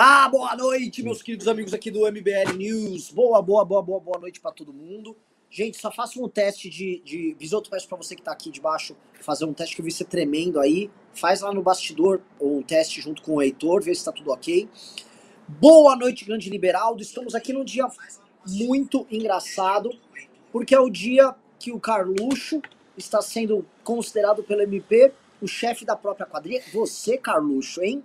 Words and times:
Ah, 0.00 0.28
boa 0.28 0.54
noite, 0.54 1.02
meus 1.02 1.20
queridos 1.20 1.48
amigos 1.48 1.74
aqui 1.74 1.90
do 1.90 2.06
MBL 2.06 2.56
News. 2.56 3.10
Boa, 3.10 3.42
boa, 3.42 3.64
boa, 3.64 3.82
boa, 3.82 3.98
boa 3.98 4.18
noite 4.20 4.38
para 4.40 4.52
todo 4.52 4.72
mundo. 4.72 5.16
Gente, 5.50 5.76
só 5.76 5.90
faça 5.90 6.20
um 6.20 6.28
teste 6.28 6.70
de, 6.70 7.02
de 7.04 7.34
Bisoto, 7.36 7.68
peço 7.68 7.88
para 7.88 7.98
você 7.98 8.14
que 8.14 8.22
tá 8.22 8.30
aqui 8.30 8.48
debaixo 8.48 8.96
fazer 9.20 9.44
um 9.44 9.52
teste 9.52 9.74
que 9.74 9.82
eu 9.82 9.84
vi 9.84 9.90
você 9.90 10.04
tremendo 10.04 10.60
aí. 10.60 10.88
Faz 11.12 11.40
lá 11.40 11.52
no 11.52 11.64
bastidor 11.64 12.20
um 12.40 12.62
teste 12.62 13.00
junto 13.00 13.22
com 13.22 13.34
o 13.34 13.42
Heitor, 13.42 13.82
vê 13.82 13.92
se 13.92 14.04
tá 14.04 14.12
tudo 14.12 14.30
ok. 14.30 14.68
Boa 15.48 15.96
noite, 15.96 16.24
grande 16.24 16.48
Liberaldo. 16.48 17.02
Estamos 17.02 17.34
aqui 17.34 17.52
num 17.52 17.64
dia 17.64 17.88
muito 18.46 19.04
engraçado, 19.10 19.90
porque 20.52 20.76
é 20.76 20.78
o 20.78 20.88
dia 20.88 21.34
que 21.58 21.72
o 21.72 21.80
Carluxo 21.80 22.62
está 22.96 23.20
sendo 23.20 23.66
considerado 23.82 24.44
pelo 24.44 24.62
MP 24.62 25.12
o 25.42 25.48
chefe 25.48 25.84
da 25.84 25.96
própria 25.96 26.24
quadrilha. 26.24 26.62
Você, 26.72 27.18
Carluxo, 27.18 27.82
hein? 27.82 28.04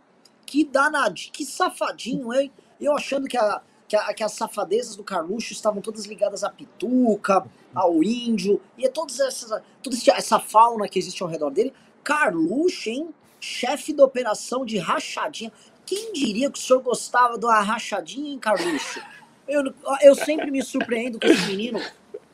Que 0.54 0.63
danadinho, 0.63 1.31
que 1.31 1.43
safadinho, 1.43 2.31
hein? 2.31 2.51
Eu 2.79 2.93
achando 2.93 3.27
que, 3.27 3.36
a, 3.36 3.59
que, 3.87 3.96
a, 3.96 4.14
que 4.14 4.23
as 4.23 4.33
safadezas 4.33 4.95
do 4.95 5.04
Carluxo 5.04 5.51
estavam 5.51 5.82
todas 5.82 6.05
ligadas 6.05 6.43
à 6.43 6.50
pituca, 6.51 7.43
ao 7.73 8.04
índio, 8.04 8.61
e 8.78 8.86
a 8.86 8.92
todas 8.92 9.19
essas, 9.19 9.64
toda 9.81 9.97
essa 10.15 10.37
fauna 10.37 10.87
que 10.87 11.00
existe 11.00 11.23
ao 11.23 11.28
redor 11.28 11.50
dele. 11.50 11.73
Carluxo, 12.04 12.87
hein? 12.87 13.09
Chefe 13.39 13.93
da 13.93 14.05
operação 14.05 14.64
de 14.64 14.78
rachadinha. 14.78 15.51
Quem 15.87 16.14
diria 16.14 16.51
que 16.51 16.59
o 16.59 16.61
senhor 16.61 16.83
gostava 16.83 17.36
uma 17.36 17.59
rachadinha, 17.59 18.33
hein, 18.33 18.37
Carluxo? 18.37 19.01
Eu, 19.47 19.73
eu 20.04 20.14
sempre 20.14 20.51
me 20.51 20.61
surpreendo 20.61 21.20
com 21.20 21.25
esse 21.25 21.47
menino. 21.47 21.81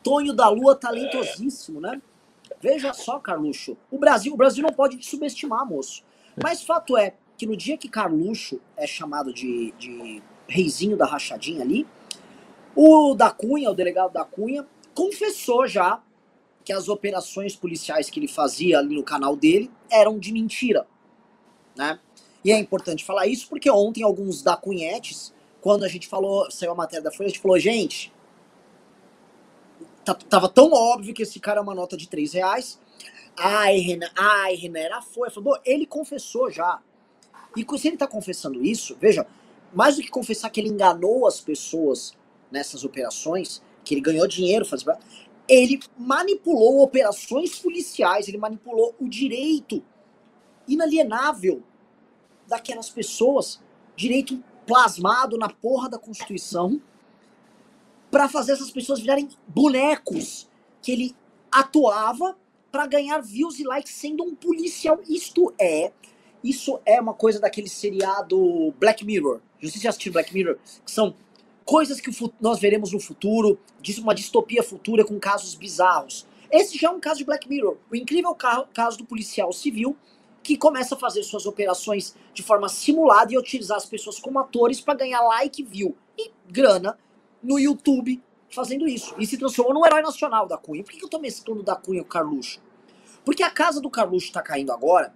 Tonho 0.03 0.33
da 0.33 0.49
Lua, 0.49 0.75
talentosíssimo, 0.75 1.79
né? 1.79 2.01
Veja 2.59 2.91
só, 2.91 3.17
Carluxo. 3.17 3.77
O 3.89 3.97
Brasil, 3.97 4.33
o 4.33 4.35
Brasil 4.35 4.61
não 4.61 4.73
pode 4.73 4.97
te 4.97 5.09
subestimar, 5.09 5.65
moço. 5.65 6.03
Mas 6.43 6.61
fato 6.61 6.97
é, 6.97 7.15
que 7.39 7.47
no 7.47 7.55
dia 7.55 7.77
que 7.77 7.87
Carluxo 7.87 8.59
é 8.75 8.85
chamado 8.85 9.33
de, 9.33 9.71
de 9.79 10.21
reizinho 10.45 10.97
da 10.97 11.05
rachadinha 11.05 11.61
ali, 11.61 11.87
o 12.75 13.15
da 13.15 13.31
Cunha, 13.31 13.71
o 13.71 13.73
delegado 13.73 14.11
da 14.11 14.25
Cunha, 14.25 14.67
confessou 14.93 15.65
já 15.65 16.03
que 16.65 16.73
as 16.73 16.89
operações 16.89 17.55
policiais 17.55 18.09
que 18.09 18.19
ele 18.19 18.27
fazia 18.27 18.79
ali 18.79 18.93
no 18.93 19.03
canal 19.03 19.37
dele 19.37 19.71
eram 19.89 20.19
de 20.19 20.33
mentira, 20.33 20.85
né? 21.77 21.97
E 22.43 22.51
é 22.51 22.59
importante 22.59 23.05
falar 23.05 23.25
isso 23.25 23.47
porque 23.47 23.71
ontem 23.71 24.03
alguns 24.03 24.41
da 24.41 24.57
Cunhetes, 24.57 25.33
quando 25.61 25.85
a 25.85 25.87
gente 25.87 26.09
falou, 26.09 26.51
saiu 26.51 26.73
a 26.73 26.75
matéria 26.75 27.05
da 27.05 27.11
Folha, 27.11 27.27
a 27.27 27.29
gente 27.29 27.39
falou, 27.39 27.57
gente, 27.57 28.11
tava 30.29 30.49
tão 30.49 30.73
óbvio 30.73 31.13
que 31.13 31.23
esse 31.23 31.39
cara 31.39 31.59
é 31.59 31.63
uma 31.63 31.73
nota 31.73 31.95
de 31.95 32.09
3 32.09 32.33
reais. 32.33 32.79
Ai, 33.37 33.77
Renan, 33.77 34.09
ai, 34.17 34.55
Renan, 34.55 34.79
era 34.79 35.01
foi. 35.01 35.29
Falou, 35.29 35.57
ele 35.63 35.85
confessou 35.85 36.51
já. 36.51 36.81
E 37.55 37.65
se 37.77 37.87
ele 37.87 37.95
está 37.95 38.07
confessando 38.07 38.63
isso, 38.63 38.95
veja, 38.99 39.25
mais 39.73 39.95
do 39.95 40.01
que 40.01 40.09
confessar 40.09 40.49
que 40.49 40.59
ele 40.59 40.69
enganou 40.69 41.27
as 41.27 41.41
pessoas 41.41 42.13
nessas 42.51 42.83
operações, 42.83 43.61
que 43.83 43.93
ele 43.93 44.01
ganhou 44.01 44.27
dinheiro, 44.27 44.65
ele 45.47 45.79
manipulou 45.97 46.81
operações 46.81 47.57
policiais, 47.57 48.27
ele 48.27 48.37
manipulou 48.37 48.95
o 48.99 49.07
direito 49.07 49.83
inalienável 50.67 51.63
daquelas 52.47 52.89
pessoas, 52.89 53.59
direito 53.95 54.43
plasmado 54.65 55.37
na 55.37 55.49
porra 55.49 55.89
da 55.89 55.97
Constituição, 55.97 56.79
para 58.11 58.27
fazer 58.27 58.53
essas 58.53 58.71
pessoas 58.71 58.99
virarem 58.99 59.29
bonecos 59.47 60.47
que 60.81 60.91
ele 60.91 61.15
atuava 61.51 62.37
para 62.71 62.85
ganhar 62.85 63.19
views 63.19 63.59
e 63.59 63.63
likes 63.63 63.93
sendo 63.93 64.23
um 64.23 64.35
policial. 64.35 64.99
Isto 65.07 65.53
é 65.59 65.91
isso 66.43 66.79
é 66.85 66.99
uma 66.99 67.13
coisa 67.13 67.39
daquele 67.39 67.69
seriado 67.69 68.73
Black 68.79 69.05
Mirror. 69.05 69.41
Vocês 69.61 69.81
já 69.81 69.89
assistiram 69.89 70.13
Black 70.13 70.33
Mirror? 70.33 70.57
Que 70.85 70.91
são 70.91 71.13
coisas 71.65 71.99
que 71.99 72.09
nós 72.39 72.59
veremos 72.59 72.91
no 72.91 72.99
futuro, 72.99 73.59
uma 73.99 74.15
distopia 74.15 74.63
futura 74.63 75.05
com 75.05 75.19
casos 75.19 75.53
bizarros. 75.55 76.25
Esse 76.51 76.77
já 76.77 76.87
é 76.87 76.91
um 76.91 76.99
caso 76.99 77.19
de 77.19 77.25
Black 77.25 77.47
Mirror. 77.47 77.77
O 77.91 77.95
incrível 77.95 78.35
caso 78.73 78.97
do 78.97 79.05
policial 79.05 79.51
civil 79.51 79.95
que 80.41 80.57
começa 80.57 80.95
a 80.95 80.97
fazer 80.97 81.21
suas 81.23 81.45
operações 81.45 82.15
de 82.33 82.41
forma 82.41 82.69
simulada 82.69 83.33
e 83.33 83.37
utilizar 83.37 83.77
as 83.77 83.85
pessoas 83.85 84.19
como 84.19 84.39
atores 84.39 84.81
para 84.81 84.95
ganhar 84.95 85.21
like, 85.21 85.61
view 85.61 85.95
e 86.17 86.31
grana 86.47 86.97
no 87.43 87.59
YouTube 87.59 88.21
fazendo 88.49 88.87
isso. 88.87 89.13
E 89.19 89.27
se 89.27 89.37
transformou 89.37 89.73
num 89.73 89.85
herói 89.85 90.01
nacional 90.01 90.47
da 90.47 90.57
Cunha. 90.57 90.83
Por 90.83 90.91
que 90.91 91.03
eu 91.03 91.09
tô 91.09 91.19
mesclando 91.19 91.61
da 91.61 91.75
Cunha 91.75 92.01
com 92.01 92.07
o 92.07 92.09
Carluxo? 92.09 92.59
Porque 93.23 93.43
a 93.43 93.51
casa 93.51 93.79
do 93.79 93.89
Carluxo 93.89 94.31
tá 94.31 94.41
caindo 94.41 94.71
agora 94.71 95.13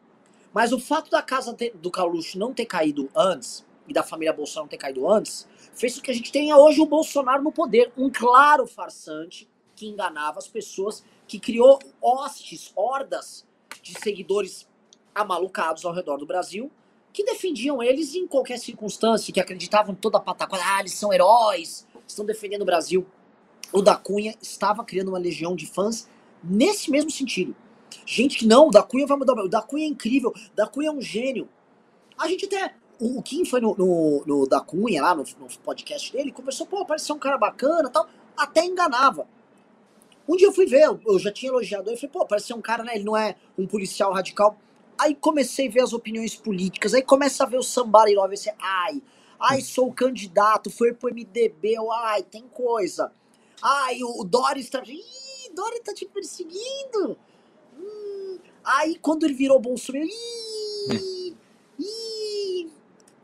mas 0.53 0.71
o 0.71 0.79
fato 0.79 1.09
da 1.09 1.21
casa 1.21 1.55
do 1.75 1.91
Carluxo 1.91 2.37
não 2.37 2.53
ter 2.53 2.65
caído 2.65 3.09
antes, 3.15 3.65
e 3.87 3.93
da 3.93 4.03
família 4.03 4.31
Bolsonaro 4.31 4.65
não 4.65 4.69
ter 4.69 4.77
caído 4.77 5.09
antes, 5.09 5.47
fez 5.73 5.95
com 5.95 6.01
que 6.01 6.11
a 6.11 6.13
gente 6.13 6.31
tenha 6.31 6.57
hoje 6.57 6.79
o 6.79 6.85
Bolsonaro 6.85 7.43
no 7.43 7.51
poder. 7.51 7.91
Um 7.97 8.09
claro 8.09 8.67
farsante 8.67 9.49
que 9.75 9.87
enganava 9.87 10.37
as 10.37 10.47
pessoas, 10.47 11.03
que 11.27 11.39
criou 11.39 11.79
hostes, 12.01 12.71
hordas 12.75 13.45
de 13.81 13.99
seguidores 13.99 14.67
amalucados 15.13 15.83
ao 15.85 15.93
redor 15.93 16.17
do 16.17 16.25
Brasil, 16.25 16.71
que 17.11 17.23
defendiam 17.23 17.81
eles 17.81 18.15
em 18.15 18.27
qualquer 18.27 18.57
circunstância, 18.57 19.33
que 19.33 19.39
acreditavam 19.39 19.93
toda 19.93 20.17
a 20.17 20.21
pataquada, 20.21 20.63
ah, 20.65 20.79
eles 20.79 20.93
são 20.93 21.13
heróis, 21.13 21.87
estão 22.07 22.25
defendendo 22.25 22.61
o 22.61 22.65
Brasil. 22.65 23.05
O 23.71 23.81
da 23.81 23.95
Cunha 23.95 24.35
estava 24.41 24.83
criando 24.83 25.09
uma 25.09 25.19
legião 25.19 25.55
de 25.55 25.65
fãs 25.65 26.07
nesse 26.43 26.89
mesmo 26.89 27.11
sentido. 27.11 27.55
Gente 28.05 28.37
que 28.37 28.47
não, 28.47 28.67
o 28.67 28.71
da 28.71 28.83
Cunha 28.83 29.05
vai 29.05 29.17
mudar. 29.17 29.33
O 29.33 29.47
da 29.47 29.61
Cunha 29.61 29.85
é 29.85 29.89
incrível, 29.89 30.31
o 30.31 30.55
da 30.55 30.67
Cunha 30.67 30.89
é 30.89 30.91
um 30.91 31.01
gênio. 31.01 31.47
A 32.17 32.27
gente 32.27 32.45
até. 32.45 32.75
O, 32.99 33.21
Kim 33.21 33.43
foi 33.43 33.59
no, 33.59 33.75
no, 33.75 34.23
no 34.25 34.47
da 34.47 34.61
Cunha, 34.61 35.01
lá 35.01 35.15
no, 35.15 35.23
no, 35.23 35.47
podcast 35.63 36.13
dele, 36.13 36.31
conversou, 36.31 36.65
pô, 36.65 36.85
parecia 36.85 37.13
um 37.13 37.19
cara 37.19 37.37
bacana 37.37 37.89
tal. 37.89 38.07
Até 38.37 38.63
enganava. 38.63 39.27
Um 40.27 40.37
dia 40.37 40.47
eu 40.47 40.53
fui 40.53 40.65
ver, 40.65 40.87
eu 41.05 41.19
já 41.19 41.31
tinha 41.31 41.51
elogiado 41.51 41.89
ele, 41.89 41.97
falei, 41.97 42.11
pô, 42.11 42.25
parecia 42.25 42.55
um 42.55 42.61
cara, 42.61 42.83
né? 42.83 42.95
Ele 42.95 43.03
não 43.03 43.17
é 43.17 43.35
um 43.57 43.67
policial 43.67 44.13
radical. 44.13 44.57
Aí 44.97 45.15
comecei 45.15 45.67
a 45.67 45.71
ver 45.71 45.81
as 45.81 45.91
opiniões 45.91 46.35
políticas, 46.35 46.93
aí 46.93 47.01
começa 47.01 47.43
a 47.43 47.47
ver 47.47 47.57
o 47.57 47.63
Somebody 47.63 48.15
Love, 48.15 48.35
esse, 48.35 48.53
ai, 48.59 49.01
ai, 49.39 49.59
sou 49.59 49.91
candidato, 49.91 50.69
foi 50.69 50.93
pro 50.93 51.13
MDB, 51.13 51.73
eu, 51.73 51.91
ai, 51.91 52.23
tem 52.23 52.43
coisa. 52.43 53.11
Ai, 53.61 54.01
o, 54.01 54.21
o 54.21 54.23
Doris 54.23 54.69
tá. 54.69 54.81
Ih, 54.85 55.53
Doris 55.53 55.81
tá 55.81 55.93
te 55.93 56.05
perseguindo. 56.05 57.17
Aí 58.63 58.97
quando 59.01 59.25
ele 59.25 59.34
virou 59.34 59.59
Bolsonaro, 59.59 60.07
o 61.78 62.66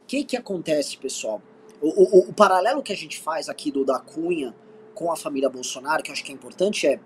que 0.06 0.24
que 0.24 0.36
acontece, 0.36 0.98
pessoal? 0.98 1.42
O, 1.82 1.88
o, 1.88 2.30
o, 2.30 2.34
paralelo 2.34 2.84
que 2.84 2.92
a 2.92 2.98
gente 2.98 3.20
faz 3.20 3.48
aqui 3.48 3.72
do 3.72 3.86
da 3.86 4.00
Cunha 4.00 4.54
com 4.94 5.12
a 5.12 5.16
família 5.16 5.50
Bolsonaro, 5.50 6.04
que 6.04 6.10
eu 6.10 6.14
acho 6.14 6.24
que 6.24 6.32
é 6.32 6.36
importante, 6.36 6.86
é 6.88 7.00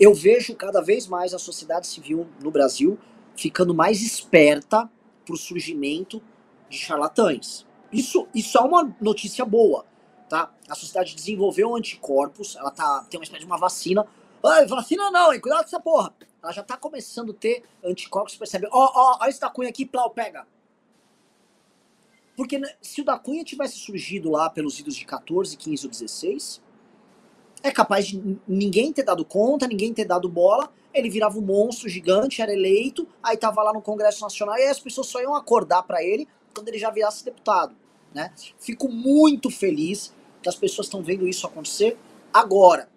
eu 0.00 0.12
vejo 0.12 0.56
cada 0.56 0.80
vez 0.80 1.06
mais 1.06 1.32
a 1.32 1.38
sociedade 1.38 1.86
civil 1.86 2.26
no 2.42 2.50
Brasil 2.50 2.98
ficando 3.36 3.72
mais 3.72 4.02
esperta 4.02 4.90
para 5.24 5.34
o 5.34 5.36
surgimento 5.36 6.20
de 6.68 6.76
charlatães. 6.76 7.64
Isso, 7.92 8.26
isso 8.34 8.58
é 8.58 8.60
uma 8.60 8.94
notícia 9.00 9.44
boa, 9.44 9.84
tá? 10.28 10.52
A 10.68 10.74
sociedade 10.74 11.14
desenvolveu 11.14 11.76
anticorpos, 11.76 12.56
ela 12.56 12.70
tá, 12.70 13.06
tem 13.08 13.18
uma 13.18 13.24
espécie 13.24 13.40
de 13.40 13.46
uma 13.46 13.58
vacina. 13.58 14.04
Ai, 14.44 14.66
vacina 14.66 15.10
não, 15.10 15.32
hein? 15.32 15.40
Cuidado 15.40 15.60
com 15.60 15.66
essa 15.66 15.80
porra 15.80 16.12
ela 16.42 16.52
já 16.52 16.62
está 16.62 16.76
começando 16.76 17.32
a 17.32 17.34
ter 17.34 17.64
anticorpos, 17.84 18.36
percebe? 18.36 18.68
Ó, 18.70 18.92
ó, 18.94 19.18
ó 19.20 19.26
esse 19.26 19.40
da 19.40 19.50
Cunha 19.50 19.68
aqui, 19.68 19.84
plau, 19.84 20.10
pega. 20.10 20.46
Porque 22.36 22.58
né, 22.58 22.72
se 22.80 23.00
o 23.00 23.04
da 23.04 23.18
Cunha 23.18 23.44
tivesse 23.44 23.78
surgido 23.78 24.30
lá 24.30 24.48
pelos 24.48 24.78
idos 24.78 24.94
de 24.94 25.04
14, 25.04 25.56
15 25.56 25.86
ou 25.86 25.90
16, 25.90 26.62
é 27.62 27.70
capaz 27.72 28.06
de 28.06 28.38
ninguém 28.46 28.92
ter 28.92 29.02
dado 29.02 29.24
conta, 29.24 29.66
ninguém 29.66 29.92
ter 29.92 30.04
dado 30.04 30.28
bola, 30.28 30.72
ele 30.94 31.10
virava 31.10 31.38
um 31.38 31.42
monstro 31.42 31.88
gigante, 31.88 32.40
era 32.40 32.52
eleito, 32.52 33.06
aí 33.22 33.36
tava 33.36 33.62
lá 33.62 33.72
no 33.72 33.82
Congresso 33.82 34.22
Nacional 34.22 34.56
e 34.56 34.62
aí 34.62 34.68
as 34.68 34.78
pessoas 34.78 35.08
só 35.08 35.20
iam 35.20 35.34
acordar 35.34 35.82
para 35.82 36.02
ele 36.02 36.28
quando 36.54 36.68
ele 36.68 36.78
já 36.78 36.90
virasse 36.90 37.24
deputado, 37.24 37.74
né? 38.14 38.32
Fico 38.58 38.88
muito 38.88 39.50
feliz 39.50 40.14
que 40.42 40.48
as 40.48 40.56
pessoas 40.56 40.86
estão 40.86 41.02
vendo 41.02 41.26
isso 41.26 41.46
acontecer 41.46 41.98
agora. 42.32 42.88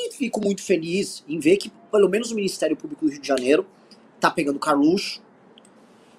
E 0.00 0.12
fico 0.12 0.40
muito 0.40 0.62
feliz 0.62 1.24
em 1.26 1.40
ver 1.40 1.56
que 1.56 1.70
pelo 1.90 2.08
menos 2.08 2.30
o 2.30 2.36
Ministério 2.36 2.76
Público 2.76 3.04
do 3.04 3.10
Rio 3.10 3.20
de 3.20 3.26
Janeiro 3.26 3.66
tá 4.20 4.30
pegando 4.30 4.56
Carluxo. 4.60 5.20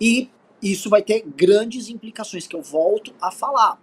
E 0.01 0.29
isso 0.61 0.89
vai 0.89 1.01
ter 1.01 1.21
grandes 1.21 1.87
implicações 1.87 2.45
que 2.45 2.57
eu 2.57 2.61
volto 2.61 3.15
a 3.21 3.31
falar. 3.31 3.81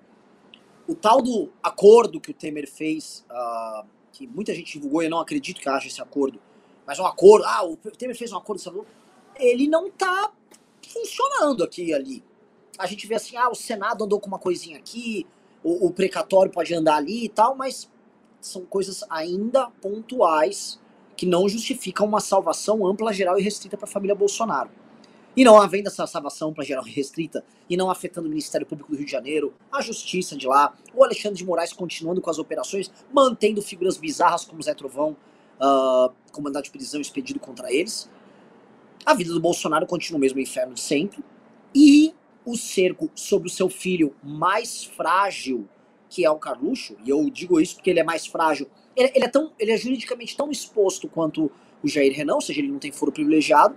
O 0.86 0.94
tal 0.94 1.22
do 1.22 1.50
acordo 1.62 2.20
que 2.20 2.30
o 2.30 2.34
Temer 2.34 2.70
fez, 2.70 3.24
uh, 3.30 3.86
que 4.12 4.26
muita 4.26 4.54
gente 4.54 4.74
divulgou 4.74 5.02
eu 5.02 5.08
não 5.08 5.18
acredito 5.18 5.62
que 5.62 5.68
haja 5.68 5.86
esse 5.86 6.02
acordo, 6.02 6.38
mas 6.86 6.98
um 6.98 7.06
acordo, 7.06 7.46
ah, 7.46 7.64
o 7.64 7.76
Temer 7.76 8.16
fez 8.16 8.32
um 8.32 8.36
acordo, 8.36 8.86
ele 9.36 9.66
não 9.66 9.90
tá 9.90 10.30
funcionando 10.86 11.64
aqui 11.64 11.86
e 11.86 11.94
ali. 11.94 12.22
A 12.78 12.86
gente 12.86 13.06
vê 13.06 13.14
assim, 13.14 13.34
ah, 13.36 13.48
o 13.48 13.54
Senado 13.54 14.04
andou 14.04 14.20
com 14.20 14.28
uma 14.28 14.38
coisinha 14.38 14.76
aqui, 14.76 15.26
o, 15.64 15.86
o 15.86 15.90
precatório 15.90 16.52
pode 16.52 16.74
andar 16.74 16.96
ali 16.96 17.24
e 17.24 17.28
tal, 17.30 17.56
mas 17.56 17.90
são 18.40 18.64
coisas 18.64 19.04
ainda 19.08 19.68
pontuais 19.80 20.80
que 21.16 21.26
não 21.26 21.48
justificam 21.48 22.06
uma 22.06 22.20
salvação 22.20 22.86
ampla, 22.86 23.12
geral 23.12 23.38
e 23.38 23.42
restrita 23.42 23.76
para 23.76 23.86
a 23.86 23.90
família 23.90 24.14
Bolsonaro. 24.14 24.70
E 25.36 25.44
não 25.44 25.60
havendo 25.60 25.88
essa 25.88 26.06
salvação 26.06 26.52
para 26.52 26.64
geral 26.64 26.82
restrita 26.82 27.44
e 27.68 27.76
não 27.76 27.90
afetando 27.90 28.26
o 28.26 28.30
Ministério 28.30 28.66
Público 28.66 28.90
do 28.90 28.96
Rio 28.96 29.04
de 29.04 29.12
Janeiro, 29.12 29.54
a 29.70 29.82
Justiça 29.82 30.34
de 30.34 30.46
lá, 30.46 30.74
o 30.94 31.04
Alexandre 31.04 31.36
de 31.36 31.44
Moraes 31.44 31.74
continuando 31.74 32.22
com 32.22 32.30
as 32.30 32.38
operações, 32.38 32.90
mantendo 33.12 33.60
figuras 33.60 33.98
bizarras 33.98 34.44
como 34.44 34.62
Zé 34.62 34.72
Trovão, 34.72 35.16
uh, 35.60 36.62
de 36.62 36.70
prisão 36.70 37.00
expedido 37.00 37.38
contra 37.38 37.70
eles. 37.72 38.08
A 39.04 39.14
vida 39.14 39.32
do 39.32 39.40
Bolsonaro 39.40 39.86
continua 39.86 40.18
o 40.18 40.20
mesmo 40.20 40.40
inferno 40.40 40.74
de 40.74 40.80
sempre. 40.80 41.22
E 41.74 42.14
o 42.44 42.56
cerco 42.56 43.10
sobre 43.14 43.48
o 43.48 43.50
seu 43.50 43.68
filho 43.68 44.14
mais 44.22 44.84
frágil, 44.84 45.68
que 46.08 46.24
é 46.24 46.30
o 46.30 46.36
Carluxo, 46.36 46.96
e 47.04 47.10
eu 47.10 47.28
digo 47.30 47.60
isso 47.60 47.76
porque 47.76 47.90
ele 47.90 48.00
é 48.00 48.04
mais 48.04 48.26
frágil, 48.26 48.68
ele, 48.94 49.12
ele 49.14 49.24
é, 49.24 49.28
tão, 49.28 49.52
ele 49.58 49.72
é 49.72 49.76
juridicamente 49.76 50.36
tão 50.36 50.50
exposto 50.50 51.08
quanto 51.08 51.50
o 51.82 51.88
Jair 51.88 52.14
Renan, 52.14 52.34
ou 52.34 52.40
seja, 52.40 52.60
ele 52.60 52.70
não 52.70 52.78
tem 52.78 52.92
foro 52.92 53.12
privilegiado, 53.12 53.76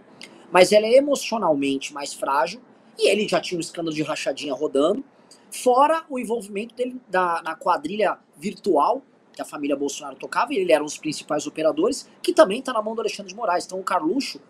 mas 0.52 0.72
ela 0.72 0.86
é 0.86 0.94
emocionalmente 0.94 1.94
mais 1.94 2.14
frágil, 2.14 2.62
e 2.98 3.10
ele 3.10 3.28
já 3.28 3.40
tinha 3.40 3.58
um 3.58 3.62
escândalo 3.62 3.96
de 3.96 4.04
rachadinha 4.04 4.54
rodando, 4.54 5.04
fora 5.52 6.06
o 6.10 6.20
envolvimento 6.20 6.76
dele 6.76 7.00
da, 7.08 7.42
na 7.42 7.56
quadrilha 7.56 8.18
virtual 8.38 9.02
que 9.34 9.42
a 9.42 9.46
família 9.46 9.76
Bolsonaro 9.76 10.18
tocava, 10.18 10.54
e 10.54 10.58
ele 10.58 10.72
era 10.72 10.84
um 10.84 10.86
dos 10.86 10.98
principais 10.98 11.48
operadores, 11.48 12.10
que 12.22 12.34
também 12.34 12.60
está 12.60 12.74
na 12.74 12.82
mão 12.82 12.94
do 12.94 13.02
Alexandre 13.02 13.32
de 13.32 13.36
Moraes. 13.38 13.66
Então 13.66 13.80
o 13.80 13.84
Carluxo, 13.84 14.42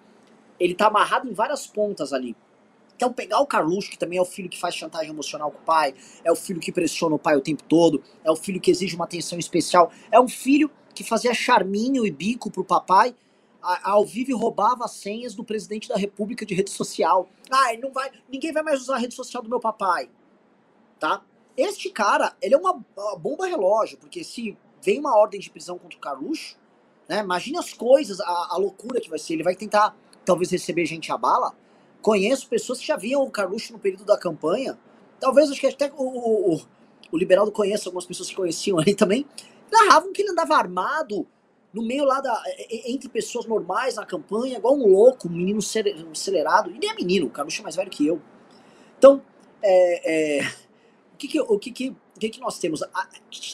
ele 0.60 0.74
está 0.74 0.88
amarrado 0.88 1.30
em 1.30 1.34
várias 1.34 1.68
pontas 1.68 2.12
ali. 2.12 2.36
Então 3.00 3.14
pegar 3.14 3.40
o 3.40 3.48
Carluxo, 3.48 3.90
que 3.90 3.98
também 3.98 4.18
é 4.18 4.22
o 4.22 4.26
filho 4.26 4.50
que 4.50 4.60
faz 4.60 4.76
chantagem 4.76 5.10
emocional 5.10 5.50
com 5.50 5.60
o 5.60 5.62
pai, 5.62 5.96
é 6.22 6.30
o 6.30 6.36
filho 6.36 6.60
que 6.60 6.70
pressiona 6.70 7.16
o 7.16 7.18
pai 7.18 7.38
o 7.38 7.40
tempo 7.40 7.64
todo, 7.64 8.04
é 8.26 8.30
o 8.30 8.36
filho 8.36 8.60
que 8.60 8.70
exige 8.70 8.94
uma 8.94 9.06
atenção 9.06 9.40
especial, 9.40 9.90
é 10.12 10.20
um 10.20 10.28
filho 10.28 10.70
que 10.94 11.02
fazia 11.02 11.34
charminho 11.34 12.06
e 12.06 12.12
bico 12.12 12.52
pro 12.52 12.62
papai, 12.62 13.16
ao 13.62 14.06
vivo 14.06 14.38
roubava 14.38 14.84
as 14.84 14.92
senhas 14.92 15.34
do 15.34 15.46
presidente 15.46 15.88
da 15.88 15.96
república 15.96 16.46
de 16.46 16.54
rede 16.54 16.72
social. 16.72 17.30
Ah, 17.50 17.70
não 17.82 17.94
vai, 17.94 18.12
ninguém 18.28 18.52
vai 18.52 18.64
mais 18.64 18.82
usar 18.82 18.96
a 18.96 19.00
rede 19.00 19.16
social 19.16 19.42
do 19.42 19.48
meu 19.48 19.62
papai. 19.62 20.10
Tá? 21.00 21.24
Este 21.56 21.90
cara, 21.90 22.36
ele 22.42 22.54
é 22.54 22.58
uma, 22.58 22.84
uma 22.98 23.16
bomba 23.16 23.48
relógio, 23.48 23.98
porque 23.98 24.26
se 24.26 24.58
vem 24.84 25.00
uma 25.00 25.18
ordem 25.18 25.40
de 25.40 25.50
prisão 25.50 25.78
contra 25.78 25.98
o 25.98 26.02
Carluxo, 26.02 26.58
né? 27.08 27.22
Imagina 27.22 27.60
as 27.60 27.74
coisas, 27.74 28.20
a, 28.20 28.50
a, 28.52 28.58
loucura 28.58 29.02
que 29.02 29.10
vai 29.10 29.18
ser. 29.18 29.34
Ele 29.34 29.44
vai 29.44 29.56
tentar, 29.56 29.96
talvez, 30.24 30.52
receber 30.52 30.86
gente 30.86 31.12
a 31.12 31.18
bala. 31.18 31.56
Conheço 32.02 32.48
pessoas 32.48 32.80
que 32.80 32.88
já 32.88 32.96
viam 32.96 33.22
o 33.24 33.32
Carluxo 33.32 33.74
no 33.74 33.80
período 33.80 34.06
da 34.06 34.18
campanha. 34.18 34.78
Talvez, 35.20 35.52
acho 35.52 35.60
que 35.60 35.68
até 35.68 35.92
o, 35.96 36.04
o, 36.04 36.62
o, 37.12 37.18
Liberaldo 37.18 37.52
conheça 37.52 37.90
algumas 37.90 38.06
pessoas 38.06 38.30
que 38.30 38.36
conheciam 38.36 38.80
ali 38.80 38.96
também. 38.96 39.26
Narravam 39.72 40.14
que 40.14 40.22
ele 40.22 40.32
andava 40.32 40.56
armado, 40.56 41.28
no 41.74 41.84
meio 41.84 42.06
lá 42.06 42.22
da. 42.22 42.42
entre 42.70 43.10
pessoas 43.10 43.46
normais 43.46 43.96
na 43.96 44.06
campanha, 44.06 44.58
igual 44.58 44.76
um 44.76 44.88
louco, 44.88 45.28
um 45.28 45.32
menino 45.32 45.60
acelerado. 45.60 46.72
E 46.72 46.80
nem 46.80 46.90
é 46.90 46.94
menino, 46.94 47.28
o 47.28 47.30
Carluxo 47.30 47.60
é 47.60 47.64
mais 47.64 47.76
velho 47.76 47.90
que 47.90 48.08
eu. 48.08 48.22
Então, 48.98 49.22
é, 49.62 50.40
é, 50.40 50.54
o, 51.14 51.18
que, 51.18 51.28
que, 51.28 51.42
o, 51.42 51.60
que, 51.60 51.72
que, 51.72 51.90
o 51.90 52.20
que, 52.20 52.30
que 52.30 52.40
nós 52.40 52.58
temos? 52.60 52.82
A, 52.82 53.08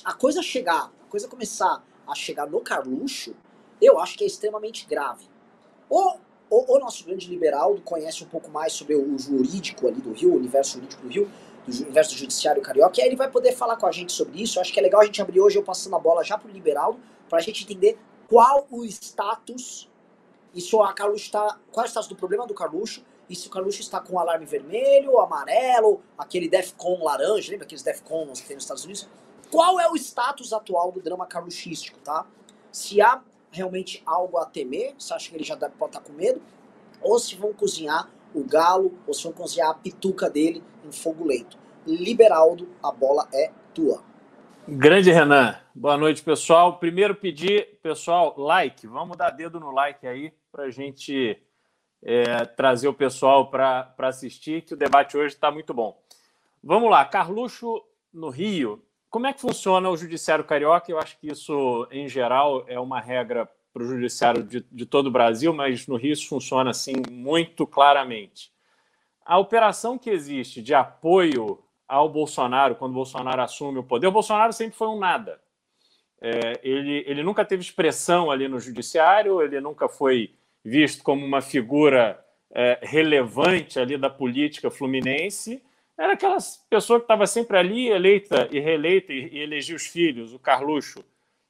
a, 0.06 0.14
coisa 0.14 0.42
chegar, 0.42 0.92
a 1.04 1.10
coisa 1.10 1.28
começar 1.28 1.84
a 2.08 2.16
chegar 2.16 2.48
no 2.48 2.62
Carluxo, 2.62 3.36
eu 3.82 4.00
acho 4.00 4.18
que 4.18 4.24
é 4.24 4.28
extremamente 4.28 4.86
grave. 4.88 5.26
Ou 5.90 6.20
o, 6.50 6.76
o 6.76 6.80
nosso 6.80 7.06
grande 7.06 7.28
liberal 7.30 7.76
conhece 7.84 8.24
um 8.24 8.28
pouco 8.28 8.50
mais 8.50 8.74
sobre 8.74 8.96
o 8.96 9.18
jurídico 9.18 9.88
ali 9.88 10.02
do 10.02 10.14
Rio, 10.14 10.34
o 10.34 10.36
universo 10.36 10.76
jurídico 10.76 11.02
do 11.02 11.10
Rio, 11.10 11.30
do 11.68 11.84
universo 11.84 12.12
do 12.12 12.18
judiciário 12.18 12.62
carioca, 12.62 13.00
e 13.00 13.02
aí 13.02 13.10
ele 13.10 13.16
vai 13.16 13.30
poder 13.30 13.54
falar 13.54 13.78
com 13.78 13.88
a 13.88 13.92
gente 13.92 14.12
sobre 14.12 14.42
isso. 14.42 14.58
Eu 14.58 14.62
acho 14.62 14.72
que 14.72 14.80
é 14.80 14.84
legal 14.84 15.02
a 15.02 15.06
gente 15.06 15.22
abrir 15.22 15.40
hoje 15.40 15.58
eu 15.58 15.64
passando 15.64 15.96
a 15.96 16.00
bola 16.00 16.24
já 16.24 16.38
pro 16.38 16.52
liberal, 16.52 16.98
para 17.28 17.40
a 17.40 17.42
gente 17.42 17.64
entender 17.64 17.98
qual 18.30 18.68
o 18.70 18.86
status, 18.86 19.90
e 20.54 20.62
se 20.62 20.76
o 20.76 20.94
Carluxo 20.94 21.26
está, 21.26 21.58
qual 21.72 21.86
é 21.86 21.88
o 21.88 21.90
status 21.90 22.08
do 22.08 22.16
problema 22.16 22.46
do 22.46 22.54
Carluxo, 22.54 23.04
e 23.30 23.36
se 23.36 23.48
o 23.48 23.50
Carluxo 23.50 23.82
está 23.82 24.00
com 24.00 24.20
alarme 24.20 24.46
vermelho, 24.46 25.20
amarelo, 25.20 26.02
aquele 26.18 26.48
DEFCON 26.48 27.04
laranja, 27.04 27.52
lembra 27.52 27.66
aqueles 27.66 27.84
DEFCONs 27.84 28.40
que 28.40 28.48
tem 28.48 28.56
nos 28.56 28.64
Estados 28.64 28.84
Unidos? 28.84 29.08
Qual 29.50 29.80
é 29.80 29.90
o 29.90 29.96
status 29.96 30.54
atual 30.54 30.92
do 30.92 31.02
drama 31.02 31.26
carluxístico, 31.26 32.00
tá? 32.00 32.28
Se 32.72 33.02
há 33.02 33.22
realmente 33.56 34.04
algo 34.06 34.38
a 34.38 34.46
temer, 34.46 34.94
você 34.98 35.14
acha 35.14 35.30
que 35.30 35.36
ele 35.36 35.44
já 35.44 35.56
pode 35.56 35.96
estar 35.96 36.02
com 36.02 36.14
medo, 36.14 36.42
ou 37.02 37.18
se 37.18 37.36
vão 37.36 37.54
cozinhar 37.54 38.10
o 38.34 38.44
galo, 38.44 38.94
ou 39.08 39.14
se 39.14 39.24
vão 39.24 39.32
cozinhar 39.32 39.70
a 39.70 39.74
pituca 39.74 40.30
dele 40.30 40.62
em 40.84 40.92
fogo 40.92 41.26
lento. 41.26 41.58
Liberaldo, 41.88 42.68
a 42.84 42.92
bola 42.92 43.28
é 43.34 43.52
tua. 43.74 44.04
Grande 44.68 45.12
Renan, 45.12 45.56
boa 45.74 45.96
noite 45.96 46.24
pessoal. 46.24 46.80
Primeiro 46.80 47.16
pedir, 47.16 47.80
pessoal, 47.82 48.34
like, 48.38 48.86
vamos 48.88 49.16
dar 49.16 49.30
dedo 49.30 49.60
no 49.60 49.72
like 49.72 50.06
aí 50.06 50.34
para 50.52 50.64
a 50.64 50.72
gente 50.72 51.40
é, 52.04 52.46
trazer 52.46 52.88
o 52.88 52.94
pessoal 52.94 53.50
para 53.50 53.94
assistir, 54.00 54.64
que 54.64 54.74
o 54.74 54.78
debate 54.78 55.16
hoje 55.16 55.36
está 55.36 55.52
muito 55.52 55.74
bom. 55.74 55.98
Vamos 56.64 56.90
lá, 56.90 57.06
Carluxo 57.06 57.84
no 58.12 58.30
Rio. 58.30 58.84
Como 59.16 59.28
é 59.28 59.32
que 59.32 59.40
funciona 59.40 59.90
o 59.90 59.96
judiciário 59.96 60.44
carioca? 60.44 60.92
Eu 60.92 61.00
acho 61.00 61.18
que 61.18 61.32
isso, 61.32 61.88
em 61.90 62.06
geral, 62.06 62.66
é 62.68 62.78
uma 62.78 63.00
regra 63.00 63.50
para 63.72 63.82
o 63.82 63.88
judiciário 63.88 64.44
de, 64.44 64.60
de 64.70 64.86
todo 64.86 65.08
o 65.08 65.12
Brasil, 65.12 65.54
mas 65.54 65.88
no 65.88 65.96
Rio 65.96 66.12
isso 66.12 66.28
funciona 66.28 66.72
assim 66.72 66.96
muito 67.10 67.66
claramente. 67.66 68.52
A 69.26 69.40
operação 69.40 69.98
que 69.98 70.10
existe 70.10 70.62
de 70.62 70.74
apoio 70.74 71.64
ao 71.88 72.10
Bolsonaro 72.10 72.76
quando 72.76 72.92
Bolsonaro 72.92 73.42
assume 73.42 73.80
o 73.80 73.84
poder. 73.84 74.08
O 74.08 74.12
Bolsonaro 74.12 74.52
sempre 74.52 74.76
foi 74.76 74.90
um 74.90 75.00
nada. 75.00 75.40
É, 76.20 76.60
ele, 76.62 77.06
ele 77.08 77.24
nunca 77.24 77.46
teve 77.46 77.64
expressão 77.64 78.30
ali 78.30 78.50
no 78.50 78.60
judiciário, 78.60 79.42
ele 79.42 79.62
nunca 79.62 79.88
foi 79.88 80.36
visto 80.62 81.02
como 81.02 81.26
uma 81.26 81.40
figura 81.40 82.22
é, 82.52 82.80
relevante 82.82 83.80
ali 83.80 83.96
da 83.96 84.10
política 84.10 84.70
fluminense. 84.70 85.64
Era 85.98 86.14
aquela 86.14 86.38
pessoa 86.70 87.00
que 87.00 87.06
estava 87.06 87.26
sempre 87.26 87.58
ali, 87.58 87.88
eleita 87.88 88.48
e 88.52 88.60
reeleita, 88.60 89.14
e, 89.14 89.30
e 89.30 89.40
elegia 89.40 89.76
os 89.76 89.88
filhos, 89.88 90.34
o 90.34 90.40
Carluxo 90.40 91.04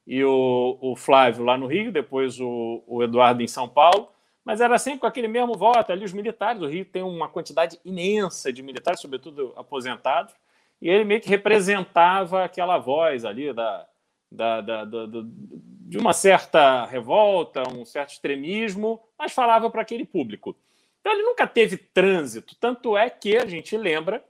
e 0.06 0.24
o, 0.24 0.78
o 0.80 0.96
Flávio 0.96 1.44
lá 1.44 1.58
no 1.58 1.66
Rio, 1.66 1.92
depois 1.92 2.40
o, 2.40 2.84
o 2.86 3.04
Eduardo 3.04 3.42
em 3.42 3.48
São 3.48 3.68
Paulo 3.68 4.10
mas 4.46 4.62
era 4.62 4.78
sempre 4.78 5.00
com 5.00 5.08
aquele 5.08 5.28
mesmo 5.28 5.58
voto. 5.58 5.92
Ali, 5.92 6.06
os 6.06 6.14
militares, 6.14 6.62
o 6.62 6.68
Rio 6.68 6.86
tem 6.86 7.02
uma 7.02 7.28
quantidade 7.28 7.80
imensa 7.84 8.54
de 8.54 8.62
militares, 8.62 9.02
sobretudo 9.02 9.52
aposentados, 9.58 10.36
e 10.80 10.88
ele 10.88 11.04
meio 11.04 11.20
que 11.20 11.28
representava 11.28 12.44
aquela 12.44 12.78
voz 12.78 13.26
ali 13.26 13.52
da, 13.52 13.88
da, 14.32 14.62
da, 14.62 14.86
da, 14.86 15.06
da 15.08 15.22
de 15.88 15.98
uma 15.98 16.14
certa 16.14 16.86
revolta, 16.86 17.64
um 17.70 17.84
certo 17.86 18.12
extremismo, 18.12 19.02
mas 19.18 19.34
falava 19.34 19.70
para 19.70 19.82
aquele 19.82 20.06
público. 20.06 20.56
Então, 21.00 21.12
ele 21.12 21.24
nunca 21.24 21.48
teve 21.48 21.78
trânsito, 21.78 22.56
tanto 22.56 22.96
é 22.96 23.10
que 23.10 23.38
a 23.38 23.46
gente 23.48 23.76
lembra. 23.76 24.24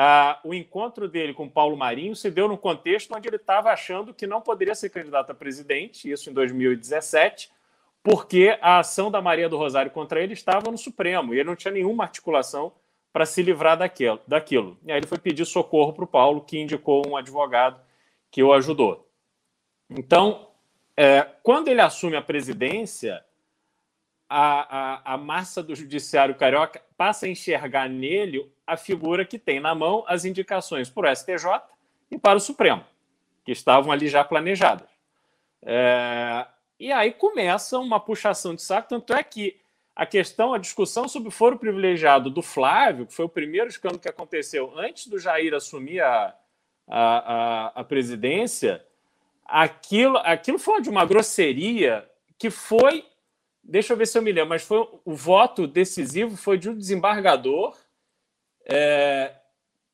Ah, 0.00 0.38
o 0.44 0.54
encontro 0.54 1.08
dele 1.08 1.34
com 1.34 1.48
Paulo 1.48 1.76
Marinho 1.76 2.14
se 2.14 2.30
deu 2.30 2.46
no 2.46 2.56
contexto 2.56 3.12
onde 3.16 3.28
ele 3.28 3.34
estava 3.34 3.72
achando 3.72 4.14
que 4.14 4.28
não 4.28 4.40
poderia 4.40 4.72
ser 4.72 4.90
candidato 4.90 5.32
a 5.32 5.34
presidente, 5.34 6.08
isso 6.08 6.30
em 6.30 6.32
2017, 6.32 7.50
porque 8.00 8.56
a 8.62 8.78
ação 8.78 9.10
da 9.10 9.20
Maria 9.20 9.48
do 9.48 9.56
Rosário 9.56 9.90
contra 9.90 10.22
ele 10.22 10.34
estava 10.34 10.70
no 10.70 10.78
Supremo 10.78 11.34
e 11.34 11.40
ele 11.40 11.48
não 11.48 11.56
tinha 11.56 11.74
nenhuma 11.74 12.04
articulação 12.04 12.72
para 13.12 13.26
se 13.26 13.42
livrar 13.42 13.76
daquilo, 13.76 14.20
daquilo. 14.24 14.78
E 14.86 14.92
aí 14.92 15.00
ele 15.00 15.06
foi 15.08 15.18
pedir 15.18 15.44
socorro 15.44 15.92
para 15.92 16.04
o 16.04 16.06
Paulo, 16.06 16.42
que 16.42 16.60
indicou 16.60 17.04
um 17.04 17.16
advogado 17.16 17.80
que 18.30 18.40
o 18.40 18.52
ajudou. 18.52 19.10
Então, 19.90 20.48
é, 20.96 21.26
quando 21.42 21.66
ele 21.66 21.80
assume 21.80 22.14
a 22.14 22.22
presidência, 22.22 23.20
a, 24.28 25.12
a, 25.12 25.14
a 25.14 25.16
massa 25.16 25.62
do 25.62 25.74
judiciário 25.74 26.34
carioca 26.34 26.82
passa 26.96 27.26
a 27.26 27.28
enxergar 27.28 27.88
nele 27.88 28.50
a 28.66 28.76
figura 28.76 29.24
que 29.24 29.38
tem 29.38 29.58
na 29.60 29.74
mão 29.74 30.04
as 30.06 30.24
indicações 30.24 30.90
para 30.90 31.10
o 31.10 31.16
STJ 31.16 31.62
e 32.10 32.18
para 32.18 32.36
o 32.36 32.40
Supremo, 32.40 32.84
que 33.44 33.52
estavam 33.52 33.90
ali 33.90 34.08
já 34.08 34.22
planejadas. 34.22 34.88
É, 35.62 36.46
e 36.78 36.92
aí 36.92 37.12
começa 37.12 37.78
uma 37.78 37.98
puxação 37.98 38.54
de 38.54 38.62
saco, 38.62 38.88
tanto 38.88 39.12
é 39.14 39.22
que 39.22 39.60
a 39.96 40.06
questão, 40.06 40.54
a 40.54 40.58
discussão 40.58 41.08
sobre 41.08 41.28
o 41.28 41.32
foro 41.32 41.58
privilegiado 41.58 42.30
do 42.30 42.40
Flávio, 42.40 43.06
que 43.06 43.14
foi 43.14 43.24
o 43.24 43.28
primeiro 43.28 43.68
escândalo 43.68 44.00
que 44.00 44.08
aconteceu 44.08 44.72
antes 44.78 45.08
do 45.08 45.18
Jair 45.18 45.54
assumir 45.54 46.00
a, 46.00 46.36
a, 46.86 46.98
a, 46.98 47.66
a 47.80 47.84
presidência, 47.84 48.84
aquilo, 49.44 50.18
aquilo 50.18 50.58
foi 50.58 50.80
de 50.80 50.88
uma 50.88 51.04
grosseria 51.04 52.08
que 52.38 52.48
foi, 52.48 53.04
deixa 53.68 53.92
eu 53.92 53.96
ver 53.96 54.06
se 54.06 54.16
eu 54.16 54.22
me 54.22 54.32
lembro, 54.32 54.48
mas 54.48 54.62
foi 54.62 54.78
o 55.04 55.14
voto 55.14 55.66
decisivo 55.66 56.36
foi 56.36 56.56
de 56.58 56.70
um 56.70 56.76
desembargador 56.76 57.76
é, 58.64 59.34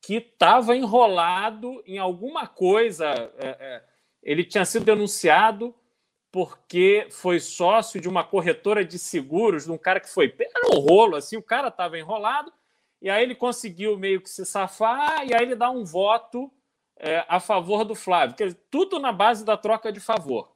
que 0.01 0.17
estava 0.17 0.77
enrolado 0.77 1.83
em 1.87 1.99
alguma 1.99 2.47
coisa. 2.47 3.07
É, 3.39 3.49
é, 3.49 3.85
ele 4.23 4.45
tinha 4.45 4.65
sido 4.65 4.85
denunciado 4.85 5.75
porque 6.31 7.07
foi 7.11 7.39
sócio 7.39 8.01
de 8.01 8.09
uma 8.09 8.25
corretora 8.25 8.85
de 8.85 8.99
seguros, 8.99 9.65
de 9.65 9.73
um 9.73 9.79
cara 9.79 10.01
que 10.01 10.09
foi. 10.09 10.35
Era 10.39 10.77
um 10.77 10.81
rolo, 10.81 11.17
assim, 11.17 11.37
o 11.37 11.43
cara 11.43 11.69
estava 11.69 11.99
enrolado, 11.99 12.53
e 13.01 13.09
aí 13.09 13.23
ele 13.23 13.37
conseguiu 13.37 13.97
meio 13.97 14.21
que 14.21 14.29
se 14.29 14.45
safar, 14.45 15.25
e 15.25 15.35
aí 15.35 15.43
ele 15.43 15.55
dá 15.55 15.71
um 15.71 15.85
voto 15.85 16.51
é, 16.97 17.25
a 17.29 17.39
favor 17.39 17.85
do 17.85 17.95
Flávio. 17.95 18.35
Quer 18.35 18.47
dizer, 18.47 18.61
tudo 18.69 18.99
na 18.99 19.13
base 19.13 19.45
da 19.45 19.57
troca 19.57 19.93
de 19.93 20.01
favor. 20.01 20.54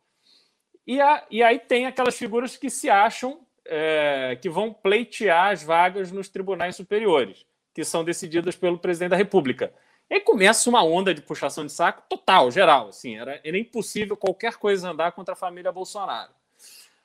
E, 0.88 1.02
a, 1.02 1.22
e 1.30 1.42
aí 1.42 1.58
tem 1.58 1.84
aquelas 1.84 2.16
figuras 2.16 2.56
que 2.56 2.70
se 2.70 2.88
acham 2.88 3.40
é, 3.66 4.38
que 4.40 4.48
vão 4.48 4.72
pleitear 4.72 5.52
as 5.52 5.62
vagas 5.62 6.10
nos 6.10 6.30
tribunais 6.30 6.76
superiores, 6.76 7.44
que 7.74 7.84
são 7.84 8.02
decididas 8.02 8.56
pelo 8.56 8.78
presidente 8.78 9.10
da 9.10 9.16
República. 9.16 9.70
E 10.08 10.14
aí 10.14 10.20
começa 10.20 10.70
uma 10.70 10.82
onda 10.82 11.12
de 11.12 11.20
puxação 11.20 11.66
de 11.66 11.72
saco 11.72 12.04
total, 12.08 12.50
geral. 12.50 12.88
Assim, 12.88 13.18
era, 13.18 13.38
era 13.44 13.58
impossível 13.58 14.16
qualquer 14.16 14.54
coisa 14.56 14.88
andar 14.88 15.12
contra 15.12 15.34
a 15.34 15.36
família 15.36 15.70
Bolsonaro. 15.70 16.32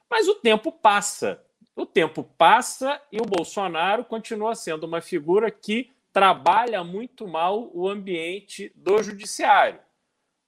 Mas 0.10 0.30
o 0.30 0.36
tempo 0.36 0.72
passa. 0.72 1.44
O 1.76 1.86
tempo 1.86 2.24
passa 2.24 3.02
e 3.12 3.20
o 3.20 3.26
Bolsonaro 3.26 4.06
continua 4.06 4.56
sendo 4.56 4.86
uma 4.86 5.02
figura 5.02 5.52
que 5.52 5.92
trabalha 6.14 6.86
muito 6.86 7.28
mal 7.28 7.70
o 7.74 7.90
ambiente 7.90 8.72
do 8.76 9.04
judiciário. 9.04 9.80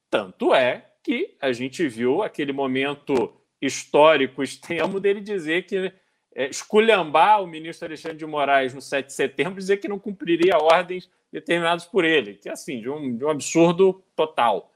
Tanto 0.09 0.55
é 0.55 0.85
que 1.05 1.37
a 1.39 1.51
gente 1.51 1.87
viu 1.87 2.23
aquele 2.23 2.51
momento 2.51 3.31
histórico 3.61 4.41
extremo 4.41 4.99
dele 4.99 5.21
dizer 5.21 5.67
que 5.67 5.93
é, 6.33 6.49
esculhambar 6.49 7.43
o 7.43 7.47
ministro 7.47 7.87
Alexandre 7.87 8.17
de 8.17 8.25
Moraes 8.25 8.73
no 8.73 8.81
7 8.81 9.05
de 9.05 9.13
setembro, 9.13 9.59
dizer 9.59 9.77
que 9.77 9.87
não 9.87 9.99
cumpriria 9.99 10.57
ordens 10.57 11.07
determinadas 11.31 11.85
por 11.85 12.03
ele, 12.03 12.33
que 12.33 12.49
é 12.49 12.53
assim, 12.53 12.81
de 12.81 12.89
um, 12.89 13.15
de 13.15 13.23
um 13.23 13.29
absurdo 13.29 14.03
total. 14.15 14.73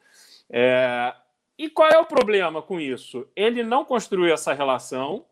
É, 0.51 1.15
e 1.57 1.67
qual 1.67 1.89
é 1.89 1.97
o 1.97 2.05
problema 2.05 2.61
com 2.61 2.79
isso? 2.79 3.27
Ele 3.35 3.63
não 3.63 3.83
construiu 3.83 4.31
essa 4.31 4.53
relação, 4.53 5.25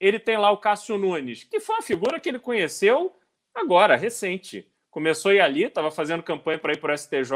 ele 0.00 0.18
tem 0.18 0.36
lá 0.36 0.50
o 0.50 0.58
Cássio 0.58 0.98
Nunes, 0.98 1.44
que 1.44 1.60
foi 1.60 1.76
uma 1.76 1.82
figura 1.82 2.18
que 2.18 2.28
ele 2.28 2.40
conheceu 2.40 3.14
agora, 3.54 3.94
recente. 3.94 4.66
Começou 4.90 5.30
a 5.30 5.34
ir 5.34 5.40
ali, 5.40 5.64
estava 5.64 5.92
fazendo 5.92 6.24
campanha 6.24 6.58
para 6.58 6.72
ir 6.72 6.80
para 6.80 6.92
o 6.92 6.98
STJ, 6.98 7.30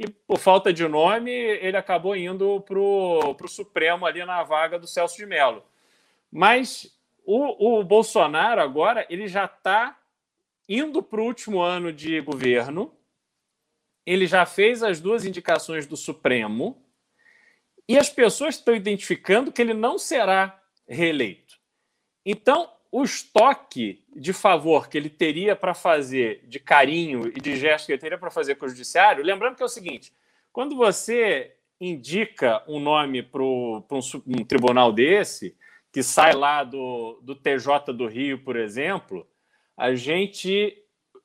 e 0.00 0.08
por 0.08 0.38
falta 0.38 0.72
de 0.72 0.88
nome, 0.88 1.30
ele 1.30 1.76
acabou 1.76 2.16
indo 2.16 2.58
para 2.62 2.78
o 2.78 3.48
Supremo 3.48 4.06
ali 4.06 4.24
na 4.24 4.42
vaga 4.42 4.78
do 4.78 4.86
Celso 4.86 5.14
de 5.14 5.26
Mello. 5.26 5.62
Mas 6.32 6.98
o, 7.22 7.80
o 7.80 7.84
Bolsonaro 7.84 8.62
agora 8.62 9.06
ele 9.10 9.28
já 9.28 9.44
está 9.44 10.00
indo 10.66 11.02
para 11.02 11.20
o 11.20 11.24
último 11.24 11.60
ano 11.60 11.92
de 11.92 12.18
governo, 12.22 12.96
ele 14.06 14.26
já 14.26 14.46
fez 14.46 14.82
as 14.82 15.02
duas 15.02 15.26
indicações 15.26 15.86
do 15.86 15.98
Supremo 15.98 16.82
e 17.86 17.98
as 17.98 18.08
pessoas 18.08 18.54
estão 18.54 18.74
identificando 18.74 19.52
que 19.52 19.60
ele 19.60 19.74
não 19.74 19.98
será 19.98 20.62
reeleito. 20.88 21.58
Então, 22.24 22.72
o 22.92 23.04
estoque 23.04 24.02
de 24.14 24.32
favor 24.32 24.88
que 24.88 24.98
ele 24.98 25.08
teria 25.08 25.54
para 25.54 25.74
fazer, 25.74 26.44
de 26.48 26.58
carinho 26.58 27.28
e 27.28 27.40
de 27.40 27.56
gesto 27.56 27.86
que 27.86 27.92
ele 27.92 28.00
teria 28.00 28.18
para 28.18 28.30
fazer 28.30 28.56
com 28.56 28.66
o 28.66 28.68
judiciário, 28.68 29.24
lembrando 29.24 29.56
que 29.56 29.62
é 29.62 29.66
o 29.66 29.68
seguinte: 29.68 30.12
quando 30.52 30.76
você 30.76 31.54
indica 31.80 32.62
um 32.66 32.80
nome 32.80 33.22
para 33.22 33.42
um, 33.42 33.82
um 34.26 34.44
tribunal 34.44 34.92
desse, 34.92 35.56
que 35.92 36.02
sai 36.02 36.34
lá 36.34 36.64
do, 36.64 37.20
do 37.22 37.34
TJ 37.34 37.92
do 37.92 38.06
Rio, 38.06 38.42
por 38.42 38.56
exemplo, 38.56 39.26
a 39.76 39.94
gente. 39.94 40.76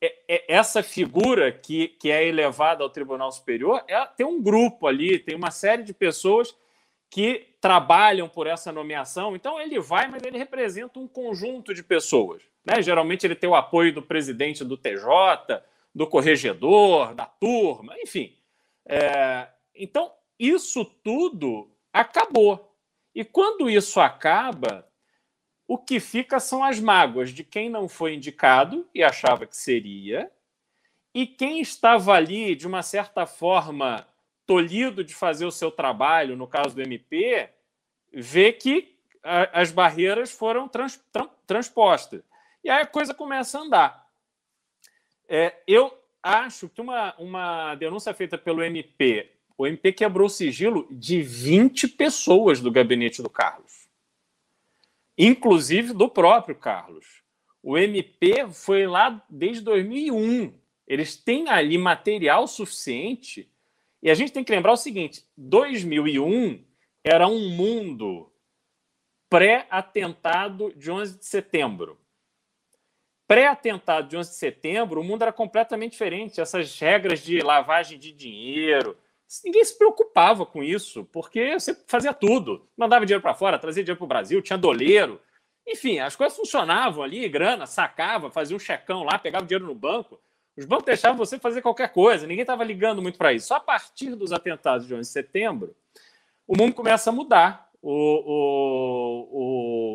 É, 0.02 0.14
é, 0.28 0.54
essa 0.54 0.84
figura 0.84 1.54
que, 1.54 1.88
que 1.88 2.12
é 2.12 2.28
elevada 2.28 2.84
ao 2.84 2.90
Tribunal 2.90 3.32
Superior 3.32 3.82
é, 3.88 4.06
tem 4.06 4.26
um 4.26 4.44
grupo 4.44 4.88
ali, 4.88 5.18
tem 5.18 5.36
uma 5.36 5.52
série 5.52 5.84
de 5.84 5.94
pessoas 5.94 6.54
que 7.10 7.56
trabalham 7.62 8.28
por 8.28 8.48
essa 8.48 8.72
nomeação. 8.72 9.36
Então 9.36 9.60
ele 9.60 9.80
vai, 9.80 10.08
mas 10.08 10.24
ele 10.24 10.38
representa 10.38 11.00
um 11.00 11.08
conjunto 11.08 11.74
de 11.74 11.84
pessoas. 11.84 12.44
Né? 12.66 12.82
Geralmente 12.82 13.26
ele 13.26 13.36
tem 13.36 13.50
o 13.50 13.56
apoio 13.56 13.94
do 13.94 14.02
presidente 14.02 14.64
do 14.64 14.78
TJ, 14.78 15.62
do 15.94 16.08
corregedor, 16.08 17.14
da 17.16 17.26
turma, 17.26 17.96
enfim. 18.00 18.36
É... 18.86 19.48
Então 19.74 20.12
isso 20.38 20.86
tudo 20.86 21.72
acabou. 21.92 22.76
E 23.14 23.24
quando 23.24 23.70
isso 23.70 24.02
acaba, 24.02 24.86
o 25.68 25.78
que 25.78 26.00
fica 26.00 26.40
são 26.40 26.64
as 26.64 26.80
mágoas 26.80 27.32
de 27.32 27.44
quem 27.44 27.70
não 27.70 27.88
foi 27.88 28.14
indicado 28.14 28.88
e 28.94 29.02
achava 29.02 29.46
que 29.46 29.56
seria, 29.56 30.30
e 31.14 31.26
quem 31.26 31.62
estava 31.62 32.12
ali, 32.12 32.56
de 32.56 32.68
uma 32.68 32.84
certa 32.84 33.26
forma, 33.26 34.06
tolhido 34.46 35.04
de 35.04 35.14
fazer 35.14 35.46
o 35.46 35.52
seu 35.52 35.72
trabalho, 35.72 36.36
no 36.36 36.48
caso 36.48 36.76
do 36.76 36.82
MP, 36.82 37.50
vê 38.14 38.54
que 38.54 38.96
a, 39.24 39.62
as 39.62 39.72
barreiras 39.72 40.32
foram 40.32 40.68
trans, 40.68 41.04
trans, 41.12 41.30
transpostas. 41.46 42.22
E 42.64 42.70
aí 42.70 42.82
a 42.82 42.88
coisa 42.88 43.14
começa 43.14 43.58
a 43.58 43.62
andar. 43.62 44.10
É, 45.28 45.56
eu 45.68 45.92
acho 46.22 46.70
que 46.70 46.82
uma, 46.82 47.16
uma 47.18 47.76
denúncia 47.76 48.14
feita 48.14 48.38
pelo 48.38 48.64
MP, 48.64 49.32
o 49.58 49.66
MP 49.66 49.92
quebrou 49.92 50.28
o 50.28 50.30
sigilo 50.30 50.88
de 50.92 51.22
20 51.22 51.88
pessoas 51.90 52.60
do 52.60 52.72
gabinete 52.72 53.22
do 53.22 53.30
Carlos, 53.30 53.88
inclusive 55.18 55.94
do 55.94 56.10
próprio 56.10 56.56
Carlos. 56.56 57.24
O 57.64 57.78
MP 57.78 58.48
foi 58.50 58.86
lá 58.86 59.24
desde 59.28 59.64
2001. 59.64 60.54
Eles 60.88 61.16
têm 61.16 61.50
ali 61.50 61.80
material 61.80 62.48
suficiente 62.48 63.50
e 64.02 64.10
a 64.10 64.14
gente 64.14 64.32
tem 64.32 64.44
que 64.44 64.52
lembrar 64.52 64.74
o 64.74 64.78
seguinte: 64.78 65.26
2001 65.38 66.64
era 67.04 67.28
um 67.28 67.50
mundo 67.50 68.32
pré-atentado 69.30 70.74
de 70.76 70.90
11 70.92 71.20
de 71.20 71.26
setembro. 71.26 72.00
Pré-atentado 73.28 74.08
de 74.08 74.16
11 74.16 74.30
de 74.30 74.36
setembro, 74.36 75.02
o 75.02 75.04
mundo 75.04 75.24
era 75.24 75.34
completamente 75.34 75.94
diferente. 75.94 76.40
Essas 76.40 76.80
regras 76.80 77.22
de 77.22 77.42
lavagem 77.42 77.98
de 77.98 78.12
dinheiro, 78.12 78.96
ninguém 79.44 79.64
se 79.66 79.78
preocupava 79.78 80.46
com 80.46 80.64
isso, 80.64 81.06
porque 81.06 81.54
você 81.60 81.76
fazia 81.88 82.14
tudo. 82.14 82.68
Mandava 82.78 83.06
dinheiro 83.06 83.22
para 83.22 83.34
fora, 83.34 83.58
trazia 83.58 83.84
dinheiro 83.84 83.98
para 83.98 84.06
o 84.06 84.08
Brasil, 84.08 84.42
tinha 84.42 84.58
doleiro. 84.58 85.20
Enfim, 85.68 85.98
as 85.98 86.16
coisas 86.16 86.38
funcionavam 86.38 87.04
ali, 87.04 87.28
grana, 87.28 87.66
sacava, 87.66 88.30
fazia 88.30 88.56
um 88.56 88.60
checão 88.60 89.04
lá, 89.04 89.18
pegava 89.18 89.46
dinheiro 89.46 89.66
no 89.66 89.74
banco. 89.74 90.22
Os 90.58 90.66
bancos 90.66 90.86
deixavam 90.86 91.18
você 91.18 91.38
fazer 91.38 91.62
qualquer 91.62 91.92
coisa, 91.92 92.26
ninguém 92.26 92.42
estava 92.42 92.64
ligando 92.64 93.02
muito 93.02 93.18
para 93.18 93.34
isso. 93.34 93.48
Só 93.48 93.56
a 93.56 93.60
partir 93.60 94.16
dos 94.16 94.32
atentados 94.32 94.88
de 94.88 94.94
11 94.94 95.02
de 95.02 95.08
setembro, 95.08 95.76
o 96.48 96.58
mundo 96.58 96.74
começa 96.74 97.10
a 97.10 97.14
mudar. 97.14 97.66
O, 97.82 99.16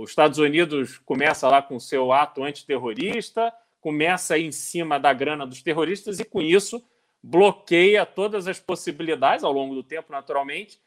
os 0.02 0.10
Estados 0.10 0.38
Unidos 0.38 0.98
começa 0.98 1.48
lá 1.48 1.60
com 1.60 1.80
seu 1.80 2.12
ato 2.12 2.44
antiterrorista, 2.44 3.52
começa 3.80 4.38
em 4.38 4.52
cima 4.52 5.00
da 5.00 5.12
grana 5.12 5.46
dos 5.46 5.62
terroristas 5.62 6.20
e, 6.20 6.24
com 6.24 6.40
isso, 6.40 6.84
bloqueia 7.22 8.06
todas 8.06 8.46
as 8.46 8.60
possibilidades, 8.60 9.44
ao 9.44 9.52
longo 9.52 9.74
do 9.74 9.82
tempo, 9.82 10.12
naturalmente, 10.12 10.80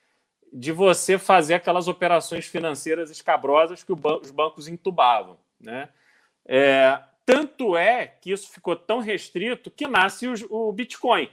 de 0.52 0.72
você 0.72 1.18
fazer 1.18 1.56
aquelas 1.56 1.88
operações 1.88 2.46
financeiras 2.46 3.10
escabrosas 3.10 3.84
que 3.84 3.92
os 3.92 4.32
bancos 4.32 4.68
entubavam. 4.68 5.38
Né? 5.60 5.90
É, 6.46 7.02
tanto 7.26 7.76
é 7.76 8.08
que 8.08 8.32
isso 8.32 8.52
ficou 8.52 8.76
tão 8.76 9.00
restrito 9.00 9.72
que 9.72 9.88
nasce 9.88 10.28
o, 10.28 10.70
o 10.70 10.72
Bitcoin. 10.72 11.30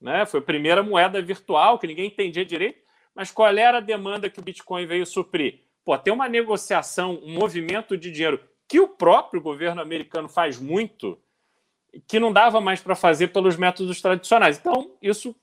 Né? 0.00 0.24
Foi 0.26 0.40
a 0.40 0.42
primeira 0.42 0.82
moeda 0.82 1.20
virtual 1.20 1.78
que 1.78 1.86
ninguém 1.86 2.06
entendia 2.06 2.44
direito. 2.44 2.80
Mas 3.14 3.30
qual 3.30 3.48
era 3.56 3.78
a 3.78 3.82
demanda 3.82 4.30
que 4.30 4.38
o 4.38 4.42
Bitcoin 4.42 4.86
veio 4.86 5.04
suprir? 5.04 5.60
Pô, 5.84 5.96
tem 5.98 6.12
uma 6.12 6.28
negociação, 6.28 7.18
um 7.22 7.34
movimento 7.34 7.96
de 7.96 8.10
dinheiro 8.10 8.40
que 8.68 8.78
o 8.78 8.88
próprio 8.88 9.40
governo 9.40 9.82
americano 9.82 10.28
faz 10.28 10.58
muito, 10.58 11.18
que 12.06 12.20
não 12.20 12.32
dava 12.32 12.60
mais 12.60 12.80
para 12.80 12.94
fazer 12.94 13.28
pelos 13.28 13.56
métodos 13.56 14.00
tradicionais. 14.00 14.58
Então, 14.58 14.96
isso 15.02 15.34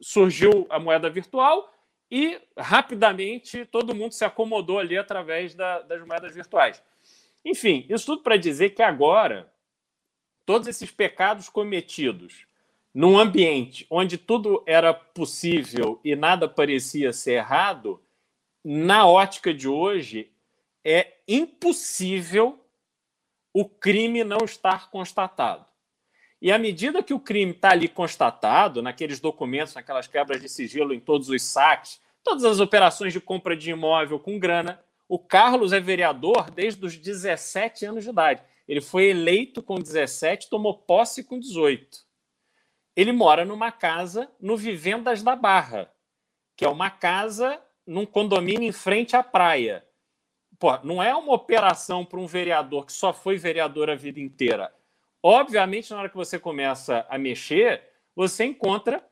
surgiu 0.00 0.66
a 0.70 0.78
moeda 0.78 1.10
virtual 1.10 1.72
e 2.10 2.40
rapidamente 2.56 3.64
todo 3.64 3.94
mundo 3.94 4.12
se 4.12 4.24
acomodou 4.24 4.78
ali 4.78 4.96
através 4.96 5.54
da, 5.54 5.80
das 5.80 6.06
moedas 6.06 6.32
virtuais. 6.32 6.80
Enfim, 7.46 7.86
isso 7.88 8.06
tudo 8.06 8.24
para 8.24 8.36
dizer 8.36 8.70
que 8.70 8.82
agora 8.82 9.48
todos 10.44 10.66
esses 10.66 10.90
pecados 10.90 11.48
cometidos 11.48 12.44
num 12.92 13.16
ambiente 13.16 13.86
onde 13.88 14.18
tudo 14.18 14.64
era 14.66 14.92
possível 14.92 16.00
e 16.02 16.16
nada 16.16 16.48
parecia 16.48 17.12
ser 17.12 17.34
errado, 17.34 18.02
na 18.64 19.06
ótica 19.06 19.54
de 19.54 19.68
hoje, 19.68 20.32
é 20.84 21.18
impossível 21.28 22.58
o 23.52 23.64
crime 23.64 24.24
não 24.24 24.38
estar 24.44 24.90
constatado. 24.90 25.66
E 26.42 26.50
à 26.50 26.58
medida 26.58 27.00
que 27.00 27.14
o 27.14 27.20
crime 27.20 27.52
está 27.52 27.70
ali 27.70 27.86
constatado, 27.86 28.82
naqueles 28.82 29.20
documentos, 29.20 29.74
naquelas 29.74 30.08
quebras 30.08 30.40
de 30.40 30.48
sigilo, 30.48 30.92
em 30.92 30.98
todos 30.98 31.28
os 31.28 31.42
saques, 31.44 32.00
todas 32.24 32.44
as 32.44 32.58
operações 32.58 33.12
de 33.12 33.20
compra 33.20 33.56
de 33.56 33.70
imóvel 33.70 34.18
com 34.18 34.36
grana, 34.36 34.84
o 35.08 35.18
Carlos 35.18 35.72
é 35.72 35.80
vereador 35.80 36.50
desde 36.50 36.84
os 36.84 36.96
17 36.96 37.84
anos 37.84 38.04
de 38.04 38.10
idade. 38.10 38.42
Ele 38.66 38.80
foi 38.80 39.04
eleito 39.04 39.62
com 39.62 39.76
17, 39.76 40.50
tomou 40.50 40.74
posse 40.74 41.22
com 41.22 41.38
18. 41.38 42.04
Ele 42.96 43.12
mora 43.12 43.44
numa 43.44 43.70
casa 43.70 44.30
no 44.40 44.56
Vivendas 44.56 45.22
da 45.22 45.36
Barra, 45.36 45.92
que 46.56 46.64
é 46.64 46.68
uma 46.68 46.90
casa 46.90 47.62
num 47.86 48.04
condomínio 48.04 48.68
em 48.68 48.72
frente 48.72 49.14
à 49.14 49.22
praia. 49.22 49.86
Pô, 50.58 50.76
não 50.82 51.02
é 51.02 51.14
uma 51.14 51.34
operação 51.34 52.04
para 52.04 52.18
um 52.18 52.26
vereador 52.26 52.86
que 52.86 52.92
só 52.92 53.12
foi 53.12 53.36
vereador 53.36 53.90
a 53.90 53.94
vida 53.94 54.18
inteira. 54.18 54.74
Obviamente, 55.22 55.90
na 55.90 55.98
hora 55.98 56.08
que 56.08 56.16
você 56.16 56.38
começa 56.38 57.06
a 57.08 57.18
mexer, 57.18 57.82
você 58.14 58.44
encontra 58.44 59.04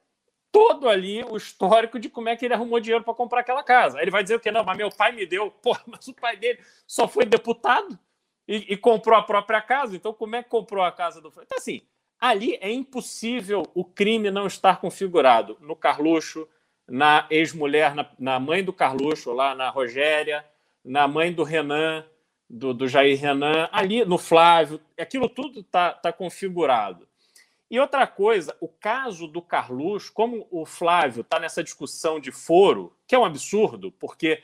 todo 0.54 0.88
ali 0.88 1.24
o 1.24 1.36
histórico 1.36 1.98
de 1.98 2.08
como 2.08 2.28
é 2.28 2.36
que 2.36 2.44
ele 2.44 2.54
arrumou 2.54 2.78
dinheiro 2.78 3.02
para 3.02 3.12
comprar 3.12 3.40
aquela 3.40 3.64
casa. 3.64 3.98
Aí 3.98 4.04
ele 4.04 4.12
vai 4.12 4.22
dizer 4.22 4.36
o 4.36 4.40
quê? 4.40 4.52
Não, 4.52 4.62
mas 4.62 4.76
meu 4.76 4.88
pai 4.88 5.10
me 5.10 5.26
deu. 5.26 5.50
Pô, 5.60 5.76
mas 5.84 6.06
o 6.06 6.14
pai 6.14 6.36
dele 6.36 6.60
só 6.86 7.08
foi 7.08 7.24
deputado. 7.26 7.98
e, 8.46 8.74
e, 8.74 8.76
comprou 8.76 9.18
a 9.18 9.22
própria 9.22 9.60
casa. 9.60 9.96
Então, 9.96 10.14
como 10.14 10.36
é 10.36 10.44
que 10.44 10.48
comprou 10.48 10.84
a 10.84 10.92
casa 10.92 11.20
do? 11.20 11.26
Então, 11.28 11.58
assim, 11.58 11.82
ali 12.20 12.56
é 12.60 12.70
impossível 12.70 13.64
o 13.74 13.84
crime 13.84 14.30
não 14.30 14.46
estar 14.46 14.80
configurado 14.80 15.56
no 15.60 15.74
Carluxo, 15.74 16.48
na 16.86 17.26
ex-mulher, 17.30 17.92
na, 17.96 18.08
na, 18.16 18.38
mãe 18.38 18.62
do 18.62 18.72
Carluxo, 18.72 19.32
lá 19.32 19.56
na 19.56 19.70
Rogéria, 19.70 20.44
na 20.84 21.08
mãe 21.08 21.32
do 21.32 21.42
Renan, 21.42 22.06
do, 22.48 22.72
do 22.72 22.86
Jair 22.86 23.20
Renan, 23.20 23.68
ali 23.72 24.04
no 24.04 24.18
Flávio. 24.18 24.80
Aquilo 24.96 25.28
tudo 25.28 25.60
está 25.60 25.92
tá 25.92 26.12
configurado. 26.12 27.03
E 27.74 27.80
outra 27.80 28.06
coisa, 28.06 28.56
o 28.60 28.68
caso 28.68 29.26
do 29.26 29.42
Carluxo, 29.42 30.12
como 30.12 30.46
o 30.48 30.64
Flávio 30.64 31.22
está 31.22 31.40
nessa 31.40 31.60
discussão 31.60 32.20
de 32.20 32.30
foro, 32.30 32.96
que 33.04 33.16
é 33.16 33.18
um 33.18 33.24
absurdo, 33.24 33.90
porque 33.90 34.40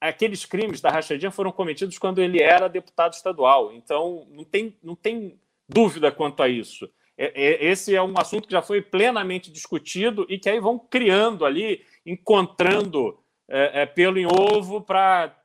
aqueles 0.00 0.44
crimes 0.44 0.80
da 0.80 0.88
rachadinha 0.88 1.32
foram 1.32 1.50
cometidos 1.50 1.98
quando 1.98 2.22
ele 2.22 2.40
era 2.40 2.68
deputado 2.68 3.14
estadual. 3.14 3.72
Então, 3.72 4.28
não 4.30 4.44
tem, 4.44 4.78
não 4.80 4.94
tem 4.94 5.40
dúvida 5.68 6.12
quanto 6.12 6.40
a 6.40 6.48
isso. 6.48 6.88
É, 7.16 7.32
é, 7.34 7.64
esse 7.64 7.96
é 7.96 8.00
um 8.00 8.14
assunto 8.16 8.46
que 8.46 8.52
já 8.52 8.62
foi 8.62 8.80
plenamente 8.80 9.50
discutido 9.50 10.24
e 10.28 10.38
que 10.38 10.48
aí 10.48 10.60
vão 10.60 10.78
criando 10.78 11.44
ali, 11.44 11.84
encontrando 12.06 13.18
é, 13.48 13.82
é, 13.82 13.86
pelo 13.86 14.20
em 14.20 14.26
ovo 14.26 14.80
para 14.80 15.36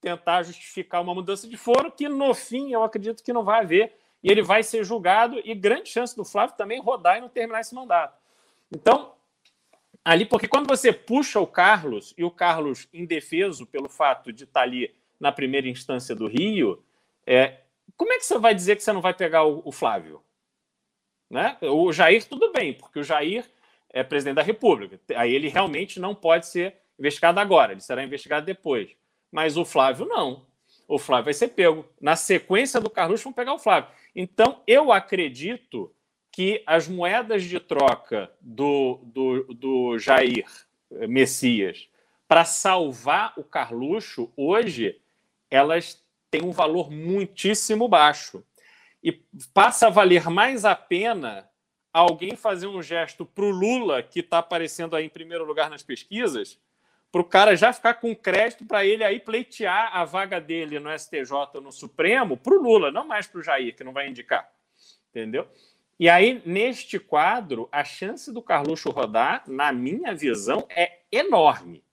tentar 0.00 0.42
justificar 0.42 1.00
uma 1.00 1.14
mudança 1.14 1.46
de 1.46 1.56
foro, 1.56 1.92
que 1.92 2.08
no 2.08 2.34
fim 2.34 2.72
eu 2.72 2.82
acredito 2.82 3.22
que 3.22 3.32
não 3.32 3.44
vai 3.44 3.60
haver. 3.60 4.01
E 4.22 4.30
ele 4.30 4.42
vai 4.42 4.62
ser 4.62 4.84
julgado 4.84 5.40
e 5.44 5.54
grande 5.54 5.88
chance 5.88 6.14
do 6.14 6.24
Flávio 6.24 6.56
também 6.56 6.80
rodar 6.80 7.18
e 7.18 7.20
não 7.20 7.28
terminar 7.28 7.60
esse 7.60 7.74
mandato. 7.74 8.16
Então, 8.70 9.14
ali, 10.04 10.24
porque 10.24 10.46
quando 10.46 10.68
você 10.68 10.92
puxa 10.92 11.40
o 11.40 11.46
Carlos, 11.46 12.14
e 12.16 12.24
o 12.24 12.30
Carlos 12.30 12.88
indefeso 12.92 13.66
pelo 13.66 13.88
fato 13.88 14.32
de 14.32 14.44
estar 14.44 14.62
ali 14.62 14.94
na 15.18 15.32
primeira 15.32 15.68
instância 15.68 16.14
do 16.14 16.26
Rio, 16.26 16.82
é, 17.26 17.58
como 17.96 18.12
é 18.12 18.18
que 18.18 18.26
você 18.26 18.38
vai 18.38 18.54
dizer 18.54 18.76
que 18.76 18.82
você 18.82 18.92
não 18.92 19.00
vai 19.00 19.14
pegar 19.14 19.44
o, 19.44 19.62
o 19.64 19.72
Flávio? 19.72 20.22
Né? 21.28 21.56
O 21.62 21.92
Jair, 21.92 22.24
tudo 22.28 22.52
bem, 22.52 22.74
porque 22.74 23.00
o 23.00 23.04
Jair 23.04 23.44
é 23.90 24.02
presidente 24.02 24.36
da 24.36 24.42
República. 24.42 25.00
Aí 25.16 25.32
ele 25.32 25.48
realmente 25.48 26.00
não 26.00 26.14
pode 26.14 26.46
ser 26.46 26.76
investigado 26.98 27.40
agora, 27.40 27.72
ele 27.72 27.80
será 27.80 28.02
investigado 28.02 28.46
depois. 28.46 28.90
Mas 29.30 29.56
o 29.56 29.64
Flávio 29.64 30.06
não. 30.06 30.46
O 30.86 30.98
Flávio 30.98 31.26
vai 31.26 31.34
ser 31.34 31.48
pego. 31.48 31.84
Na 32.00 32.16
sequência 32.16 32.80
do 32.80 32.90
Carlos, 32.90 33.22
vão 33.22 33.32
pegar 33.32 33.54
o 33.54 33.58
Flávio. 33.58 33.90
Então, 34.14 34.62
eu 34.66 34.92
acredito 34.92 35.94
que 36.30 36.62
as 36.66 36.88
moedas 36.88 37.44
de 37.44 37.60
troca 37.60 38.30
do, 38.40 39.00
do, 39.04 39.54
do 39.54 39.98
Jair 39.98 40.46
Messias 41.08 41.88
para 42.26 42.44
salvar 42.44 43.34
o 43.36 43.44
Carluxo, 43.44 44.32
hoje, 44.36 44.98
elas 45.50 46.02
têm 46.30 46.42
um 46.42 46.50
valor 46.50 46.90
muitíssimo 46.90 47.86
baixo. 47.86 48.42
E 49.02 49.12
passa 49.52 49.88
a 49.88 49.90
valer 49.90 50.30
mais 50.30 50.64
a 50.64 50.74
pena 50.74 51.46
alguém 51.92 52.34
fazer 52.34 52.66
um 52.66 52.82
gesto 52.82 53.26
para 53.26 53.44
o 53.44 53.50
Lula, 53.50 54.02
que 54.02 54.20
está 54.20 54.38
aparecendo 54.38 54.96
aí 54.96 55.04
em 55.04 55.10
primeiro 55.10 55.44
lugar 55.44 55.68
nas 55.68 55.82
pesquisas, 55.82 56.58
para 57.12 57.20
o 57.20 57.24
cara 57.24 57.54
já 57.54 57.72
ficar 57.74 57.94
com 57.94 58.16
crédito 58.16 58.64
para 58.64 58.86
ele 58.86 59.04
aí 59.04 59.20
pleitear 59.20 59.94
a 59.94 60.02
vaga 60.02 60.40
dele 60.40 60.80
no 60.80 60.90
STJ 60.98 61.60
no 61.62 61.70
Supremo 61.70 62.38
para 62.38 62.54
o 62.54 62.62
Lula, 62.62 62.90
não 62.90 63.06
mais 63.06 63.26
para 63.26 63.38
o 63.38 63.42
Jair, 63.42 63.76
que 63.76 63.84
não 63.84 63.92
vai 63.92 64.08
indicar. 64.08 64.50
Entendeu? 65.10 65.46
E 66.00 66.08
aí, 66.08 66.42
neste 66.46 66.98
quadro, 66.98 67.68
a 67.70 67.84
chance 67.84 68.32
do 68.32 68.40
Carluxo 68.40 68.90
rodar, 68.90 69.44
na 69.46 69.70
minha 69.70 70.14
visão, 70.14 70.66
é 70.70 71.00
enorme. 71.12 71.84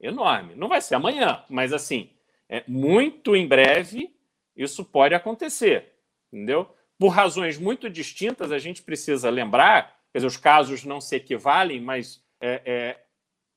Enorme. 0.00 0.54
Não 0.54 0.68
vai 0.68 0.80
ser 0.80 0.94
amanhã, 0.94 1.44
mas 1.50 1.72
assim, 1.72 2.10
é 2.48 2.62
muito 2.66 3.34
em 3.34 3.46
breve 3.46 4.14
isso 4.56 4.84
pode 4.84 5.14
acontecer. 5.14 5.92
Entendeu? 6.32 6.72
Por 6.98 7.08
razões 7.08 7.58
muito 7.58 7.90
distintas, 7.90 8.52
a 8.52 8.58
gente 8.58 8.80
precisa 8.80 9.28
lembrar, 9.28 9.98
quer 10.12 10.18
dizer, 10.18 10.26
os 10.26 10.36
casos 10.36 10.84
não 10.84 11.00
se 11.00 11.16
equivalem, 11.16 11.80
mas 11.80 12.22
é, 12.40 12.62
é, 12.64 13.00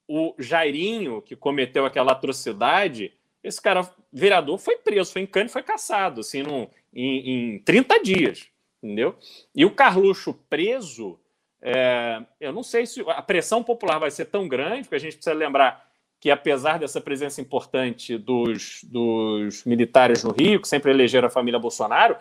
o 0.07 0.33
Jairinho, 0.37 1.21
que 1.21 1.35
cometeu 1.35 1.85
aquela 1.85 2.11
atrocidade, 2.11 3.13
esse 3.43 3.61
cara, 3.61 3.89
vereador, 4.11 4.57
foi 4.57 4.77
preso, 4.77 5.11
foi 5.11 5.21
em 5.21 5.27
cana 5.27 5.45
e 5.45 5.51
foi 5.51 5.63
caçado, 5.63 6.21
assim, 6.21 6.41
num, 6.43 6.67
em, 6.93 7.55
em 7.55 7.59
30 7.59 8.01
dias 8.01 8.49
entendeu? 8.85 9.15
E 9.53 9.65
o 9.65 9.71
Carluxo 9.71 10.33
preso, 10.47 11.19
é, 11.61 12.21
eu 12.39 12.53
não 12.53 12.61
sei 12.61 12.85
se 12.85 13.01
a 13.07 13.21
pressão 13.21 13.63
popular 13.63 13.97
vai 13.97 14.11
ser 14.11 14.25
tão 14.25 14.47
grande, 14.47 14.83
porque 14.83 14.95
a 14.95 14.99
gente 14.99 15.15
precisa 15.15 15.35
lembrar 15.35 15.89
que, 16.19 16.29
apesar 16.29 16.77
dessa 16.77 17.01
presença 17.01 17.41
importante 17.41 18.17
dos, 18.17 18.81
dos 18.83 19.65
militares 19.65 20.23
no 20.23 20.31
Rio, 20.31 20.61
que 20.61 20.67
sempre 20.67 20.91
elegeram 20.91 21.27
a 21.27 21.31
família 21.31 21.59
Bolsonaro, 21.59 22.15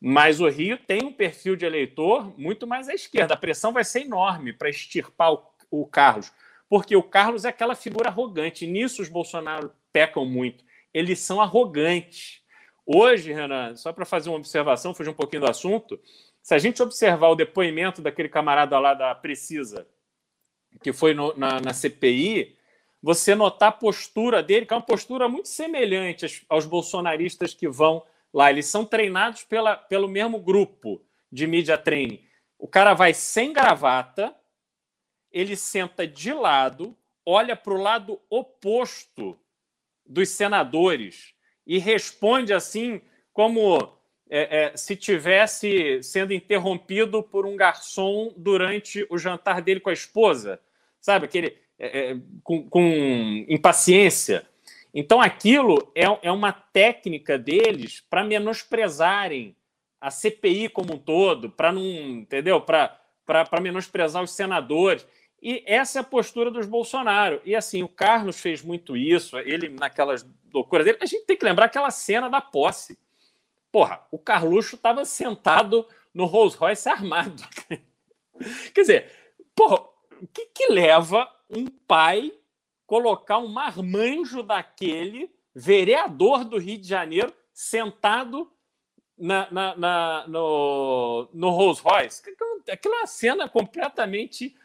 mas 0.00 0.40
o 0.40 0.48
Rio 0.48 0.78
tem 0.78 1.02
um 1.02 1.12
perfil 1.12 1.56
de 1.56 1.64
eleitor 1.64 2.32
muito 2.38 2.66
mais 2.66 2.88
à 2.88 2.94
esquerda. 2.94 3.34
A 3.34 3.38
pressão 3.38 3.72
vai 3.72 3.84
ser 3.84 4.02
enorme 4.02 4.52
para 4.52 4.68
extirpar 4.68 5.32
o, 5.32 5.42
o 5.70 5.86
Carlos, 5.86 6.32
porque 6.68 6.96
o 6.96 7.02
Carlos 7.02 7.44
é 7.44 7.48
aquela 7.48 7.74
figura 7.74 8.08
arrogante. 8.08 8.66
Nisso 8.66 9.02
os 9.02 9.08
Bolsonaro 9.08 9.72
pecam 9.92 10.24
muito. 10.24 10.64
Eles 10.92 11.20
são 11.20 11.40
arrogantes. 11.40 12.42
Hoje, 12.86 13.32
Renan, 13.32 13.76
só 13.76 13.92
para 13.92 14.04
fazer 14.04 14.28
uma 14.28 14.38
observação, 14.38 14.94
fugir 14.94 15.10
um 15.10 15.14
pouquinho 15.14 15.42
do 15.42 15.50
assunto, 15.50 15.98
se 16.42 16.54
a 16.54 16.58
gente 16.58 16.82
observar 16.82 17.28
o 17.28 17.34
depoimento 17.34 18.02
daquele 18.02 18.28
camarada 18.28 18.78
lá 18.78 18.92
da 18.92 19.14
Precisa, 19.14 19.86
que 20.82 20.92
foi 20.92 21.14
no, 21.14 21.34
na, 21.38 21.58
na, 21.60 21.72
CPI, 21.72 22.54
você 23.02 23.34
notar 23.34 23.70
a 23.70 23.72
postura 23.72 24.42
dele, 24.42 24.66
que 24.66 24.74
é 24.74 24.76
uma 24.76 24.82
postura 24.82 25.26
muito 25.28 25.48
semelhante 25.48 26.44
aos, 26.48 26.66
bolsonaristas 26.66 27.54
que 27.54 27.66
vão 27.66 28.04
lá. 28.32 28.50
Eles 28.50 28.66
são 28.66 28.84
treinados 28.84 29.44
pela, 29.44 29.74
pelo 29.74 30.06
mesmo 30.06 30.38
grupo 30.38 31.00
de 31.32 31.46
mídia 31.46 31.78
training. 31.78 32.22
O 32.58 32.68
cara 32.68 32.92
vai 32.92 33.14
sem 33.14 33.52
gravata, 33.52 34.34
ele 35.34 35.56
senta 35.56 36.06
de 36.06 36.32
lado, 36.32 36.96
olha 37.26 37.56
para 37.56 37.74
o 37.74 37.82
lado 37.82 38.20
oposto 38.30 39.36
dos 40.06 40.28
senadores 40.28 41.34
e 41.66 41.78
responde 41.78 42.52
assim 42.54 43.02
como 43.32 43.98
é, 44.30 44.66
é, 44.66 44.76
se 44.76 44.94
tivesse 44.94 46.02
sendo 46.02 46.32
interrompido 46.32 47.22
por 47.22 47.44
um 47.44 47.56
garçom 47.56 48.32
durante 48.36 49.06
o 49.10 49.18
jantar 49.18 49.60
dele 49.60 49.80
com 49.80 49.90
a 49.90 49.94
esposa, 49.94 50.60
sabe? 51.00 51.24
Aquele 51.24 51.56
é, 51.78 52.10
é 52.10 52.16
com, 52.42 52.68
com, 52.68 53.44
impaciência. 53.48 54.46
Então, 54.94 55.20
aquilo 55.20 55.90
é, 55.94 56.04
é 56.22 56.30
uma 56.30 56.52
técnica 56.52 57.36
deles 57.36 58.00
para 58.08 58.22
menosprezarem 58.22 59.56
a 60.00 60.10
CPI 60.10 60.68
como 60.68 60.94
um 60.94 60.98
todo, 60.98 61.50
para 61.50 61.72
não, 61.72 61.82
entendeu? 61.82 62.60
Para 62.60 63.60
menosprezar 63.60 64.22
os 64.22 64.30
senadores. 64.30 65.06
E 65.44 65.62
essa 65.66 65.98
é 65.98 66.00
a 66.00 66.04
postura 66.04 66.50
dos 66.50 66.64
Bolsonaro. 66.64 67.38
E 67.44 67.54
assim, 67.54 67.82
o 67.82 67.88
Carlos 67.88 68.40
fez 68.40 68.62
muito 68.62 68.96
isso, 68.96 69.38
ele 69.38 69.68
naquelas 69.68 70.26
loucuras 70.50 70.86
dele. 70.86 70.96
A 71.02 71.06
gente 71.06 71.26
tem 71.26 71.36
que 71.36 71.44
lembrar 71.44 71.66
aquela 71.66 71.90
cena 71.90 72.30
da 72.30 72.40
posse. 72.40 72.98
Porra, 73.70 74.00
o 74.10 74.18
Carluxo 74.18 74.76
estava 74.76 75.04
sentado 75.04 75.86
no 76.14 76.24
Rolls 76.24 76.56
Royce 76.56 76.88
armado. 76.88 77.42
Quer 78.72 78.80
dizer, 78.80 79.12
porra, 79.54 79.84
o 80.22 80.26
que, 80.26 80.46
que 80.46 80.68
leva 80.68 81.30
um 81.50 81.66
pai 81.66 82.32
colocar 82.86 83.36
um 83.36 83.48
marmanjo 83.48 84.42
daquele, 84.42 85.30
vereador 85.54 86.46
do 86.46 86.56
Rio 86.56 86.78
de 86.78 86.88
Janeiro, 86.88 87.34
sentado 87.52 88.50
na, 89.18 89.50
na, 89.50 89.76
na, 89.76 90.24
no, 90.26 91.28
no 91.34 91.50
Rolls 91.50 91.82
Royce? 91.82 92.22
Aquela 92.66 93.02
é 93.02 93.06
cena 93.06 93.46
completamente 93.46 94.56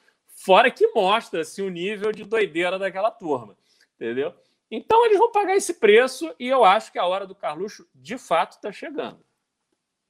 Fora 0.49 0.71
que 0.71 0.87
mostra 0.87 1.41
assim, 1.41 1.61
o 1.61 1.69
nível 1.69 2.11
de 2.11 2.23
doideira 2.23 2.79
daquela 2.79 3.11
turma, 3.11 3.55
entendeu? 3.93 4.33
Então 4.71 5.05
eles 5.05 5.19
vão 5.19 5.31
pagar 5.31 5.55
esse 5.55 5.75
preço 5.75 6.33
e 6.39 6.47
eu 6.47 6.65
acho 6.65 6.91
que 6.91 6.97
a 6.97 7.05
hora 7.05 7.27
do 7.27 7.35
Carluxo 7.35 7.87
de 7.93 8.17
fato 8.17 8.53
está 8.53 8.71
chegando. 8.71 9.23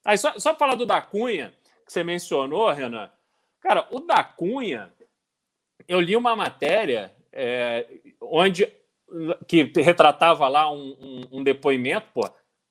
Aí 0.06 0.18
só, 0.18 0.40
só 0.40 0.56
falar 0.56 0.76
do 0.76 0.86
da 0.86 1.02
Cunha, 1.02 1.54
que 1.86 1.92
você 1.92 2.06
mencionou, 2.06 2.72
Renan. 2.72 3.12
Cara, 3.60 3.86
o 3.92 4.00
da 4.00 4.24
Cunha, 4.24 4.94
eu 5.86 6.00
li 6.00 6.16
uma 6.16 6.38
matéria 6.38 7.14
é, 7.34 7.86
onde 8.22 8.66
que 9.46 9.64
retratava 9.76 10.48
lá 10.48 10.72
um, 10.72 10.96
um, 11.02 11.40
um 11.40 11.44
depoimento, 11.44 12.08
pô, 12.14 12.22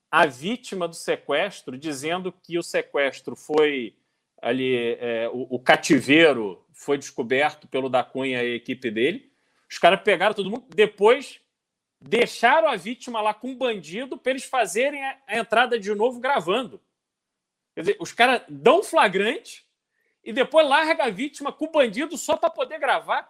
a 0.09 0.25
vítima 0.25 0.87
do 0.87 0.95
sequestro 0.95 1.77
dizendo 1.77 2.31
que 2.31 2.57
o 2.57 2.63
sequestro 2.63 3.35
foi 3.35 3.95
ali 4.41 4.97
é, 4.99 5.29
o, 5.31 5.55
o, 5.55 5.59
cativeiro 5.59 6.65
foi 6.79 6.97
descoberto 6.97 7.67
pelo 7.67 7.89
da 7.89 8.05
Cunha 8.05 8.41
e 8.41 8.53
a 8.53 8.55
equipe 8.55 8.89
dele. 8.89 9.29
Os 9.69 9.77
caras 9.77 9.99
pegaram 10.01 10.33
todo 10.33 10.49
mundo, 10.49 10.65
depois 10.69 11.41
deixaram 11.99 12.69
a 12.69 12.77
vítima 12.77 13.19
lá 13.19 13.33
com 13.33 13.51
o 13.51 13.57
bandido 13.57 14.17
para 14.17 14.31
eles 14.31 14.45
fazerem 14.45 15.03
a, 15.03 15.17
a, 15.27 15.37
entrada 15.37 15.77
de 15.77 15.93
novo 15.93 16.21
gravando. 16.21 16.81
Quer 17.75 17.81
dizer, 17.81 17.97
os 17.99 18.13
caras 18.13 18.43
dão 18.47 18.81
flagrante 18.81 19.67
e 20.23 20.31
depois 20.31 20.65
larga 20.65 21.03
a 21.03 21.09
vítima 21.09 21.51
com 21.51 21.65
o 21.65 21.71
bandido 21.71 22.17
só 22.17 22.37
para 22.37 22.49
poder 22.49 22.79
gravar. 22.79 23.29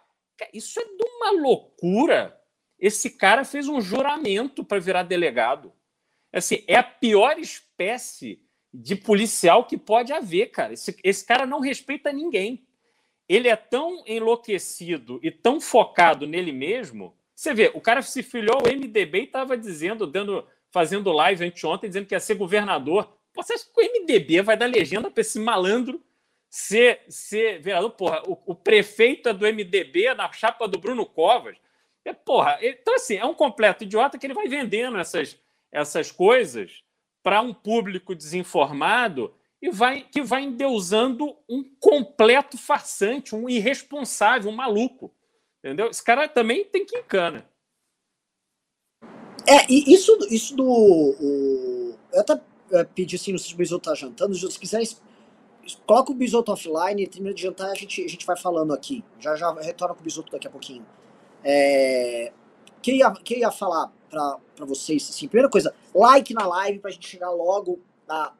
Isso 0.54 0.78
é 0.78 0.84
de 0.84 1.04
uma 1.16 1.32
loucura. 1.32 2.40
Esse 2.78 3.10
cara 3.10 3.44
fez 3.44 3.66
um 3.66 3.80
juramento 3.80 4.62
para 4.62 4.78
virar 4.78 5.02
delegado. 5.02 5.72
Assim, 6.32 6.62
é 6.68 6.76
a 6.76 6.84
pior 6.84 7.36
espécie 7.36 8.46
de 8.72 8.94
policial 8.94 9.66
que 9.66 9.76
pode 9.76 10.12
haver, 10.12 10.52
cara. 10.52 10.72
Esse, 10.72 10.96
esse 11.02 11.26
cara 11.26 11.44
não 11.44 11.58
respeita 11.58 12.12
ninguém. 12.12 12.64
Ele 13.30 13.48
é 13.48 13.54
tão 13.54 14.02
enlouquecido 14.08 15.20
e 15.22 15.30
tão 15.30 15.60
focado 15.60 16.26
nele 16.26 16.50
mesmo. 16.50 17.16
Você 17.32 17.54
vê, 17.54 17.70
o 17.72 17.80
cara 17.80 18.02
se 18.02 18.24
filiou 18.24 18.56
ao 18.56 18.66
MDB 18.66 19.20
e 19.20 19.22
estava 19.22 19.56
dizendo, 19.56 20.04
dando, 20.04 20.44
fazendo 20.68 21.12
live 21.12 21.44
anteontem, 21.44 21.88
dizendo 21.88 22.06
que 22.06 22.14
ia 22.16 22.18
ser 22.18 22.34
governador. 22.34 23.08
você 23.32 23.52
acha 23.52 23.64
que 23.72 23.80
o 23.80 23.84
MDB 23.84 24.42
vai 24.42 24.56
dar 24.56 24.66
legenda 24.66 25.08
para 25.12 25.20
esse 25.20 25.38
malandro 25.38 26.02
ser, 26.48 27.02
ser 27.08 27.60
vereador? 27.60 27.92
Porra, 27.92 28.20
o, 28.26 28.36
o, 28.46 28.54
prefeito 28.56 29.28
é 29.28 29.32
do 29.32 29.46
MDB 29.46 30.12
na 30.14 30.32
chapa 30.32 30.66
do 30.66 30.80
Bruno 30.80 31.06
Covas. 31.06 31.56
É, 32.04 32.12
porra, 32.12 32.58
então 32.60 32.96
assim, 32.96 33.14
é 33.14 33.24
um 33.24 33.34
completo 33.34 33.84
idiota 33.84 34.18
que 34.18 34.26
ele 34.26 34.34
vai 34.34 34.48
vendendo 34.48 34.98
essas, 34.98 35.38
essas 35.70 36.10
coisas 36.10 36.82
para 37.22 37.40
um 37.40 37.54
público 37.54 38.12
desinformado 38.12 39.32
e 39.62 39.70
vai 39.70 40.02
que 40.02 40.22
vai 40.22 40.42
endeusando 40.42 41.36
um 41.48 41.62
completo 41.78 42.56
farsante, 42.56 43.34
um 43.34 43.48
irresponsável, 43.48 44.50
um 44.50 44.54
maluco. 44.54 45.12
Entendeu? 45.58 45.90
Esse 45.90 46.02
cara 46.02 46.28
também 46.28 46.64
tem 46.64 46.86
que 46.86 46.96
encana. 46.96 47.46
É, 49.46 49.70
e 49.70 49.92
isso, 49.92 50.16
isso 50.30 50.56
do. 50.56 50.64
O, 50.64 51.94
eu 52.12 52.20
até 52.20 52.40
é, 52.72 52.84
pedi 52.84 53.16
assim, 53.16 53.32
não 53.32 53.38
sei 53.38 53.48
se 53.48 53.54
o 53.54 53.58
Bisoto 53.58 53.88
tá 53.88 53.94
jantando, 53.94 54.34
se 54.34 54.58
quiserem, 54.58 54.88
coloca 55.86 56.12
o 56.12 56.14
Bisoto 56.14 56.52
offline, 56.52 57.06
termina 57.06 57.34
de 57.34 57.42
jantar 57.42 57.70
a 57.70 57.74
gente, 57.74 58.02
a 58.02 58.08
gente 58.08 58.24
vai 58.24 58.36
falando 58.36 58.72
aqui. 58.72 59.04
Já 59.18 59.36
já 59.36 59.52
retorna 59.52 59.94
com 59.94 60.00
o 60.00 60.04
Bisoto 60.04 60.32
daqui 60.32 60.46
a 60.46 60.50
pouquinho. 60.50 60.86
É, 61.44 62.32
que 62.80 62.92
ia, 62.92 63.10
que 63.12 63.38
ia 63.38 63.50
falar 63.50 63.92
para 64.08 64.38
vocês, 64.66 65.08
assim, 65.08 65.28
primeira 65.28 65.50
coisa, 65.50 65.74
like 65.94 66.32
na 66.32 66.46
live 66.46 66.78
pra 66.78 66.90
gente 66.90 67.08
chegar 67.08 67.30
logo 67.30 67.80
a 68.08 68.32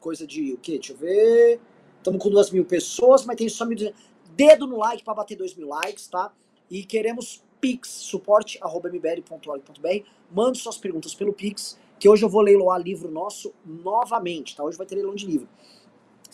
coisa 0.00 0.26
de 0.26 0.54
o 0.54 0.56
quê? 0.56 0.72
Deixa 0.72 0.92
eu 0.92 0.96
ver. 0.96 1.60
Estamos 1.98 2.22
com 2.22 2.30
duas 2.30 2.50
mil 2.50 2.64
pessoas, 2.64 3.24
mas 3.24 3.36
tem 3.36 3.48
só 3.48 3.64
mil. 3.64 3.92
Dedo 4.34 4.66
no 4.66 4.78
like 4.78 5.04
para 5.04 5.14
bater 5.14 5.36
dois 5.36 5.54
mil 5.54 5.68
likes, 5.68 6.08
tá? 6.08 6.32
E 6.70 6.84
queremos 6.84 7.42
pix, 7.60 7.90
suporte.mbl.org.br. 7.90 10.04
Mande 10.32 10.58
suas 10.58 10.78
perguntas 10.78 11.14
pelo 11.14 11.32
pix, 11.32 11.78
que 11.98 12.08
hoje 12.08 12.24
eu 12.24 12.28
vou 12.28 12.40
leiloar 12.40 12.80
livro 12.80 13.10
nosso 13.10 13.52
novamente, 13.64 14.56
tá? 14.56 14.64
Hoje 14.64 14.78
vai 14.78 14.86
ter 14.86 14.94
leilão 14.94 15.14
de 15.14 15.26
livro. 15.26 15.48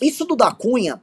Isso 0.01 0.25
do 0.25 0.35
da 0.35 0.51
Cunha 0.51 1.01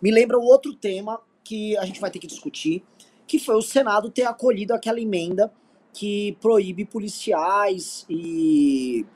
me 0.00 0.10
lembra 0.10 0.38
o 0.38 0.44
outro 0.44 0.74
tema 0.74 1.20
que 1.42 1.76
a 1.76 1.84
gente 1.84 2.00
vai 2.00 2.10
ter 2.10 2.18
que 2.18 2.26
discutir, 2.26 2.84
que 3.26 3.38
foi 3.38 3.56
o 3.56 3.62
Senado 3.62 4.10
ter 4.10 4.24
acolhido 4.24 4.74
aquela 4.74 5.00
emenda 5.00 5.52
que 5.92 6.36
proíbe 6.40 6.84
policiais 6.84 8.04
e 8.08 9.06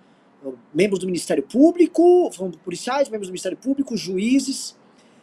membros 0.73 1.01
do 1.01 1.07
Ministério 1.07 1.43
Público, 1.43 2.31
policiais, 2.65 3.09
membros 3.09 3.29
do 3.29 3.33
Ministério 3.33 3.59
Público, 3.59 3.97
juízes, 3.97 4.77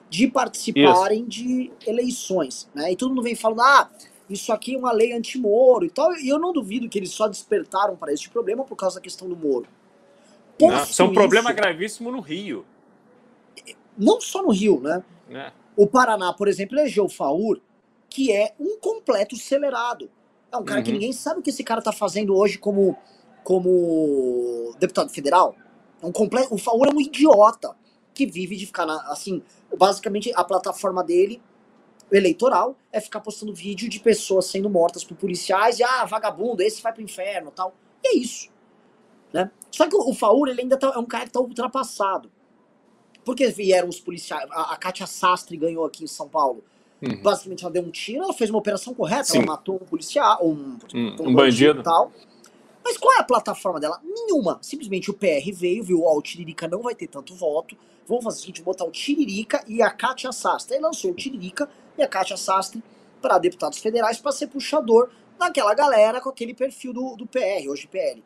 de 0.10 0.28
participarem 0.28 1.22
isso. 1.22 1.30
de 1.30 1.72
eleições. 1.86 2.70
Né? 2.74 2.92
E 2.92 2.96
todo 2.96 3.10
mundo 3.10 3.24
vem 3.24 3.36
falando, 3.36 3.62
ah, 3.62 3.90
isso 4.30 4.52
aqui 4.52 4.76
é 4.76 4.78
uma 4.78 4.92
lei 4.92 5.14
anti-Moro 5.14 5.86
e 5.86 5.90
tal. 5.90 6.14
E 6.18 6.30
eu 6.30 6.40
não 6.40 6.52
duvido 6.52 6.90
que 6.90 6.98
eles 6.98 7.12
só 7.12 7.28
despertaram 7.28 7.96
para 7.96 8.14
este 8.14 8.30
problema 8.30 8.64
por 8.64 8.76
causa 8.76 8.96
da 8.96 9.02
questão 9.02 9.28
do 9.28 9.36
Moro. 9.36 9.68
Não, 10.60 10.84
isso 10.84 11.02
é 11.02 11.06
um 11.06 11.14
problema 11.14 11.52
gravíssimo 11.52 12.12
no 12.12 12.22
Rio. 12.22 12.66
Não 13.98 14.22
só 14.22 14.42
no 14.42 14.52
Rio, 14.52 14.80
né? 14.80 15.04
É. 15.30 15.52
O 15.76 15.86
Paraná, 15.88 16.32
por 16.34 16.48
exemplo, 16.48 16.78
elegeu 16.78 17.06
o 17.06 17.10
Faur, 17.10 17.60
que 18.10 18.32
é 18.32 18.54
um 18.60 18.78
completo 18.80 19.36
acelerado. 19.36 20.10
É 20.52 20.58
um 20.58 20.64
cara 20.64 20.80
uhum. 20.80 20.86
que 20.86 20.92
ninguém 20.92 21.12
sabe 21.12 21.40
o 21.40 21.44
que 21.44 21.50
esse 21.50 21.64
cara 21.64 21.82
tá 21.82 21.92
fazendo 21.92 22.36
hoje 22.36 22.58
como, 22.58 22.98
como 23.46 24.76
deputado 24.80 25.10
federal. 25.10 25.56
É 26.02 26.06
um 26.06 26.12
completo, 26.12 26.54
o 26.54 26.58
Faur 26.58 26.88
é 26.88 26.94
um 26.94 27.00
idiota 27.00 27.76
que 28.12 28.26
vive 28.26 28.58
de 28.58 28.66
ficar 28.66 28.88
na, 28.88 28.96
assim, 29.12 29.42
basicamente 29.78 30.34
a 30.36 30.44
plataforma 30.44 31.04
dele 31.04 31.40
eleitoral 32.12 32.76
é 32.92 33.00
ficar 33.00 33.20
postando 33.20 33.54
vídeo 33.54 33.88
de 33.88 34.00
pessoas 34.00 34.48
sendo 34.48 34.68
mortas 34.70 35.04
por 35.04 35.16
policiais 35.16 35.80
e 35.80 35.84
ah, 35.84 36.06
vagabundo, 36.06 36.64
esse 36.64 36.82
vai 36.82 36.92
pro 36.92 37.04
inferno, 37.04 37.52
tal. 37.52 37.76
E 38.04 38.08
é 38.08 38.18
isso. 38.18 38.50
Né? 39.32 39.52
Só 39.70 39.88
que 39.88 39.96
o, 39.96 40.10
o 40.10 40.14
Faur, 40.14 40.48
ele 40.48 40.62
ainda 40.62 40.76
tá, 40.76 40.92
é 40.96 40.98
um 40.98 41.06
cara 41.06 41.26
que 41.26 41.32
tá 41.32 41.40
ultrapassado. 41.40 42.32
Porque 43.24 43.48
vieram 43.48 43.90
os 43.90 44.00
policiais, 44.00 44.50
a, 44.50 44.74
a 44.74 44.78
Kátia 44.78 45.06
Sastre 45.06 45.56
ganhou 45.56 45.86
aqui 45.86 46.04
em 46.04 46.08
São 46.08 46.28
Paulo 46.28 46.64
Uhum. 47.02 47.22
Basicamente, 47.22 47.64
ela 47.64 47.74
deu 47.74 47.84
um 47.84 47.92
tiro, 47.92 48.24
ela 48.24 48.34
fez 48.34 48.50
uma 48.50 48.60
operação 48.60 48.94
correta, 48.94 49.26
Sim. 49.26 49.40
ela 49.40 49.48
matou 49.48 49.76
um 49.76 49.86
policial, 49.86 50.40
um, 50.42 50.78
um, 50.94 51.16
um 51.20 51.34
bandido. 51.34 51.84
tal. 51.84 52.12
Mas 52.86 52.98
qual 52.98 53.16
é 53.16 53.20
a 53.20 53.24
plataforma 53.24 53.80
dela? 53.80 54.00
Nenhuma. 54.04 54.60
Simplesmente 54.62 55.10
o 55.10 55.14
PR 55.16 55.52
veio, 55.52 55.84
viu, 55.84 56.04
ó, 56.04 56.16
o 56.16 56.22
Tiririca 56.22 56.68
não 56.68 56.84
vai 56.84 56.94
ter 56.94 57.08
tanto 57.08 57.34
voto. 57.34 57.76
Vamos 58.08 58.24
fazer 58.24 58.38
o 58.38 58.40
seguinte, 58.42 58.62
botar 58.62 58.86
o 58.86 58.92
Tiririca 58.92 59.64
e 59.68 59.82
a 59.82 59.90
Kátia 59.90 60.32
Sastre. 60.32 60.76
Aí 60.76 60.82
lançou 60.82 61.10
o 61.10 61.16
Tiririca 61.16 61.68
e 61.98 62.04
a 62.04 62.08
Kátia 62.08 62.38
Sastre 62.38 62.84
para 63.20 63.40
deputados 63.40 63.80
federais 63.80 64.20
para 64.20 64.32
ser 64.32 64.46
puxador 64.46 65.10
daquela 65.40 65.74
galera 65.74 66.22
com 66.22 66.30
aquele 66.30 66.54
perfil 66.54 66.94
do, 66.94 67.16
do 67.16 67.26
PR, 67.26 67.68
hoje 67.68 67.88
PL. 67.88 68.24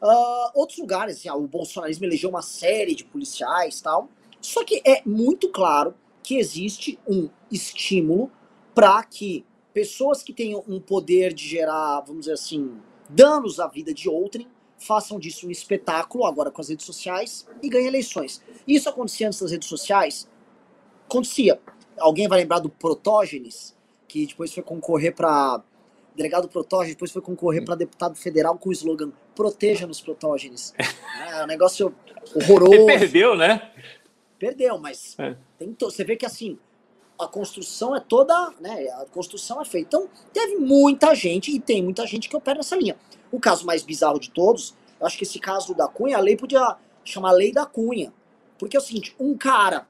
Uh, 0.00 0.06
ah, 0.06 0.52
outros 0.54 0.78
lugares, 0.78 1.18
assim, 1.18 1.28
o 1.28 1.46
bolsonarismo 1.46 2.06
elegeu 2.06 2.30
uma 2.30 2.40
série 2.40 2.94
de 2.94 3.04
policiais 3.04 3.82
tal. 3.82 4.08
Só 4.40 4.64
que 4.64 4.80
é 4.82 5.02
muito 5.04 5.50
claro 5.50 5.94
que 6.22 6.38
existe 6.38 6.98
um 7.06 7.28
estímulo 7.52 8.32
para 8.74 9.02
que 9.04 9.44
pessoas 9.74 10.22
que 10.22 10.32
tenham 10.32 10.64
um 10.66 10.80
poder 10.80 11.34
de 11.34 11.46
gerar, 11.46 12.00
vamos 12.00 12.20
dizer 12.20 12.32
assim, 12.32 12.80
danos 13.08 13.58
à 13.60 13.66
vida 13.66 13.92
de 13.92 14.08
outrem, 14.08 14.46
façam 14.78 15.18
disso 15.18 15.46
um 15.46 15.50
espetáculo, 15.50 16.24
agora 16.24 16.50
com 16.50 16.60
as 16.60 16.68
redes 16.68 16.86
sociais, 16.86 17.46
e 17.62 17.68
ganhem 17.68 17.88
eleições. 17.88 18.42
Isso 18.66 18.88
acontecia 18.88 19.26
antes 19.26 19.40
das 19.40 19.50
redes 19.50 19.68
sociais? 19.68 20.28
Acontecia. 21.06 21.60
Alguém 21.98 22.28
vai 22.28 22.40
lembrar 22.40 22.60
do 22.60 22.68
Protógenes, 22.68 23.76
que 24.06 24.26
depois 24.26 24.52
foi 24.52 24.62
concorrer 24.62 25.14
para 25.14 25.62
delegado 26.14 26.48
Protógenes, 26.48 26.94
depois 26.94 27.12
foi 27.12 27.22
concorrer 27.22 27.64
para 27.64 27.74
deputado 27.74 28.16
federal 28.16 28.58
com 28.58 28.68
o 28.68 28.72
slogan 28.72 29.12
Proteja 29.34 29.86
nos 29.86 30.00
Protógenes. 30.00 30.74
É 31.30 31.44
um 31.44 31.46
negócio 31.46 31.94
horroroso. 32.34 32.74
Ele 32.74 32.86
perdeu, 32.86 33.36
né? 33.36 33.70
Perdeu, 34.38 34.78
mas 34.78 35.14
é. 35.18 35.36
tem 35.58 35.72
to... 35.72 35.90
você 35.90 36.02
vê 36.02 36.16
que 36.16 36.24
assim, 36.24 36.58
a 37.18 37.26
construção 37.26 37.96
é 37.96 38.00
toda, 38.00 38.52
né? 38.60 38.88
A 38.90 39.06
construção 39.06 39.60
é 39.60 39.64
feita. 39.64 39.96
Então, 39.96 40.08
teve 40.32 40.56
muita 40.56 41.14
gente 41.14 41.50
e 41.50 41.58
tem 41.58 41.82
muita 41.82 42.06
gente 42.06 42.28
que 42.28 42.36
opera 42.36 42.58
nessa 42.58 42.76
linha. 42.76 42.96
O 43.32 43.40
caso 43.40 43.66
mais 43.66 43.82
bizarro 43.82 44.20
de 44.20 44.30
todos, 44.30 44.74
eu 45.00 45.06
acho 45.06 45.18
que 45.18 45.24
esse 45.24 45.38
caso 45.38 45.74
da 45.74 45.88
Cunha, 45.88 46.16
a 46.16 46.20
lei 46.20 46.36
podia 46.36 46.76
chamar 47.04 47.32
Lei 47.32 47.52
da 47.52 47.66
Cunha. 47.66 48.12
Porque 48.58 48.76
é 48.76 48.80
o 48.80 48.82
seguinte, 48.82 49.14
um 49.18 49.36
cara, 49.36 49.88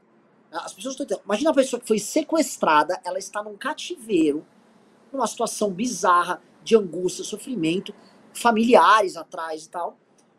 as 0.51 0.73
pessoas 0.73 0.95
estão 0.95 1.05
entendendo, 1.05 1.25
imagina 1.25 1.51
uma 1.51 1.57
pessoa 1.57 1.81
que 1.81 1.87
foi 1.87 1.99
sequestrada, 1.99 3.01
ela 3.05 3.19
está 3.19 3.43
num 3.43 3.57
cativeiro, 3.57 4.47
numa 5.13 5.27
situação 5.27 5.71
bizarra 5.71 6.43
de 6.63 6.77
angústia, 6.77 7.25
sofrimento, 7.25 7.95
familiares 8.33 9.17
atrás 9.17 9.65
e 9.65 9.69
tal. 9.69 9.97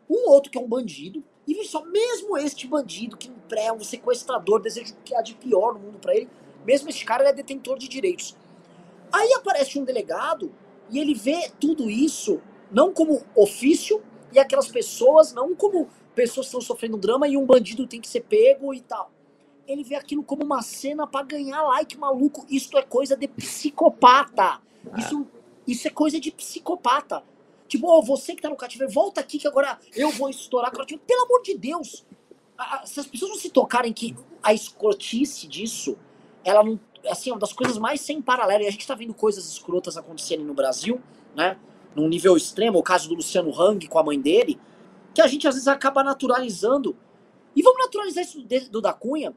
Um 0.08 0.28
outro 0.28 0.50
que 0.50 0.58
é 0.58 0.60
um 0.60 0.68
bandido, 0.68 1.22
e 1.46 1.64
só, 1.64 1.84
mesmo 1.84 2.36
este 2.36 2.66
bandido 2.66 3.16
que 3.16 3.32
é 3.56 3.72
um 3.72 3.82
sequestrador, 3.82 4.60
deseja 4.60 4.94
o 4.94 5.02
que 5.02 5.14
há 5.14 5.22
de 5.22 5.34
pior 5.34 5.74
no 5.74 5.80
mundo 5.80 5.98
para 5.98 6.14
ele, 6.14 6.28
mesmo 6.64 6.88
este 6.88 7.04
cara 7.04 7.22
ele 7.22 7.30
é 7.30 7.34
detentor 7.34 7.78
de 7.78 7.88
direitos. 7.88 8.36
Aí 9.12 9.32
aparece 9.34 9.78
um 9.78 9.84
delegado 9.84 10.52
e 10.90 10.98
ele 10.98 11.14
vê 11.14 11.50
tudo 11.60 11.90
isso 11.90 12.40
não 12.70 12.92
como 12.92 13.22
ofício 13.34 14.02
e 14.32 14.38
aquelas 14.38 14.68
pessoas 14.68 15.32
não 15.32 15.54
como 15.54 15.88
pessoas 16.14 16.46
que 16.46 16.50
estão 16.50 16.60
sofrendo 16.60 16.96
drama 16.96 17.26
e 17.26 17.36
um 17.36 17.44
bandido 17.44 17.86
tem 17.86 18.00
que 18.00 18.08
ser 18.08 18.20
pego 18.22 18.72
e 18.74 18.80
tal. 18.80 19.10
Ele 19.66 19.84
vê 19.84 19.94
aquilo 19.94 20.22
como 20.22 20.44
uma 20.44 20.62
cena 20.62 21.06
para 21.06 21.24
ganhar 21.24 21.62
like, 21.62 21.96
maluco. 21.96 22.44
Isso 22.48 22.76
é 22.76 22.82
coisa 22.82 23.16
de 23.16 23.28
psicopata. 23.28 24.60
Isso, 24.98 25.26
isso 25.66 25.86
é 25.86 25.90
coisa 25.90 26.18
de 26.18 26.30
psicopata. 26.32 27.22
Tipo, 27.68 27.86
oh, 27.86 28.02
você 28.02 28.34
que 28.34 28.42
tá 28.42 28.50
no 28.50 28.56
cativeiro, 28.56 28.92
volta 28.92 29.20
aqui 29.20 29.38
que 29.38 29.46
agora 29.46 29.78
eu 29.94 30.10
vou 30.10 30.28
estourar 30.28 30.72
cativeiro. 30.72 31.04
Pelo 31.06 31.22
amor 31.22 31.42
de 31.42 31.56
Deus! 31.56 32.04
Se 32.84 32.98
as 32.98 33.06
pessoas 33.06 33.30
não 33.30 33.38
se 33.38 33.48
tocarem 33.48 33.92
que 33.92 34.14
a 34.42 34.52
escrotice 34.52 35.46
disso, 35.46 35.96
ela 36.44 36.62
não. 36.62 36.78
Assim, 37.08 37.30
é 37.30 37.32
uma 37.32 37.38
das 37.38 37.52
coisas 37.52 37.78
mais 37.78 38.00
sem 38.00 38.20
paralelo. 38.20 38.64
E 38.64 38.66
a 38.66 38.70
gente 38.70 38.86
tá 38.86 38.94
vendo 38.94 39.14
coisas 39.14 39.46
escrotas 39.46 39.96
acontecerem 39.96 40.44
no 40.44 40.54
Brasil, 40.54 41.00
né? 41.34 41.56
Num 41.94 42.08
nível 42.08 42.36
extremo, 42.36 42.78
o 42.78 42.82
caso 42.82 43.08
do 43.08 43.14
Luciano 43.14 43.50
Hang 43.58 43.86
com 43.88 43.98
a 43.98 44.02
mãe 44.02 44.20
dele, 44.20 44.60
que 45.14 45.20
a 45.20 45.26
gente 45.26 45.48
às 45.48 45.54
vezes 45.54 45.68
acaba 45.68 46.04
naturalizando. 46.04 46.96
E 47.56 47.62
vamos 47.62 47.80
naturalizar 47.80 48.24
isso 48.24 48.44
do 48.70 48.80
da 48.80 48.92
Cunha. 48.92 49.34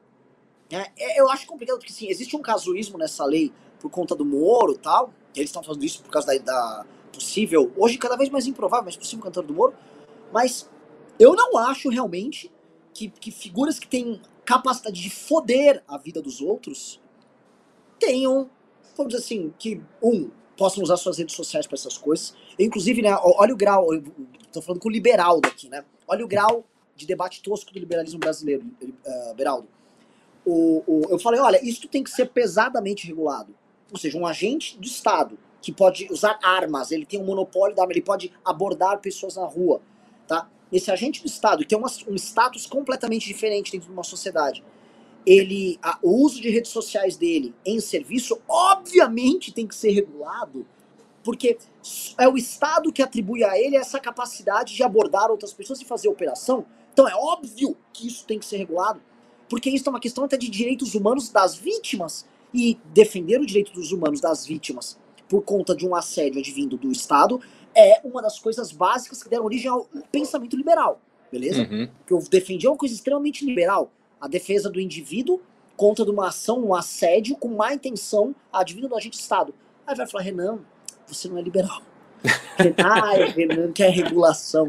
Né? 0.72 0.88
É, 0.98 1.20
eu 1.20 1.30
acho 1.30 1.48
complicado, 1.48 1.78
porque 1.78 1.92
assim, 1.92 2.10
existe 2.10 2.36
um 2.36 2.42
casuísmo 2.42 2.98
nessa 2.98 3.26
lei 3.26 3.52
por 3.80 3.90
conta 3.90 4.16
do 4.16 4.26
Moro 4.26 4.74
e 4.74 4.78
tal. 4.78 5.14
Eles 5.36 5.50
estão 5.50 5.64
fazendo 5.64 5.84
isso 5.84 6.04
por 6.04 6.12
causa 6.12 6.28
da, 6.28 6.38
da 6.38 6.86
possível, 7.12 7.72
hoje 7.78 7.98
cada 7.98 8.16
vez 8.16 8.30
mais 8.30 8.48
improvável, 8.48 8.86
mas 8.86 8.98
possível 8.98 9.24
cantor 9.24 9.44
do 9.44 9.54
Moro. 9.54 9.74
Mas 10.32 10.70
eu 11.20 11.36
não 11.36 11.58
acho 11.58 11.90
realmente 11.90 12.52
que, 12.94 13.10
que 13.10 13.32
figuras 13.32 13.80
que 13.80 13.88
têm 13.88 14.20
capacidade 14.46 15.02
de 15.02 15.10
foder 15.10 15.84
a 15.88 15.98
vida 15.98 16.22
dos 16.22 16.42
outros 16.42 17.02
tenham, 18.00 18.50
vamos 18.98 19.14
dizer 19.14 19.24
assim, 19.24 19.54
que, 19.58 19.82
um, 20.02 20.30
possam 20.58 20.84
usar 20.84 20.98
suas 20.98 21.18
redes 21.18 21.36
sociais 21.36 21.66
para 21.66 21.76
essas 21.76 21.98
coisas. 21.98 22.36
Inclusive, 22.60 23.02
né, 23.02 23.16
olha 23.22 23.54
o 23.54 23.58
grau, 23.58 23.88
tô 24.52 24.62
falando 24.62 24.82
com 24.82 24.90
o 24.90 24.92
liberal 24.92 25.42
daqui, 25.42 25.68
né? 25.70 25.84
Olha 26.08 26.24
o 26.24 26.28
grau 26.28 26.66
de 26.96 27.06
debate 27.06 27.42
tosco 27.42 27.74
do 27.74 27.80
liberalismo 27.80 28.20
brasileiro, 28.20 28.64
uh, 28.82 29.34
Beraldo. 29.34 29.68
O, 30.46 30.84
o, 30.86 31.08
eu 31.10 31.18
falei, 31.18 31.40
olha, 31.40 31.60
isso 31.66 31.88
tem 31.88 32.04
que 32.04 32.12
ser 32.12 32.28
pesadamente 32.28 33.08
regulado. 33.08 33.56
Ou 33.92 33.98
seja, 33.98 34.18
um 34.18 34.28
agente 34.28 34.78
do 34.78 34.86
Estado 34.86 35.38
que 35.62 35.72
pode 35.72 36.12
usar 36.12 36.38
armas, 36.44 36.92
ele 36.92 37.06
tem 37.06 37.20
um 37.20 37.26
monopólio 37.26 37.76
da 37.76 37.84
arma, 37.84 37.94
ele 37.94 38.02
pode 38.02 38.32
abordar 38.44 39.00
pessoas 39.00 39.38
na 39.38 39.46
rua, 39.46 39.82
tá? 40.28 40.50
Esse 40.74 40.90
agente 40.92 41.22
do 41.22 41.28
Estado, 41.28 41.60
que 41.60 41.68
tem 41.68 41.78
uma, 41.78 41.92
um 42.08 42.16
status 42.16 42.66
completamente 42.66 43.28
diferente 43.28 43.72
dentro 43.72 43.88
de 43.88 43.94
uma 43.94 44.04
sociedade, 44.04 44.64
ele, 45.26 45.78
a, 45.82 46.00
o 46.02 46.10
uso 46.24 46.42
de 46.42 46.50
redes 46.50 46.72
sociais 46.72 47.16
dele 47.16 47.54
em 47.66 47.80
serviço, 47.80 48.42
obviamente 48.48 49.54
tem 49.54 49.68
que 49.68 49.76
ser 49.76 49.92
regulado, 49.92 50.66
porque 51.24 51.58
é 52.18 52.28
o 52.28 52.36
Estado 52.36 52.92
que 52.92 53.02
atribui 53.02 53.44
a 53.44 53.58
ele 53.58 53.78
essa 53.78 54.00
capacidade 54.00 54.76
de 54.76 54.84
abordar 54.84 55.30
outras 55.30 55.54
pessoas 55.54 55.80
e 55.80 55.86
fazer 55.86 56.10
operação. 56.10 56.66
Então 56.92 57.08
é 57.08 57.16
óbvio 57.16 57.78
que 57.94 58.08
isso 58.08 58.26
tem 58.26 58.40
que 58.40 58.46
ser 58.46 58.58
regulado, 58.58 59.00
porque 59.48 59.70
isso 59.70 59.88
é 59.88 59.92
uma 59.92 60.00
questão 60.00 60.24
até 60.24 60.38
de 60.38 60.50
direitos 60.50 60.96
humanos 60.96 61.30
das 61.30 61.56
vítimas 61.56 62.26
e 62.54 62.78
defender 62.94 63.40
o 63.40 63.46
direito 63.46 63.72
dos 63.72 63.92
humanos 63.92 64.20
das 64.20 64.46
vítimas 64.46 64.98
por 65.30 65.42
conta 65.42 65.76
de 65.76 65.88
um 65.88 65.96
assédio 65.96 66.40
advindo 66.40 66.78
do 66.78 66.92
Estado 66.92 67.42
é 67.76 68.02
uma 68.04 68.22
das 68.22 68.40
coisas 68.40 68.72
básicas 68.72 69.24
que 69.24 69.30
deram 69.30 69.46
origem 69.46 69.70
ao 69.70 69.88
pensamento 70.12 70.56
liberal, 70.56 71.02
beleza? 71.32 71.62
Uhum. 71.62 71.90
Que 72.06 72.14
eu 72.14 72.24
defendi 72.30 72.66
é 72.66 72.70
uma 72.70 72.78
coisa 72.78 72.94
extremamente 72.94 73.46
liberal, 73.46 73.92
a 74.20 74.28
defesa 74.28 74.70
do 74.70 74.80
indivíduo 74.80 75.42
contra 75.76 76.06
de 76.06 76.12
uma 76.12 76.28
ação, 76.28 76.64
um 76.64 76.74
assédio 76.74 77.36
com 77.36 77.50
má 77.50 77.74
intenção 77.74 78.36
advindo 78.52 78.88
do 78.88 78.96
agente 78.96 79.20
Estado. 79.20 79.54
Aí 79.86 79.96
vai 79.96 80.08
falar, 80.08 80.24
Renan, 80.24 80.60
você 81.08 81.28
não 81.28 81.38
é 81.38 81.42
liberal. 81.42 81.82
ah, 82.84 83.12
Renan 83.36 83.72
quer 83.72 83.90
regulação. 83.90 84.68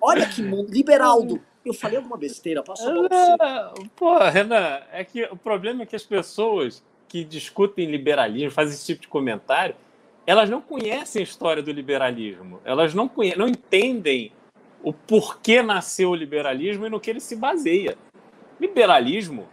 Olha 0.00 0.26
que 0.28 0.42
mundo. 0.42 0.72
Liberaldo. 0.72 1.40
Eu 1.64 1.74
falei 1.74 1.96
alguma 1.96 2.16
besteira, 2.16 2.62
passou 2.62 3.08
você. 3.08 3.88
Pô, 3.96 4.18
Renan, 4.18 4.80
é 4.92 5.04
que 5.04 5.24
o 5.24 5.36
problema 5.36 5.82
é 5.82 5.86
que 5.86 5.96
as 5.96 6.04
pessoas 6.04 6.82
que 7.08 7.24
discutem 7.24 7.90
liberalismo, 7.90 8.50
fazem 8.50 8.74
esse 8.74 8.86
tipo 8.86 9.02
de 9.02 9.08
comentário, 9.08 9.74
elas 10.26 10.50
não 10.50 10.60
conhecem 10.60 11.20
a 11.20 11.22
história 11.22 11.62
do 11.62 11.70
liberalismo. 11.70 12.60
Elas 12.64 12.92
não, 12.92 13.10
não 13.36 13.48
entendem 13.48 14.32
o 14.82 14.92
porquê 14.92 15.62
nasceu 15.62 16.10
o 16.10 16.14
liberalismo 16.14 16.86
e 16.86 16.90
no 16.90 17.00
que 17.00 17.10
ele 17.10 17.20
se 17.20 17.36
baseia. 17.36 17.96
Liberalismo 18.60 19.46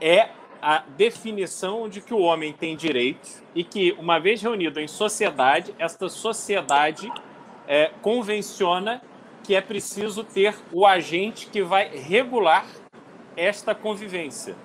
é 0.00 0.28
a 0.60 0.82
definição 0.96 1.88
de 1.88 2.00
que 2.00 2.12
o 2.12 2.20
homem 2.20 2.52
tem 2.52 2.76
direitos 2.76 3.42
e 3.54 3.62
que, 3.62 3.92
uma 3.92 4.18
vez 4.18 4.40
reunido 4.40 4.80
em 4.80 4.88
sociedade, 4.88 5.74
esta 5.78 6.08
sociedade 6.08 7.10
é, 7.66 7.90
convenciona 8.00 9.02
que 9.42 9.54
é 9.54 9.60
preciso 9.60 10.24
ter 10.24 10.54
o 10.72 10.86
agente 10.86 11.46
que 11.48 11.62
vai 11.62 11.88
regular 11.88 12.66
esta 13.36 13.74
convivência. 13.74 14.56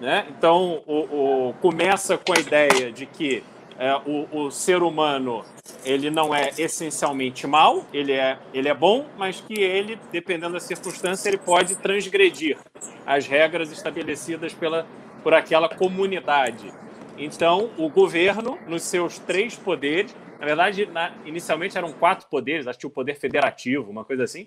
Né? 0.00 0.26
Então, 0.30 0.82
o, 0.86 1.48
o, 1.48 1.54
começa 1.54 2.16
com 2.16 2.32
a 2.32 2.38
ideia 2.38 2.92
de 2.92 3.06
que 3.06 3.42
é, 3.78 3.94
o, 4.06 4.46
o, 4.46 4.50
ser 4.50 4.82
humano 4.82 5.44
ele 5.84 6.10
não 6.10 6.34
é 6.34 6.50
essencialmente 6.58 7.46
mal, 7.46 7.86
ele 7.92 8.12
é, 8.12 8.38
ele 8.52 8.68
é 8.68 8.74
bom, 8.74 9.06
mas 9.16 9.40
que 9.40 9.54
ele, 9.60 9.98
dependendo 10.10 10.54
da 10.54 10.60
circunstância, 10.60 11.28
ele 11.28 11.38
pode 11.38 11.76
transgredir 11.76 12.58
as 13.04 13.26
regras 13.26 13.70
estabelecidas 13.70 14.52
pela 14.54 14.86
por 15.26 15.34
aquela 15.34 15.68
comunidade. 15.68 16.72
Então, 17.18 17.72
o 17.76 17.88
governo, 17.88 18.56
nos 18.68 18.84
seus 18.84 19.18
três 19.18 19.56
poderes, 19.56 20.14
na 20.38 20.46
verdade, 20.46 20.86
na, 20.86 21.16
inicialmente 21.24 21.76
eram 21.76 21.92
quatro 21.92 22.28
poderes, 22.28 22.68
acho 22.68 22.78
que 22.78 22.86
o 22.86 22.90
poder 22.90 23.16
federativo, 23.16 23.90
uma 23.90 24.04
coisa 24.04 24.22
assim, 24.22 24.46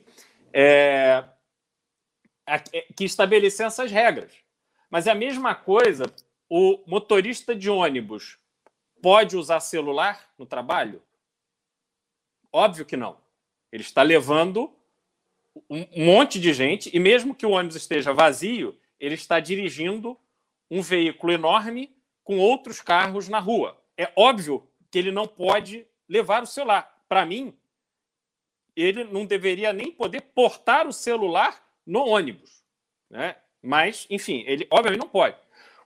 é, 0.54 1.26
é, 2.48 2.60
que 2.96 3.04
estabeleciam 3.04 3.68
essas 3.68 3.92
regras. 3.92 4.32
Mas 4.90 5.06
é 5.06 5.12
a 5.12 5.16
mesma 5.16 5.54
coisa, 5.54 6.06
o 6.50 6.80
motorista 6.88 7.54
de 7.54 7.70
ônibus 7.70 8.38
pode 9.02 9.38
usar 9.38 9.60
celular 9.60 10.30
no 10.38 10.46
trabalho? 10.46 11.02
Óbvio 12.52 12.86
que 12.86 12.98
não. 12.98 13.18
Ele 13.72 13.84
está 13.84 14.02
levando 14.02 14.74
um 15.70 16.06
monte 16.06 16.40
de 16.40 16.54
gente, 16.54 16.90
e 16.96 17.00
mesmo 17.00 17.36
que 17.36 17.46
o 17.46 17.52
ônibus 17.52 17.76
esteja 17.76 18.14
vazio, 18.14 18.78
ele 19.00 19.16
está 19.16 19.40
dirigindo 19.40 20.18
um 20.70 20.82
veículo 20.82 21.34
enorme 21.34 21.96
com 22.24 22.38
outros 22.38 22.82
carros 22.82 23.28
na 23.28 23.40
rua. 23.40 23.80
É 23.98 24.12
óbvio 24.16 24.68
que 24.92 24.98
ele 24.98 25.12
não 25.12 25.28
pode 25.28 25.86
levar 26.08 26.44
o 26.44 26.48
celular. 26.48 27.04
Para 27.08 27.26
mim, 27.26 27.54
ele 28.76 29.04
não 29.04 29.26
deveria 29.26 29.74
nem 29.74 29.92
poder 29.92 30.22
portar 30.22 30.88
o 30.88 30.94
celular 30.94 31.62
no 31.86 32.06
ônibus. 32.08 32.64
Né? 33.10 33.36
Mas, 33.62 34.06
enfim, 34.10 34.44
ele 34.48 34.68
obviamente 34.70 35.02
não 35.02 35.10
pode. 35.10 35.38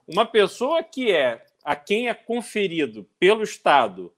Uma 0.08 0.26
pessoa 0.26 0.84
que 0.84 1.12
é 1.12 1.45
a 1.63 1.76
quem 1.76 2.10
é 2.10 2.13
conferido 2.13 3.10
pelo 3.19 3.43
Estado 3.43 4.13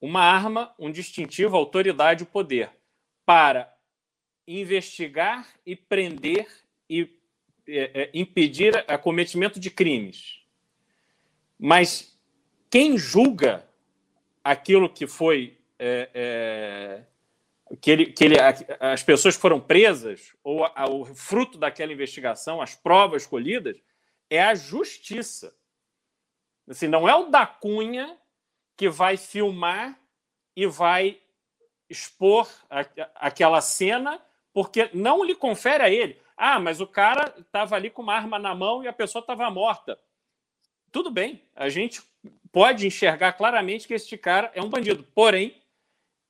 uma 0.00 0.20
arma, 0.20 0.74
um 0.78 0.90
distintivo, 0.90 1.56
autoridade, 1.56 2.24
o 2.24 2.26
poder 2.26 2.70
para 3.24 3.72
investigar 4.46 5.48
e 5.64 5.76
prender 5.76 6.48
e 6.90 7.08
é, 7.68 8.02
é, 8.02 8.10
impedir 8.12 8.74
o 8.76 8.98
cometimento 8.98 9.60
de 9.60 9.70
crimes. 9.70 10.40
Mas 11.56 12.18
quem 12.68 12.98
julga 12.98 13.64
aquilo 14.42 14.88
que 14.88 15.06
foi. 15.06 15.58
É, 15.78 16.10
é, 16.14 17.02
que, 17.80 17.90
ele, 17.90 18.06
que 18.06 18.24
ele, 18.24 18.36
as 18.80 19.02
pessoas 19.02 19.34
foram 19.34 19.58
presas, 19.58 20.34
ou 20.44 20.64
a, 20.64 20.90
o 20.90 21.06
fruto 21.06 21.56
daquela 21.56 21.92
investigação, 21.92 22.60
as 22.60 22.74
provas 22.74 23.26
colhidas, 23.26 23.76
é 24.28 24.42
a 24.42 24.54
justiça. 24.54 25.54
Assim, 26.68 26.88
não 26.88 27.08
é 27.08 27.14
o 27.14 27.26
da 27.26 27.46
Cunha 27.46 28.16
que 28.76 28.88
vai 28.88 29.16
filmar 29.16 29.98
e 30.56 30.66
vai 30.66 31.20
expor 31.88 32.48
a, 32.70 32.80
aquela 33.14 33.60
cena, 33.60 34.20
porque 34.52 34.90
não 34.94 35.24
lhe 35.24 35.34
confere 35.34 35.82
a 35.82 35.90
ele. 35.90 36.20
Ah, 36.36 36.58
mas 36.58 36.80
o 36.80 36.86
cara 36.86 37.34
estava 37.38 37.76
ali 37.76 37.90
com 37.90 38.02
uma 38.02 38.14
arma 38.14 38.38
na 38.38 38.54
mão 38.54 38.82
e 38.82 38.88
a 38.88 38.92
pessoa 38.92 39.20
estava 39.20 39.50
morta. 39.50 39.98
Tudo 40.90 41.10
bem, 41.10 41.42
a 41.54 41.68
gente 41.68 42.02
pode 42.50 42.86
enxergar 42.86 43.32
claramente 43.32 43.88
que 43.88 43.94
este 43.94 44.16
cara 44.16 44.50
é 44.54 44.62
um 44.62 44.68
bandido. 44.68 45.02
Porém, 45.14 45.56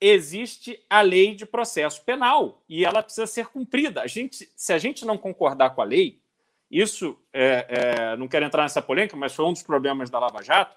existe 0.00 0.84
a 0.88 1.00
lei 1.00 1.34
de 1.34 1.44
processo 1.44 2.02
penal 2.04 2.62
e 2.68 2.84
ela 2.84 3.02
precisa 3.02 3.26
ser 3.26 3.46
cumprida. 3.48 4.02
A 4.02 4.06
gente, 4.06 4.48
se 4.56 4.72
a 4.72 4.78
gente 4.78 5.04
não 5.04 5.18
concordar 5.18 5.70
com 5.70 5.82
a 5.82 5.84
lei, 5.84 6.21
isso 6.72 7.18
é, 7.34 7.66
é, 7.68 8.16
não 8.16 8.26
quero 8.26 8.46
entrar 8.46 8.62
nessa 8.62 8.80
polêmica, 8.80 9.14
mas 9.14 9.34
foi 9.34 9.44
um 9.44 9.52
dos 9.52 9.62
problemas 9.62 10.08
da 10.08 10.18
Lava 10.18 10.42
Jato. 10.42 10.74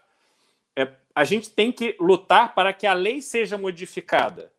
É, 0.78 0.92
a 1.16 1.24
gente 1.24 1.50
tem 1.50 1.72
que 1.72 1.96
lutar 1.98 2.54
para 2.54 2.74
que 2.74 2.86
a 2.86 2.94
lei 2.94 3.22
seja 3.22 3.58
modificada 3.58 4.52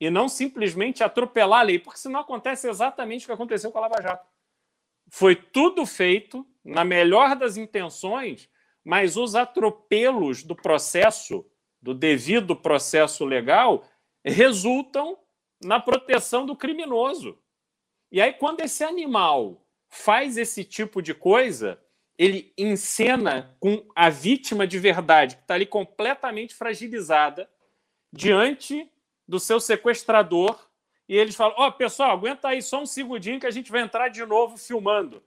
e 0.00 0.10
não 0.10 0.28
simplesmente 0.28 1.04
atropelar 1.04 1.60
a 1.60 1.62
lei, 1.62 1.78
porque 1.78 2.00
senão 2.00 2.18
acontece 2.18 2.68
exatamente 2.68 3.22
o 3.22 3.26
que 3.26 3.32
aconteceu 3.32 3.70
com 3.70 3.78
a 3.78 3.82
Lava 3.82 4.02
Jato. 4.02 4.26
Foi 5.08 5.36
tudo 5.36 5.86
feito 5.86 6.44
na 6.64 6.84
melhor 6.84 7.36
das 7.36 7.56
intenções, 7.56 8.48
mas 8.84 9.16
os 9.16 9.36
atropelos 9.36 10.42
do 10.42 10.56
processo, 10.56 11.46
do 11.80 11.94
devido 11.94 12.56
processo 12.56 13.24
legal, 13.24 13.84
resultam 14.24 15.16
na 15.62 15.78
proteção 15.78 16.44
do 16.44 16.56
criminoso. 16.56 17.38
E 18.10 18.20
aí, 18.20 18.32
quando 18.32 18.60
esse 18.60 18.82
animal 18.82 19.64
faz 19.90 20.38
esse 20.38 20.64
tipo 20.64 21.02
de 21.02 21.12
coisa, 21.12 21.78
ele 22.16 22.52
encena 22.56 23.54
com 23.60 23.84
a 23.94 24.08
vítima 24.08 24.66
de 24.66 24.78
verdade, 24.78 25.36
que 25.36 25.42
está 25.42 25.54
ali 25.54 25.66
completamente 25.66 26.54
fragilizada, 26.54 27.50
diante 28.12 28.90
do 29.26 29.38
seu 29.38 29.60
sequestrador 29.60 30.58
e 31.10 31.16
eles 31.16 31.34
falam: 31.34 31.56
Ó, 31.58 31.66
oh, 31.66 31.72
pessoal, 31.72 32.12
aguenta 32.12 32.48
aí 32.48 32.62
só 32.62 32.80
um 32.80 32.86
segundinho 32.86 33.40
que 33.40 33.46
a 33.46 33.50
gente 33.50 33.70
vai 33.70 33.82
entrar 33.82 34.08
de 34.08 34.24
novo 34.24 34.56
filmando. 34.56 35.20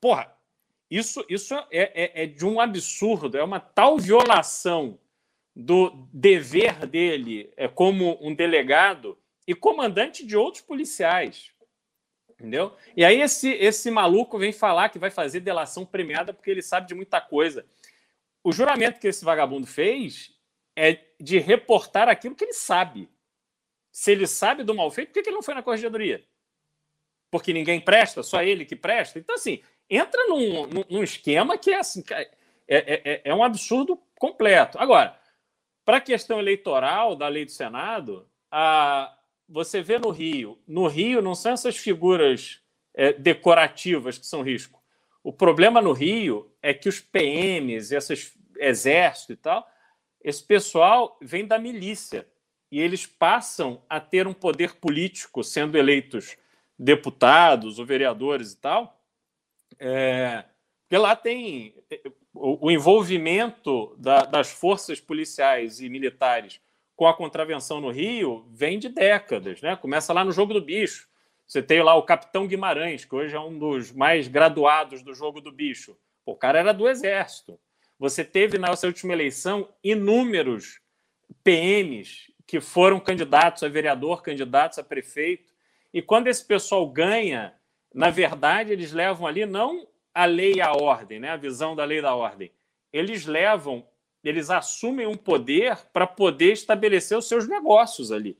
Porra, 0.00 0.36
isso, 0.90 1.24
isso 1.28 1.54
é, 1.54 1.68
é, 1.70 2.22
é 2.24 2.26
de 2.26 2.44
um 2.44 2.60
absurdo, 2.60 3.38
é 3.38 3.44
uma 3.44 3.60
tal 3.60 3.96
violação 3.96 4.98
do 5.54 6.08
dever 6.12 6.84
dele 6.84 7.52
é, 7.56 7.68
como 7.68 8.18
um 8.20 8.34
delegado 8.34 9.16
e 9.46 9.54
comandante 9.54 10.26
de 10.26 10.36
outros 10.36 10.64
policiais. 10.64 11.52
Entendeu? 12.34 12.76
E 12.96 13.04
aí 13.04 13.20
esse, 13.20 13.48
esse 13.52 13.90
maluco 13.90 14.38
vem 14.38 14.52
falar 14.52 14.88
que 14.88 14.98
vai 14.98 15.10
fazer 15.10 15.40
delação 15.40 15.86
premiada 15.86 16.32
porque 16.34 16.50
ele 16.50 16.62
sabe 16.62 16.88
de 16.88 16.94
muita 16.94 17.20
coisa. 17.20 17.64
O 18.42 18.52
juramento 18.52 19.00
que 19.00 19.06
esse 19.06 19.24
vagabundo 19.24 19.66
fez 19.66 20.34
é 20.76 21.00
de 21.20 21.38
reportar 21.38 22.08
aquilo 22.08 22.34
que 22.34 22.44
ele 22.44 22.52
sabe. 22.52 23.08
Se 23.90 24.10
ele 24.10 24.26
sabe 24.26 24.64
do 24.64 24.74
mal 24.74 24.90
feito, 24.90 25.12
por 25.12 25.22
que 25.22 25.28
ele 25.28 25.36
não 25.36 25.42
foi 25.42 25.54
na 25.54 25.62
corregedoria? 25.62 26.24
Porque 27.30 27.52
ninguém 27.52 27.80
presta, 27.80 28.22
só 28.22 28.42
ele 28.42 28.64
que 28.64 28.76
presta. 28.76 29.18
Então, 29.18 29.36
assim, 29.36 29.62
entra 29.88 30.26
num, 30.26 30.66
num 30.90 31.02
esquema 31.02 31.56
que 31.56 31.70
é, 31.70 31.78
assim, 31.78 32.02
é, 32.10 32.28
é, 32.68 33.02
é, 33.04 33.20
é 33.24 33.34
um 33.34 33.44
absurdo 33.44 33.96
completo. 34.18 34.78
Agora, 34.78 35.18
para 35.84 35.98
a 35.98 36.00
questão 36.00 36.38
eleitoral 36.38 37.14
da 37.14 37.28
lei 37.28 37.44
do 37.44 37.50
Senado, 37.50 38.28
a, 38.50 39.16
você 39.48 39.82
vê 39.82 39.98
no 39.98 40.10
Rio. 40.10 40.58
No 40.66 40.86
Rio 40.86 41.20
não 41.22 41.34
são 41.34 41.52
essas 41.52 41.76
figuras 41.76 42.60
é, 42.94 43.12
decorativas 43.12 44.18
que 44.18 44.26
são 44.26 44.42
risco. 44.42 44.82
O 45.22 45.32
problema 45.32 45.80
no 45.80 45.92
Rio 45.92 46.52
é 46.62 46.74
que 46.74 46.88
os 46.88 47.00
PMs, 47.00 47.92
esses 47.92 48.36
exército 48.56 49.32
e 49.32 49.36
tal, 49.36 49.68
esse 50.22 50.42
pessoal 50.42 51.18
vem 51.20 51.46
da 51.46 51.58
milícia 51.58 52.26
e 52.70 52.80
eles 52.80 53.06
passam 53.06 53.82
a 53.88 54.00
ter 54.00 54.26
um 54.26 54.34
poder 54.34 54.74
político, 54.76 55.44
sendo 55.44 55.76
eleitos 55.76 56.36
deputados 56.78 57.78
ou 57.78 57.86
vereadores 57.86 58.52
e 58.52 58.56
tal, 58.56 59.00
é, 59.78 60.44
porque 60.82 60.98
lá 60.98 61.14
tem 61.14 61.74
o, 62.32 62.66
o 62.66 62.70
envolvimento 62.70 63.94
da, 63.96 64.24
das 64.24 64.50
forças 64.50 65.00
policiais 65.00 65.80
e 65.80 65.88
militares 65.88 66.60
com 66.96 67.06
a 67.06 67.14
contravenção 67.14 67.80
no 67.80 67.90
Rio 67.90 68.46
vem 68.50 68.78
de 68.78 68.88
décadas, 68.88 69.60
né? 69.60 69.76
Começa 69.76 70.12
lá 70.12 70.24
no 70.24 70.32
jogo 70.32 70.54
do 70.54 70.60
bicho. 70.60 71.08
Você 71.46 71.62
tem 71.62 71.82
lá 71.82 71.94
o 71.94 72.02
Capitão 72.02 72.46
Guimarães, 72.46 73.04
que 73.04 73.14
hoje 73.14 73.34
é 73.34 73.40
um 73.40 73.58
dos 73.58 73.92
mais 73.92 74.28
graduados 74.28 75.02
do 75.02 75.14
jogo 75.14 75.40
do 75.40 75.52
bicho. 75.52 75.96
O 76.24 76.34
cara 76.34 76.58
era 76.58 76.72
do 76.72 76.88
Exército. 76.88 77.58
Você 77.98 78.24
teve 78.24 78.58
na 78.58 78.74
sua 78.76 78.88
última 78.88 79.12
eleição 79.12 79.68
inúmeros 79.82 80.80
PMs 81.42 82.32
que 82.46 82.60
foram 82.60 83.00
candidatos 83.00 83.62
a 83.62 83.68
vereador, 83.68 84.22
candidatos 84.22 84.78
a 84.78 84.82
prefeito. 84.82 85.52
E 85.92 86.02
quando 86.02 86.28
esse 86.28 86.44
pessoal 86.44 86.88
ganha, 86.88 87.54
na 87.92 88.10
verdade, 88.10 88.72
eles 88.72 88.92
levam 88.92 89.26
ali 89.26 89.46
não 89.46 89.86
a 90.12 90.24
lei 90.24 90.54
e 90.54 90.60
a 90.60 90.72
ordem, 90.72 91.18
né? 91.20 91.30
a 91.30 91.36
visão 91.36 91.74
da 91.74 91.84
lei 91.84 91.98
e 91.98 92.02
da 92.02 92.14
ordem. 92.14 92.52
Eles 92.92 93.26
levam, 93.26 93.86
eles 94.28 94.50
assumem 94.50 95.06
um 95.06 95.16
poder 95.16 95.76
para 95.92 96.06
poder 96.06 96.52
estabelecer 96.52 97.16
os 97.16 97.28
seus 97.28 97.48
negócios 97.48 98.10
ali. 98.10 98.38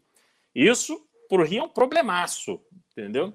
Isso, 0.55 1.07
para 1.29 1.43
o 1.43 1.45
Rio, 1.45 1.61
é 1.61 1.65
um 1.65 1.69
problemaço, 1.69 2.61
entendeu? 2.93 3.35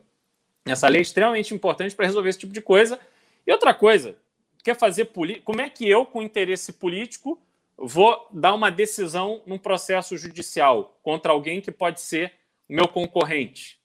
Essa 0.66 0.88
lei 0.88 1.00
é 1.00 1.02
extremamente 1.02 1.54
importante 1.54 1.96
para 1.96 2.06
resolver 2.06 2.30
esse 2.30 2.40
tipo 2.40 2.54
de 2.54 2.62
coisa. 2.62 3.00
E 3.46 3.52
outra 3.52 3.74
coisa, 3.74 4.18
quer 4.64 4.78
fazer 4.78 5.06
política. 5.06 5.46
Como 5.46 5.62
é 5.62 5.70
que 5.70 5.88
eu, 5.88 6.06
com 6.06 6.22
interesse 6.22 6.74
político, 6.74 7.42
vou 7.78 8.28
dar 8.32 8.54
uma 8.54 8.70
decisão 8.70 9.42
num 9.46 9.58
processo 9.58 10.18
judicial 10.18 11.00
contra 11.02 11.32
alguém 11.32 11.62
que 11.62 11.72
pode 11.72 12.02
ser 12.02 12.34
o 12.70 12.74
meu 12.74 12.88
concorrente? 12.88 13.80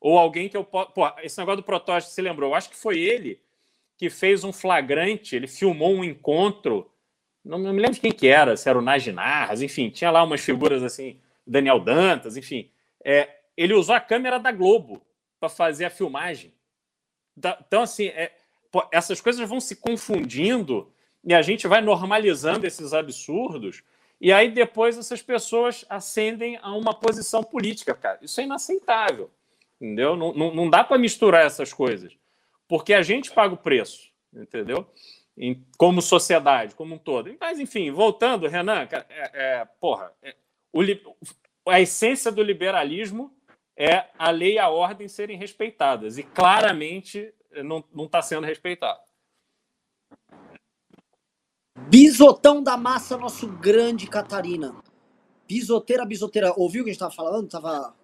Ou 0.00 0.18
alguém 0.18 0.48
que 0.48 0.56
eu 0.56 0.64
posso. 0.64 0.92
Pô, 0.92 1.10
esse 1.22 1.38
negócio 1.38 1.58
do 1.58 1.66
protótipo, 1.66 2.12
você 2.12 2.22
lembrou? 2.22 2.50
Eu 2.50 2.54
acho 2.54 2.70
que 2.70 2.76
foi 2.76 2.98
ele 2.98 3.40
que 3.96 4.08
fez 4.08 4.44
um 4.44 4.52
flagrante, 4.52 5.36
ele 5.36 5.46
filmou 5.46 5.92
um 5.94 6.02
encontro. 6.02 6.90
Não, 7.44 7.58
não 7.58 7.72
me 7.72 7.80
lembro 7.80 7.94
de 7.94 8.00
quem 8.00 8.12
que 8.12 8.28
era, 8.28 8.56
se 8.56 8.68
era 8.68 8.78
o 8.78 8.82
Naginarras, 8.82 9.62
enfim, 9.62 9.90
tinha 9.90 10.10
lá 10.10 10.22
umas 10.22 10.40
figuras 10.40 10.82
assim, 10.82 11.18
Daniel 11.46 11.80
Dantas, 11.80 12.36
enfim. 12.36 12.70
É, 13.04 13.28
ele 13.56 13.74
usou 13.74 13.94
a 13.94 14.00
câmera 14.00 14.38
da 14.38 14.52
Globo 14.52 15.02
para 15.38 15.48
fazer 15.48 15.86
a 15.86 15.90
filmagem. 15.90 16.52
Então, 17.36 17.82
assim, 17.82 18.06
é, 18.08 18.32
pô, 18.70 18.86
essas 18.92 19.20
coisas 19.20 19.48
vão 19.48 19.60
se 19.60 19.76
confundindo 19.76 20.92
e 21.24 21.34
a 21.34 21.42
gente 21.42 21.66
vai 21.66 21.80
normalizando 21.80 22.66
esses 22.66 22.92
absurdos. 22.92 23.82
E 24.20 24.32
aí 24.32 24.50
depois 24.50 24.98
essas 24.98 25.22
pessoas 25.22 25.84
ascendem 25.88 26.58
a 26.62 26.74
uma 26.76 26.92
posição 26.92 27.42
política, 27.42 27.94
cara. 27.94 28.18
Isso 28.20 28.40
é 28.40 28.44
inaceitável, 28.44 29.30
entendeu? 29.80 30.14
Não, 30.14 30.32
não, 30.34 30.54
não 30.54 30.70
dá 30.70 30.84
para 30.84 30.98
misturar 30.98 31.44
essas 31.46 31.72
coisas, 31.72 32.12
porque 32.68 32.92
a 32.92 33.02
gente 33.02 33.30
paga 33.30 33.54
o 33.54 33.58
preço, 33.58 34.10
entendeu? 34.32 34.86
Em, 35.36 35.64
como 35.78 36.02
sociedade, 36.02 36.74
como 36.74 36.96
um 36.96 36.98
todo. 36.98 37.34
Mas, 37.40 37.58
enfim, 37.58 37.90
voltando, 37.90 38.46
Renan, 38.46 38.86
é, 38.90 39.06
é, 39.10 39.64
porra, 39.80 40.12
é, 40.22 40.34
o, 40.72 40.82
a 41.68 41.80
essência 41.80 42.30
do 42.30 42.42
liberalismo 42.42 43.34
é 43.76 44.06
a 44.18 44.30
lei 44.30 44.54
e 44.54 44.58
a 44.58 44.68
ordem 44.68 45.08
serem 45.08 45.38
respeitadas. 45.38 46.18
E 46.18 46.22
claramente 46.22 47.32
não 47.62 48.04
está 48.04 48.20
sendo 48.22 48.46
respeitado. 48.46 49.00
Bisotão 51.88 52.62
da 52.62 52.76
massa, 52.76 53.16
nosso 53.16 53.48
grande 53.48 54.06
Catarina. 54.06 54.76
Bisoteira, 55.48 56.04
bisoteira. 56.04 56.52
Ouviu 56.56 56.82
o 56.82 56.84
que 56.84 56.90
a 56.90 56.92
gente 56.92 57.02
estava 57.02 57.14
falando? 57.14 57.48
Tava... 57.48 57.94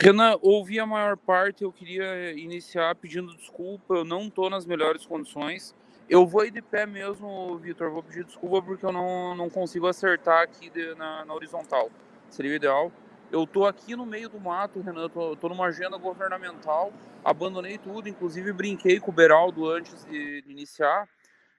Renan, 0.00 0.36
ouvi 0.42 0.80
a 0.80 0.86
maior 0.86 1.16
parte. 1.16 1.62
Eu 1.62 1.72
queria 1.72 2.32
iniciar 2.32 2.94
pedindo 2.96 3.34
desculpa. 3.36 3.94
Eu 3.94 4.04
não 4.04 4.26
estou 4.26 4.50
nas 4.50 4.66
melhores 4.66 5.06
condições. 5.06 5.74
Eu 6.08 6.26
vou 6.26 6.44
ir 6.44 6.50
de 6.50 6.60
pé 6.60 6.84
mesmo, 6.84 7.56
Vitor. 7.58 7.90
Vou 7.90 8.02
pedir 8.02 8.24
desculpa 8.24 8.60
porque 8.60 8.84
eu 8.84 8.92
não, 8.92 9.34
não 9.36 9.48
consigo 9.48 9.86
acertar 9.86 10.42
aqui 10.42 10.68
de, 10.68 10.94
na, 10.96 11.24
na 11.24 11.32
horizontal. 11.34 11.90
Seria 12.28 12.52
o 12.52 12.54
ideal. 12.54 12.92
Eu 13.30 13.46
tô 13.46 13.64
aqui 13.66 13.96
no 13.96 14.04
meio 14.04 14.28
do 14.28 14.38
mato, 14.38 14.80
Renan, 14.80 15.08
tô 15.08 15.48
numa 15.48 15.66
agenda 15.66 15.96
governamental, 15.96 16.92
abandonei 17.24 17.78
tudo, 17.78 18.08
inclusive 18.08 18.52
brinquei 18.52 19.00
com 19.00 19.10
o 19.10 19.14
Beraldo 19.14 19.68
antes 19.68 20.04
de, 20.04 20.42
de 20.42 20.52
iniciar, 20.52 21.08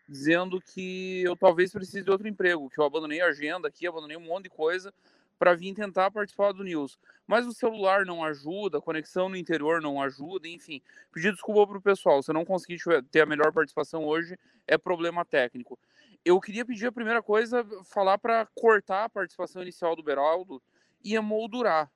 dizendo 0.08 0.62
que 0.62 1.24
eu 1.24 1.36
talvez 1.36 1.74
precise 1.74 2.04
de 2.04 2.10
outro 2.10 2.30
emprego, 2.30 2.70
que 2.70 2.80
eu 2.80 2.86
abandonei 2.86 3.20
a 3.20 3.26
agenda 3.26 3.68
aqui, 3.68 3.86
abandonei 3.86 4.16
um 4.16 4.22
monte 4.22 4.44
de 4.44 4.52
coisa 4.52 4.94
para 5.38 5.54
vir 5.54 5.74
tentar 5.74 6.12
participar 6.12 6.52
do 6.54 6.64
News. 6.64 6.98
Mas 7.28 7.46
o 7.46 7.54
celular 7.54 8.06
não 8.06 8.24
ajuda, 8.24 8.78
a 8.78 8.82
conexão 8.82 9.30
no 9.30 9.36
interior 9.36 9.82
não 9.82 10.02
ajuda, 10.02 10.48
enfim. 10.48 10.82
Pedir 11.12 11.32
desculpa 11.32 11.68
para 11.68 11.78
o 11.78 11.82
pessoal, 11.82 12.22
se 12.22 12.32
eu 12.32 12.34
não 12.34 12.46
conseguir 12.46 12.80
ter 13.12 13.22
a 13.22 13.26
melhor 13.26 13.52
participação 13.52 14.06
hoje, 14.06 14.38
é 14.68 14.78
problema 14.78 15.26
técnico. 15.26 15.78
Eu 16.24 16.40
queria 16.40 16.66
pedir 16.66 16.88
a 16.88 16.92
primeira 16.92 17.22
coisa, 17.22 17.66
falar 17.84 18.18
para 18.18 18.46
cortar 18.56 19.06
a 19.06 19.10
participação 19.10 19.62
inicial 19.62 19.96
do 19.96 20.04
Beraldo, 20.04 20.62
e 21.06 21.16
emoldurar. 21.16 21.90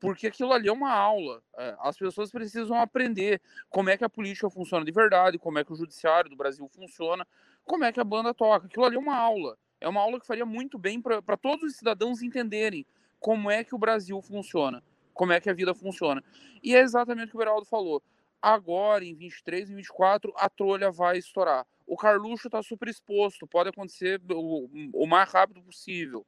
Porque 0.00 0.26
aquilo 0.26 0.52
ali 0.52 0.68
é 0.68 0.72
uma 0.72 0.92
aula. 0.92 1.42
É, 1.56 1.76
as 1.80 1.96
pessoas 1.96 2.30
precisam 2.30 2.80
aprender 2.80 3.40
como 3.68 3.90
é 3.90 3.96
que 3.96 4.04
a 4.04 4.08
política 4.08 4.48
funciona 4.50 4.84
de 4.84 4.90
verdade, 4.90 5.38
como 5.38 5.58
é 5.58 5.64
que 5.64 5.72
o 5.72 5.76
judiciário 5.76 6.30
do 6.30 6.36
Brasil 6.36 6.66
funciona, 6.68 7.26
como 7.64 7.84
é 7.84 7.92
que 7.92 8.00
a 8.00 8.04
banda 8.04 8.32
toca. 8.34 8.66
Aquilo 8.66 8.84
ali 8.84 8.96
é 8.96 8.98
uma 8.98 9.16
aula. 9.16 9.58
É 9.86 9.88
uma 9.88 10.00
aula 10.00 10.18
que 10.18 10.26
faria 10.26 10.44
muito 10.44 10.76
bem 10.76 11.00
para 11.00 11.36
todos 11.36 11.62
os 11.62 11.76
cidadãos 11.76 12.20
entenderem 12.20 12.84
como 13.20 13.48
é 13.48 13.62
que 13.62 13.72
o 13.72 13.78
Brasil 13.78 14.20
funciona, 14.20 14.82
como 15.14 15.32
é 15.32 15.40
que 15.40 15.48
a 15.48 15.52
vida 15.52 15.72
funciona. 15.76 16.24
E 16.60 16.74
é 16.74 16.80
exatamente 16.80 17.28
o 17.28 17.30
que 17.30 17.36
o 17.36 17.38
Beraldo 17.38 17.64
falou. 17.64 18.02
Agora, 18.42 19.04
em 19.04 19.14
23 19.14 19.70
e 19.70 19.74
24, 19.76 20.32
a 20.38 20.48
trolha 20.48 20.90
vai 20.90 21.18
estourar. 21.18 21.64
O 21.86 21.96
Carluxo 21.96 22.48
está 22.48 22.60
super 22.64 22.88
exposto, 22.88 23.46
pode 23.46 23.68
acontecer 23.68 24.20
o, 24.28 24.68
o 24.92 25.06
mais 25.06 25.30
rápido 25.30 25.62
possível. 25.62 26.26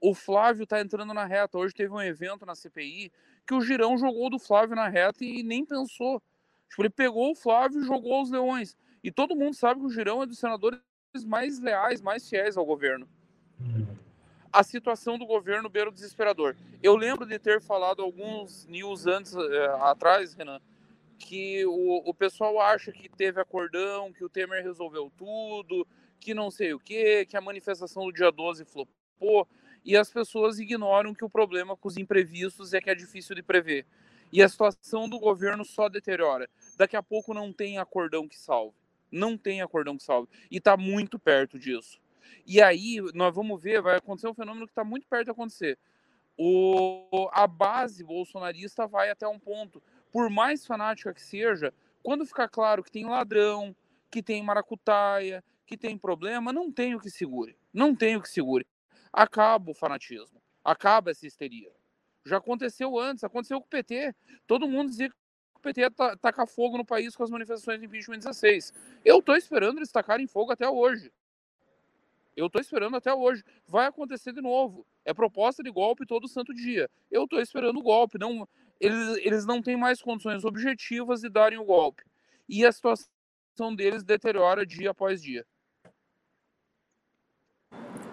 O 0.00 0.14
Flávio 0.14 0.64
tá 0.64 0.80
entrando 0.80 1.12
na 1.12 1.24
reta. 1.24 1.58
Hoje 1.58 1.74
teve 1.74 1.92
um 1.92 2.00
evento 2.00 2.46
na 2.46 2.54
CPI 2.54 3.10
que 3.44 3.54
o 3.54 3.60
Girão 3.60 3.98
jogou 3.98 4.30
do 4.30 4.38
Flávio 4.38 4.76
na 4.76 4.86
reta 4.86 5.24
e 5.24 5.42
nem 5.42 5.64
pensou. 5.64 6.22
Tipo, 6.68 6.82
ele 6.82 6.90
pegou 6.90 7.32
o 7.32 7.34
Flávio 7.34 7.80
e 7.80 7.84
jogou 7.84 8.14
aos 8.14 8.30
leões. 8.30 8.76
E 9.02 9.10
todo 9.10 9.34
mundo 9.34 9.56
sabe 9.56 9.80
que 9.80 9.86
o 9.86 9.90
Girão 9.90 10.22
é 10.22 10.26
dos 10.26 10.38
senadores 10.38 10.78
mais 11.24 11.58
leais, 11.58 12.00
mais 12.00 12.28
fiéis 12.28 12.56
ao 12.56 12.64
governo. 12.64 13.08
A 14.52 14.62
situação 14.62 15.18
do 15.18 15.26
governo 15.26 15.68
beira 15.68 15.90
o 15.90 15.92
desesperador. 15.92 16.56
Eu 16.82 16.96
lembro 16.96 17.26
de 17.26 17.38
ter 17.38 17.60
falado 17.60 18.02
alguns 18.02 18.66
news 18.66 19.06
antes, 19.06 19.34
é, 19.34 19.66
atrás, 19.80 20.34
Renan, 20.34 20.60
que 21.18 21.64
o, 21.66 22.08
o 22.08 22.14
pessoal 22.14 22.60
acha 22.60 22.90
que 22.92 23.08
teve 23.08 23.40
acordão, 23.40 24.12
que 24.12 24.24
o 24.24 24.28
Temer 24.28 24.62
resolveu 24.62 25.10
tudo, 25.16 25.86
que 26.18 26.34
não 26.34 26.50
sei 26.50 26.74
o 26.74 26.80
quê, 26.80 27.26
que 27.28 27.36
a 27.36 27.40
manifestação 27.40 28.04
do 28.04 28.12
dia 28.12 28.30
12 28.30 28.64
flopou 28.64 29.46
e 29.84 29.96
as 29.96 30.10
pessoas 30.10 30.58
ignoram 30.58 31.14
que 31.14 31.24
o 31.24 31.30
problema 31.30 31.76
com 31.76 31.88
os 31.88 31.96
imprevistos 31.96 32.72
é 32.72 32.80
que 32.80 32.90
é 32.90 32.94
difícil 32.94 33.34
de 33.34 33.42
prever. 33.42 33.86
E 34.32 34.42
a 34.42 34.48
situação 34.48 35.08
do 35.08 35.18
governo 35.18 35.64
só 35.64 35.88
deteriora. 35.88 36.48
Daqui 36.76 36.96
a 36.96 37.02
pouco 37.02 37.34
não 37.34 37.52
tem 37.52 37.78
acordão 37.78 38.28
que 38.28 38.38
salve. 38.38 38.79
Não 39.10 39.36
tem 39.36 39.60
acordão 39.60 39.96
que 39.96 40.02
salve. 40.02 40.28
E 40.50 40.58
está 40.58 40.76
muito 40.76 41.18
perto 41.18 41.58
disso. 41.58 42.00
E 42.46 42.60
aí, 42.60 42.98
nós 43.14 43.34
vamos 43.34 43.60
ver, 43.62 43.82
vai 43.82 43.96
acontecer 43.96 44.28
um 44.28 44.34
fenômeno 44.34 44.66
que 44.66 44.72
está 44.72 44.84
muito 44.84 45.06
perto 45.06 45.26
de 45.26 45.30
acontecer. 45.30 45.78
O, 46.36 47.28
a 47.32 47.46
base 47.46 48.02
bolsonarista 48.02 48.86
vai 48.86 49.10
até 49.10 49.26
um 49.28 49.38
ponto. 49.38 49.82
Por 50.10 50.30
mais 50.30 50.66
fanática 50.66 51.12
que 51.12 51.22
seja, 51.22 51.72
quando 52.02 52.26
ficar 52.26 52.48
claro 52.48 52.82
que 52.82 52.90
tem 52.90 53.04
ladrão, 53.04 53.74
que 54.10 54.22
tem 54.22 54.42
maracutaia, 54.42 55.44
que 55.66 55.76
tem 55.76 55.98
problema, 55.98 56.52
não 56.52 56.72
tem 56.72 56.94
o 56.94 57.00
que 57.00 57.10
segure. 57.10 57.56
Não 57.72 57.94
tem 57.94 58.16
o 58.16 58.22
que 58.22 58.28
segure 58.28 58.66
acaba 59.12 59.70
o 59.70 59.74
fanatismo, 59.74 60.40
acaba 60.64 61.10
essa 61.10 61.26
histeria. 61.26 61.70
Já 62.24 62.36
aconteceu 62.36 62.98
antes, 62.98 63.24
aconteceu 63.24 63.60
com 63.60 63.66
o 63.66 63.70
PT. 63.70 64.14
Todo 64.46 64.68
mundo 64.68 64.90
dizia 64.90 65.10
o 65.60 65.62
PT 65.62 65.80
ia 65.82 65.90
tacar 65.90 66.46
fogo 66.46 66.78
no 66.78 66.84
país 66.84 67.14
com 67.14 67.22
as 67.22 67.30
manifestações 67.30 67.78
de 67.78 67.86
impeachment 67.86 68.18
16. 68.18 68.72
Eu 69.04 69.18
estou 69.18 69.36
esperando 69.36 69.78
eles 69.78 69.92
tacarem 69.92 70.26
fogo 70.26 70.50
até 70.50 70.68
hoje. 70.68 71.12
Eu 72.36 72.46
estou 72.46 72.60
esperando 72.60 72.96
até 72.96 73.12
hoje. 73.14 73.44
Vai 73.66 73.86
acontecer 73.86 74.32
de 74.32 74.40
novo. 74.40 74.86
É 75.04 75.12
proposta 75.12 75.62
de 75.62 75.70
golpe 75.70 76.06
todo 76.06 76.26
santo 76.28 76.54
dia. 76.54 76.90
Eu 77.10 77.24
estou 77.24 77.40
esperando 77.40 77.78
o 77.78 77.82
golpe. 77.82 78.18
Não, 78.18 78.48
eles, 78.80 79.18
eles 79.18 79.44
não 79.44 79.60
têm 79.60 79.76
mais 79.76 80.00
condições 80.00 80.44
objetivas 80.44 81.20
de 81.20 81.28
darem 81.28 81.58
o 81.58 81.64
golpe. 81.64 82.02
E 82.48 82.64
a 82.64 82.72
situação 82.72 83.08
deles 83.76 84.02
deteriora 84.02 84.64
dia 84.64 84.90
após 84.90 85.22
dia. 85.22 85.46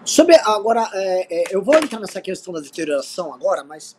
Sobre 0.04 0.36
agora, 0.36 0.88
é, 0.92 1.42
é, 1.42 1.44
eu 1.54 1.62
vou 1.62 1.76
entrar 1.76 2.00
nessa 2.00 2.20
questão 2.20 2.52
da 2.52 2.60
deterioração 2.60 3.32
agora, 3.32 3.62
mas 3.62 3.96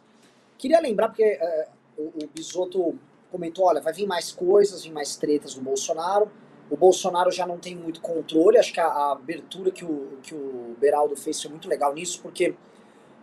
queria 0.58 0.80
lembrar, 0.80 1.10
porque 1.10 1.24
é, 1.24 1.70
o, 1.98 2.24
o 2.24 2.28
Bisotto 2.34 2.98
comentou, 3.32 3.66
olha, 3.66 3.82
vai 3.82 3.94
vir 3.94 4.08
mais 4.08 4.32
coisas, 4.32 4.84
vir 4.84 4.92
mais 4.92 5.16
tretas 5.16 5.54
do 5.54 5.62
Bolsonaro. 5.62 6.30
O 6.70 6.78
Bolsonaro 6.78 7.32
já 7.32 7.48
não 7.48 7.58
tem 7.58 7.76
muito 7.76 8.00
controle, 8.00 8.58
acho 8.58 8.72
que 8.72 8.80
a, 8.80 8.86
a 8.86 9.12
abertura 9.14 9.72
que 9.72 9.84
o, 9.84 10.20
que 10.22 10.36
o 10.36 10.76
Beraldo 10.80 11.16
fez 11.16 11.42
foi 11.42 11.50
muito 11.50 11.68
legal 11.68 11.94
nisso, 11.94 12.22
porque 12.22 12.54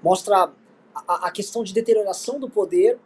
mostra 0.03 0.51
a, 0.95 1.29
a 1.29 1.31
questão 1.31 1.63
de 1.63 1.73
deterioração 1.73 2.41
do 2.41 2.51
poder 2.51 2.99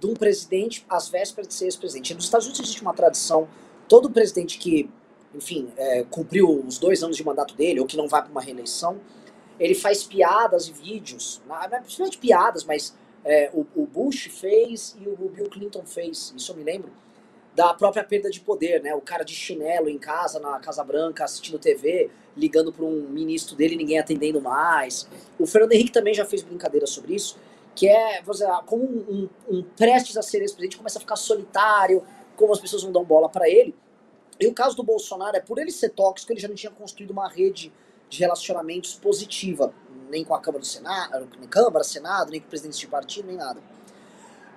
de 0.00 0.06
um 0.06 0.14
presidente 0.14 0.84
às 0.88 1.08
vésperas 1.08 1.48
de 1.48 1.54
ser 1.54 1.66
ex-presidente. 1.66 2.14
Nos 2.14 2.24
Estados 2.24 2.46
Unidos 2.46 2.60
existe 2.60 2.82
uma 2.82 2.94
tradição, 2.94 3.48
todo 3.88 4.10
presidente 4.10 4.58
que, 4.58 4.90
enfim, 5.34 5.70
é, 5.76 6.04
cumpriu 6.04 6.64
os 6.66 6.78
dois 6.78 7.02
anos 7.02 7.16
de 7.16 7.24
mandato 7.24 7.54
dele, 7.54 7.80
ou 7.80 7.86
que 7.86 7.96
não 7.96 8.08
vai 8.08 8.22
para 8.22 8.30
uma 8.30 8.40
reeleição, 8.40 8.98
ele 9.58 9.74
faz 9.74 10.02
piadas 10.02 10.68
e 10.68 10.72
vídeos, 10.72 11.40
não 11.46 11.62
é 11.62 11.68
principalmente 11.68 12.18
piadas, 12.18 12.64
mas 12.64 12.94
é, 13.24 13.50
o, 13.52 13.66
o, 13.74 13.86
Bush 13.86 14.26
fez 14.26 14.96
e 15.00 15.08
o 15.08 15.16
Bill 15.28 15.48
Clinton 15.48 15.84
fez, 15.84 16.32
isso 16.36 16.52
eu 16.52 16.56
me 16.56 16.62
lembro, 16.62 16.92
da 17.54 17.72
própria 17.72 18.04
perda 18.04 18.28
de 18.28 18.40
poder, 18.40 18.82
né? 18.82 18.94
O 18.94 19.00
cara 19.00 19.24
de 19.24 19.34
chinelo 19.34 19.88
em 19.88 19.98
casa, 19.98 20.40
na 20.40 20.58
Casa 20.58 20.82
Branca, 20.82 21.24
assistindo 21.24 21.58
TV, 21.58 22.10
ligando 22.36 22.72
para 22.72 22.84
um 22.84 23.08
ministro 23.08 23.54
dele 23.54 23.76
ninguém 23.76 23.98
atendendo 23.98 24.40
mais. 24.40 25.08
O 25.38 25.46
Fernando 25.46 25.72
Henrique 25.72 25.92
também 25.92 26.12
já 26.12 26.24
fez 26.24 26.42
brincadeira 26.42 26.86
sobre 26.86 27.14
isso, 27.14 27.38
que 27.74 27.88
é, 27.88 28.20
dizer, 28.20 28.48
como 28.66 28.84
um, 28.84 29.28
um, 29.48 29.58
um 29.58 29.62
prestes 29.62 30.16
a 30.16 30.22
ser 30.22 30.42
ex-presidente 30.42 30.76
começa 30.76 30.98
a 30.98 31.00
ficar 31.00 31.16
solitário, 31.16 32.02
como 32.36 32.52
as 32.52 32.60
pessoas 32.60 32.82
não 32.82 32.92
dão 32.92 33.04
bola 33.04 33.28
para 33.28 33.48
ele. 33.48 33.74
E 34.38 34.46
o 34.48 34.52
caso 34.52 34.76
do 34.76 34.82
Bolsonaro 34.82 35.36
é 35.36 35.40
por 35.40 35.58
ele 35.58 35.70
ser 35.70 35.90
tóxico, 35.90 36.32
ele 36.32 36.40
já 36.40 36.48
não 36.48 36.56
tinha 36.56 36.72
construído 36.72 37.12
uma 37.12 37.28
rede 37.28 37.72
de 38.14 38.20
relacionamentos 38.20 38.94
positiva, 38.94 39.74
nem 40.08 40.24
com 40.24 40.34
a 40.34 40.40
Câmara 40.40 40.60
do 40.60 40.66
Senado, 40.66 41.28
nem 41.38 41.48
Câmara, 41.48 41.84
Senado, 41.84 42.30
nem 42.30 42.40
com 42.40 42.48
presidentes 42.48 42.78
de 42.78 42.86
partido, 42.86 43.26
nem 43.26 43.36
nada. 43.36 43.60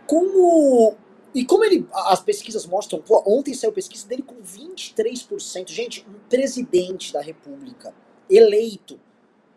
Como 0.05 0.95
e 1.33 1.45
como 1.45 1.63
ele 1.63 1.87
as 1.91 2.21
pesquisas 2.21 2.65
mostram, 2.65 3.01
pô, 3.01 3.23
ontem 3.25 3.53
saiu 3.53 3.71
pesquisa 3.71 4.07
dele 4.07 4.23
com 4.23 4.35
23%, 4.35 5.69
gente, 5.69 6.05
um 6.07 6.19
presidente 6.29 7.11
da 7.11 7.21
República 7.21 7.93
eleito. 8.29 8.99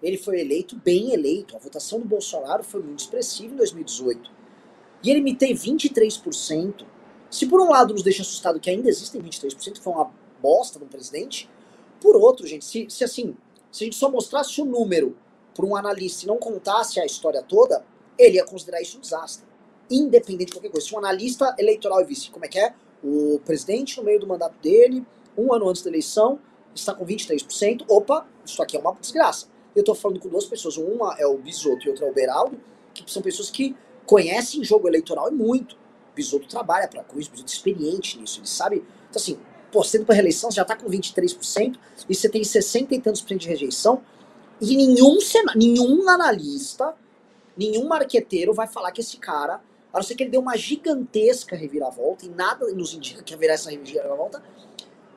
Ele 0.02 0.16
foi 0.16 0.40
eleito, 0.40 0.76
bem 0.76 1.12
eleito. 1.12 1.54
A 1.54 1.58
votação 1.58 2.00
do 2.00 2.06
Bolsonaro 2.06 2.64
foi 2.64 2.82
muito 2.82 3.00
expressiva 3.00 3.52
em 3.52 3.56
2018. 3.56 4.30
E 5.02 5.10
ele 5.10 5.20
me 5.20 5.34
tem 5.34 5.54
23%. 5.54 6.86
Se 7.30 7.46
por 7.46 7.60
um 7.60 7.70
lado 7.70 7.92
nos 7.92 8.02
deixa 8.02 8.22
assustado 8.22 8.58
que 8.58 8.70
ainda 8.70 8.88
existem 8.88 9.20
23%, 9.20 9.72
que 9.74 9.80
foi 9.80 9.92
uma 9.92 10.10
bosta 10.40 10.82
um 10.82 10.88
presidente, 10.88 11.48
por 12.00 12.16
outro, 12.16 12.46
gente, 12.46 12.64
se, 12.64 12.86
se 12.88 13.04
assim, 13.04 13.36
se 13.70 13.84
a 13.84 13.86
gente 13.86 13.96
só 13.96 14.10
mostrasse 14.10 14.60
o 14.60 14.64
número 14.64 15.16
para 15.54 15.66
um 15.66 15.76
analista 15.76 16.24
e 16.24 16.28
não 16.28 16.38
contasse 16.38 17.00
a 17.00 17.06
história 17.06 17.42
toda, 17.42 17.84
ele 18.18 18.36
ia 18.36 18.44
considerar 18.44 18.80
isso 18.80 18.98
um 18.98 19.00
desastre. 19.00 19.46
Independente 19.90 20.46
de 20.46 20.52
qualquer 20.52 20.70
coisa. 20.70 20.86
Se 20.86 20.94
um 20.94 20.98
analista 20.98 21.54
eleitoral 21.58 22.04
visse 22.04 22.30
como 22.30 22.44
é 22.44 22.48
que 22.48 22.58
é, 22.58 22.74
o 23.02 23.40
presidente, 23.44 23.96
no 23.98 24.04
meio 24.04 24.20
do 24.20 24.26
mandato 24.26 24.54
dele, 24.62 25.04
um 25.36 25.52
ano 25.52 25.68
antes 25.68 25.82
da 25.82 25.90
eleição, 25.90 26.38
está 26.74 26.94
com 26.94 27.04
23%, 27.04 27.84
opa, 27.88 28.26
isso 28.44 28.62
aqui 28.62 28.76
é 28.76 28.80
uma 28.80 28.92
desgraça. 28.92 29.46
Eu 29.74 29.80
estou 29.80 29.94
falando 29.94 30.20
com 30.20 30.28
duas 30.28 30.46
pessoas, 30.46 30.76
uma 30.76 31.14
é 31.18 31.26
o 31.26 31.38
Bisoto 31.38 31.86
e 31.86 31.88
outra 31.88 32.06
é 32.06 32.10
o 32.10 32.14
Beraldo, 32.14 32.60
que 32.92 33.10
são 33.10 33.22
pessoas 33.22 33.50
que 33.50 33.76
conhecem 34.04 34.62
jogo 34.64 34.88
eleitoral 34.88 35.28
e 35.30 35.34
muito. 35.34 35.76
Bisoto 36.14 36.48
trabalha 36.48 36.88
para 36.88 37.02
o 37.02 37.16
Bisoto 37.16 37.42
é 37.42 37.44
experiente 37.44 38.18
nisso, 38.18 38.40
ele 38.40 38.48
sabe. 38.48 38.76
Então, 38.76 39.20
assim, 39.20 39.38
pô, 39.70 39.82
sendo 39.84 40.04
para 40.04 40.14
reeleição, 40.14 40.50
você 40.50 40.56
já 40.56 40.62
está 40.62 40.76
com 40.76 40.88
23% 40.88 41.78
e 42.08 42.14
você 42.14 42.28
tem 42.28 42.42
60 42.42 42.94
e 42.94 43.00
tantos 43.00 43.20
por 43.20 43.28
cento 43.28 43.40
de 43.40 43.48
rejeição. 43.48 44.02
E 44.60 44.76
nenhum, 44.76 45.18
nenhum 45.56 46.08
analista, 46.08 46.94
nenhum 47.56 47.86
marqueteiro 47.86 48.52
vai 48.52 48.66
falar 48.66 48.92
que 48.92 49.00
esse 49.00 49.16
cara, 49.16 49.60
a 49.92 49.98
não 49.98 50.02
ser 50.02 50.14
que 50.14 50.22
ele 50.22 50.30
dê 50.30 50.38
uma 50.38 50.56
gigantesca 50.56 51.56
reviravolta, 51.56 52.26
e 52.26 52.28
nada 52.28 52.66
nos 52.72 52.92
indica 52.92 53.22
que 53.22 53.32
haverá 53.32 53.54
essa 53.54 53.70
reviravolta, 53.70 54.42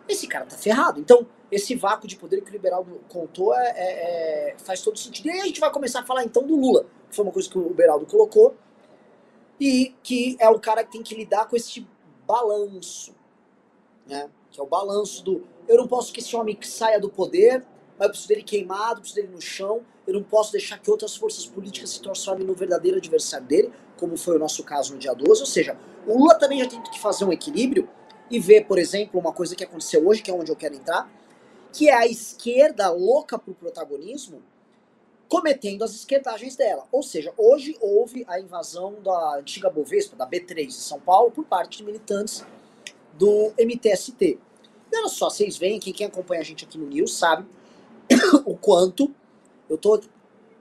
esse 0.08 0.28
cara 0.28 0.45
tá 0.45 0.56
ferrado. 0.56 0.99
Então, 0.99 1.28
esse 1.51 1.76
vácuo 1.76 2.08
de 2.08 2.16
poder 2.16 2.41
que 2.41 2.49
o 2.49 2.54
liberal 2.54 2.86
contou 3.10 3.54
é, 3.54 3.74
é, 3.76 4.51
é, 4.51 4.56
faz 4.60 4.82
todo 4.82 4.97
sentido. 4.97 5.28
E 5.28 5.32
aí 5.32 5.41
a 5.41 5.45
gente 5.45 5.60
vai 5.60 5.72
começar 5.72 6.01
a 6.01 6.06
falar 6.06 6.24
então 6.24 6.43
do 6.43 6.56
Lula, 6.56 6.86
que 7.10 7.16
foi 7.16 7.24
uma 7.24 7.32
coisa 7.32 7.49
que 7.49 7.58
o 7.58 7.74
Beraldo 7.74 8.06
colocou, 8.06 8.56
e 9.60 9.93
que 10.01 10.36
é 10.39 10.49
o 10.49 10.60
cara 10.60 10.84
que 10.84 10.91
tem 10.93 11.04
que 11.04 11.16
lidar 11.16 11.47
com 11.47 11.56
esse 11.56 11.86
balanço, 12.26 13.14
né? 14.08 14.30
Que 14.54 14.60
é 14.62 14.64
o 14.64 14.68
balanço 14.68 15.24
do 15.24 15.43
eu 15.68 15.78
não 15.78 15.88
posso 15.88 16.14
que 16.14 16.20
esse 16.20 16.36
homem 16.36 16.58
saia 16.62 16.99
do 16.99 17.10
poder, 17.10 17.66
mas 17.97 18.06
eu 18.06 18.10
preciso 18.10 18.28
dele 18.28 18.43
queimado, 18.43 19.01
preciso 19.01 19.22
dele 19.22 19.34
no 19.34 19.41
chão, 19.41 19.82
eu 20.06 20.14
não 20.14 20.24
posso 20.24 20.51
deixar 20.51 20.78
que 20.78 20.89
outras 20.91 21.16
forças 21.16 21.45
políticas 21.45 21.91
se 21.91 22.01
transformem 22.01 22.45
no 22.45 22.54
verdadeiro 22.54 22.97
adversário 22.97 23.47
dele, 23.47 23.74
como 23.97 24.18
foi 24.18 24.36
o 24.36 24.39
nosso 24.39 24.64
caso 24.64 24.93
no 24.93 24.99
dia 24.99 25.14
12. 25.14 25.41
Ou 25.41 25.47
seja, 25.47 25.78
o 26.06 26.18
Lula 26.18 26.36
também 26.36 26.60
já 26.60 26.68
tem 26.68 26.82
que 26.82 26.99
fazer 26.99 27.26
um 27.26 27.32
equilíbrio 27.32 27.88
e 28.30 28.39
ver, 28.39 28.66
por 28.66 28.78
exemplo, 28.78 29.20
uma 29.20 29.32
coisa 29.32 29.56
que 29.56 29.64
aconteceu 29.64 30.06
hoje, 30.06 30.22
que 30.22 30.30
é 30.30 30.34
onde 30.34 30.51
eu 30.51 30.56
quero 30.56 30.76
entrar, 30.76 31.10
que 31.72 31.89
é 31.89 31.93
a 31.93 32.06
esquerda 32.06 32.89
louca 32.91 33.39
pro 33.39 33.54
protagonismo 33.54 34.41
cometendo 35.30 35.84
as 35.84 35.95
esquerdagens 35.95 36.56
dela. 36.56 36.86
Ou 36.91 37.01
seja, 37.01 37.34
hoje 37.38 37.76
houve 37.82 38.24
a 38.28 38.39
invasão 38.39 39.01
da 39.01 39.38
antiga 39.38 39.70
Bovespa, 39.70 40.16
da 40.16 40.28
B3 40.28 40.68
de 40.68 40.74
São 40.74 40.99
Paulo, 40.99 41.32
por 41.32 41.45
parte 41.45 41.78
de 41.78 41.84
militantes 41.84 42.45
do 43.14 43.53
MTST. 43.57 44.39
E 44.91 44.97
olha 44.97 45.07
só, 45.07 45.30
vocês 45.30 45.57
veem 45.57 45.80
que 45.80 45.91
quem 45.91 46.07
acompanha 46.07 46.41
a 46.41 46.43
gente 46.43 46.66
aqui 46.66 46.78
no 46.78 46.88
News 46.88 47.16
sabe 47.16 47.45
o 48.45 48.55
quanto 48.55 49.14
eu 49.70 49.78
tô 49.78 49.99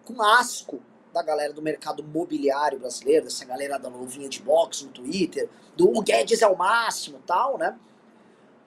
com 0.04 0.22
asco 0.22 0.80
da 1.12 1.22
galera 1.22 1.52
do 1.52 1.60
mercado 1.60 2.02
mobiliário 2.02 2.78
brasileiro, 2.78 3.24
dessa 3.24 3.44
galera 3.44 3.78
da 3.78 3.88
luvinha 3.88 4.28
de 4.28 4.40
boxe 4.40 4.84
no 4.84 4.90
Twitter, 4.90 5.48
do 5.76 5.90
o 5.90 6.02
Guedes 6.02 6.40
é 6.40 6.46
o 6.46 6.56
máximo 6.56 7.20
tal, 7.26 7.58
né? 7.58 7.78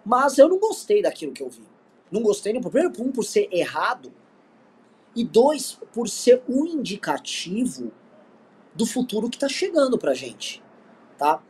Mas 0.05 0.37
eu 0.37 0.47
não 0.47 0.59
gostei 0.59 1.01
daquilo 1.01 1.31
que 1.31 1.41
eu 1.41 1.49
vi. 1.49 1.63
Não 2.11 2.21
gostei, 2.21 2.53
nem, 2.53 2.61
primeiro, 2.61 2.93
um, 3.01 3.11
por 3.11 3.23
ser 3.23 3.49
errado, 3.51 4.13
e 5.15 5.23
dois, 5.23 5.79
por 5.93 6.07
ser 6.09 6.43
um 6.47 6.65
indicativo 6.65 7.91
do 8.73 8.85
futuro 8.85 9.29
que 9.29 9.37
está 9.37 9.47
chegando 9.47 9.97
pra 9.97 10.13
gente, 10.13 10.61
tá? 11.17 11.41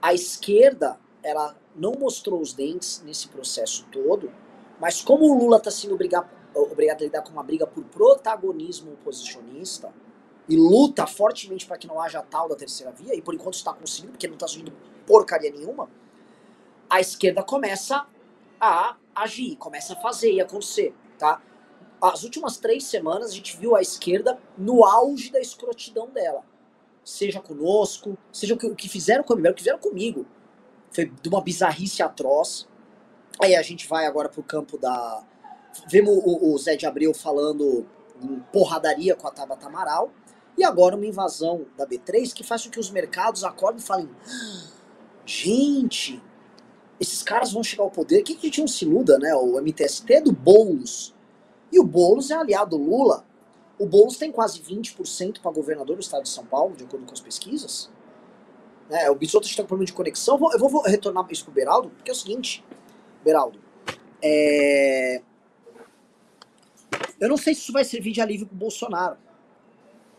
A 0.00 0.12
esquerda, 0.12 1.00
ela 1.22 1.56
não 1.74 1.92
mostrou 1.92 2.40
os 2.40 2.52
dentes 2.52 3.02
nesse 3.04 3.28
processo 3.28 3.86
todo, 3.90 4.32
mas 4.80 5.02
como 5.02 5.24
o 5.24 5.38
Lula 5.38 5.58
está 5.58 5.70
sendo 5.70 5.94
obrigado, 5.94 6.28
obrigado 6.54 7.02
a 7.02 7.04
lidar 7.04 7.22
com 7.22 7.30
uma 7.30 7.42
briga 7.42 7.66
por 7.66 7.84
protagonismo 7.84 8.92
oposicionista, 8.92 9.92
e 10.48 10.56
luta 10.56 11.06
fortemente 11.06 11.64
para 11.64 11.78
que 11.78 11.86
não 11.86 12.00
haja 12.00 12.20
tal 12.22 12.48
da 12.48 12.56
terceira 12.56 12.90
via, 12.90 13.14
e 13.14 13.22
por 13.22 13.34
enquanto 13.34 13.54
está 13.54 13.72
conseguindo, 13.72 14.12
porque 14.12 14.26
não 14.26 14.34
está 14.34 14.48
surgindo 14.48 14.72
porcaria 15.06 15.50
nenhuma, 15.50 15.88
a 16.88 17.00
esquerda 17.00 17.42
começa 17.42 18.04
a 18.60 18.96
agir, 19.14 19.54
começa 19.56 19.92
a 19.92 19.96
fazer 19.96 20.32
e 20.32 20.40
acontecer, 20.40 20.92
tá? 21.16 21.40
As 22.00 22.24
últimas 22.24 22.56
três 22.56 22.84
semanas 22.84 23.30
a 23.30 23.34
gente 23.34 23.56
viu 23.56 23.76
a 23.76 23.82
esquerda 23.82 24.40
no 24.58 24.84
auge 24.84 25.30
da 25.30 25.38
escrotidão 25.38 26.08
dela. 26.08 26.42
Seja 27.04 27.40
conosco, 27.40 28.18
seja 28.32 28.54
o 28.54 28.74
que, 28.74 28.88
fizeram 28.88 29.22
comigo, 29.22 29.48
o 29.48 29.54
que 29.54 29.60
fizeram 29.60 29.78
comigo. 29.78 30.26
Foi 30.90 31.06
de 31.06 31.28
uma 31.28 31.40
bizarrice 31.40 32.02
atroz. 32.02 32.68
Aí 33.40 33.54
a 33.54 33.62
gente 33.62 33.88
vai 33.88 34.06
agora 34.06 34.28
pro 34.28 34.42
campo 34.42 34.76
da. 34.76 35.24
Vemos 35.88 36.14
o, 36.24 36.52
o 36.52 36.58
Zé 36.58 36.76
de 36.76 36.86
Abreu 36.86 37.14
falando 37.14 37.86
em 38.22 38.40
porradaria 38.52 39.14
com 39.14 39.26
a 39.26 39.30
Tabata 39.30 39.66
Amaral. 39.66 40.12
E 40.58 40.64
agora 40.64 40.96
uma 40.96 41.06
invasão 41.06 41.64
da 41.76 41.86
B3 41.86 42.32
que 42.34 42.44
faz 42.44 42.64
com 42.64 42.70
que 42.70 42.80
os 42.80 42.90
mercados 42.90 43.44
acordem 43.44 43.80
e 43.80 43.86
falem: 43.86 44.10
ah, 44.26 44.66
gente, 45.24 46.20
esses 46.98 47.22
caras 47.22 47.52
vão 47.52 47.62
chegar 47.62 47.84
ao 47.84 47.90
poder. 47.90 48.22
Que, 48.22 48.34
que 48.34 48.46
a 48.46 48.50
gente 48.50 48.60
não 48.60 48.68
se 48.68 48.84
iluda, 48.84 49.18
né? 49.18 49.34
O 49.34 49.58
MTST 49.60 50.12
é 50.12 50.20
do 50.20 50.32
Boulos. 50.32 51.14
E 51.72 51.78
o 51.78 51.84
Boulos 51.84 52.30
é 52.30 52.34
aliado 52.34 52.76
do 52.76 52.82
Lula. 52.82 53.24
O 53.78 53.86
Boulos 53.86 54.18
tem 54.18 54.30
quase 54.30 54.60
20% 54.60 55.40
para 55.40 55.50
governador 55.50 55.96
do 55.96 56.02
estado 56.02 56.24
de 56.24 56.28
São 56.28 56.44
Paulo, 56.44 56.76
de 56.76 56.84
acordo 56.84 57.06
com 57.06 57.14
as 57.14 57.20
pesquisas. 57.20 57.88
É, 58.90 59.10
o 59.10 59.14
Bisotto 59.14 59.46
está 59.46 59.62
com 59.62 59.68
problema 59.68 59.86
de 59.86 59.92
conexão. 59.92 60.34
Eu 60.34 60.38
vou, 60.38 60.52
eu 60.52 60.58
vou 60.58 60.82
retornar 60.82 61.26
isso 61.30 61.44
pro 61.44 61.52
Beraldo, 61.52 61.90
porque 61.90 62.10
é 62.10 62.14
o 62.14 62.16
seguinte, 62.16 62.64
Beraldo. 63.24 63.58
É... 64.22 65.22
Eu 67.20 67.28
não 67.28 67.36
sei 67.36 67.54
se 67.54 67.60
isso 67.60 67.72
vai 67.72 67.84
servir 67.84 68.12
de 68.12 68.20
alívio 68.20 68.46
pro 68.46 68.56
Bolsonaro. 68.56 69.16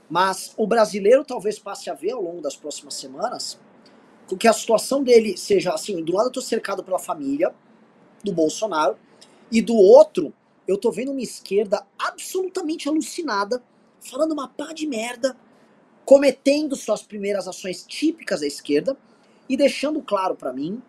Mas 0.10 0.54
o 0.58 0.68
brasileiro 0.68 1.24
talvez 1.24 1.58
passe 1.60 1.90
a 1.90 1.94
ver 1.94 2.12
ao 2.12 2.22
longo 2.22 2.42
das 2.42 2.56
próximas 2.56 2.94
semanas 2.96 3.60
que 4.38 4.48
a 4.48 4.54
situação 4.54 5.04
dele 5.04 5.38
seja 5.38 5.74
assim: 5.74 6.04
do 6.04 6.14
lado 6.14 6.28
eu 6.28 6.32
tô 6.32 6.42
cercado 6.42 6.84
pela 6.84 7.00
família 7.00 7.54
do 8.24 8.32
Bolsonaro, 8.32 8.98
e 9.52 9.62
do 9.62 9.76
outro 9.76 10.34
eu 10.68 10.78
tô 10.78 10.92
vendo 10.92 11.12
uma 11.12 11.22
esquerda 11.22 11.86
absolutamente 11.98 12.88
alucinada, 12.88 13.64
falando 14.00 14.32
uma 14.32 14.48
pá 14.48 14.74
de 14.74 14.88
merda, 14.88 15.36
cometendo 16.12 16.76
suas 16.76 17.02
primeiras 17.02 17.48
ações 17.48 17.86
típicas 17.88 18.42
da 18.42 18.46
esquerda 18.46 18.98
e 19.48 19.56
deixando 19.56 20.02
claro 20.02 20.36
para 20.36 20.52
mim 20.52 20.82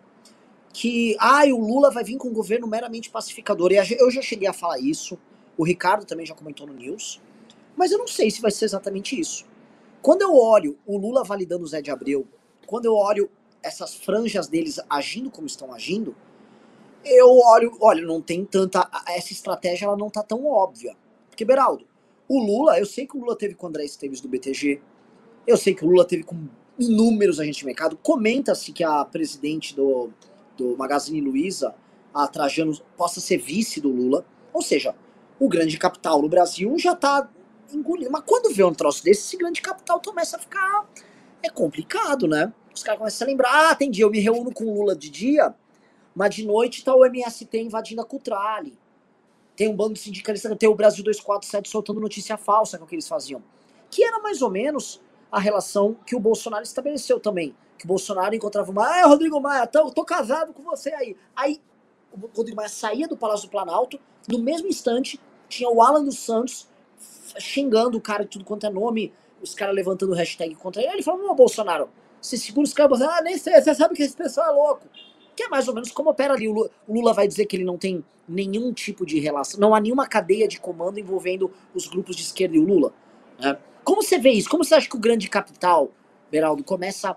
que 0.73 1.15
ah, 1.17 1.45
o 1.45 1.65
Lula 1.65 1.89
vai 1.89 2.03
vir 2.03 2.17
com 2.17 2.27
um 2.27 2.33
governo 2.33 2.67
meramente 2.67 3.09
pacificador. 3.09 3.71
E 3.71 3.77
eu 3.97 4.11
já 4.11 4.21
cheguei 4.21 4.49
a 4.49 4.51
falar 4.51 4.79
isso, 4.79 5.17
o 5.57 5.63
Ricardo 5.63 6.05
também 6.05 6.25
já 6.25 6.35
comentou 6.35 6.67
no 6.67 6.73
News. 6.73 7.21
Mas 7.73 7.93
eu 7.93 7.99
não 7.99 8.05
sei 8.05 8.29
se 8.29 8.41
vai 8.41 8.51
ser 8.51 8.65
exatamente 8.65 9.17
isso. 9.17 9.45
Quando 10.01 10.23
eu 10.23 10.35
olho 10.35 10.77
o 10.85 10.97
Lula 10.97 11.23
validando 11.23 11.63
o 11.63 11.67
Zé 11.67 11.81
de 11.81 11.89
Abreu, 11.89 12.27
quando 12.67 12.83
eu 12.83 12.93
olho 12.93 13.31
essas 13.63 13.95
franjas 13.95 14.49
deles 14.49 14.77
agindo 14.89 15.31
como 15.31 15.47
estão 15.47 15.73
agindo, 15.73 16.13
eu 17.05 17.29
olho, 17.29 17.77
olha, 17.79 18.05
não 18.05 18.21
tem 18.21 18.43
tanta. 18.43 18.89
Essa 19.07 19.31
estratégia 19.31 19.85
ela 19.85 19.95
não 19.95 20.09
tá 20.09 20.21
tão 20.21 20.45
óbvia. 20.45 20.97
Porque, 21.29 21.45
Beraldo, 21.45 21.87
o 22.27 22.43
Lula, 22.43 22.77
eu 22.77 22.85
sei 22.85 23.07
que 23.07 23.15
o 23.15 23.21
Lula 23.21 23.37
teve 23.37 23.55
com 23.55 23.67
o 23.67 23.69
André 23.69 23.85
Esteves 23.85 24.19
do 24.19 24.27
BTG, 24.27 24.81
eu 25.45 25.57
sei 25.57 25.73
que 25.73 25.83
o 25.83 25.87
Lula 25.87 26.05
teve 26.05 26.23
com 26.23 26.47
inúmeros 26.77 27.39
agentes 27.39 27.59
de 27.59 27.65
mercado. 27.65 27.97
Comenta-se 28.01 28.71
que 28.71 28.83
a 28.83 29.03
presidente 29.05 29.75
do, 29.75 30.09
do 30.57 30.77
Magazine 30.77 31.21
Luiza, 31.21 31.75
a 32.13 32.27
Trajano, 32.27 32.77
possa 32.97 33.19
ser 33.19 33.37
vice 33.37 33.79
do 33.79 33.89
Lula. 33.89 34.25
Ou 34.53 34.61
seja, 34.61 34.95
o 35.39 35.47
grande 35.47 35.77
capital 35.77 36.21
no 36.21 36.29
Brasil 36.29 36.77
já 36.77 36.93
está 36.93 37.29
engolindo. 37.73 38.11
Mas 38.11 38.23
quando 38.25 38.53
vê 38.53 38.63
um 38.63 38.73
troço 38.73 39.03
desse, 39.03 39.21
esse 39.21 39.37
grande 39.37 39.61
capital 39.61 40.01
começa 40.01 40.37
a 40.37 40.39
ficar. 40.39 40.87
É 41.41 41.49
complicado, 41.49 42.27
né? 42.27 42.53
Os 42.73 42.83
caras 42.83 42.99
começam 42.99 43.27
a 43.27 43.29
lembrar: 43.29 43.71
ah, 43.71 43.75
tem 43.75 43.91
dia, 43.91 44.05
eu 44.05 44.09
me 44.09 44.19
reúno 44.19 44.51
com 44.53 44.65
o 44.65 44.73
Lula 44.73 44.95
de 44.95 45.09
dia, 45.09 45.53
mas 46.15 46.33
de 46.35 46.45
noite 46.45 46.83
tá 46.83 46.95
o 46.95 47.05
MST 47.05 47.57
invadindo 47.59 48.01
a 48.01 48.05
Cutrale. 48.05 48.77
Tem 49.55 49.67
um 49.67 49.75
bando 49.75 49.93
de 49.93 49.99
sindicalistas, 49.99 50.57
tem 50.57 50.67
o 50.67 50.73
Brasil 50.73 51.03
247 51.03 51.69
soltando 51.69 51.99
notícia 51.99 52.37
falsa, 52.37 52.77
com 52.77 52.85
o 52.85 52.87
que 52.87 52.95
eles 52.95 53.07
faziam. 53.07 53.43
Que 53.91 54.03
era 54.03 54.19
mais 54.19 54.41
ou 54.41 54.49
menos 54.49 54.99
a 55.33 55.39
relação 55.39 55.95
que 56.05 56.15
o 56.15 56.19
Bolsonaro 56.19 56.63
estabeleceu 56.63 57.19
também. 57.19 57.55
Que 57.75 57.85
o 57.85 57.87
Bolsonaro 57.87 58.35
encontrava 58.35 58.69
uma, 58.69 58.85
ah, 58.85 59.07
Rodrigo 59.07 59.41
Maia, 59.41 59.65
tô, 59.65 59.89
tô 59.89 60.05
casado 60.05 60.53
com 60.53 60.61
você 60.61 60.93
aí. 60.93 61.17
Aí 61.35 61.59
o 62.11 62.27
Rodrigo 62.27 62.55
Maia 62.55 62.69
saía 62.69 63.07
do 63.07 63.17
Palácio 63.17 63.47
do 63.47 63.51
Planalto, 63.51 63.99
no 64.29 64.37
mesmo 64.37 64.67
instante 64.67 65.19
tinha 65.49 65.67
o 65.67 65.81
Alan 65.81 66.03
dos 66.03 66.19
Santos 66.19 66.67
xingando 67.39 67.97
o 67.97 68.01
cara 68.01 68.23
de 68.23 68.29
tudo 68.29 68.45
quanto 68.45 68.67
é 68.67 68.69
nome, 68.69 69.11
os 69.41 69.55
caras 69.55 69.75
levantando 69.75 70.13
hashtag 70.13 70.53
contra 70.53 70.83
ele. 70.83 70.93
Ele 70.93 71.03
falou, 71.03 71.31
ô 71.31 71.33
Bolsonaro, 71.33 71.89
você 72.21 72.37
segura 72.37 72.65
os 72.65 72.73
caras, 72.73 73.01
ah, 73.01 73.21
nem 73.23 73.35
sei, 73.35 73.59
você 73.59 73.73
sabe 73.73 73.95
que 73.95 74.03
esse 74.03 74.15
pessoal 74.15 74.49
é 74.49 74.51
louco. 74.51 74.87
Que 75.35 75.43
é 75.43 75.49
mais 75.49 75.67
ou 75.67 75.73
menos 75.73 75.91
como 75.91 76.11
opera 76.11 76.35
ali. 76.35 76.47
O 76.47 76.53
Lula, 76.53 76.69
o 76.87 76.93
Lula 76.93 77.11
vai 77.11 77.27
dizer 77.27 77.47
que 77.47 77.55
ele 77.55 77.65
não 77.65 77.75
tem 77.77 78.05
nenhum 78.27 78.71
tipo 78.71 79.03
de 79.03 79.19
relação, 79.19 79.59
não 79.59 79.73
há 79.73 79.79
nenhuma 79.79 80.07
cadeia 80.07 80.47
de 80.47 80.59
comando 80.59 80.99
envolvendo 80.99 81.51
os 81.73 81.87
grupos 81.87 82.15
de 82.15 82.21
esquerda 82.21 82.55
e 82.55 82.59
o 82.59 82.63
Lula. 82.63 82.93
Né? 83.39 83.57
Como 83.83 84.01
você 84.01 84.17
vê 84.17 84.31
isso? 84.31 84.49
Como 84.49 84.63
você 84.63 84.75
acha 84.75 84.89
que 84.89 84.95
o 84.95 84.99
grande 84.99 85.29
capital, 85.29 85.91
Beraldo, 86.31 86.63
começa 86.63 87.15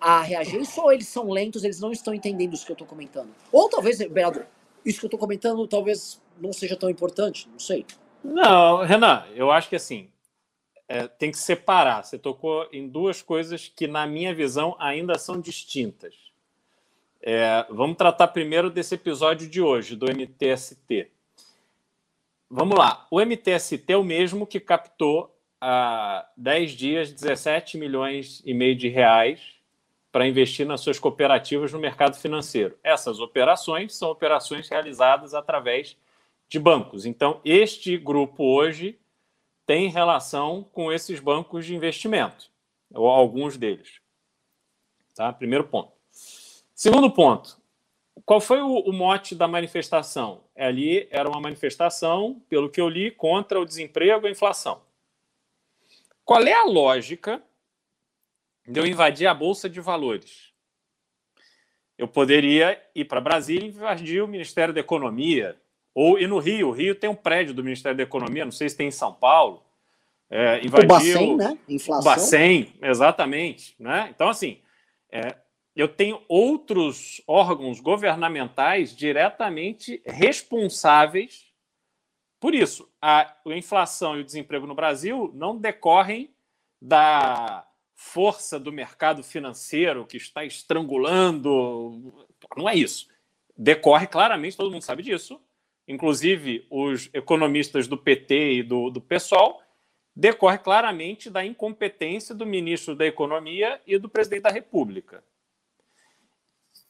a 0.00 0.22
reagir 0.22 0.60
isso 0.60 0.80
ou 0.80 0.92
eles 0.92 1.08
são 1.08 1.30
lentos, 1.30 1.62
eles 1.62 1.80
não 1.80 1.92
estão 1.92 2.14
entendendo 2.14 2.54
isso 2.54 2.64
que 2.64 2.72
eu 2.72 2.74
estou 2.74 2.86
comentando? 2.86 3.30
Ou 3.52 3.68
talvez, 3.68 3.98
Beraldo, 3.98 4.44
isso 4.84 4.98
que 4.98 5.06
eu 5.06 5.08
estou 5.08 5.20
comentando 5.20 5.66
talvez 5.66 6.20
não 6.40 6.52
seja 6.52 6.76
tão 6.76 6.88
importante, 6.88 7.48
não 7.50 7.58
sei. 7.58 7.84
Não, 8.24 8.84
Renan, 8.84 9.24
eu 9.34 9.50
acho 9.50 9.68
que 9.68 9.76
assim, 9.76 10.10
é, 10.88 11.06
tem 11.06 11.30
que 11.30 11.38
separar. 11.38 12.02
Você 12.02 12.18
tocou 12.18 12.66
em 12.72 12.88
duas 12.88 13.22
coisas 13.22 13.68
que, 13.68 13.86
na 13.86 14.06
minha 14.06 14.34
visão, 14.34 14.74
ainda 14.78 15.16
são 15.18 15.40
distintas. 15.40 16.14
É, 17.22 17.64
vamos 17.70 17.96
tratar 17.96 18.28
primeiro 18.28 18.70
desse 18.70 18.96
episódio 18.96 19.48
de 19.48 19.60
hoje, 19.62 19.94
do 19.94 20.06
MTST. 20.06 21.10
Vamos 22.50 22.76
lá. 22.76 23.06
O 23.10 23.20
MTST 23.20 23.84
é 23.92 23.96
o 23.96 24.02
mesmo 24.02 24.46
que 24.46 24.58
captou 24.58 25.32
há 25.60 26.26
10 26.36 26.72
dias 26.72 27.12
17 27.12 27.76
milhões 27.76 28.42
e 28.44 28.54
meio 28.54 28.74
de 28.74 28.88
reais 28.88 29.40
para 30.10 30.26
investir 30.26 30.66
nas 30.66 30.80
suas 30.80 30.98
cooperativas 30.98 31.72
no 31.72 31.78
mercado 31.78 32.16
financeiro. 32.16 32.76
Essas 32.82 33.20
operações 33.20 33.94
são 33.94 34.10
operações 34.10 34.68
realizadas 34.68 35.34
através 35.34 35.96
de 36.48 36.58
bancos. 36.58 37.06
Então, 37.06 37.40
este 37.44 37.96
grupo 37.96 38.42
hoje 38.44 38.98
tem 39.64 39.88
relação 39.88 40.66
com 40.72 40.92
esses 40.92 41.20
bancos 41.20 41.64
de 41.64 41.76
investimento, 41.76 42.50
ou 42.92 43.06
alguns 43.06 43.56
deles. 43.56 44.00
Tá? 45.14 45.32
Primeiro 45.32 45.64
ponto. 45.64 45.92
Segundo 46.74 47.08
ponto, 47.10 47.56
qual 48.24 48.40
foi 48.40 48.60
o, 48.60 48.80
o, 48.80 48.92
mote 48.92 49.34
da 49.34 49.46
manifestação? 49.46 50.40
Ali 50.56 51.06
era 51.10 51.28
uma 51.28 51.40
manifestação, 51.40 52.42
pelo 52.48 52.68
que 52.68 52.80
eu 52.80 52.88
li, 52.88 53.10
contra 53.10 53.60
o 53.60 53.64
desemprego 53.64 54.26
e 54.26 54.28
a 54.28 54.32
inflação. 54.32 54.80
Qual 56.24 56.42
é 56.42 56.52
a 56.52 56.64
lógica 56.64 57.42
de 58.66 58.78
eu 58.78 58.86
invadir 58.86 59.26
a 59.26 59.34
Bolsa 59.34 59.68
de 59.68 59.80
Valores? 59.80 60.50
Eu 61.98 62.08
poderia 62.08 62.80
ir 62.94 63.04
para 63.04 63.20
Brasília 63.20 63.66
e 63.66 63.68
invadir 63.68 64.22
o 64.22 64.28
Ministério 64.28 64.72
da 64.72 64.80
Economia, 64.80 65.60
ou 65.94 66.18
e 66.18 66.26
no 66.26 66.38
Rio, 66.38 66.68
o 66.68 66.72
Rio 66.72 66.94
tem 66.94 67.10
um 67.10 67.14
prédio 67.14 67.52
do 67.52 67.64
Ministério 67.64 67.96
da 67.96 68.02
Economia, 68.02 68.44
não 68.44 68.52
sei 68.52 68.68
se 68.68 68.76
tem 68.76 68.88
em 68.88 68.92
São 68.92 69.12
Paulo. 69.12 69.64
É, 70.30 70.64
invadiu, 70.64 70.84
o 70.84 70.86
Bacen, 70.86 71.36
né? 71.36 71.58
Inflação. 71.68 72.00
O 72.00 72.04
Bacen, 72.04 72.72
exatamente. 72.80 73.74
Né? 73.78 74.08
Então, 74.14 74.28
assim, 74.28 74.60
é, 75.10 75.34
eu 75.74 75.88
tenho 75.88 76.22
outros 76.28 77.20
órgãos 77.26 77.80
governamentais 77.80 78.94
diretamente 78.94 80.00
responsáveis 80.06 81.49
por 82.40 82.54
isso. 82.54 82.90
A, 83.00 83.36
inflação 83.46 84.16
e 84.16 84.22
o 84.22 84.24
desemprego 84.24 84.66
no 84.66 84.74
Brasil 84.74 85.30
não 85.34 85.56
decorrem 85.56 86.34
da 86.80 87.66
força 87.94 88.58
do 88.58 88.72
mercado 88.72 89.22
financeiro 89.22 90.06
que 90.06 90.16
está 90.16 90.42
estrangulando. 90.42 92.26
Não 92.56 92.66
é 92.66 92.74
isso. 92.74 93.06
Decorre 93.54 94.06
claramente, 94.06 94.56
todo 94.56 94.70
mundo 94.70 94.82
sabe 94.82 95.02
disso, 95.02 95.38
inclusive 95.86 96.66
os 96.70 97.10
economistas 97.12 97.86
do 97.86 97.98
PT 97.98 98.54
e 98.54 98.62
do, 98.62 98.88
do 98.88 99.02
PSOL, 99.02 99.60
decorre 100.16 100.56
claramente 100.56 101.28
da 101.28 101.44
incompetência 101.44 102.34
do 102.34 102.46
ministro 102.46 102.96
da 102.96 103.06
Economia 103.06 103.80
e 103.86 103.98
do 103.98 104.08
presidente 104.08 104.42
da 104.42 104.50
República. 104.50 105.22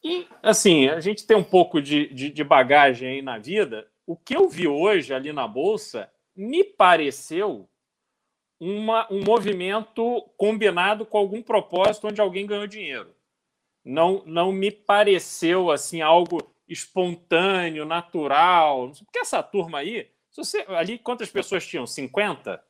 E, 0.03 0.25
assim, 0.41 0.87
a 0.87 0.99
gente 0.99 1.27
tem 1.27 1.35
um 1.35 1.43
pouco 1.43 1.81
de, 1.81 2.07
de, 2.07 2.29
de 2.29 2.43
bagagem 2.43 3.07
aí 3.09 3.21
na 3.21 3.37
vida. 3.37 3.87
O 4.05 4.15
que 4.15 4.35
eu 4.35 4.49
vi 4.49 4.67
hoje 4.67 5.13
ali 5.13 5.31
na 5.31 5.47
Bolsa 5.47 6.11
me 6.35 6.63
pareceu 6.63 7.69
uma, 8.59 9.11
um 9.11 9.23
movimento 9.23 10.21
combinado 10.37 11.05
com 11.05 11.17
algum 11.17 11.41
propósito 11.41 12.07
onde 12.07 12.21
alguém 12.21 12.45
ganhou 12.45 12.67
dinheiro. 12.67 13.15
Não, 13.83 14.23
não 14.25 14.51
me 14.51 14.71
pareceu 14.71 15.71
assim 15.71 16.01
algo 16.01 16.39
espontâneo, 16.67 17.85
natural. 17.85 18.91
Porque 19.03 19.19
essa 19.19 19.41
turma 19.41 19.79
aí, 19.79 20.09
você, 20.35 20.63
ali 20.69 20.99
quantas 20.99 21.29
pessoas 21.29 21.65
tinham? 21.65 21.87
50? 21.87 22.63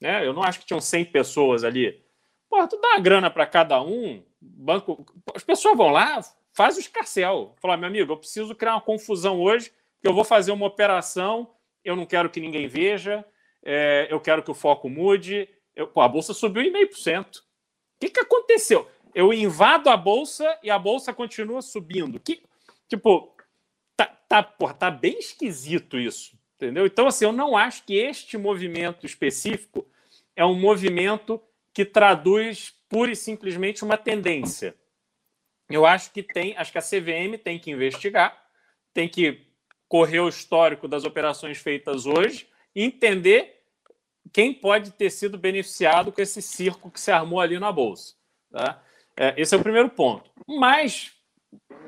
Né? 0.00 0.26
Eu 0.26 0.32
não 0.32 0.42
acho 0.42 0.60
que 0.60 0.66
tinham 0.66 0.80
100 0.80 1.06
pessoas 1.06 1.64
ali. 1.64 2.02
Porra, 2.48 2.68
tu 2.68 2.78
dá 2.78 2.88
uma 2.88 3.00
grana 3.00 3.30
para 3.30 3.46
cada 3.46 3.80
um, 3.80 4.22
banco. 4.38 5.06
As 5.34 5.42
pessoas 5.42 5.76
vão 5.76 5.88
lá, 5.88 6.20
faz 6.52 6.76
o 6.76 6.80
escarcel. 6.80 7.54
Fala, 7.60 7.78
meu 7.78 7.88
amigo, 7.88 8.12
eu 8.12 8.18
preciso 8.18 8.54
criar 8.54 8.74
uma 8.74 8.80
confusão 8.82 9.40
hoje, 9.40 9.72
eu 10.02 10.12
vou 10.12 10.24
fazer 10.24 10.52
uma 10.52 10.66
operação, 10.66 11.54
eu 11.84 11.96
não 11.96 12.06
quero 12.06 12.30
que 12.30 12.40
ninguém 12.40 12.66
veja, 12.66 13.24
é, 13.64 14.08
eu 14.10 14.20
quero 14.20 14.42
que 14.42 14.50
o 14.50 14.54
foco 14.54 14.88
mude. 14.88 15.48
Eu, 15.74 15.86
pô, 15.86 16.00
a 16.00 16.08
bolsa 16.08 16.34
subiu 16.34 16.62
em 16.62 16.72
meio 16.72 16.88
por 16.88 16.98
cento. 16.98 17.36
O 17.36 17.42
que, 18.00 18.10
que 18.10 18.20
aconteceu? 18.20 18.88
Eu 19.14 19.32
invado 19.32 19.88
a 19.88 19.96
bolsa 19.96 20.58
e 20.62 20.70
a 20.70 20.78
bolsa 20.78 21.12
continua 21.12 21.62
subindo. 21.62 22.18
Que, 22.18 22.42
tipo, 22.88 23.34
tá, 23.96 24.06
tá, 24.06 24.42
porra, 24.42 24.74
tá 24.74 24.90
bem 24.90 25.18
esquisito 25.18 25.98
isso, 25.98 26.36
entendeu? 26.56 26.86
Então, 26.86 27.06
assim, 27.06 27.24
eu 27.24 27.32
não 27.32 27.56
acho 27.56 27.84
que 27.84 27.94
este 27.94 28.36
movimento 28.36 29.06
específico 29.06 29.86
é 30.34 30.44
um 30.44 30.58
movimento 30.58 31.40
que 31.72 31.84
traduz 31.84 32.74
pura 32.88 33.12
e 33.12 33.16
simplesmente 33.16 33.84
uma 33.84 33.96
tendência. 33.96 34.74
Eu 35.70 35.86
acho 35.86 36.12
que 36.12 36.22
tem, 36.22 36.56
acho 36.56 36.72
que 36.72 36.78
a 36.78 36.82
CVM 36.82 37.38
tem 37.42 37.58
que 37.58 37.70
investigar, 37.70 38.36
tem 38.92 39.08
que 39.08 39.51
correr 39.92 40.20
o 40.20 40.28
histórico 40.28 40.88
das 40.88 41.04
operações 41.04 41.58
feitas 41.58 42.06
hoje 42.06 42.48
e 42.74 42.82
entender 42.82 43.60
quem 44.32 44.54
pode 44.54 44.90
ter 44.92 45.10
sido 45.10 45.36
beneficiado 45.36 46.10
com 46.10 46.22
esse 46.22 46.40
circo 46.40 46.90
que 46.90 46.98
se 46.98 47.10
armou 47.12 47.38
ali 47.38 47.58
na 47.58 47.70
bolsa. 47.70 48.14
Tá? 48.50 48.82
É, 49.14 49.34
esse 49.36 49.54
é 49.54 49.58
o 49.58 49.62
primeiro 49.62 49.90
ponto. 49.90 50.30
Mas 50.48 51.12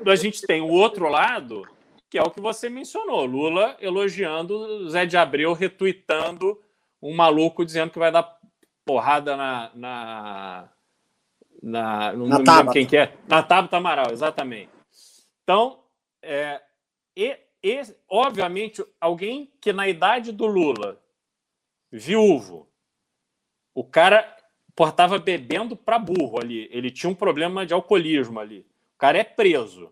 a 0.05 0.15
gente 0.15 0.45
tem 0.45 0.61
o 0.61 0.69
outro 0.69 1.09
lado, 1.09 1.67
que 2.07 2.19
é 2.19 2.21
o 2.21 2.29
que 2.29 2.39
você 2.39 2.69
mencionou. 2.69 3.25
Lula 3.25 3.75
elogiando 3.79 4.87
Zé 4.87 5.07
de 5.07 5.17
Abreu, 5.17 5.53
retuitando 5.53 6.61
um 7.01 7.15
maluco 7.15 7.65
dizendo 7.65 7.89
que 7.89 7.97
vai 7.97 8.11
dar 8.11 8.37
porrada 8.85 9.35
na. 9.35 9.71
na, 9.73 10.69
na 11.59 12.13
não 12.13 12.27
na 12.27 12.57
lembro 12.57 12.71
quem 12.71 12.85
que 12.85 12.97
é. 12.97 13.17
Na 13.27 13.41
Tabata 13.41 13.77
Amaral, 13.77 14.11
exatamente. 14.11 14.69
Então, 15.43 15.79
é, 16.21 16.61
e, 17.17 17.44
e, 17.65 17.81
obviamente, 18.07 18.85
alguém 19.01 19.51
que 19.59 19.73
na 19.73 19.87
idade 19.87 20.31
do 20.31 20.45
Lula, 20.45 21.01
viúvo, 21.91 22.69
o 23.73 23.83
cara 23.83 24.37
portava 24.75 25.17
bebendo 25.17 25.75
para 25.75 25.97
burro 25.97 26.39
ali. 26.39 26.69
Ele 26.71 26.91
tinha 26.91 27.09
um 27.09 27.15
problema 27.15 27.65
de 27.65 27.73
alcoolismo 27.73 28.39
ali. 28.39 28.59
O 28.93 28.99
cara 28.99 29.17
é 29.17 29.23
preso, 29.23 29.91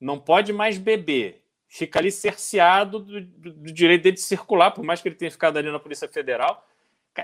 não 0.00 0.18
pode 0.18 0.54
mais 0.54 0.78
beber, 0.78 1.44
fica 1.68 1.98
ali 1.98 2.10
cerceado 2.10 2.98
do, 2.98 3.20
do, 3.20 3.52
do 3.52 3.72
direito 3.74 4.04
dele 4.04 4.16
de 4.16 4.22
circular, 4.22 4.70
por 4.70 4.82
mais 4.82 5.02
que 5.02 5.08
ele 5.08 5.16
tenha 5.16 5.30
ficado 5.30 5.58
ali 5.58 5.70
na 5.70 5.78
Polícia 5.78 6.08
Federal. 6.08 6.66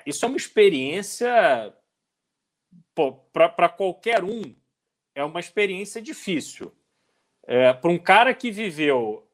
Isso 0.04 0.22
é 0.26 0.28
uma 0.28 0.36
experiência 0.36 1.74
para 3.32 3.70
qualquer 3.70 4.22
um, 4.22 4.54
é 5.14 5.24
uma 5.24 5.40
experiência 5.40 6.02
difícil. 6.02 6.70
É, 7.44 7.72
para 7.72 7.90
um 7.90 7.98
cara 7.98 8.34
que 8.34 8.50
viveu 8.50 9.26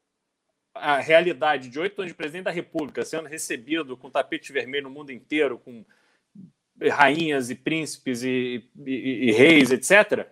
a 0.73 0.99
realidade 0.99 1.69
de 1.69 1.79
oito 1.79 1.99
anos 1.99 2.11
de 2.11 2.17
presidente 2.17 2.45
da 2.45 2.51
República, 2.51 3.03
sendo 3.03 3.27
recebido 3.27 3.97
com 3.97 4.09
tapete 4.09 4.51
vermelho 4.51 4.85
no 4.85 4.89
mundo 4.89 5.11
inteiro, 5.11 5.57
com 5.57 5.83
rainhas 6.89 7.49
e 7.49 7.55
príncipes 7.55 8.23
e, 8.23 8.69
e, 8.85 9.29
e 9.29 9.31
reis, 9.31 9.71
etc., 9.71 10.27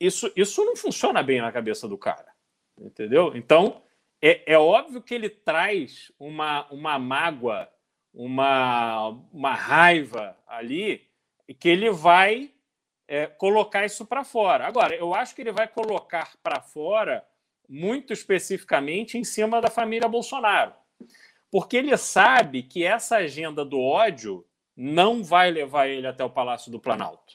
isso, 0.00 0.32
isso 0.34 0.64
não 0.64 0.74
funciona 0.74 1.22
bem 1.22 1.40
na 1.40 1.52
cabeça 1.52 1.86
do 1.86 1.96
cara. 1.96 2.32
Entendeu? 2.76 3.32
Então, 3.36 3.82
é, 4.20 4.54
é 4.54 4.58
óbvio 4.58 5.00
que 5.00 5.14
ele 5.14 5.28
traz 5.28 6.10
uma, 6.18 6.66
uma 6.72 6.98
mágoa, 6.98 7.68
uma, 8.12 9.08
uma 9.32 9.54
raiva 9.54 10.36
ali, 10.46 11.06
que 11.60 11.68
ele 11.68 11.90
vai 11.90 12.50
é, 13.06 13.26
colocar 13.26 13.84
isso 13.84 14.04
para 14.04 14.24
fora. 14.24 14.66
Agora, 14.66 14.94
eu 14.94 15.14
acho 15.14 15.34
que 15.34 15.42
ele 15.42 15.52
vai 15.52 15.68
colocar 15.68 16.32
para 16.42 16.60
fora 16.60 17.24
muito 17.72 18.12
especificamente 18.12 19.16
em 19.16 19.24
cima 19.24 19.58
da 19.58 19.70
família 19.70 20.06
Bolsonaro. 20.06 20.74
Porque 21.50 21.78
ele 21.78 21.96
sabe 21.96 22.62
que 22.62 22.84
essa 22.84 23.16
agenda 23.16 23.64
do 23.64 23.80
ódio 23.80 24.44
não 24.76 25.24
vai 25.24 25.50
levar 25.50 25.86
ele 25.88 26.06
até 26.06 26.22
o 26.22 26.28
Palácio 26.28 26.70
do 26.70 26.78
Planalto. 26.78 27.34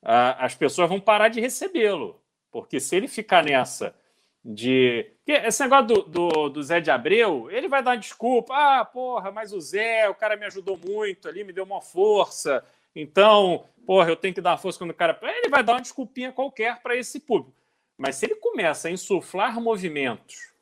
As 0.00 0.54
pessoas 0.54 0.88
vão 0.88 0.98
parar 0.98 1.28
de 1.28 1.38
recebê-lo. 1.38 2.22
Porque 2.50 2.80
se 2.80 2.96
ele 2.96 3.06
ficar 3.06 3.44
nessa 3.44 3.94
de. 4.42 5.12
Esse 5.26 5.62
negócio 5.62 5.86
do, 5.86 6.02
do, 6.02 6.48
do, 6.48 6.62
Zé 6.62 6.80
de 6.80 6.90
Abreu, 6.90 7.50
ele 7.50 7.68
vai 7.68 7.82
dar 7.82 7.90
uma 7.90 7.98
desculpa. 7.98 8.54
Ah, 8.54 8.84
porra, 8.86 9.30
mas 9.30 9.52
o 9.52 9.60
Zé, 9.60 10.08
o 10.08 10.14
cara 10.14 10.34
me 10.34 10.46
ajudou 10.46 10.78
muito 10.78 11.28
ali, 11.28 11.44
me 11.44 11.52
deu 11.52 11.64
uma 11.64 11.82
força. 11.82 12.64
Então, 12.96 13.66
porra, 13.86 14.08
eu 14.08 14.16
tenho 14.16 14.34
que 14.34 14.40
dar 14.40 14.52
uma 14.52 14.58
força 14.58 14.78
quando 14.78 14.90
o 14.90 14.94
cara. 14.94 15.18
Ele 15.22 15.50
vai 15.50 15.62
dar 15.62 15.74
uma 15.74 15.82
desculpinha 15.82 16.32
qualquer 16.32 16.80
para 16.82 16.96
esse 16.96 17.20
público. 17.20 17.61
Mas 17.96 18.16
se 18.16 18.26
ele 18.26 18.34
começa 18.36 18.88
a 18.88 18.90
insuflar 18.90 19.60
movimentos 19.60 20.52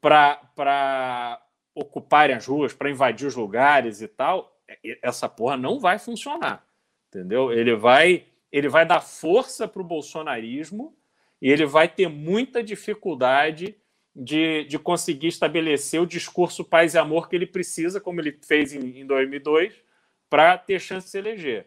para 0.00 1.40
ocuparem 1.74 2.36
as 2.36 2.46
ruas, 2.46 2.72
para 2.72 2.90
invadir 2.90 3.26
os 3.26 3.34
lugares 3.34 4.00
e 4.00 4.08
tal, 4.08 4.56
essa 5.02 5.28
porra 5.28 5.56
não 5.56 5.80
vai 5.80 5.98
funcionar. 5.98 6.64
Entendeu? 7.08 7.52
Ele 7.52 7.74
vai, 7.74 8.26
ele 8.50 8.68
vai 8.68 8.86
dar 8.86 9.00
força 9.00 9.66
para 9.66 9.82
o 9.82 9.84
bolsonarismo 9.84 10.96
e 11.40 11.50
ele 11.50 11.66
vai 11.66 11.88
ter 11.88 12.08
muita 12.08 12.62
dificuldade 12.62 13.76
de, 14.14 14.64
de 14.64 14.78
conseguir 14.78 15.28
estabelecer 15.28 16.00
o 16.00 16.06
discurso 16.06 16.64
paz 16.64 16.94
e 16.94 16.98
amor 16.98 17.28
que 17.28 17.34
ele 17.34 17.46
precisa, 17.46 18.00
como 18.00 18.20
ele 18.20 18.38
fez 18.42 18.72
em, 18.72 19.00
em 19.00 19.06
2002, 19.06 19.82
para 20.30 20.56
ter 20.56 20.80
chance 20.80 21.06
de 21.06 21.10
se 21.10 21.18
eleger. 21.18 21.66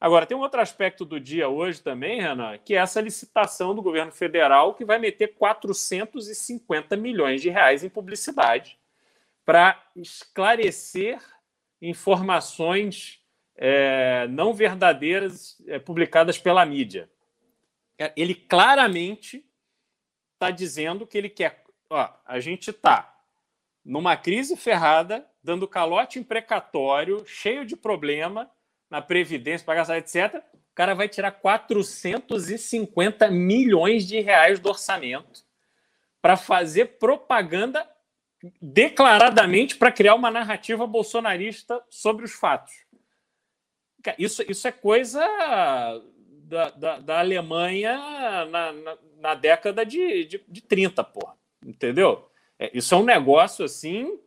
Agora, 0.00 0.24
tem 0.24 0.34
um 0.34 0.40
outro 0.40 0.62
aspecto 0.62 1.04
do 1.04 1.20
dia 1.20 1.50
hoje 1.50 1.82
também, 1.82 2.22
Renan, 2.22 2.56
que 2.56 2.74
é 2.74 2.78
essa 2.78 3.02
licitação 3.02 3.74
do 3.74 3.82
governo 3.82 4.10
federal 4.10 4.74
que 4.74 4.82
vai 4.82 4.98
meter 4.98 5.34
450 5.34 6.96
milhões 6.96 7.42
de 7.42 7.50
reais 7.50 7.84
em 7.84 7.90
publicidade 7.90 8.78
para 9.44 9.78
esclarecer 9.94 11.20
informações 11.82 13.20
é, 13.54 14.26
não 14.28 14.54
verdadeiras 14.54 15.62
é, 15.66 15.78
publicadas 15.78 16.38
pela 16.38 16.64
mídia. 16.64 17.10
Ele 18.16 18.34
claramente 18.34 19.44
está 20.32 20.50
dizendo 20.50 21.06
que 21.06 21.18
ele 21.18 21.28
quer. 21.28 21.62
Ó, 21.90 22.08
a 22.24 22.40
gente 22.40 22.70
está 22.70 23.14
numa 23.84 24.16
crise 24.16 24.56
ferrada, 24.56 25.28
dando 25.42 25.68
calote 25.68 26.18
imprecatório, 26.18 27.22
cheio 27.26 27.66
de 27.66 27.76
problema 27.76 28.50
na 28.90 29.00
Previdência, 29.00 29.64
pagar 29.64 29.96
etc. 29.96 30.42
O 30.52 30.74
cara 30.74 30.94
vai 30.94 31.08
tirar 31.08 31.30
450 31.30 33.30
milhões 33.30 34.06
de 34.06 34.20
reais 34.20 34.58
do 34.58 34.68
orçamento 34.68 35.44
para 36.20 36.36
fazer 36.36 36.98
propaganda 36.98 37.88
declaradamente 38.60 39.76
para 39.76 39.92
criar 39.92 40.14
uma 40.14 40.30
narrativa 40.30 40.86
bolsonarista 40.86 41.82
sobre 41.88 42.24
os 42.24 42.32
fatos. 42.32 42.72
Isso, 44.18 44.42
isso 44.50 44.66
é 44.66 44.72
coisa 44.72 45.20
da, 46.44 46.70
da, 46.70 46.98
da 46.98 47.18
Alemanha 47.18 47.96
na, 48.46 48.72
na, 48.72 48.98
na, 49.18 49.34
década 49.34 49.84
de, 49.84 50.24
de, 50.24 50.44
de 50.48 50.60
30, 50.62 51.04
porra. 51.04 51.36
Entendeu? 51.64 52.30
É, 52.58 52.70
isso 52.76 52.94
é 52.94 52.98
um 52.98 53.04
negócio 53.04 53.64
assim, 53.64 54.18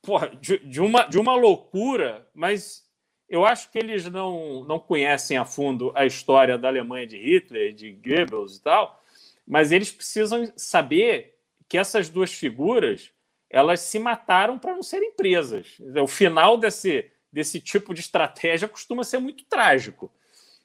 porra, 0.00 0.30
de, 0.30 0.58
de, 0.58 0.80
uma, 0.80 1.04
de 1.04 1.18
uma 1.18 1.36
loucura, 1.36 2.26
mas 2.34 2.89
eu 3.30 3.46
acho 3.46 3.70
que 3.70 3.78
eles 3.78 4.04
não, 4.06 4.64
não 4.64 4.80
conhecem 4.80 5.38
a 5.38 5.44
fundo 5.44 5.92
a 5.94 6.04
história 6.04 6.58
da 6.58 6.66
Alemanha 6.66 7.06
de 7.06 7.16
Hitler, 7.16 7.72
de 7.72 7.92
Goebbels 7.92 8.56
e 8.56 8.62
tal, 8.62 9.02
mas 9.46 9.70
eles 9.70 9.92
precisam 9.92 10.52
saber 10.56 11.38
que 11.68 11.78
essas 11.78 12.08
duas 12.08 12.32
figuras 12.32 13.12
elas 13.48 13.80
se 13.80 13.98
mataram 13.98 14.58
para 14.58 14.74
não 14.74 14.82
serem 14.82 15.12
presas. 15.12 15.76
O 16.02 16.06
final 16.06 16.56
desse, 16.56 17.10
desse 17.32 17.60
tipo 17.60 17.94
de 17.94 18.00
estratégia 18.00 18.68
costuma 18.68 19.04
ser 19.04 19.18
muito 19.18 19.44
trágico. 19.44 20.12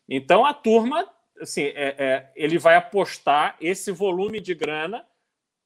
Então 0.10 0.46
a 0.46 0.54
turma, 0.54 1.08
assim, 1.40 1.64
é, 1.64 1.96
é, 1.98 2.32
ele 2.36 2.58
vai 2.58 2.76
apostar 2.76 3.58
esse 3.62 3.92
volume 3.92 4.40
de 4.40 4.56
grana 4.56 5.06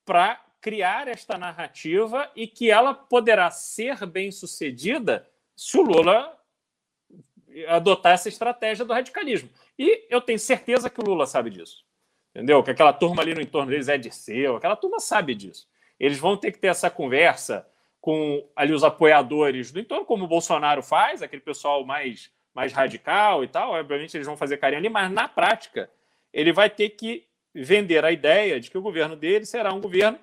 para 0.05 0.41
criar 0.61 1.07
esta 1.07 1.37
narrativa 1.37 2.29
e 2.35 2.45
que 2.45 2.69
ela 2.69 2.93
poderá 2.93 3.49
ser 3.51 4.05
bem 4.05 4.31
sucedida 4.31 5.25
se 5.55 5.77
o 5.77 5.81
Lula 5.81 6.38
adotar 7.67 8.13
essa 8.13 8.29
estratégia 8.29 8.85
do 8.85 8.93
radicalismo. 8.93 9.49
E 9.77 10.05
eu 10.09 10.21
tenho 10.21 10.39
certeza 10.39 10.89
que 10.89 10.99
o 10.99 11.03
Lula 11.03 11.25
sabe 11.25 11.49
disso. 11.49 11.83
Entendeu? 12.33 12.61
Que 12.63 12.71
aquela 12.71 12.93
turma 12.93 13.21
ali 13.21 13.33
no 13.33 13.41
entorno 13.41 13.71
deles 13.71 13.87
é 13.87 13.97
de 13.97 14.11
seu, 14.13 14.55
aquela 14.55 14.75
turma 14.75 14.99
sabe 14.99 15.33
disso. 15.33 15.67
Eles 15.99 16.17
vão 16.17 16.37
ter 16.37 16.51
que 16.51 16.59
ter 16.59 16.67
essa 16.67 16.89
conversa 16.89 17.67
com 17.99 18.47
ali 18.55 18.73
os 18.73 18.83
apoiadores 18.83 19.71
do 19.71 19.79
entorno, 19.79 20.05
como 20.05 20.25
o 20.25 20.27
Bolsonaro 20.27 20.81
faz, 20.81 21.21
aquele 21.21 21.41
pessoal 21.41 21.85
mais, 21.85 22.31
mais 22.53 22.71
radical 22.71 23.43
e 23.43 23.47
tal. 23.47 23.73
Obviamente 23.73 24.15
eles 24.15 24.27
vão 24.27 24.37
fazer 24.37 24.57
carinho 24.57 24.79
ali, 24.79 24.89
mas 24.89 25.11
na 25.11 25.27
prática 25.27 25.89
ele 26.31 26.53
vai 26.53 26.69
ter 26.69 26.91
que 26.91 27.25
vender 27.53 28.05
a 28.05 28.11
ideia 28.11 28.59
de 28.59 28.69
que 28.69 28.77
o 28.77 28.81
governo 28.81 29.15
dele 29.15 29.45
será 29.45 29.73
um 29.73 29.81
governo 29.81 30.19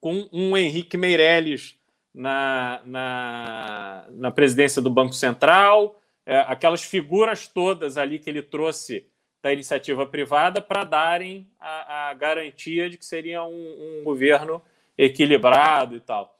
com 0.00 0.28
um 0.32 0.56
Henrique 0.56 0.96
Meirelles 0.96 1.76
na, 2.14 2.80
na, 2.84 4.06
na 4.10 4.30
presidência 4.30 4.80
do 4.80 4.90
Banco 4.90 5.12
Central, 5.12 5.99
é, 6.26 6.38
aquelas 6.40 6.82
figuras 6.82 7.48
todas 7.48 7.96
ali 7.96 8.18
que 8.18 8.28
ele 8.28 8.42
trouxe 8.42 9.06
da 9.42 9.52
iniciativa 9.52 10.06
privada 10.06 10.60
para 10.60 10.84
darem 10.84 11.50
a, 11.58 12.10
a, 12.10 12.14
garantia 12.14 12.90
de 12.90 12.98
que 12.98 13.04
seria 13.06 13.42
um, 13.42 14.00
um, 14.00 14.04
governo 14.04 14.62
equilibrado 14.98 15.96
e 15.96 16.00
tal. 16.00 16.36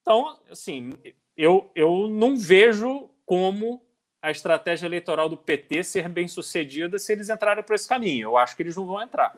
Então, 0.00 0.38
assim, 0.50 0.94
eu, 1.36 1.70
eu 1.74 2.08
não 2.08 2.36
vejo 2.36 3.10
como 3.26 3.82
a 4.22 4.30
estratégia 4.30 4.86
eleitoral 4.86 5.28
do 5.28 5.36
PT 5.36 5.84
ser 5.84 6.08
bem 6.08 6.28
sucedida 6.28 6.98
se 6.98 7.12
eles 7.12 7.28
entrarem 7.28 7.64
por 7.64 7.74
esse 7.74 7.88
caminho. 7.88 8.28
Eu 8.28 8.36
acho 8.36 8.56
que 8.56 8.62
eles 8.62 8.76
não 8.76 8.86
vão 8.86 9.02
entrar. 9.02 9.36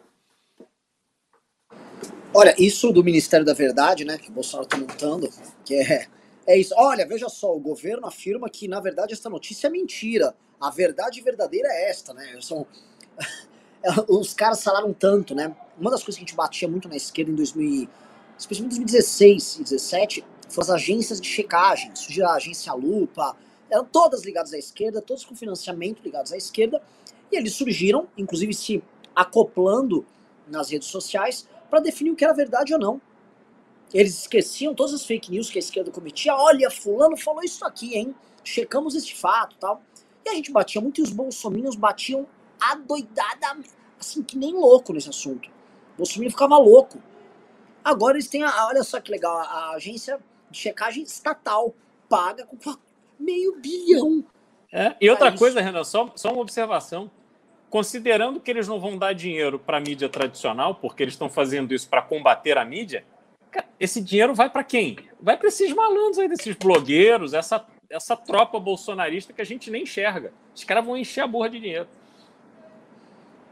Olha, 2.32 2.54
isso 2.58 2.92
do 2.92 3.02
Ministério 3.02 3.44
da 3.44 3.52
Verdade, 3.52 4.04
né, 4.04 4.16
que 4.16 4.30
o 4.30 4.32
Bolsonaro 4.32 4.66
está 4.66 4.76
montando, 4.76 5.28
que 5.64 5.74
é 5.74 6.06
é 6.50 6.58
isso. 6.58 6.74
Olha, 6.76 7.06
veja 7.06 7.28
só, 7.28 7.54
o 7.54 7.60
governo 7.60 8.06
afirma 8.06 8.50
que, 8.50 8.66
na 8.66 8.80
verdade, 8.80 9.12
essa 9.12 9.30
notícia 9.30 9.68
é 9.68 9.70
mentira. 9.70 10.34
A 10.60 10.70
verdade 10.70 11.20
verdadeira 11.20 11.68
é 11.68 11.90
esta, 11.90 12.12
né? 12.12 12.38
São... 12.40 12.66
Os 14.08 14.34
caras 14.34 14.62
falaram 14.62 14.92
tanto, 14.92 15.34
né? 15.34 15.54
Uma 15.78 15.90
das 15.90 16.02
coisas 16.02 16.18
que 16.18 16.24
a 16.24 16.26
gente 16.26 16.36
batia 16.36 16.68
muito 16.68 16.88
na 16.88 16.96
esquerda 16.96 17.30
em 17.30 17.34
2000, 17.34 17.88
especialmente 18.38 18.74
em 18.74 18.84
2016 18.84 19.54
e 19.54 19.58
2017, 19.58 20.24
foram 20.48 20.62
as 20.62 20.70
agências 20.70 21.20
de 21.20 21.28
checagem. 21.28 21.94
Surgiu 21.94 22.26
a 22.26 22.34
agência 22.34 22.72
Lupa, 22.74 23.36
eram 23.70 23.84
todas 23.84 24.24
ligadas 24.24 24.52
à 24.52 24.58
esquerda, 24.58 25.00
todas 25.00 25.24
com 25.24 25.36
financiamento 25.36 26.02
ligados 26.02 26.32
à 26.32 26.36
esquerda, 26.36 26.82
e 27.30 27.36
eles 27.36 27.54
surgiram, 27.54 28.08
inclusive 28.18 28.52
se 28.52 28.82
acoplando 29.14 30.04
nas 30.48 30.70
redes 30.70 30.88
sociais, 30.88 31.48
para 31.70 31.78
definir 31.78 32.10
o 32.10 32.16
que 32.16 32.24
era 32.24 32.34
verdade 32.34 32.74
ou 32.74 32.80
não. 32.80 33.00
Eles 33.92 34.20
esqueciam 34.20 34.74
todas 34.74 34.94
as 34.94 35.04
fake 35.04 35.30
news 35.30 35.50
que 35.50 35.58
a 35.58 35.60
esquerda 35.60 35.90
cometia. 35.90 36.34
Olha, 36.34 36.70
fulano 36.70 37.16
falou 37.16 37.42
isso 37.42 37.64
aqui, 37.64 37.94
hein? 37.96 38.14
Checamos 38.44 38.94
este 38.94 39.16
fato 39.16 39.56
tal. 39.58 39.82
E 40.24 40.28
a 40.28 40.34
gente 40.34 40.52
batia 40.52 40.80
muito 40.80 41.00
e 41.00 41.02
os 41.02 41.10
bolsominions 41.10 41.74
batiam 41.74 42.26
adoidada, 42.60 43.58
assim, 43.98 44.22
que 44.22 44.36
nem 44.36 44.52
louco 44.52 44.92
nesse 44.92 45.08
assunto. 45.08 45.48
O 45.94 45.98
bolsominion 45.98 46.30
ficava 46.30 46.56
louco. 46.56 46.98
Agora 47.82 48.16
eles 48.16 48.28
têm, 48.28 48.42
a, 48.42 48.66
olha 48.66 48.82
só 48.82 49.00
que 49.00 49.10
legal, 49.10 49.36
a, 49.36 49.70
agência 49.70 50.20
de 50.50 50.58
checagem 50.58 51.02
estatal 51.02 51.74
paga 52.08 52.46
com 52.46 52.56
meio 53.18 53.56
bilhão. 53.56 54.24
É, 54.72 54.94
e 55.00 55.10
outra 55.10 55.36
coisa, 55.36 55.60
Renan, 55.60 55.84
só, 55.84 56.12
só 56.14 56.32
uma 56.32 56.42
observação. 56.42 57.10
Considerando 57.68 58.40
que 58.40 58.50
eles 58.50 58.66
não 58.66 58.80
vão 58.80 58.98
dar 58.98 59.12
dinheiro 59.14 59.58
para 59.58 59.78
a 59.78 59.80
mídia 59.80 60.08
tradicional, 60.08 60.74
porque 60.74 61.02
eles 61.02 61.14
estão 61.14 61.28
fazendo 61.28 61.72
isso 61.72 61.88
para 61.88 62.02
combater 62.02 62.58
a 62.58 62.64
mídia, 62.64 63.04
esse 63.78 64.00
dinheiro 64.00 64.34
vai 64.34 64.50
para 64.50 64.64
quem? 64.64 64.96
Vai 65.20 65.36
para 65.36 65.48
esses 65.48 65.72
malandros 65.72 66.18
aí, 66.18 66.28
desses 66.28 66.54
blogueiros, 66.56 67.34
essa 67.34 67.64
essa 67.90 68.16
tropa 68.16 68.58
bolsonarista 68.60 69.32
que 69.32 69.42
a 69.42 69.44
gente 69.44 69.70
nem 69.70 69.82
enxerga. 69.82 70.32
Os 70.54 70.62
caras 70.62 70.84
vão 70.84 70.96
encher 70.96 71.22
a 71.22 71.26
borra 71.26 71.50
de 71.50 71.58
dinheiro. 71.58 71.88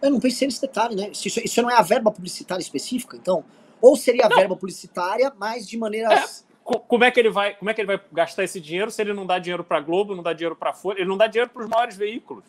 Eu 0.00 0.12
não 0.12 0.20
pensei 0.20 0.46
nesse 0.46 0.60
detalhe, 0.60 0.94
né? 0.94 1.10
Isso, 1.10 1.26
isso 1.26 1.60
não 1.60 1.68
é 1.68 1.74
a 1.74 1.82
verba 1.82 2.12
publicitária 2.12 2.62
específica, 2.62 3.16
então? 3.16 3.44
Ou 3.80 3.96
seria 3.96 4.26
a 4.26 4.28
não. 4.28 4.36
verba 4.36 4.54
publicitária, 4.56 5.32
mas 5.36 5.68
de 5.68 5.76
maneiras. 5.76 6.44
É. 6.44 6.48
Como 6.86 7.02
é 7.02 7.10
que 7.10 7.18
ele 7.18 7.30
vai, 7.30 7.54
como 7.54 7.70
é 7.70 7.74
que 7.74 7.80
ele 7.80 7.86
vai 7.86 8.00
gastar 8.12 8.44
esse 8.44 8.60
dinheiro 8.60 8.90
se 8.90 9.00
ele 9.00 9.12
não 9.12 9.26
dá 9.26 9.38
dinheiro 9.38 9.64
para 9.64 9.80
Globo, 9.80 10.14
não 10.14 10.22
dá 10.22 10.34
dinheiro 10.34 10.54
para 10.54 10.74
Folha, 10.74 10.98
ele 10.98 11.08
não 11.08 11.16
dá 11.16 11.26
dinheiro 11.26 11.50
para 11.50 11.62
os 11.62 11.68
maiores 11.68 11.96
veículos? 11.96 12.44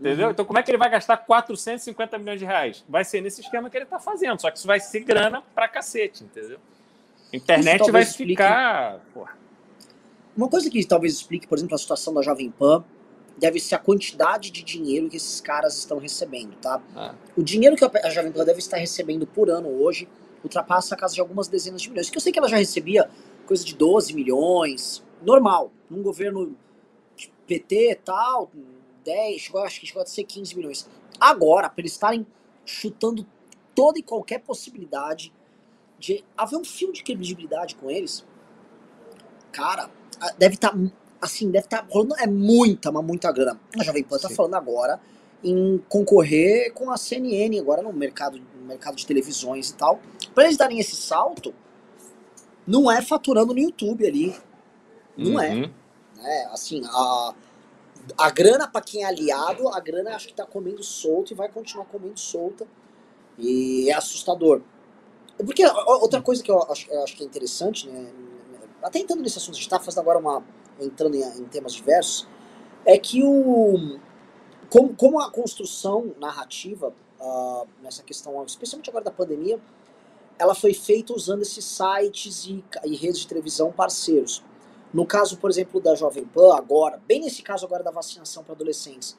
Entendeu? 0.00 0.26
Uhum. 0.26 0.32
Então, 0.32 0.44
como 0.44 0.58
é 0.58 0.62
que 0.62 0.70
ele 0.70 0.78
vai 0.78 0.90
gastar 0.90 1.16
450 1.16 2.18
milhões 2.18 2.38
de 2.38 2.44
reais? 2.44 2.84
Vai 2.88 3.04
ser 3.04 3.20
nesse 3.20 3.40
esquema 3.40 3.70
que 3.70 3.76
ele 3.76 3.84
está 3.84 3.98
fazendo, 3.98 4.40
só 4.40 4.50
que 4.50 4.58
isso 4.58 4.66
vai 4.66 4.80
ser 4.80 5.00
grana 5.00 5.42
pra 5.54 5.68
cacete, 5.68 6.24
entendeu? 6.24 6.58
Internet 7.32 7.90
vai 7.90 8.04
ficar. 8.04 8.96
Explique... 8.96 9.12
Porra. 9.14 9.36
Uma 10.36 10.48
coisa 10.48 10.68
que 10.68 10.84
talvez 10.84 11.14
explique, 11.14 11.46
por 11.46 11.56
exemplo, 11.56 11.74
a 11.74 11.78
situação 11.78 12.12
da 12.12 12.22
Jovem 12.22 12.50
Pan 12.50 12.84
deve 13.38 13.60
ser 13.60 13.76
a 13.76 13.78
quantidade 13.78 14.50
de 14.50 14.62
dinheiro 14.62 15.08
que 15.08 15.16
esses 15.16 15.40
caras 15.40 15.76
estão 15.78 15.98
recebendo, 15.98 16.56
tá? 16.56 16.80
Ah. 16.94 17.14
O 17.36 17.42
dinheiro 17.42 17.76
que 17.76 17.84
a 17.84 18.10
Jovem 18.10 18.32
Pan 18.32 18.44
deve 18.44 18.58
estar 18.58 18.76
recebendo 18.76 19.26
por 19.26 19.48
ano 19.48 19.68
hoje 19.68 20.08
ultrapassa 20.42 20.94
a 20.94 20.98
casa 20.98 21.14
de 21.14 21.20
algumas 21.20 21.48
dezenas 21.48 21.80
de 21.80 21.88
milhões. 21.88 22.10
Que 22.10 22.16
eu 22.16 22.20
sei 22.20 22.32
que 22.32 22.38
ela 22.38 22.48
já 22.48 22.56
recebia 22.56 23.08
coisa 23.46 23.64
de 23.64 23.74
12 23.74 24.12
milhões, 24.12 25.04
normal, 25.22 25.72
num 25.88 26.02
governo 26.02 26.56
PT 27.46 27.92
e 27.92 27.94
tal, 27.96 28.50
10, 29.04 29.40
chegou, 29.40 29.62
acho 29.62 29.80
que 29.80 29.86
chegou 29.86 30.02
a 30.02 30.06
ser 30.06 30.24
15 30.24 30.56
milhões. 30.56 30.88
Agora, 31.20 31.68
para 31.68 31.80
eles 31.80 31.92
estarem 31.92 32.26
chutando 32.64 33.26
toda 33.74 33.98
e 33.98 34.02
qualquer 34.02 34.40
possibilidade 34.40 35.32
de 35.98 36.24
haver 36.36 36.56
um 36.56 36.64
fio 36.64 36.92
de 36.92 37.02
credibilidade 37.02 37.74
com 37.76 37.90
eles, 37.90 38.24
cara, 39.52 39.90
deve 40.38 40.54
estar, 40.54 40.70
tá, 40.70 40.78
assim, 41.20 41.50
deve 41.50 41.66
estar 41.66 41.82
tá 41.82 41.86
rolando, 41.88 42.16
é 42.18 42.26
muita, 42.26 42.90
mas 42.90 43.04
muita 43.04 43.30
grana. 43.32 43.60
A 43.78 43.84
Jovem 43.84 44.04
Pan 44.04 44.18
tá 44.18 44.28
falando 44.28 44.54
agora 44.54 45.00
em 45.42 45.78
concorrer 45.88 46.72
com 46.72 46.90
a 46.90 46.96
CNN 46.96 47.58
agora 47.60 47.82
no 47.82 47.92
mercado, 47.92 48.40
no 48.58 48.66
mercado 48.66 48.96
de 48.96 49.06
televisões 49.06 49.70
e 49.70 49.74
tal. 49.74 50.00
Para 50.34 50.44
eles 50.44 50.56
darem 50.56 50.78
esse 50.78 50.96
salto, 50.96 51.54
não 52.66 52.90
é 52.90 53.02
faturando 53.02 53.52
no 53.52 53.60
YouTube 53.60 54.06
ali. 54.06 54.34
Não 55.16 55.38
é. 55.38 55.54
uhum. 55.54 55.70
é. 56.22 56.42
é. 56.42 56.46
Assim, 56.46 56.82
a, 56.86 57.34
a 58.16 58.30
grana 58.30 58.68
para 58.68 58.80
quem 58.80 59.02
é 59.02 59.06
aliado, 59.06 59.68
a 59.68 59.80
grana 59.80 60.14
acho 60.14 60.28
que 60.28 60.34
tá 60.34 60.44
comendo 60.44 60.82
solto 60.82 61.32
e 61.32 61.34
vai 61.34 61.48
continuar 61.48 61.86
comendo 61.86 62.18
solta. 62.18 62.66
E 63.38 63.90
é 63.90 63.94
assustador. 63.94 64.62
Porque 65.38 65.64
outra 65.66 66.22
coisa 66.22 66.42
que 66.42 66.50
eu 66.50 66.62
acho, 66.70 66.90
eu 66.90 67.02
acho 67.02 67.16
que 67.16 67.22
é 67.22 67.26
interessante, 67.26 67.88
né? 67.88 68.12
Até 68.82 68.98
entrando 68.98 69.22
nesse 69.22 69.38
assunto, 69.38 69.54
a 69.54 69.58
gente 69.58 69.68
tá 69.68 69.80
fazendo 69.80 70.00
agora 70.00 70.18
uma. 70.18 70.44
entrando 70.80 71.16
em, 71.16 71.22
em 71.22 71.44
temas 71.46 71.72
diversos, 71.72 72.28
é 72.84 72.98
que 72.98 73.22
o. 73.24 73.98
Como, 74.70 74.94
como 74.94 75.20
a 75.20 75.30
construção 75.30 76.14
narrativa, 76.18 76.92
uh, 77.20 77.66
nessa 77.82 78.02
questão, 78.02 78.44
especialmente 78.44 78.90
agora 78.90 79.04
da 79.04 79.10
pandemia, 79.10 79.60
ela 80.38 80.54
foi 80.54 80.74
feita 80.74 81.12
usando 81.12 81.42
esses 81.42 81.64
sites 81.64 82.46
e, 82.46 82.64
e 82.84 82.96
redes 82.96 83.20
de 83.20 83.26
televisão 83.26 83.72
parceiros. 83.72 84.42
No 84.94 85.04
caso, 85.04 85.38
por 85.38 85.50
exemplo, 85.50 85.80
da 85.80 85.96
Jovem 85.96 86.24
Pan, 86.24 86.54
agora, 86.54 87.02
bem 87.04 87.20
nesse 87.20 87.42
caso 87.42 87.66
agora 87.66 87.82
da 87.82 87.90
vacinação 87.90 88.44
para 88.44 88.54
adolescentes, 88.54 89.18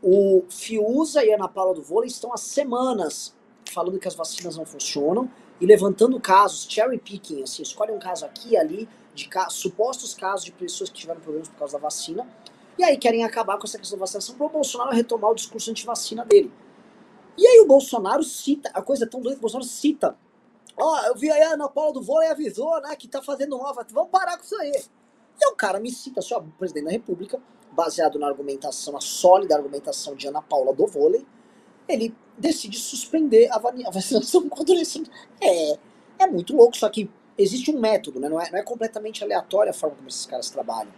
o 0.00 0.44
Fiuza 0.48 1.24
e 1.24 1.32
a 1.32 1.34
Ana 1.34 1.48
Paula 1.48 1.74
do 1.74 1.82
Vôlei 1.82 2.06
estão 2.06 2.32
há 2.32 2.36
semanas 2.36 3.34
falando 3.72 3.98
que 3.98 4.06
as 4.06 4.14
vacinas 4.14 4.56
não 4.56 4.64
funcionam 4.64 5.28
e 5.60 5.66
levantando 5.66 6.20
casos, 6.20 6.68
cherry 6.70 6.98
picking, 6.98 7.42
assim, 7.42 7.64
escolhe 7.64 7.90
um 7.90 7.98
caso 7.98 8.24
aqui 8.24 8.50
e 8.50 8.56
ali, 8.56 8.88
de 9.12 9.26
ca 9.26 9.50
supostos 9.50 10.14
casos 10.14 10.44
de 10.44 10.52
pessoas 10.52 10.88
que 10.88 11.00
tiveram 11.00 11.20
problemas 11.20 11.48
por 11.48 11.58
causa 11.58 11.72
da 11.72 11.82
vacina, 11.82 12.24
e 12.78 12.84
aí 12.84 12.96
querem 12.96 13.24
acabar 13.24 13.58
com 13.58 13.64
essa 13.64 13.78
questão 13.78 13.98
da 13.98 14.02
vacinação 14.04 14.36
para 14.36 14.46
o 14.46 14.50
Bolsonaro 14.50 14.94
retomar 14.94 15.32
o 15.32 15.34
discurso 15.34 15.68
anti-vacina 15.68 16.24
dele. 16.24 16.52
E 17.36 17.44
aí 17.44 17.58
o 17.58 17.66
Bolsonaro 17.66 18.22
cita, 18.22 18.70
a 18.72 18.80
coisa 18.80 19.04
é 19.04 19.08
tão 19.08 19.20
doida 19.20 19.34
que 19.34 19.40
o 19.40 19.42
Bolsonaro 19.42 19.68
cita 19.68 20.16
Ó, 20.76 20.98
eu 21.06 21.14
vi 21.14 21.30
aí 21.30 21.42
a 21.42 21.54
Ana 21.54 21.68
Paula 21.68 21.92
do 21.92 22.02
vôlei 22.02 22.28
avisou, 22.28 22.80
né, 22.82 22.94
que 22.96 23.08
tá 23.08 23.22
fazendo 23.22 23.58
mal. 23.58 23.74
Vamos 23.90 24.10
parar 24.10 24.36
com 24.36 24.44
isso 24.44 24.56
aí. 24.56 24.72
E 25.40 25.48
o 25.48 25.54
cara 25.54 25.80
me 25.80 25.90
cita, 25.90 26.20
só 26.20 26.44
presidente 26.58 26.84
da 26.84 26.90
República, 26.90 27.40
baseado 27.72 28.18
na 28.18 28.26
argumentação, 28.26 28.92
na 28.92 29.00
sólida 29.00 29.54
argumentação 29.54 30.14
de 30.14 30.26
Ana 30.28 30.42
Paula 30.42 30.74
do 30.74 30.86
vôlei, 30.86 31.26
ele 31.88 32.14
decide 32.36 32.78
suspender 32.78 33.48
a 33.50 33.58
vacinação 33.90 34.42
contra 34.48 34.62
adolescente. 34.62 35.10
É, 35.40 35.78
é 36.18 36.26
muito 36.26 36.54
louco, 36.54 36.76
só 36.76 36.88
que 36.88 37.10
existe 37.38 37.70
um 37.70 37.78
método, 37.78 38.18
né? 38.18 38.28
Não 38.28 38.40
é, 38.40 38.50
não 38.50 38.58
é 38.58 38.62
completamente 38.62 39.22
aleatória 39.22 39.70
a 39.70 39.74
forma 39.74 39.96
como 39.96 40.08
esses 40.08 40.26
caras 40.26 40.50
trabalham. 40.50 40.92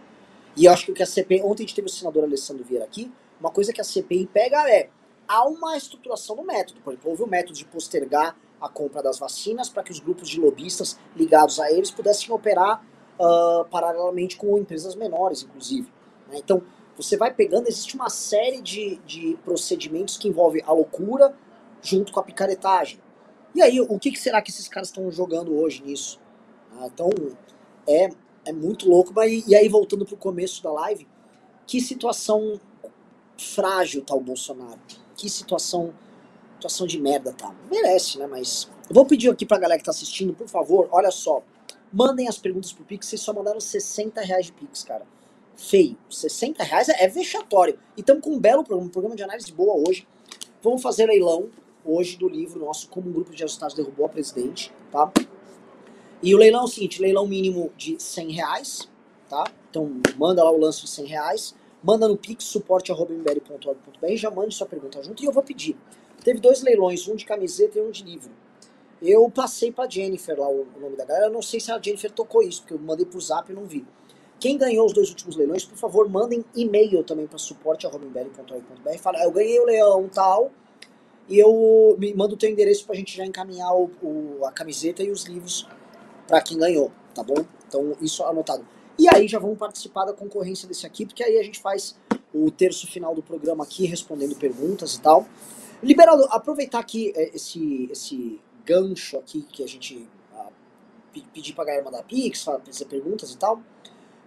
E 0.55 0.65
eu 0.65 0.71
acho 0.71 0.85
que 0.85 0.91
o 0.91 0.95
que 0.95 1.03
a 1.03 1.05
CPI. 1.05 1.41
Ontem 1.41 1.63
a 1.63 1.67
gente 1.67 1.75
teve 1.75 1.87
o 1.87 1.91
senador 1.91 2.23
Alessandro 2.23 2.63
Vieira 2.63 2.85
aqui. 2.85 3.11
Uma 3.39 3.51
coisa 3.51 3.71
que 3.71 3.79
a 3.79 3.83
CPI 3.83 4.27
pega 4.27 4.69
é. 4.69 4.89
Há 5.27 5.47
uma 5.47 5.77
estruturação 5.77 6.35
do 6.35 6.43
método. 6.43 6.81
Por 6.81 6.91
exemplo, 6.91 7.11
houve 7.11 7.23
o 7.23 7.27
método 7.27 7.53
de 7.53 7.65
postergar 7.65 8.35
a 8.61 8.69
compra 8.69 9.01
das 9.01 9.19
vacinas 9.19 9.69
para 9.69 9.83
que 9.83 9.91
os 9.91 9.99
grupos 9.99 10.29
de 10.29 10.39
lobistas 10.39 10.97
ligados 11.15 11.59
a 11.59 11.71
eles 11.71 11.91
pudessem 11.91 12.31
operar 12.31 12.85
uh, 13.19 13.65
paralelamente 13.69 14.37
com 14.37 14.57
empresas 14.57 14.95
menores, 14.95 15.43
inclusive. 15.43 15.91
Né? 16.27 16.37
Então, 16.37 16.61
você 16.95 17.15
vai 17.15 17.33
pegando, 17.33 17.67
existe 17.67 17.95
uma 17.95 18.09
série 18.09 18.61
de, 18.61 18.97
de 19.05 19.37
procedimentos 19.45 20.17
que 20.17 20.27
envolvem 20.27 20.61
a 20.65 20.73
loucura 20.73 21.33
junto 21.81 22.11
com 22.11 22.19
a 22.19 22.23
picaretagem. 22.23 22.99
E 23.55 23.61
aí, 23.61 23.79
o 23.79 23.97
que, 23.97 24.11
que 24.11 24.19
será 24.19 24.41
que 24.41 24.51
esses 24.51 24.67
caras 24.67 24.89
estão 24.89 25.09
jogando 25.09 25.57
hoje 25.57 25.81
nisso? 25.83 26.19
Ah, 26.73 26.87
então, 26.87 27.09
é, 27.87 28.09
é 28.45 28.53
muito 28.53 28.87
louco. 28.89 29.11
Mas, 29.15 29.47
e 29.47 29.55
aí, 29.55 29.67
voltando 29.67 30.05
para 30.05 30.13
o 30.13 30.17
começo 30.17 30.61
da 30.61 30.71
live, 30.71 31.07
que 31.65 31.79
situação 31.79 32.59
frágil 33.37 34.03
tá 34.03 34.13
o 34.13 34.19
Bolsonaro. 34.21 34.79
Que 35.15 35.29
situação 35.29 35.93
situação 36.59 36.85
de 36.85 36.99
merda, 36.99 37.33
tá? 37.33 37.55
Merece, 37.71 38.17
né? 38.19 38.27
Mas. 38.27 38.69
Eu 38.89 38.93
vou 38.93 39.05
pedir 39.05 39.29
aqui 39.29 39.45
pra 39.45 39.57
galera 39.57 39.79
que 39.79 39.85
tá 39.85 39.91
assistindo, 39.91 40.33
por 40.33 40.47
favor, 40.47 40.89
olha 40.91 41.11
só. 41.11 41.41
Mandem 41.91 42.27
as 42.27 42.37
perguntas 42.37 42.71
pro 42.71 42.83
Pix, 42.83 43.07
vocês 43.07 43.21
só 43.21 43.33
mandaram 43.33 43.59
60 43.59 44.21
reais 44.21 44.47
de 44.47 44.51
Pix, 44.51 44.83
cara. 44.83 45.05
Feio. 45.55 45.97
60 46.09 46.63
reais 46.63 46.89
é, 46.89 47.03
é 47.03 47.07
vexatório. 47.07 47.79
E 47.97 48.01
estamos 48.01 48.23
com 48.23 48.31
um 48.31 48.39
belo 48.39 48.63
programa, 48.63 48.87
um 48.87 48.91
programa 48.91 49.15
de 49.15 49.23
análise 49.23 49.51
boa 49.51 49.75
hoje. 49.87 50.07
Vamos 50.61 50.81
fazer 50.81 51.05
leilão 51.05 51.49
hoje 51.83 52.17
do 52.17 52.27
livro 52.27 52.59
nosso, 52.59 52.89
Como 52.89 53.09
um 53.09 53.13
Grupo 53.13 53.33
de 53.33 53.41
Resultados 53.41 53.75
Derrubou 53.75 54.05
a 54.05 54.09
Presidente, 54.09 54.71
tá? 54.91 55.11
E 56.21 56.35
o 56.35 56.37
leilão 56.37 56.61
é 56.61 56.63
o 56.65 56.67
seguinte, 56.67 57.01
leilão 57.01 57.25
mínimo 57.25 57.71
de 57.77 58.01
100 58.01 58.31
reais, 58.31 58.89
tá? 59.29 59.45
Então 59.69 60.01
manda 60.17 60.43
lá 60.43 60.51
o 60.51 60.59
lance 60.59 60.81
de 60.81 60.89
100 60.89 61.05
reais, 61.05 61.55
manda 61.81 62.07
no 62.07 62.17
pix 62.17 62.43
suporte.mbl.org.br, 62.43 64.15
já 64.15 64.29
mande 64.29 64.53
sua 64.53 64.67
pergunta 64.67 65.01
junto 65.01 65.23
e 65.23 65.25
eu 65.25 65.31
vou 65.31 65.41
pedir. 65.41 65.77
Teve 66.29 66.41
dois 66.41 66.61
leilões, 66.61 67.07
um 67.07 67.15
de 67.15 67.25
camiseta 67.25 67.79
e 67.79 67.81
um 67.81 67.89
de 67.89 68.03
livro. 68.03 68.29
Eu 69.01 69.27
passei 69.31 69.71
pra 69.71 69.89
Jennifer 69.89 70.39
lá 70.39 70.47
o, 70.47 70.67
nome 70.79 70.95
da 70.95 71.03
galera. 71.03 71.25
Eu 71.25 71.31
não 71.31 71.41
sei 71.41 71.59
se 71.59 71.71
a 71.71 71.81
Jennifer 71.81 72.11
tocou 72.11 72.43
isso, 72.43 72.61
porque 72.61 72.75
eu 72.75 72.77
mandei 72.77 73.03
pro 73.03 73.19
zap 73.19 73.51
e 73.51 73.55
não 73.55 73.65
vi. 73.65 73.83
Quem 74.39 74.55
ganhou 74.55 74.85
os 74.85 74.93
dois 74.93 75.09
últimos 75.09 75.35
leilões, 75.35 75.65
por 75.65 75.75
favor, 75.75 76.07
mandem 76.07 76.45
e-mail 76.53 77.03
também 77.03 77.25
para 77.25 77.39
suporte.robenberry.org.br. 77.39 78.97
Fala, 78.99 79.23
eu 79.23 79.31
ganhei 79.31 79.59
o 79.59 79.65
leão 79.65 80.07
tal, 80.07 80.51
e 81.27 81.39
eu 81.39 81.95
me 81.97 82.13
manda 82.13 82.35
o 82.35 82.37
teu 82.37 82.47
endereço 82.47 82.85
pra 82.85 82.93
gente 82.93 83.17
já 83.17 83.25
encaminhar 83.25 83.73
o, 83.73 83.89
o 84.03 84.45
a 84.45 84.51
camiseta 84.51 85.01
e 85.01 85.09
os 85.09 85.23
livros 85.23 85.67
para 86.27 86.41
quem 86.41 86.59
ganhou, 86.59 86.91
tá 87.15 87.23
bom? 87.23 87.43
Então, 87.67 87.97
isso 88.01 88.23
anotado. 88.23 88.63
E 88.99 89.07
aí 89.11 89.27
já 89.27 89.39
vamos 89.39 89.57
participar 89.57 90.05
da 90.05 90.13
concorrência 90.13 90.67
desse 90.67 90.85
aqui, 90.85 91.07
porque 91.07 91.23
aí 91.23 91.39
a 91.39 91.43
gente 91.43 91.59
faz 91.59 91.97
o 92.31 92.51
terço 92.51 92.85
final 92.85 93.15
do 93.15 93.23
programa 93.23 93.63
aqui, 93.63 93.87
respondendo 93.87 94.35
perguntas 94.35 94.93
e 94.93 95.01
tal. 95.01 95.25
Liberado, 95.81 96.25
aproveitar 96.29 96.79
aqui 96.79 97.13
é, 97.15 97.35
esse, 97.35 97.87
esse 97.91 98.41
gancho 98.65 99.17
aqui 99.17 99.41
que 99.43 99.63
a 99.63 99.67
gente 99.67 100.07
uh, 100.33 100.51
pedir 101.33 101.53
pra 101.53 101.63
galera 101.63 101.83
mandar 101.83 102.03
pix, 102.03 102.43
fazer 102.43 102.85
perguntas 102.85 103.31
e 103.31 103.37
tal, 103.37 103.61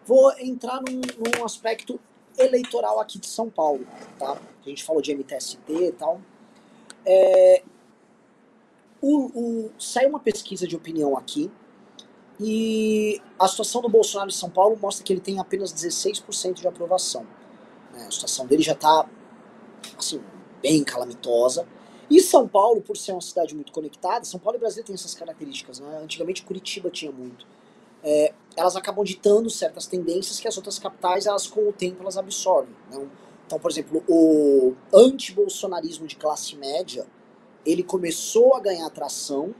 vou 0.07 0.32
entrar 0.38 0.80
num, 0.80 1.00
num, 1.18 1.44
aspecto 1.44 2.00
eleitoral 2.38 2.98
aqui 2.98 3.18
de 3.18 3.26
São 3.26 3.50
Paulo, 3.50 3.86
tá? 4.18 4.38
A 4.64 4.68
gente 4.68 4.82
falou 4.82 5.03
de 5.03 5.14
MTST 5.14 5.59
e 5.68 5.92
tal. 5.92 6.20
É, 7.05 7.62
o, 9.00 9.66
o, 9.66 9.72
saiu 9.78 10.09
uma 10.09 10.20
pesquisa 10.20 10.66
de 10.66 10.74
opinião 10.74 11.16
aqui 11.18 11.50
e 12.40 13.20
a 13.38 13.46
situação 13.46 13.82
do 13.82 13.88
Bolsonaro 13.88 14.30
em 14.30 14.32
São 14.32 14.48
Paulo 14.48 14.78
mostra 14.80 15.05
que 15.05 15.12
ele 15.12 15.20
tem 15.20 15.38
apenas 15.38 15.72
16% 15.72 16.55
de 16.55 16.66
aprovação. 16.66 17.26
Né? 17.92 18.07
A 18.07 18.11
situação 18.11 18.46
dele 18.46 18.62
já 18.62 18.72
está 18.72 19.07
assim, 19.98 20.22
bem 20.62 20.84
calamitosa. 20.84 21.66
E 22.08 22.20
São 22.20 22.46
Paulo, 22.46 22.80
por 22.80 22.96
ser 22.96 23.12
uma 23.12 23.20
cidade 23.20 23.54
muito 23.54 23.72
conectada, 23.72 24.24
São 24.24 24.38
Paulo 24.38 24.58
e 24.58 24.60
Brasília 24.60 24.84
têm 24.84 24.94
essas 24.94 25.14
características, 25.14 25.80
né? 25.80 26.00
Antigamente 26.02 26.42
Curitiba 26.42 26.90
tinha 26.90 27.10
muito. 27.10 27.46
É, 28.02 28.34
elas 28.56 28.76
acabam 28.76 29.04
ditando 29.04 29.48
certas 29.48 29.86
tendências 29.86 30.38
que 30.38 30.48
as 30.48 30.56
outras 30.56 30.78
capitais, 30.78 31.26
elas 31.26 31.46
com 31.46 31.68
o 31.68 31.72
tempo, 31.72 32.02
elas 32.02 32.18
absorvem. 32.18 32.74
Né? 32.90 33.06
Então, 33.46 33.58
por 33.58 33.70
exemplo, 33.70 34.02
o 34.08 34.74
anti-bolsonarismo 34.92 36.06
de 36.06 36.16
classe 36.16 36.56
média, 36.56 37.06
ele 37.64 37.82
começou 37.82 38.54
a 38.54 38.60
ganhar 38.60 38.86
atração 38.86 39.54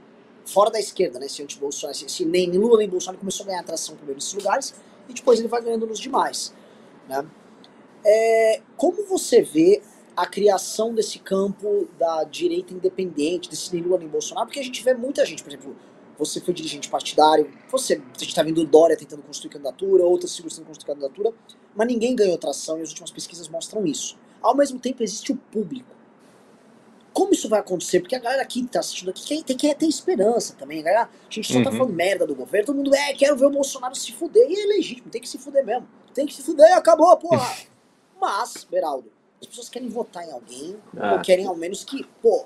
fora 0.45 0.69
da 0.69 0.79
esquerda, 0.79 1.19
né? 1.19 1.25
Esse 1.25 1.41
anti-bolsonaro, 1.41 1.97
esse, 2.05 2.25
nem 2.25 2.51
Lula 2.51 2.77
nem 2.77 2.89
Bolsonaro 2.89 3.17
começou 3.17 3.45
a 3.45 3.47
ganhar 3.47 3.61
atração 3.61 3.95
primeiro 3.95 4.17
nesses 4.17 4.33
lugares, 4.33 4.75
e 5.07 5.13
depois 5.13 5.39
ele 5.39 5.47
vai 5.47 5.61
ganhando 5.61 5.87
nos 5.87 5.99
demais. 5.99 6.53
Né? 7.07 7.25
É, 8.05 8.61
como 8.75 9.05
você 9.05 9.41
vê 9.41 9.81
a 10.15 10.25
criação 10.25 10.93
desse 10.93 11.19
campo 11.19 11.87
da 11.97 12.23
direita 12.23 12.73
independente, 12.73 13.49
desse 13.49 13.75
Lula 13.79 13.97
nem 13.97 14.07
Bolsonaro? 14.07 14.47
Porque 14.47 14.59
a 14.59 14.63
gente 14.63 14.83
vê 14.83 14.93
muita 14.93 15.25
gente, 15.25 15.43
por 15.43 15.49
exemplo, 15.49 15.75
você 16.17 16.39
foi 16.39 16.53
dirigente 16.53 16.89
partidário, 16.89 17.51
você, 17.69 17.95
a 17.95 18.19
gente 18.19 18.29
está 18.29 18.43
vendo 18.43 18.65
Dória 18.65 18.95
tentando 18.95 19.23
construir 19.23 19.51
candidatura, 19.51 20.03
outras 20.03 20.35
figuras 20.35 20.53
tentando 20.53 20.67
construir 20.67 20.95
candidatura, 20.95 21.33
mas 21.75 21.87
ninguém 21.87 22.15
ganhou 22.15 22.37
tração 22.37 22.79
e 22.79 22.81
as 22.81 22.89
últimas 22.89 23.11
pesquisas 23.11 23.47
mostram 23.47 23.85
isso. 23.85 24.17
Ao 24.41 24.55
mesmo 24.55 24.79
tempo, 24.79 25.01
existe 25.01 25.31
o 25.31 25.35
público. 25.35 25.93
Como 27.13 27.31
isso 27.31 27.47
vai 27.47 27.59
acontecer? 27.59 27.99
Porque 27.99 28.15
a 28.15 28.19
galera 28.19 28.41
aqui 28.41 28.63
que 28.63 28.69
tá 28.69 28.79
assistindo 28.79 29.09
aqui 29.09 29.23
quer, 29.23 29.43
tem 29.43 29.55
que 29.55 29.75
ter 29.75 29.85
esperança 29.85 30.55
também. 30.55 30.81
A, 30.81 30.83
galera, 30.83 31.03
a 31.03 31.33
gente 31.33 31.47
só 31.47 31.53
tá 31.53 31.59
uhum. 31.59 31.65
tá 31.65 31.71
falando 31.71 31.93
merda 31.93 32.25
do 32.25 32.35
governo, 32.35 32.65
todo 32.65 32.75
mundo, 32.75 32.93
é, 32.93 33.13
quero 33.13 33.37
ver 33.37 33.45
o 33.45 33.51
Bolsonaro 33.51 33.95
se 33.95 34.11
fuder. 34.11 34.49
E 34.49 34.61
é 34.61 34.65
legítimo, 34.65 35.09
tem 35.09 35.21
que 35.21 35.29
se 35.29 35.37
fuder 35.37 35.63
mesmo. 35.63 35.87
Tem 36.13 36.25
que 36.25 36.33
se 36.33 36.41
fuder, 36.41 36.75
acabou, 36.75 37.15
porra. 37.17 37.55
Mas, 38.19 38.63
Beraldo, 38.69 39.11
as 39.43 39.47
pessoas 39.47 39.69
querem 39.69 39.89
votar 39.89 40.25
em 40.25 40.31
alguém, 40.31 40.77
ah. 40.97 41.13
ou 41.13 41.21
querem 41.21 41.45
ao 41.45 41.55
menos 41.55 41.83
que, 41.83 42.05
pô, 42.21 42.45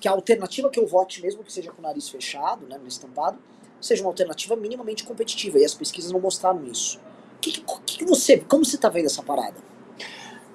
que 0.00 0.06
a 0.06 0.12
alternativa 0.12 0.70
que 0.70 0.78
eu 0.78 0.86
vote, 0.86 1.20
mesmo 1.20 1.42
que 1.42 1.52
seja 1.52 1.70
com 1.70 1.80
o 1.80 1.82
nariz 1.82 2.08
fechado, 2.08 2.66
né, 2.66 2.80
estampado, 2.86 3.38
seja 3.80 4.02
uma 4.02 4.10
alternativa 4.10 4.54
minimamente 4.54 5.04
competitiva. 5.04 5.58
E 5.58 5.64
as 5.64 5.74
pesquisas 5.74 6.12
não 6.12 6.20
mostraram 6.20 6.64
isso. 6.66 6.98
O 7.36 7.40
que, 7.40 7.60
que, 7.84 7.98
que 7.98 8.04
você, 8.04 8.38
como 8.38 8.64
você 8.64 8.78
tá 8.78 8.88
vendo 8.88 9.06
essa 9.06 9.22
parada? 9.22 9.56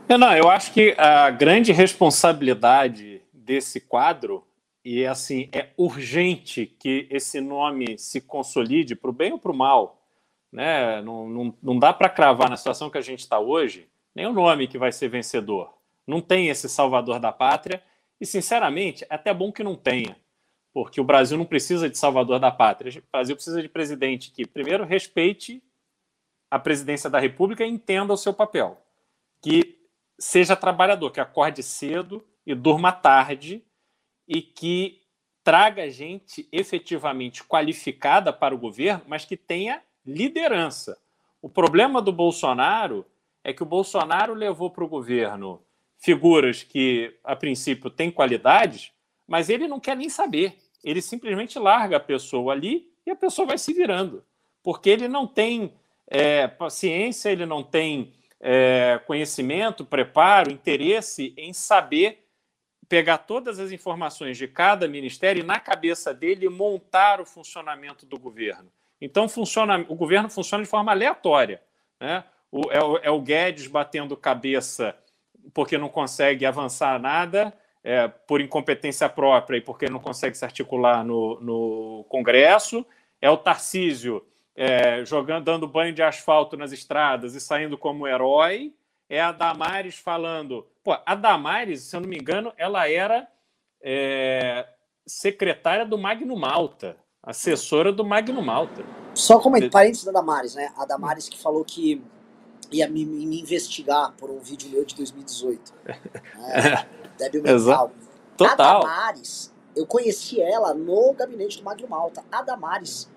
Não, 0.07 0.33
eu 0.33 0.49
acho 0.49 0.71
que 0.71 0.95
a 0.97 1.29
grande 1.29 1.73
responsabilidade 1.73 3.21
desse 3.33 3.81
quadro 3.81 4.45
e 4.85 5.05
assim 5.05 5.49
é 5.51 5.71
urgente 5.75 6.65
que 6.65 7.07
esse 7.11 7.41
nome 7.41 7.97
se 7.97 8.21
consolide 8.21 8.95
para 8.95 9.09
o 9.09 9.13
bem 9.13 9.33
ou 9.33 9.39
para 9.39 9.51
o 9.51 9.55
mal, 9.55 10.01
né? 10.49 11.01
Não, 11.01 11.27
não, 11.27 11.53
não 11.61 11.77
dá 11.77 11.91
para 11.91 12.07
cravar 12.07 12.49
na 12.49 12.55
situação 12.55 12.89
que 12.89 12.97
a 12.97 13.01
gente 13.01 13.19
está 13.19 13.37
hoje 13.37 13.89
nem 14.17 14.25
o 14.25 14.33
nome 14.33 14.67
que 14.67 14.79
vai 14.79 14.91
ser 14.91 15.09
vencedor. 15.09 15.77
Não 16.07 16.19
tem 16.19 16.47
esse 16.47 16.67
salvador 16.67 17.19
da 17.19 17.31
pátria 17.31 17.83
e 18.19 18.25
sinceramente 18.25 19.03
é 19.03 19.13
até 19.13 19.31
bom 19.31 19.51
que 19.51 19.63
não 19.63 19.75
tenha, 19.75 20.17
porque 20.73 20.99
o 20.99 21.03
Brasil 21.03 21.37
não 21.37 21.45
precisa 21.45 21.87
de 21.87 21.99
salvador 21.99 22.39
da 22.39 22.49
pátria. 22.49 22.99
O 22.99 23.11
Brasil 23.11 23.35
precisa 23.35 23.61
de 23.61 23.69
presidente 23.69 24.31
que 24.31 24.47
primeiro 24.47 24.85
respeite 24.85 25.61
a 26.49 26.57
presidência 26.57 27.11
da 27.11 27.19
República 27.19 27.63
e 27.63 27.69
entenda 27.69 28.11
o 28.11 28.17
seu 28.17 28.33
papel, 28.33 28.81
que 29.39 29.77
seja 30.17 30.55
trabalhador, 30.55 31.11
que 31.11 31.19
acorde 31.19 31.61
cedo 31.61 32.25
e 32.43 32.55
durma 32.55 32.91
tarde 32.91 33.63
e 34.27 34.41
que 34.41 35.03
traga 35.43 35.91
gente 35.91 36.49
efetivamente 36.51 37.43
qualificada 37.43 38.33
para 38.33 38.55
o 38.55 38.57
governo, 38.57 39.03
mas 39.05 39.25
que 39.25 39.37
tenha 39.37 39.83
liderança. 40.03 40.97
O 41.39 41.47
problema 41.47 42.01
do 42.01 42.11
Bolsonaro 42.11 43.05
é 43.47 43.53
que 43.53 43.63
o 43.63 43.65
Bolsonaro 43.65 44.33
levou 44.33 44.69
para 44.69 44.83
o 44.83 44.89
governo 44.89 45.63
figuras 45.97 46.63
que, 46.63 47.15
a 47.23 47.33
princípio, 47.33 47.89
têm 47.89 48.11
qualidades, 48.11 48.91
mas 49.25 49.49
ele 49.49 49.69
não 49.69 49.79
quer 49.79 49.95
nem 49.95 50.09
saber. 50.09 50.57
Ele 50.83 51.01
simplesmente 51.01 51.57
larga 51.57 51.95
a 51.95 51.99
pessoa 52.01 52.51
ali 52.51 52.91
e 53.05 53.09
a 53.09 53.15
pessoa 53.15 53.47
vai 53.47 53.57
se 53.57 53.71
virando, 53.71 54.21
porque 54.61 54.89
ele 54.89 55.07
não 55.07 55.25
tem 55.25 55.73
é, 56.07 56.45
paciência, 56.45 57.29
ele 57.29 57.45
não 57.45 57.63
tem 57.63 58.13
é, 58.41 58.99
conhecimento, 59.07 59.85
preparo, 59.85 60.51
interesse 60.51 61.33
em 61.37 61.53
saber 61.53 62.25
pegar 62.89 63.19
todas 63.19 63.59
as 63.59 63.71
informações 63.71 64.37
de 64.37 64.49
cada 64.49 64.89
ministério 64.89 65.39
e, 65.41 65.45
na 65.45 65.57
cabeça 65.57 66.13
dele, 66.13 66.49
montar 66.49 67.21
o 67.21 67.25
funcionamento 67.25 68.05
do 68.05 68.19
governo. 68.19 68.69
Então, 68.99 69.29
funciona, 69.29 69.85
o 69.87 69.95
governo 69.95 70.29
funciona 70.29 70.65
de 70.65 70.69
forma 70.69 70.91
aleatória. 70.91 71.61
Né? 71.97 72.25
O, 72.51 72.71
é, 72.71 72.83
o, 72.83 72.97
é 72.97 73.11
o 73.11 73.21
Guedes 73.21 73.67
batendo 73.67 74.15
cabeça 74.15 74.95
porque 75.53 75.77
não 75.77 75.89
consegue 75.89 76.45
avançar 76.45 76.99
nada, 76.99 77.53
é, 77.83 78.07
por 78.07 78.41
incompetência 78.41 79.07
própria 79.07 79.57
e 79.57 79.61
porque 79.61 79.89
não 79.89 79.99
consegue 79.99 80.37
se 80.37 80.43
articular 80.43 81.05
no, 81.05 81.39
no 81.39 82.05
Congresso. 82.09 82.85
É 83.21 83.29
o 83.29 83.37
Tarcísio 83.37 84.25
é, 84.55 85.05
jogando, 85.05 85.45
dando 85.45 85.67
banho 85.67 85.93
de 85.93 86.03
asfalto 86.03 86.57
nas 86.57 86.71
estradas 86.71 87.33
e 87.33 87.39
saindo 87.39 87.77
como 87.77 88.07
herói. 88.07 88.73
É 89.09 89.21
a 89.21 89.31
Damares 89.31 89.97
falando. 89.97 90.67
Pô, 90.83 90.97
a 91.05 91.15
Damares, 91.15 91.83
se 91.83 91.95
eu 91.95 92.01
não 92.01 92.09
me 92.09 92.17
engano, 92.17 92.51
ela 92.57 92.89
era 92.89 93.25
é, 93.81 94.67
secretária 95.05 95.85
do 95.85 95.97
Magno 95.97 96.35
Malta, 96.35 96.97
assessora 97.23 97.93
do 97.93 98.03
Magno 98.03 98.41
Malta. 98.41 98.83
Só 99.13 99.39
comentar, 99.39 99.69
parênteses 99.69 100.03
da 100.03 100.11
Damares, 100.11 100.55
né? 100.55 100.73
A 100.75 100.85
Damares 100.85 101.29
que 101.29 101.41
falou 101.41 101.63
que 101.63 102.03
ia 102.71 102.87
me, 102.87 103.05
me 103.05 103.39
investigar 103.39 104.13
por 104.17 104.29
um 104.29 104.39
vídeo 104.39 104.69
meu 104.69 104.85
de 104.85 104.95
2018. 104.95 105.73
É, 106.39 106.85
débil 107.17 107.43
mental. 107.43 107.91
Total. 108.37 108.77
A 108.77 108.79
Damares, 108.79 109.51
eu 109.75 109.85
conheci 109.85 110.39
ela 110.39 110.73
no 110.73 111.13
gabinete 111.13 111.57
do 111.57 111.63
Magno 111.63 111.87
Malta. 111.87 112.23
A 112.31 112.41
Damares 112.41 113.09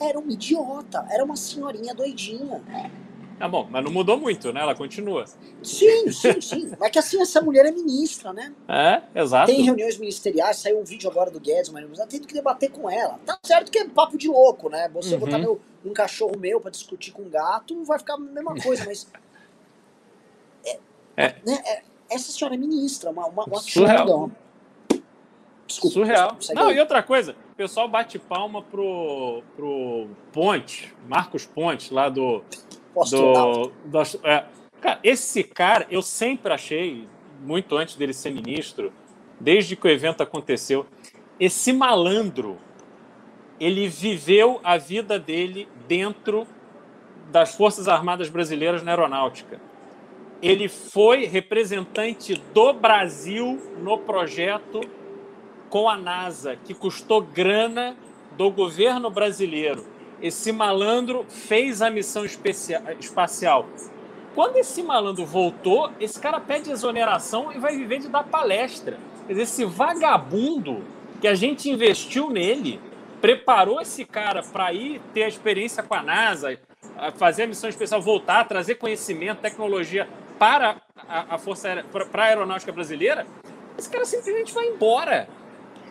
era 0.00 0.18
uma 0.18 0.32
idiota, 0.32 1.06
era 1.10 1.24
uma 1.24 1.36
senhorinha 1.36 1.94
doidinha. 1.94 2.62
Tá 3.42 3.48
bom, 3.48 3.66
mas 3.68 3.84
não 3.84 3.90
mudou 3.90 4.16
muito, 4.16 4.52
né? 4.52 4.60
Ela 4.60 4.72
continua. 4.72 5.24
Sim, 5.64 6.12
sim, 6.12 6.40
sim. 6.40 6.72
Mas 6.78 6.92
que 6.92 6.98
assim, 7.00 7.20
essa 7.20 7.40
mulher 7.40 7.66
é 7.66 7.72
ministra, 7.72 8.32
né? 8.32 8.54
É, 8.68 9.02
exato. 9.20 9.50
Tem 9.50 9.60
reuniões 9.62 9.98
ministeriais, 9.98 10.58
saiu 10.58 10.78
um 10.78 10.84
vídeo 10.84 11.10
agora 11.10 11.28
do 11.28 11.40
Guedes, 11.40 11.70
mas 11.70 11.84
tendo 12.08 12.28
que 12.28 12.34
debater 12.34 12.70
com 12.70 12.88
ela. 12.88 13.18
Tá 13.26 13.36
certo 13.42 13.72
que 13.72 13.78
é 13.78 13.88
papo 13.88 14.16
de 14.16 14.28
louco, 14.28 14.68
né? 14.68 14.88
Você 14.94 15.14
uhum. 15.14 15.18
botar 15.18 15.38
meu, 15.38 15.60
um 15.84 15.92
cachorro 15.92 16.38
meu 16.38 16.60
para 16.60 16.70
discutir 16.70 17.10
com 17.10 17.22
um 17.22 17.28
gato, 17.28 17.82
vai 17.82 17.98
ficar 17.98 18.14
a 18.14 18.18
mesma 18.18 18.54
coisa, 18.54 18.84
mas. 18.86 19.08
É, 20.64 21.24
é. 21.26 21.36
Né, 21.44 21.62
é, 21.66 21.82
essa 22.08 22.30
senhora 22.32 22.54
é 22.54 22.58
ministra, 22.58 23.10
uma, 23.10 23.26
uma, 23.26 23.44
uma 23.44 23.60
Surreal. 23.60 24.30
Desculpa. 25.66 25.94
Surreal. 25.94 26.38
Não, 26.54 26.70
e 26.70 26.78
outra 26.78 27.02
coisa, 27.02 27.34
o 27.52 27.54
pessoal 27.54 27.88
bate 27.88 28.18
palma 28.18 28.62
pro, 28.62 29.42
pro 29.56 30.08
Ponte, 30.32 30.94
Marcos 31.08 31.44
Ponte, 31.44 31.92
lá 31.92 32.08
do. 32.08 32.42
Do, 32.94 33.72
do 33.84 33.98
é, 34.24 34.44
cara, 34.80 35.00
esse 35.02 35.42
cara, 35.42 35.86
eu 35.90 36.02
sempre 36.02 36.52
achei, 36.52 37.08
muito 37.40 37.76
antes 37.76 37.96
dele 37.96 38.12
ser 38.12 38.30
ministro, 38.32 38.92
desde 39.40 39.74
que 39.76 39.86
o 39.86 39.90
evento 39.90 40.22
aconteceu, 40.22 40.86
esse 41.38 41.72
malandro, 41.72 42.58
ele 43.58 43.88
viveu 43.88 44.60
a 44.62 44.76
vida 44.76 45.18
dele 45.18 45.68
dentro 45.88 46.46
das 47.30 47.54
Forças 47.54 47.88
Armadas 47.88 48.28
Brasileiras 48.28 48.82
na 48.82 48.92
Aeronáutica. 48.92 49.60
Ele 50.40 50.68
foi 50.68 51.24
representante 51.24 52.34
do 52.52 52.72
Brasil 52.72 53.60
no 53.78 53.98
projeto 53.98 54.80
com 55.70 55.88
a 55.88 55.96
NASA, 55.96 56.56
que 56.56 56.74
custou 56.74 57.22
grana 57.22 57.96
do 58.36 58.50
governo 58.50 59.10
brasileiro. 59.10 59.86
Esse 60.22 60.52
malandro 60.52 61.26
fez 61.28 61.82
a 61.82 61.90
missão 61.90 62.24
espacial. 62.24 63.66
Quando 64.34 64.56
esse 64.56 64.82
malandro 64.82 65.26
voltou, 65.26 65.90
esse 65.98 66.18
cara 66.18 66.38
pede 66.38 66.70
exoneração 66.70 67.52
e 67.52 67.58
vai 67.58 67.76
viver 67.76 67.98
de 67.98 68.08
dar 68.08 68.22
palestra. 68.22 68.98
Quer 69.26 69.32
dizer, 69.32 69.42
esse 69.42 69.64
vagabundo 69.64 70.82
que 71.20 71.26
a 71.26 71.34
gente 71.34 71.68
investiu 71.68 72.30
nele, 72.30 72.80
preparou 73.20 73.80
esse 73.80 74.04
cara 74.04 74.42
para 74.42 74.72
ir 74.72 75.00
ter 75.12 75.24
a 75.24 75.28
experiência 75.28 75.82
com 75.82 75.94
a 75.94 76.02
NASA, 76.02 76.58
fazer 77.16 77.44
a 77.44 77.46
missão 77.46 77.68
especial, 77.68 78.00
voltar, 78.00 78.44
trazer 78.44 78.76
conhecimento, 78.76 79.40
tecnologia 79.40 80.08
para 80.38 80.76
a, 81.08 81.36
Força 81.38 81.84
para 81.92 82.24
a 82.24 82.26
aeronáutica 82.26 82.72
brasileira, 82.72 83.26
esse 83.78 83.88
cara 83.90 84.04
simplesmente 84.04 84.52
vai 84.52 84.66
embora. 84.66 85.28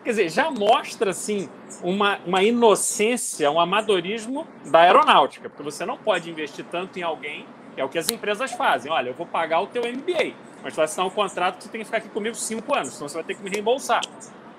Quer 0.04 0.10
dizer, 0.10 0.30
já 0.30 0.50
mostra 0.50 1.12
assim 1.12 1.48
uma, 1.84 2.20
uma 2.26 2.44
inocência, 2.44 3.52
um 3.52 3.60
amadorismo 3.60 4.48
da 4.66 4.80
aeronáutica, 4.80 5.50
porque 5.50 5.64
você 5.64 5.86
não 5.86 5.98
pode 5.98 6.30
investir 6.30 6.66
tanto 6.72 6.98
em 6.98 7.04
alguém, 7.04 7.46
é 7.78 7.84
o 7.84 7.90
que 7.90 8.00
as 8.00 8.10
empresas 8.10 8.52
fazem. 8.52 8.92
Olha, 8.92 9.10
eu 9.10 9.14
vou 9.14 9.28
pagar 9.28 9.62
o 9.62 9.68
teu 9.68 9.84
MBA, 9.84 10.34
mas 10.64 10.74
tu 10.74 10.78
vai 10.78 10.86
assinar 10.86 11.06
um 11.06 11.12
contrato 11.12 11.58
que 11.58 11.64
você 11.64 11.70
tem 11.70 11.82
que 11.82 11.86
ficar 11.86 11.98
aqui 11.98 12.10
comigo 12.10 12.36
cinco 12.36 12.76
anos, 12.76 12.94
senão 12.94 13.08
você 13.08 13.16
vai 13.16 13.24
ter 13.24 13.36
que 13.36 13.44
me 13.44 13.50
reembolsar. 13.50 14.02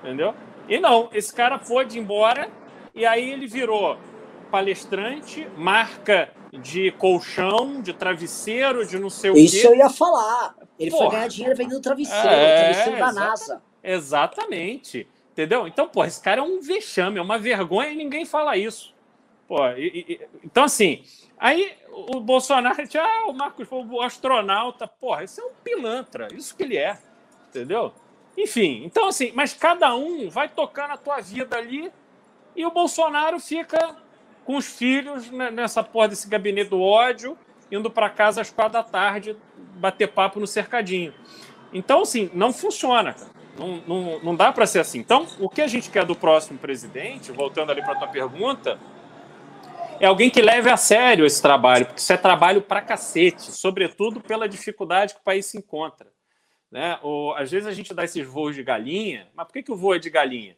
Entendeu? 0.02 0.34
E 0.68 0.78
não, 0.78 1.08
esse 1.12 1.34
cara 1.34 1.58
pôde 1.58 1.98
ir 1.98 2.00
embora 2.00 2.48
e 2.94 3.04
aí 3.04 3.30
ele 3.30 3.46
virou 3.46 3.98
palestrante, 4.50 5.48
marca 5.56 6.30
de 6.52 6.92
colchão, 6.92 7.80
de 7.80 7.92
travesseiro, 7.92 8.86
de 8.86 8.98
não 8.98 9.08
sei 9.08 9.30
o 9.30 9.34
quê. 9.34 9.40
Isso 9.40 9.66
eu 9.66 9.74
ia 9.74 9.88
falar. 9.88 10.54
Ele 10.78 10.90
Porra. 10.90 11.04
foi 11.04 11.16
ganhar 11.16 11.28
dinheiro 11.28 11.56
vendendo 11.56 11.80
travesseiro, 11.80 12.28
é, 12.28 12.72
travesseiro 12.72 12.98
da 12.98 13.12
NASA. 13.12 13.62
Exatamente. 13.82 15.08
Entendeu? 15.32 15.66
Então, 15.66 15.88
pô, 15.88 16.04
esse 16.04 16.22
cara 16.22 16.40
é 16.40 16.44
um 16.44 16.60
vexame, 16.60 17.18
é 17.18 17.22
uma 17.22 17.38
vergonha 17.38 17.90
e 17.90 17.96
ninguém 17.96 18.26
fala 18.26 18.56
isso. 18.56 18.94
Pô, 19.48 19.66
e, 19.70 20.04
e, 20.08 20.20
então, 20.44 20.64
assim, 20.64 21.02
aí 21.38 21.74
o 21.90 22.20
Bolsonaro 22.20 22.76
ah, 22.98 23.26
o 23.28 23.32
Marcos 23.32 23.66
foi 23.66 23.82
o 23.82 24.02
astronauta. 24.02 24.86
Porra, 24.86 25.24
isso 25.24 25.40
é 25.40 25.44
um 25.44 25.52
pilantra, 25.64 26.28
isso 26.34 26.54
que 26.54 26.62
ele 26.62 26.76
é. 26.76 26.98
Entendeu? 27.48 27.94
Enfim, 28.36 28.82
então, 28.84 29.08
assim, 29.08 29.32
mas 29.34 29.54
cada 29.54 29.94
um 29.94 30.28
vai 30.28 30.48
tocando 30.48 30.92
a 30.92 30.96
tua 30.96 31.20
vida 31.20 31.56
ali 31.56 31.90
e 32.54 32.64
o 32.66 32.70
Bolsonaro 32.70 33.40
fica 33.40 33.96
com 34.44 34.56
os 34.56 34.66
filhos 34.66 35.30
nessa 35.30 35.82
porra 35.82 36.08
desse 36.08 36.28
gabinete 36.28 36.70
do 36.70 36.80
ódio, 36.80 37.38
indo 37.70 37.90
para 37.90 38.10
casa 38.10 38.42
às 38.42 38.50
quatro 38.50 38.74
da 38.74 38.82
tarde 38.82 39.36
bater 39.76 40.08
papo 40.08 40.38
no 40.38 40.46
cercadinho. 40.46 41.14
Então, 41.72 42.02
assim, 42.02 42.30
não 42.34 42.52
funciona, 42.52 43.14
cara. 43.14 43.41
Não, 43.58 43.82
não, 43.86 44.20
não 44.20 44.36
dá 44.36 44.50
para 44.52 44.66
ser 44.66 44.80
assim. 44.80 44.98
Então, 44.98 45.26
o 45.38 45.48
que 45.48 45.60
a 45.60 45.66
gente 45.66 45.90
quer 45.90 46.04
do 46.04 46.14
próximo 46.14 46.58
presidente, 46.58 47.30
voltando 47.30 47.70
ali 47.70 47.82
para 47.82 47.92
a 47.92 47.98
tua 47.98 48.08
pergunta, 48.08 48.78
é 50.00 50.06
alguém 50.06 50.30
que 50.30 50.42
leve 50.42 50.70
a 50.70 50.76
sério 50.76 51.24
esse 51.24 51.40
trabalho, 51.40 51.86
porque 51.86 52.00
isso 52.00 52.12
é 52.12 52.16
trabalho 52.16 52.62
para 52.62 52.80
cacete, 52.80 53.52
sobretudo 53.52 54.20
pela 54.20 54.48
dificuldade 54.48 55.14
que 55.14 55.20
o 55.20 55.24
país 55.24 55.46
se 55.46 55.58
encontra. 55.58 56.10
Né? 56.70 56.98
Ou, 57.02 57.34
às 57.34 57.50
vezes 57.50 57.68
a 57.68 57.72
gente 57.72 57.92
dá 57.92 58.04
esses 58.04 58.26
voos 58.26 58.54
de 58.54 58.62
galinha, 58.62 59.28
mas 59.34 59.46
por 59.46 59.52
que, 59.52 59.62
que 59.62 59.72
o 59.72 59.76
voo 59.76 59.94
é 59.94 59.98
de 59.98 60.08
galinha? 60.08 60.56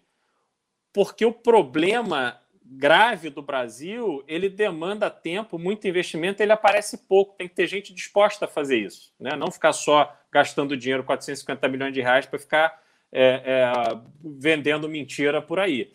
Porque 0.93 1.27
o 1.27 1.33
problema 1.33 2.41
grave 2.65 3.29
do 3.29 3.43
Brasil, 3.43 4.25
ele 4.27 4.49
demanda 4.49 5.11
tempo, 5.11 5.59
muito 5.59 5.87
investimento, 5.87 6.43
ele 6.43 6.53
aparece 6.53 7.07
pouco. 7.07 7.37
Tem 7.37 7.49
que 7.49 7.55
ter 7.55 7.67
gente 7.67 7.93
disposta 7.93 8.47
a 8.47 8.49
fazer 8.49 8.79
isso, 8.79 9.13
né? 9.21 9.37
Não 9.37 9.51
ficar 9.51 9.73
só 9.73 10.17
gastando 10.33 10.77
dinheiro, 10.77 11.05
450 11.05 11.69
milhões 11.69 11.93
de 11.93 12.01
reais, 12.01 12.27
para 12.27 12.39
ficar 12.39 12.83
é, 13.15 13.43
é, 13.45 14.01
vendendo 14.23 14.89
mentira 14.89 15.41
por 15.41 15.61
aí. 15.61 15.93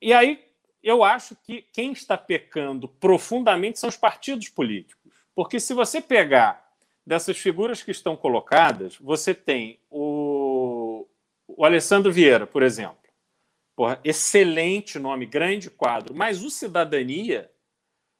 E 0.00 0.12
aí 0.12 0.44
eu 0.82 1.02
acho 1.02 1.34
que 1.34 1.62
quem 1.72 1.92
está 1.92 2.18
pecando 2.18 2.86
profundamente 2.86 3.78
são 3.78 3.88
os 3.88 3.96
partidos 3.96 4.50
políticos. 4.50 5.12
Porque 5.34 5.58
se 5.58 5.72
você 5.72 6.02
pegar 6.02 6.70
dessas 7.06 7.38
figuras 7.38 7.82
que 7.82 7.90
estão 7.90 8.14
colocadas, 8.14 8.96
você 8.98 9.34
tem 9.34 9.80
o, 9.90 11.06
o 11.48 11.64
Alessandro 11.64 12.12
Vieira, 12.12 12.46
por 12.46 12.62
exemplo. 12.62 12.98
Porra, 13.74 13.98
excelente 14.04 14.98
nome, 14.98 15.24
grande 15.24 15.70
quadro. 15.70 16.14
Mas 16.14 16.44
o 16.44 16.50
Cidadania 16.50 17.50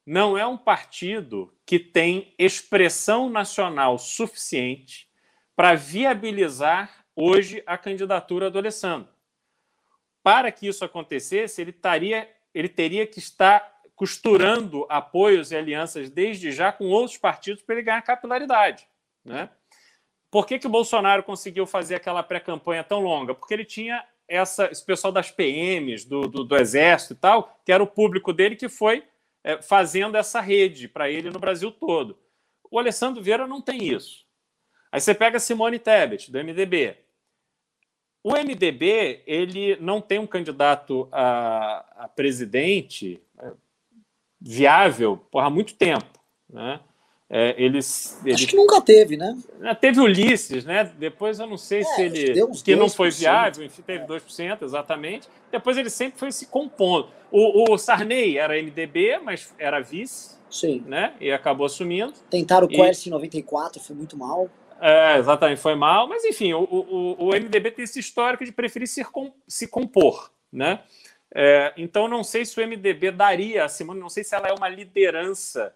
não 0.03 0.35
é 0.35 0.45
um 0.47 0.57
partido 0.57 1.53
que 1.63 1.77
tem 1.77 2.33
expressão 2.39 3.29
nacional 3.29 3.99
suficiente 3.99 5.07
para 5.55 5.75
viabilizar 5.75 7.00
hoje 7.21 7.61
a 7.67 7.77
candidatura 7.77 8.49
do 8.49 8.57
Alessandro. 8.57 9.09
Para 10.23 10.51
que 10.51 10.67
isso 10.67 10.83
acontecesse, 10.83 11.61
ele, 11.61 11.71
taria, 11.71 12.27
ele 12.53 12.67
teria 12.67 13.05
que 13.05 13.19
estar 13.19 13.79
costurando 13.95 14.85
apoios 14.89 15.51
e 15.51 15.55
alianças 15.55 16.09
desde 16.09 16.51
já 16.51 16.71
com 16.71 16.85
outros 16.85 17.17
partidos 17.17 17.61
para 17.61 17.75
ele 17.75 17.83
ganhar 17.83 18.01
capilaridade. 18.01 18.87
Né? 19.23 19.49
Por 20.31 20.47
que, 20.47 20.57
que 20.57 20.65
o 20.65 20.71
Bolsonaro 20.71 21.21
conseguiu 21.21 21.67
fazer 21.67 21.95
aquela 21.95 22.23
pré-campanha 22.23 22.83
tão 22.83 23.01
longa? 23.01 23.35
Porque 23.35 23.53
ele 23.53 23.65
tinha 23.65 24.03
essa, 24.27 24.65
esse 24.71 24.83
pessoal 24.83 25.11
das 25.11 25.29
PMs, 25.29 26.05
do, 26.05 26.21
do, 26.21 26.43
do, 26.43 26.57
Exército 26.57 27.13
e 27.13 27.17
tal, 27.17 27.61
que 27.63 27.71
era 27.71 27.83
o 27.83 27.87
público 27.87 28.33
dele 28.33 28.55
que 28.55 28.69
foi 28.69 29.03
é, 29.43 29.61
fazendo 29.61 30.17
essa 30.17 30.41
rede 30.41 30.87
para 30.87 31.09
ele 31.09 31.29
no 31.29 31.39
Brasil 31.39 31.71
todo. 31.71 32.17
O 32.71 32.79
Alessandro 32.79 33.21
Vieira 33.21 33.45
não 33.45 33.61
tem 33.61 33.83
isso. 33.83 34.25
Aí 34.91 34.99
você 34.99 35.13
pega 35.13 35.39
Simone 35.39 35.77
Tebet, 35.77 36.31
do 36.31 36.39
MDB. 36.43 36.97
O 38.23 38.33
MDB 38.33 39.21
ele 39.25 39.77
não 39.79 39.99
tem 39.99 40.19
um 40.19 40.27
candidato 40.27 41.07
a, 41.11 41.85
a 41.97 42.07
presidente 42.07 43.21
é, 43.39 43.51
viável 44.39 45.17
por 45.31 45.39
há 45.43 45.49
muito 45.49 45.73
tempo. 45.73 46.19
Né? 46.49 46.79
É, 47.33 47.55
eles, 47.57 48.19
Acho 48.33 48.45
que 48.45 48.57
nunca 48.57 48.81
teve, 48.81 49.15
né? 49.15 49.37
É, 49.61 49.73
teve 49.73 50.01
Ulisses, 50.01 50.65
né? 50.65 50.91
Depois 50.99 51.39
eu 51.39 51.47
não 51.47 51.57
sei 51.57 51.79
é, 51.79 51.83
se 51.85 52.01
ele. 52.01 52.45
Que 52.61 52.75
não 52.75 52.89
foi 52.89 53.09
viável, 53.09 53.63
enfim, 53.63 53.81
teve 53.81 54.05
2%, 54.05 54.63
exatamente. 54.63 55.29
Depois 55.49 55.77
ele 55.77 55.89
sempre 55.89 56.19
foi 56.19 56.29
se 56.33 56.47
compondo. 56.47 57.07
O, 57.31 57.71
o 57.71 57.77
Sarney 57.77 58.37
era 58.37 58.61
MDB, 58.61 59.19
mas 59.23 59.53
era 59.57 59.79
vice. 59.79 60.35
Sim. 60.49 60.83
Né? 60.85 61.13
E 61.21 61.31
acabou 61.31 61.65
assumindo. 61.65 62.13
Tentaram 62.29 62.67
o 62.67 62.69
Quest 62.69 63.07
em 63.07 63.09
94, 63.09 63.81
foi 63.81 63.95
muito 63.95 64.17
mal. 64.17 64.49
É, 64.81 65.19
exatamente, 65.19 65.61
foi 65.61 65.75
mal. 65.75 66.07
Mas 66.07 66.25
enfim, 66.25 66.53
o, 66.53 66.63
o, 66.63 67.27
o 67.27 67.29
MDB 67.29 67.69
tem 67.69 67.83
esse 67.83 67.99
histórico 67.99 68.43
de 68.43 68.51
preferir 68.51 68.87
se, 68.87 69.05
se 69.47 69.67
compor, 69.67 70.31
né? 70.51 70.81
É, 71.33 71.71
então 71.77 72.07
não 72.07 72.23
sei 72.23 72.43
se 72.43 72.59
o 72.59 72.67
MDB 72.67 73.11
daria 73.11 73.63
a 73.63 73.69
Simone, 73.69 73.99
não 73.99 74.09
sei 74.09 74.23
se 74.23 74.35
ela 74.35 74.47
é 74.47 74.53
uma 74.53 74.67
liderança 74.67 75.73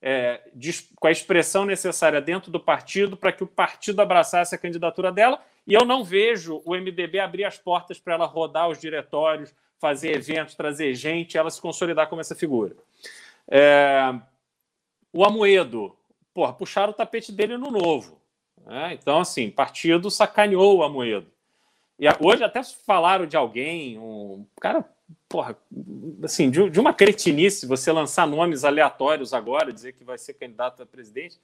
é, 0.00 0.40
de, 0.54 0.72
com 0.98 1.06
a 1.06 1.12
expressão 1.12 1.64
necessária 1.66 2.20
dentro 2.20 2.50
do 2.50 2.58
partido 2.58 3.16
para 3.16 3.30
que 3.30 3.44
o 3.44 3.46
partido 3.46 4.00
abraçasse 4.00 4.54
a 4.54 4.58
candidatura 4.58 5.12
dela. 5.12 5.40
E 5.66 5.74
eu 5.74 5.84
não 5.84 6.02
vejo 6.02 6.62
o 6.64 6.74
MDB 6.74 7.20
abrir 7.20 7.44
as 7.44 7.58
portas 7.58 7.98
para 7.98 8.14
ela 8.14 8.24
rodar 8.24 8.68
os 8.68 8.80
diretórios, 8.80 9.54
fazer 9.78 10.12
eventos, 10.16 10.54
trazer 10.54 10.94
gente, 10.94 11.36
ela 11.36 11.50
se 11.50 11.60
consolidar 11.60 12.08
como 12.08 12.22
essa 12.22 12.34
figura. 12.34 12.74
É, 13.48 14.14
o 15.12 15.24
Amoedo, 15.24 15.94
porra, 16.32 16.54
puxaram 16.54 16.92
o 16.92 16.96
tapete 16.96 17.30
dele 17.30 17.58
no 17.58 17.70
novo. 17.70 18.20
Né? 18.66 18.98
Então, 19.00 19.20
assim, 19.20 19.48
partido 19.48 20.10
sacaneou 20.10 20.78
o 20.78 20.82
Amoedo. 20.82 21.30
E 21.98 22.06
hoje 22.20 22.44
até 22.44 22.62
falaram 22.62 23.24
de 23.24 23.36
alguém, 23.36 23.98
um 23.98 24.44
cara 24.60 24.84
porra, 25.28 25.56
assim, 26.22 26.50
de, 26.50 26.68
de, 26.68 26.80
uma 26.80 26.92
cretinice 26.92 27.66
você 27.66 27.90
lançar 27.90 28.26
nomes 28.26 28.64
aleatórios 28.64 29.32
agora, 29.32 29.72
dizer 29.72 29.92
que 29.92 30.04
vai 30.04 30.18
ser 30.18 30.34
candidato 30.34 30.82
a 30.82 30.86
presidente. 30.86 31.40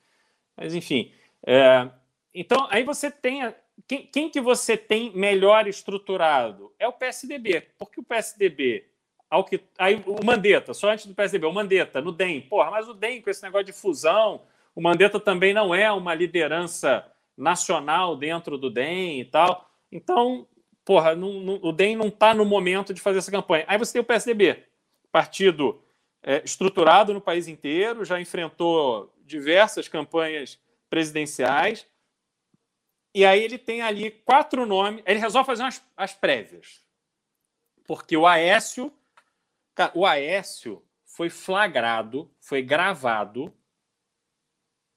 Mas, 0.56 0.74
enfim. 0.74 1.12
É, 1.46 1.88
então, 2.34 2.66
aí 2.70 2.82
você 2.84 3.10
tem. 3.10 3.54
Quem, 3.86 4.06
quem, 4.06 4.28
que 4.28 4.40
você 4.40 4.76
tem 4.76 5.10
melhor 5.16 5.66
estruturado? 5.66 6.72
É 6.78 6.86
o 6.86 6.92
PSDB. 6.92 7.68
Porque 7.78 8.00
o 8.00 8.04
PSDB. 8.04 8.86
Ao 9.30 9.44
que, 9.44 9.60
aí 9.78 10.02
o 10.06 10.22
Mandetta, 10.22 10.74
só 10.74 10.90
antes 10.90 11.06
do 11.06 11.14
PSDB, 11.14 11.46
o 11.46 11.52
Mandetta, 11.52 12.02
no 12.02 12.12
DEM. 12.12 12.42
Porra, 12.42 12.70
mas 12.70 12.86
o 12.86 12.92
DEM, 12.92 13.22
com 13.22 13.30
esse 13.30 13.42
negócio 13.42 13.64
de 13.64 13.72
fusão, 13.72 14.42
o 14.74 14.82
Mandetta 14.82 15.18
também 15.18 15.54
não 15.54 15.74
é 15.74 15.90
uma 15.90 16.14
liderança 16.14 17.10
nacional 17.36 18.16
dentro 18.16 18.58
do 18.58 18.70
DEM 18.70 19.20
e 19.20 19.24
tal. 19.24 19.70
Então, 19.90 20.46
porra, 20.84 21.14
não, 21.14 21.40
não, 21.40 21.60
o 21.62 21.72
DEM 21.72 21.96
não 21.96 22.08
está 22.08 22.34
no 22.34 22.44
momento 22.44 22.92
de 22.92 23.00
fazer 23.00 23.18
essa 23.18 23.30
campanha. 23.30 23.64
Aí 23.66 23.78
você 23.78 23.94
tem 23.94 24.02
o 24.02 24.04
PSDB, 24.04 24.64
partido 25.10 25.82
é, 26.22 26.42
estruturado 26.44 27.12
no 27.12 27.20
país 27.20 27.48
inteiro, 27.48 28.04
já 28.04 28.20
enfrentou 28.20 29.12
diversas 29.24 29.88
campanhas 29.88 30.58
presidenciais. 30.88 31.86
E 33.14 33.24
aí 33.24 33.42
ele 33.42 33.58
tem 33.58 33.82
ali 33.82 34.10
quatro 34.10 34.64
nomes. 34.64 35.02
Ele 35.06 35.18
resolve 35.18 35.46
fazer 35.46 35.62
umas, 35.62 35.84
as 35.96 36.14
prévias. 36.14 36.82
Porque 37.86 38.16
o 38.16 38.26
Aécio. 38.26 38.92
Cara, 39.74 39.92
o 39.94 40.06
Aécio 40.06 40.82
foi 41.04 41.30
flagrado, 41.30 42.30
foi 42.40 42.62
gravado, 42.62 43.52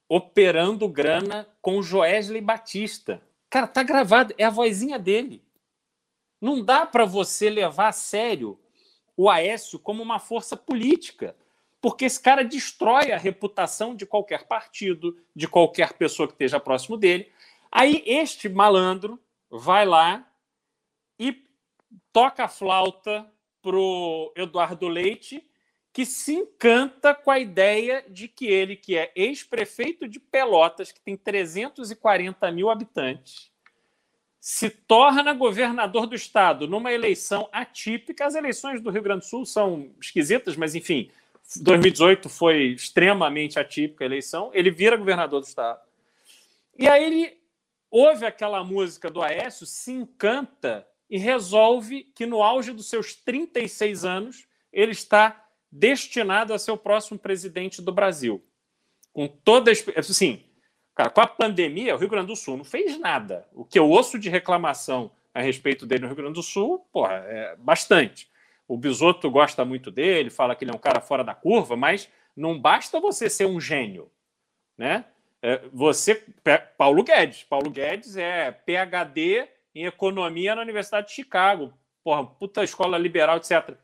operando 0.08 0.88
grana 0.88 1.48
com 1.60 1.78
o 1.78 1.82
Joesley 1.82 2.40
Batista. 2.40 3.20
Cara, 3.50 3.66
tá 3.66 3.82
gravado, 3.82 4.34
é 4.38 4.44
a 4.44 4.50
vozinha 4.50 4.98
dele. 4.98 5.42
Não 6.40 6.62
dá 6.62 6.84
para 6.86 7.04
você 7.04 7.48
levar 7.50 7.88
a 7.88 7.92
sério 7.92 8.58
o 9.16 9.30
Aécio 9.30 9.78
como 9.78 10.02
uma 10.02 10.18
força 10.18 10.56
política, 10.56 11.34
porque 11.80 12.04
esse 12.04 12.20
cara 12.20 12.44
destrói 12.44 13.12
a 13.12 13.18
reputação 13.18 13.94
de 13.94 14.04
qualquer 14.04 14.46
partido, 14.46 15.16
de 15.34 15.48
qualquer 15.48 15.94
pessoa 15.94 16.26
que 16.28 16.34
esteja 16.34 16.60
próximo 16.60 16.96
dele. 16.96 17.30
Aí 17.72 18.02
este 18.06 18.48
malandro 18.48 19.18
vai 19.50 19.86
lá 19.86 20.30
e 21.18 21.44
toca 22.12 22.44
a 22.44 22.48
flauta 22.48 23.30
pro 23.62 24.32
Eduardo 24.36 24.86
Leite, 24.86 25.48
que 25.96 26.04
se 26.04 26.34
encanta 26.34 27.14
com 27.14 27.30
a 27.30 27.38
ideia 27.38 28.04
de 28.06 28.28
que 28.28 28.44
ele, 28.44 28.76
que 28.76 28.98
é 28.98 29.10
ex-prefeito 29.16 30.06
de 30.06 30.20
Pelotas, 30.20 30.92
que 30.92 31.00
tem 31.00 31.16
340 31.16 32.52
mil 32.52 32.68
habitantes, 32.68 33.50
se 34.38 34.68
torna 34.68 35.32
governador 35.32 36.06
do 36.06 36.14
estado 36.14 36.68
numa 36.68 36.92
eleição 36.92 37.48
atípica. 37.50 38.26
As 38.26 38.34
eleições 38.34 38.82
do 38.82 38.90
Rio 38.90 39.02
Grande 39.02 39.20
do 39.20 39.24
Sul 39.24 39.46
são 39.46 39.90
esquisitas, 39.98 40.54
mas 40.54 40.74
enfim, 40.74 41.10
2018 41.62 42.28
foi 42.28 42.64
extremamente 42.74 43.58
atípica 43.58 44.04
a 44.04 44.06
eleição. 44.06 44.50
Ele 44.52 44.70
vira 44.70 44.98
governador 44.98 45.40
do 45.40 45.46
estado. 45.46 45.80
E 46.78 46.86
aí 46.86 47.04
ele 47.04 47.40
ouve 47.90 48.26
aquela 48.26 48.62
música 48.62 49.10
do 49.10 49.22
Aécio, 49.22 49.64
se 49.64 49.92
encanta 49.92 50.86
e 51.08 51.16
resolve 51.16 52.02
que 52.14 52.26
no 52.26 52.42
auge 52.42 52.74
dos 52.74 52.86
seus 52.86 53.14
36 53.14 54.04
anos 54.04 54.46
ele 54.70 54.92
está 54.92 55.45
destinado 55.70 56.54
a 56.54 56.58
ser 56.58 56.70
o 56.70 56.78
próximo 56.78 57.18
presidente 57.18 57.82
do 57.82 57.92
Brasil. 57.92 58.42
Com 59.12 59.26
toda 59.26 59.70
a. 59.70 60.00
Assim, 60.00 60.46
Cara, 60.96 61.10
com 61.10 61.20
a 61.20 61.26
pandemia, 61.26 61.94
o 61.94 61.98
Rio 61.98 62.08
Grande 62.08 62.28
do 62.28 62.36
Sul 62.36 62.56
não 62.56 62.64
fez 62.64 62.98
nada. 62.98 63.46
O 63.52 63.66
que 63.66 63.78
eu 63.78 63.86
ouço 63.86 64.18
de 64.18 64.30
reclamação 64.30 65.10
a 65.34 65.42
respeito 65.42 65.84
dele 65.84 66.00
no 66.00 66.06
Rio 66.06 66.16
Grande 66.16 66.32
do 66.32 66.42
Sul, 66.42 66.88
porra, 66.90 67.22
é 67.26 67.54
bastante. 67.56 68.30
O 68.66 68.78
Bisoto 68.78 69.30
gosta 69.30 69.62
muito 69.62 69.90
dele, 69.90 70.30
fala 70.30 70.56
que 70.56 70.64
ele 70.64 70.70
é 70.70 70.74
um 70.74 70.78
cara 70.78 71.02
fora 71.02 71.22
da 71.22 71.34
curva, 71.34 71.76
mas 71.76 72.08
não 72.34 72.58
basta 72.58 72.98
você 72.98 73.28
ser 73.28 73.44
um 73.44 73.60
gênio, 73.60 74.10
né? 74.76 75.04
É, 75.42 75.60
você, 75.70 76.24
Paulo 76.78 77.04
Guedes, 77.04 77.44
Paulo 77.44 77.70
Guedes 77.70 78.16
é 78.16 78.50
PhD 78.50 79.46
em 79.74 79.84
economia 79.84 80.54
na 80.54 80.62
Universidade 80.62 81.08
de 81.08 81.12
Chicago, 81.12 81.74
porra, 82.02 82.24
puta 82.24 82.64
escola 82.64 82.96
liberal, 82.96 83.36
etc. 83.36 83.76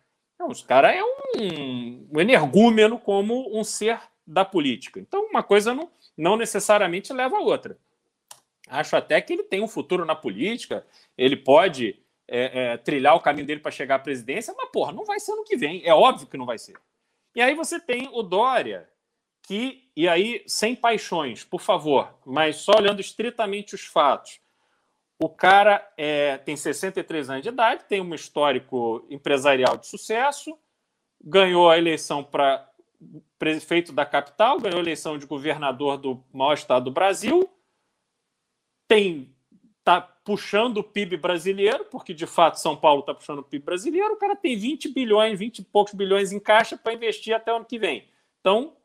Não, 0.42 0.48
os 0.48 0.60
cara 0.60 0.92
é 0.92 1.00
um, 1.04 2.08
um 2.12 2.20
energúmeno 2.20 2.98
como 2.98 3.56
um 3.56 3.62
ser 3.62 4.00
da 4.26 4.44
política. 4.44 4.98
Então, 4.98 5.26
uma 5.26 5.40
coisa 5.40 5.72
não, 5.72 5.88
não 6.16 6.36
necessariamente 6.36 7.12
leva 7.12 7.36
a 7.36 7.40
outra. 7.40 7.78
Acho 8.66 8.96
até 8.96 9.20
que 9.20 9.34
ele 9.34 9.44
tem 9.44 9.62
um 9.62 9.68
futuro 9.68 10.04
na 10.04 10.16
política, 10.16 10.84
ele 11.16 11.36
pode 11.36 11.96
é, 12.26 12.72
é, 12.72 12.76
trilhar 12.76 13.14
o 13.14 13.20
caminho 13.20 13.46
dele 13.46 13.60
para 13.60 13.70
chegar 13.70 13.94
à 13.94 13.98
presidência, 14.00 14.52
mas, 14.56 14.68
porra, 14.72 14.90
não 14.90 15.04
vai 15.04 15.20
ser 15.20 15.30
ano 15.30 15.44
que 15.44 15.56
vem. 15.56 15.80
É 15.84 15.94
óbvio 15.94 16.26
que 16.26 16.36
não 16.36 16.46
vai 16.46 16.58
ser. 16.58 16.74
E 17.36 17.40
aí 17.40 17.54
você 17.54 17.78
tem 17.78 18.10
o 18.12 18.20
Dória, 18.20 18.90
que, 19.42 19.88
e 19.94 20.08
aí, 20.08 20.42
sem 20.48 20.74
paixões, 20.74 21.44
por 21.44 21.60
favor, 21.60 22.18
mas 22.26 22.56
só 22.56 22.72
olhando 22.78 23.00
estritamente 23.00 23.76
os 23.76 23.84
fatos. 23.84 24.40
O 25.18 25.28
cara 25.28 25.88
é, 25.96 26.38
tem 26.38 26.56
63 26.56 27.30
anos 27.30 27.42
de 27.42 27.48
idade, 27.48 27.84
tem 27.84 28.00
um 28.00 28.14
histórico 28.14 29.06
empresarial 29.08 29.76
de 29.76 29.86
sucesso, 29.86 30.58
ganhou 31.22 31.70
a 31.70 31.78
eleição 31.78 32.24
para 32.24 32.68
prefeito 33.38 33.92
da 33.92 34.04
capital, 34.04 34.60
ganhou 34.60 34.78
a 34.78 34.82
eleição 34.82 35.18
de 35.18 35.26
governador 35.26 35.96
do 35.96 36.24
maior 36.32 36.54
estado 36.54 36.84
do 36.84 36.90
Brasil, 36.90 37.48
tem 38.88 39.32
tá 39.84 40.00
puxando 40.00 40.78
o 40.78 40.84
PIB 40.84 41.16
brasileiro, 41.16 41.84
porque 41.86 42.14
de 42.14 42.26
fato 42.26 42.60
São 42.60 42.76
Paulo 42.76 43.00
está 43.00 43.14
puxando 43.14 43.40
o 43.40 43.42
PIB 43.42 43.64
brasileiro, 43.64 44.14
o 44.14 44.16
cara 44.16 44.36
tem 44.36 44.56
20 44.56 44.88
bilhões, 44.90 45.38
20 45.38 45.58
e 45.58 45.64
poucos 45.64 45.94
bilhões 45.94 46.32
em 46.32 46.38
caixa 46.38 46.76
para 46.76 46.92
investir 46.92 47.34
até 47.34 47.52
o 47.52 47.56
ano 47.56 47.64
que 47.64 47.78
vem. 47.78 48.08
Então, 48.40 48.76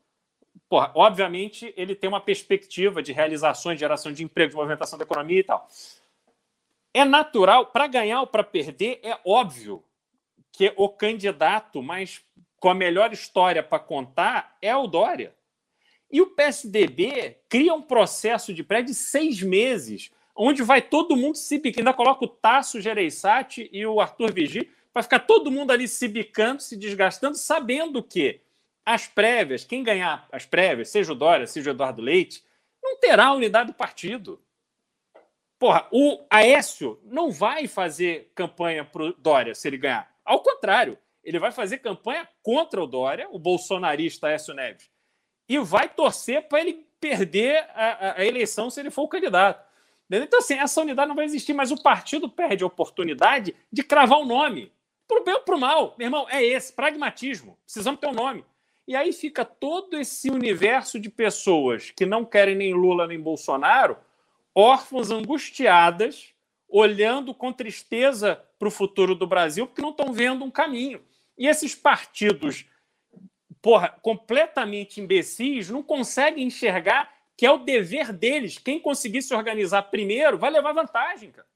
porra, 0.68 0.90
obviamente, 0.94 1.72
ele 1.76 1.94
tem 1.94 2.08
uma 2.08 2.20
perspectiva 2.20 3.02
de 3.02 3.12
realizações, 3.12 3.76
de 3.76 3.80
geração 3.80 4.12
de 4.12 4.24
emprego, 4.24 4.50
de 4.50 4.56
movimentação 4.56 4.98
da 4.98 5.04
economia 5.04 5.40
e 5.40 5.44
tal. 5.44 5.68
É 6.92 7.04
natural, 7.04 7.66
para 7.66 7.86
ganhar 7.86 8.20
ou 8.20 8.26
para 8.26 8.42
perder, 8.42 9.00
é 9.02 9.18
óbvio 9.24 9.84
que 10.52 10.72
o 10.76 10.88
candidato 10.88 11.82
mais 11.82 12.20
com 12.58 12.70
a 12.70 12.74
melhor 12.74 13.12
história 13.12 13.62
para 13.62 13.78
contar 13.78 14.56
é 14.60 14.74
o 14.74 14.86
Dória. 14.86 15.34
E 16.10 16.20
o 16.20 16.26
PSDB 16.26 17.36
cria 17.48 17.74
um 17.74 17.82
processo 17.82 18.52
de 18.54 18.64
pré 18.64 18.82
de 18.82 18.94
seis 18.94 19.42
meses, 19.42 20.10
onde 20.34 20.62
vai 20.62 20.80
todo 20.80 21.16
mundo 21.16 21.36
se 21.36 21.58
bicando. 21.58 21.88
Ainda 21.88 21.96
coloca 21.96 22.24
o 22.24 22.28
Tasso 22.28 22.80
Gereissati 22.80 23.68
e 23.72 23.84
o 23.86 24.00
Arthur 24.00 24.32
Vigi 24.32 24.70
para 24.92 25.02
ficar 25.02 25.20
todo 25.20 25.50
mundo 25.50 25.70
ali 25.70 25.86
se 25.86 26.08
bicando, 26.08 26.62
se 26.62 26.76
desgastando, 26.76 27.36
sabendo 27.36 28.02
que 28.02 28.40
as 28.84 29.06
prévias, 29.06 29.64
quem 29.64 29.84
ganhar 29.84 30.26
as 30.32 30.46
prévias, 30.46 30.88
seja 30.88 31.12
o 31.12 31.14
Dória, 31.14 31.46
seja 31.46 31.70
o 31.70 31.74
Eduardo 31.74 32.00
Leite, 32.00 32.42
não 32.82 32.98
terá 32.98 33.32
unidade 33.32 33.70
do 33.70 33.74
partido. 33.74 34.40
Porra, 35.58 35.86
o 35.90 36.24
Aécio 36.30 37.00
não 37.04 37.30
vai 37.30 37.66
fazer 37.66 38.30
campanha 38.34 38.84
para 38.84 39.02
o 39.02 39.12
Dória 39.12 39.54
se 39.54 39.66
ele 39.68 39.78
ganhar. 39.78 40.08
Ao 40.24 40.40
contrário, 40.40 40.96
ele 41.24 41.38
vai 41.38 41.50
fazer 41.50 41.78
campanha 41.78 42.28
contra 42.42 42.82
o 42.82 42.86
Dória, 42.86 43.28
o 43.30 43.38
bolsonarista 43.38 44.28
Aécio 44.28 44.54
Neves 44.54 44.88
e 45.48 45.58
vai 45.58 45.88
torcer 45.88 46.46
para 46.46 46.60
ele 46.60 46.86
perder 47.00 47.64
a, 47.74 48.20
a, 48.20 48.26
eleição 48.26 48.68
se 48.68 48.78
ele 48.78 48.90
for 48.90 49.02
o 49.02 49.08
candidato. 49.08 49.66
Então, 50.10 50.40
assim, 50.40 50.54
essa 50.54 50.80
unidade 50.80 51.08
não 51.08 51.14
vai 51.14 51.24
existir, 51.24 51.52
mas 51.52 51.70
o 51.70 51.82
partido 51.82 52.28
perde 52.28 52.64
a 52.64 52.66
oportunidade 52.66 53.54
de 53.72 53.82
cravar 53.82 54.18
o 54.18 54.22
um 54.22 54.26
nome. 54.26 54.72
Para 55.06 55.20
o 55.20 55.24
bem 55.24 55.34
ou 55.34 55.40
para 55.40 55.56
o 55.56 55.60
mal. 55.60 55.94
Meu 55.98 56.06
irmão, 56.06 56.26
é 56.28 56.42
esse, 56.44 56.72
pragmatismo. 56.72 57.58
Precisamos 57.64 58.00
ter 58.00 58.08
um 58.08 58.12
nome. 58.12 58.44
E 58.86 58.96
aí 58.96 59.12
fica 59.12 59.44
todo 59.44 59.98
esse 59.98 60.30
universo 60.30 60.98
de 60.98 61.10
pessoas 61.10 61.90
que 61.90 62.06
não 62.06 62.24
querem 62.24 62.54
nem 62.54 62.74
Lula 62.74 63.06
nem 63.06 63.20
Bolsonaro, 63.20 63.98
órfãos 64.58 65.10
angustiadas, 65.10 66.34
olhando 66.68 67.32
com 67.32 67.52
tristeza 67.52 68.42
para 68.58 68.68
o 68.68 68.72
futuro 68.72 69.14
do 69.14 69.26
Brasil, 69.26 69.66
porque 69.66 69.80
não 69.80 69.90
estão 69.90 70.12
vendo 70.12 70.44
um 70.44 70.50
caminho. 70.50 71.00
E 71.36 71.46
esses 71.46 71.74
partidos 71.74 72.66
porra, 73.62 73.88
completamente 74.02 75.00
imbecis, 75.00 75.68
não 75.70 75.82
conseguem 75.82 76.46
enxergar 76.46 77.12
que 77.36 77.46
é 77.46 77.50
o 77.50 77.58
dever 77.58 78.12
deles. 78.12 78.58
Quem 78.58 78.80
conseguir 78.80 79.22
se 79.22 79.34
organizar 79.34 79.82
primeiro 79.82 80.38
vai 80.38 80.50
levar 80.50 80.72
vantagem, 80.72 81.30
cara. 81.30 81.46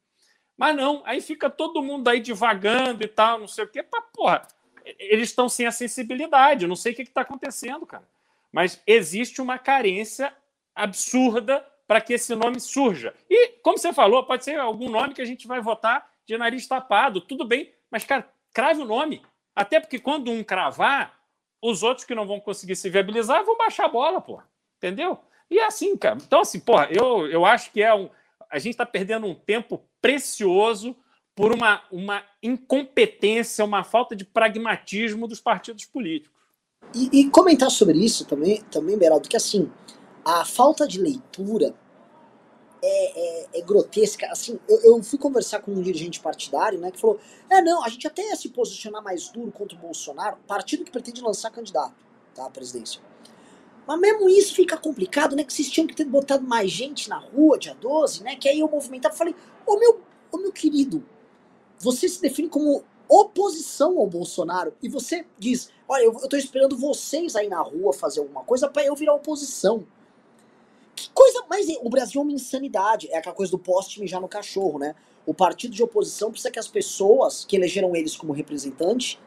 Mas 0.56 0.76
não, 0.76 1.02
aí 1.04 1.20
fica 1.20 1.50
todo 1.50 1.82
mundo 1.82 2.08
aí 2.08 2.20
divagando 2.20 3.02
e 3.02 3.08
tal, 3.08 3.38
não 3.38 3.48
sei 3.48 3.64
o 3.64 3.68
quê. 3.68 3.82
Pá, 3.82 4.00
porra, 4.12 4.46
eles 4.98 5.30
estão 5.30 5.48
sem 5.48 5.66
a 5.66 5.72
sensibilidade. 5.72 6.64
Eu 6.64 6.68
não 6.68 6.76
sei 6.76 6.92
o 6.92 6.94
que 6.94 7.02
está 7.02 7.22
acontecendo, 7.22 7.84
cara. 7.84 8.06
Mas 8.52 8.80
existe 8.86 9.40
uma 9.40 9.58
carência 9.58 10.32
absurda 10.74 11.66
para 11.92 12.00
que 12.00 12.14
esse 12.14 12.34
nome 12.34 12.58
surja. 12.58 13.12
E, 13.28 13.48
como 13.62 13.76
você 13.76 13.92
falou, 13.92 14.24
pode 14.24 14.44
ser 14.44 14.58
algum 14.58 14.88
nome 14.88 15.12
que 15.12 15.20
a 15.20 15.26
gente 15.26 15.46
vai 15.46 15.60
votar 15.60 16.08
de 16.24 16.38
nariz 16.38 16.66
tapado, 16.66 17.20
tudo 17.20 17.44
bem, 17.44 17.70
mas, 17.90 18.02
cara, 18.02 18.26
crave 18.54 18.80
o 18.80 18.86
nome. 18.86 19.20
Até 19.54 19.78
porque 19.78 19.98
quando 19.98 20.30
um 20.30 20.42
cravar, 20.42 21.14
os 21.60 21.82
outros 21.82 22.06
que 22.06 22.14
não 22.14 22.26
vão 22.26 22.40
conseguir 22.40 22.76
se 22.76 22.88
viabilizar 22.88 23.44
vão 23.44 23.58
baixar 23.58 23.84
a 23.84 23.88
bola, 23.88 24.22
porra. 24.22 24.48
Entendeu? 24.78 25.18
E 25.50 25.58
é 25.58 25.66
assim, 25.66 25.94
cara. 25.94 26.16
Então, 26.16 26.40
assim, 26.40 26.60
porra, 26.60 26.88
eu, 26.90 27.26
eu 27.26 27.44
acho 27.44 27.70
que 27.70 27.82
é 27.82 27.94
um. 27.94 28.08
A 28.48 28.58
gente 28.58 28.72
está 28.72 28.86
perdendo 28.86 29.26
um 29.26 29.34
tempo 29.34 29.84
precioso 30.00 30.96
por 31.34 31.52
uma, 31.52 31.82
uma 31.92 32.24
incompetência, 32.42 33.66
uma 33.66 33.84
falta 33.84 34.16
de 34.16 34.24
pragmatismo 34.24 35.28
dos 35.28 35.42
partidos 35.42 35.84
políticos. 35.84 36.40
E, 36.94 37.20
e 37.20 37.28
comentar 37.28 37.70
sobre 37.70 37.98
isso 37.98 38.24
também, 38.24 38.62
também, 38.70 38.96
Beraldo, 38.96 39.28
que 39.28 39.36
assim, 39.36 39.70
a 40.24 40.44
falta 40.44 40.86
de 40.86 41.00
leitura 41.00 41.74
é, 42.82 43.20
é, 43.20 43.48
é, 43.54 43.62
grotesca. 43.62 44.26
Assim, 44.30 44.58
eu, 44.68 44.80
eu, 44.82 45.02
fui 45.02 45.18
conversar 45.18 45.60
com 45.60 45.70
um 45.70 45.80
dirigente 45.80 46.20
partidário, 46.20 46.78
né, 46.78 46.90
que 46.90 47.00
falou: 47.00 47.18
é, 47.48 47.62
não, 47.62 47.84
a 47.84 47.88
gente 47.88 48.06
até 48.06 48.22
ia 48.28 48.36
se 48.36 48.48
posicionar 48.48 49.02
mais 49.02 49.28
duro 49.28 49.52
contra 49.52 49.76
o 49.76 49.80
Bolsonaro, 49.80 50.36
partido 50.46 50.84
que 50.84 50.90
pretende 50.90 51.22
lançar 51.22 51.50
candidato 51.50 51.94
tá, 52.34 52.46
à 52.46 52.50
presidência. 52.50 53.00
Mas 53.86 53.98
mesmo 53.98 54.28
isso 54.28 54.54
fica 54.54 54.76
complicado, 54.76 55.34
né? 55.34 55.44
Que 55.44 55.52
vocês 55.52 55.68
tinham 55.68 55.86
que 55.86 55.94
ter 55.94 56.04
botado 56.04 56.46
mais 56.46 56.70
gente 56.70 57.08
na 57.08 57.18
rua, 57.18 57.58
dia 57.58 57.74
12, 57.74 58.22
né? 58.22 58.36
Que 58.36 58.48
aí 58.48 58.60
eu 58.60 58.68
movimentava. 58.68 59.14
Falei, 59.14 59.34
ô 59.66 59.76
meu, 59.76 60.00
ô 60.30 60.38
meu 60.38 60.52
querido, 60.52 61.04
você 61.78 62.08
se 62.08 62.20
define 62.20 62.48
como 62.48 62.84
oposição 63.08 63.98
ao 63.98 64.06
Bolsonaro 64.06 64.74
e 64.82 64.88
você 64.88 65.26
diz: 65.38 65.70
olha, 65.88 66.04
eu, 66.04 66.12
eu 66.20 66.28
tô 66.28 66.36
esperando 66.36 66.76
vocês 66.76 67.34
aí 67.36 67.48
na 67.48 67.60
rua 67.60 67.92
fazer 67.92 68.20
alguma 68.20 68.44
coisa 68.44 68.68
para 68.68 68.84
eu 68.84 68.94
virar 68.94 69.14
oposição. 69.14 69.86
Que 70.94 71.10
coisa 71.10 71.44
mais. 71.48 71.66
O 71.80 71.88
Brasil 71.88 72.20
é 72.20 72.24
uma 72.24 72.32
insanidade. 72.32 73.08
É 73.10 73.18
aquela 73.18 73.34
coisa 73.34 73.52
do 73.52 73.58
poste 73.58 74.00
mijar 74.00 74.20
no 74.20 74.28
cachorro, 74.28 74.78
né? 74.78 74.94
O 75.24 75.32
partido 75.32 75.74
de 75.74 75.82
oposição 75.82 76.30
precisa 76.30 76.50
que 76.50 76.58
as 76.58 76.68
pessoas 76.68 77.44
que 77.44 77.56
elegeram 77.56 77.94
eles 77.94 78.16
como 78.16 78.32
representante 78.32 79.18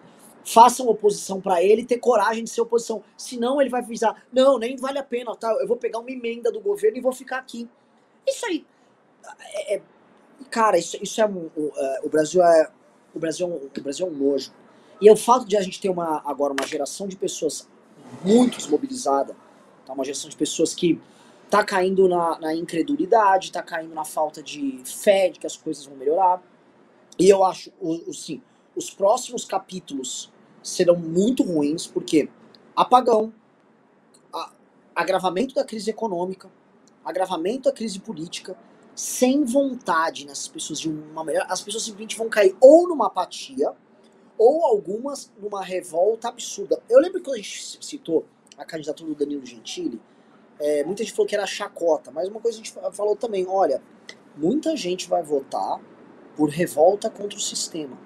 façam 0.45 0.88
oposição 0.88 1.41
para 1.41 1.63
ele 1.63 1.84
ter 1.84 1.97
coragem 1.97 2.43
de 2.43 2.49
ser 2.49 2.61
oposição. 2.61 3.03
Senão 3.18 3.59
ele 3.59 3.70
vai 3.70 3.82
avisar: 3.82 4.24
não, 4.32 4.59
nem 4.59 4.76
vale 4.78 4.99
a 4.99 5.03
pena, 5.03 5.36
tá? 5.36 5.51
Eu 5.59 5.68
vou 5.68 5.78
pegar 5.78 5.99
uma 5.99 6.11
emenda 6.11 6.51
do 6.51 6.61
governo 6.61 6.97
e 6.97 7.01
vou 7.01 7.11
ficar 7.11 7.39
aqui. 7.39 7.68
Isso 8.28 8.45
aí. 8.45 8.66
É, 9.39 9.75
é, 9.75 9.82
cara, 10.51 10.78
isso, 10.78 10.97
isso 11.01 11.20
é, 11.20 11.25
um, 11.25 11.50
é. 11.58 12.01
O 12.04 12.09
Brasil 12.09 12.43
é. 12.43 12.71
O 13.13 13.20
Brasil 13.20 13.47
é, 13.47 13.50
um, 13.50 13.55
o 13.55 13.82
Brasil 13.82 14.05
é 14.05 14.09
um 14.09 14.13
nojo. 14.13 14.51
E 15.01 15.09
é 15.09 15.12
o 15.12 15.17
fato 15.17 15.46
de 15.46 15.58
a 15.58 15.62
gente 15.62 15.79
ter 15.79 15.89
uma, 15.89 16.21
agora 16.25 16.54
uma 16.54 16.67
geração 16.67 17.08
de 17.08 17.16
pessoas 17.16 17.67
muito 18.24 18.58
desmobilizada, 18.58 19.36
tá? 19.86 19.93
uma 19.93 20.05
geração 20.05 20.29
de 20.29 20.36
pessoas 20.36 20.74
que 20.74 21.01
tá 21.50 21.63
caindo 21.63 22.08
na, 22.08 22.39
na 22.39 22.55
incredulidade, 22.55 23.51
tá 23.51 23.62
caindo 23.62 23.93
na 23.93 24.04
falta 24.04 24.42
de 24.42 24.82
fé 24.84 25.30
de 25.30 25.39
que 25.39 25.47
as 25.47 25.55
coisas 25.55 25.86
vão 25.86 25.96
melhorar. 25.96 26.42
E 27.17 27.30
eu 27.30 27.43
acho, 27.43 27.72
o, 27.80 28.09
o, 28.09 28.13
sim, 28.13 28.42
os 28.76 28.89
próximos 28.89 29.46
capítulos 29.46 30.32
serão 30.62 30.96
muito 30.96 31.43
ruins, 31.43 31.88
porque 31.88 32.30
apagão, 32.76 33.34
a, 34.34 34.51
agravamento 34.96 35.55
da 35.55 35.63
crise 35.63 35.89
econômica, 35.89 36.50
agravamento 37.04 37.70
da 37.70 37.72
crise 37.72 38.00
política, 38.00 38.58
sem 38.96 39.43
vontade 39.43 40.26
nessas 40.26 40.47
pessoas 40.47 40.80
de 40.80 40.89
uma 40.89 41.24
melhor, 41.24 41.46
as 41.50 41.62
pessoas 41.62 41.84
simplesmente 41.84 42.17
vão 42.17 42.30
cair 42.30 42.55
ou 42.59 42.88
numa 42.88 43.08
apatia, 43.08 43.74
ou 44.38 44.66
algumas 44.66 45.32
numa 45.39 45.63
revolta 45.63 46.28
absurda. 46.28 46.82
Eu 46.89 47.00
lembro 47.00 47.22
que 47.22 47.32
a 47.32 47.36
gente 47.36 47.78
citou 47.86 48.26
a 48.58 48.66
candidatura 48.66 49.09
do 49.09 49.16
Danilo 49.16 49.46
Gentili, 49.46 50.01
é, 50.59 50.83
muita 50.83 51.03
gente 51.03 51.13
falou 51.13 51.27
que 51.27 51.36
era 51.36 51.45
chacota, 51.45 52.11
mas 52.11 52.27
uma 52.27 52.39
coisa 52.39 52.57
a 52.57 52.63
gente 52.63 52.73
falou 52.93 53.15
também, 53.15 53.45
olha, 53.47 53.82
muita 54.36 54.75
gente 54.75 55.07
vai 55.09 55.21
votar 55.21 55.79
por 56.36 56.49
revolta 56.49 57.09
contra 57.09 57.37
o 57.37 57.41
sistema. 57.41 57.97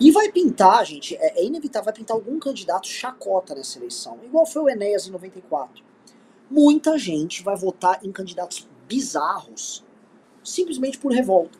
E 0.00 0.10
vai 0.10 0.32
pintar, 0.32 0.84
gente, 0.84 1.14
é, 1.16 1.40
é 1.40 1.44
inevitável, 1.44 1.84
vai 1.86 1.94
pintar 1.94 2.16
algum 2.16 2.38
candidato 2.38 2.86
chacota 2.86 3.54
nessa 3.54 3.78
eleição, 3.78 4.18
igual 4.24 4.46
foi 4.46 4.62
o 4.62 4.68
Enéas 4.68 5.06
em 5.06 5.10
94. 5.10 5.84
Muita 6.50 6.98
gente 6.98 7.42
vai 7.42 7.56
votar 7.56 8.04
em 8.04 8.12
candidatos 8.12 8.68
bizarros, 8.86 9.84
simplesmente 10.42 10.98
por 10.98 11.12
revolta. 11.12 11.58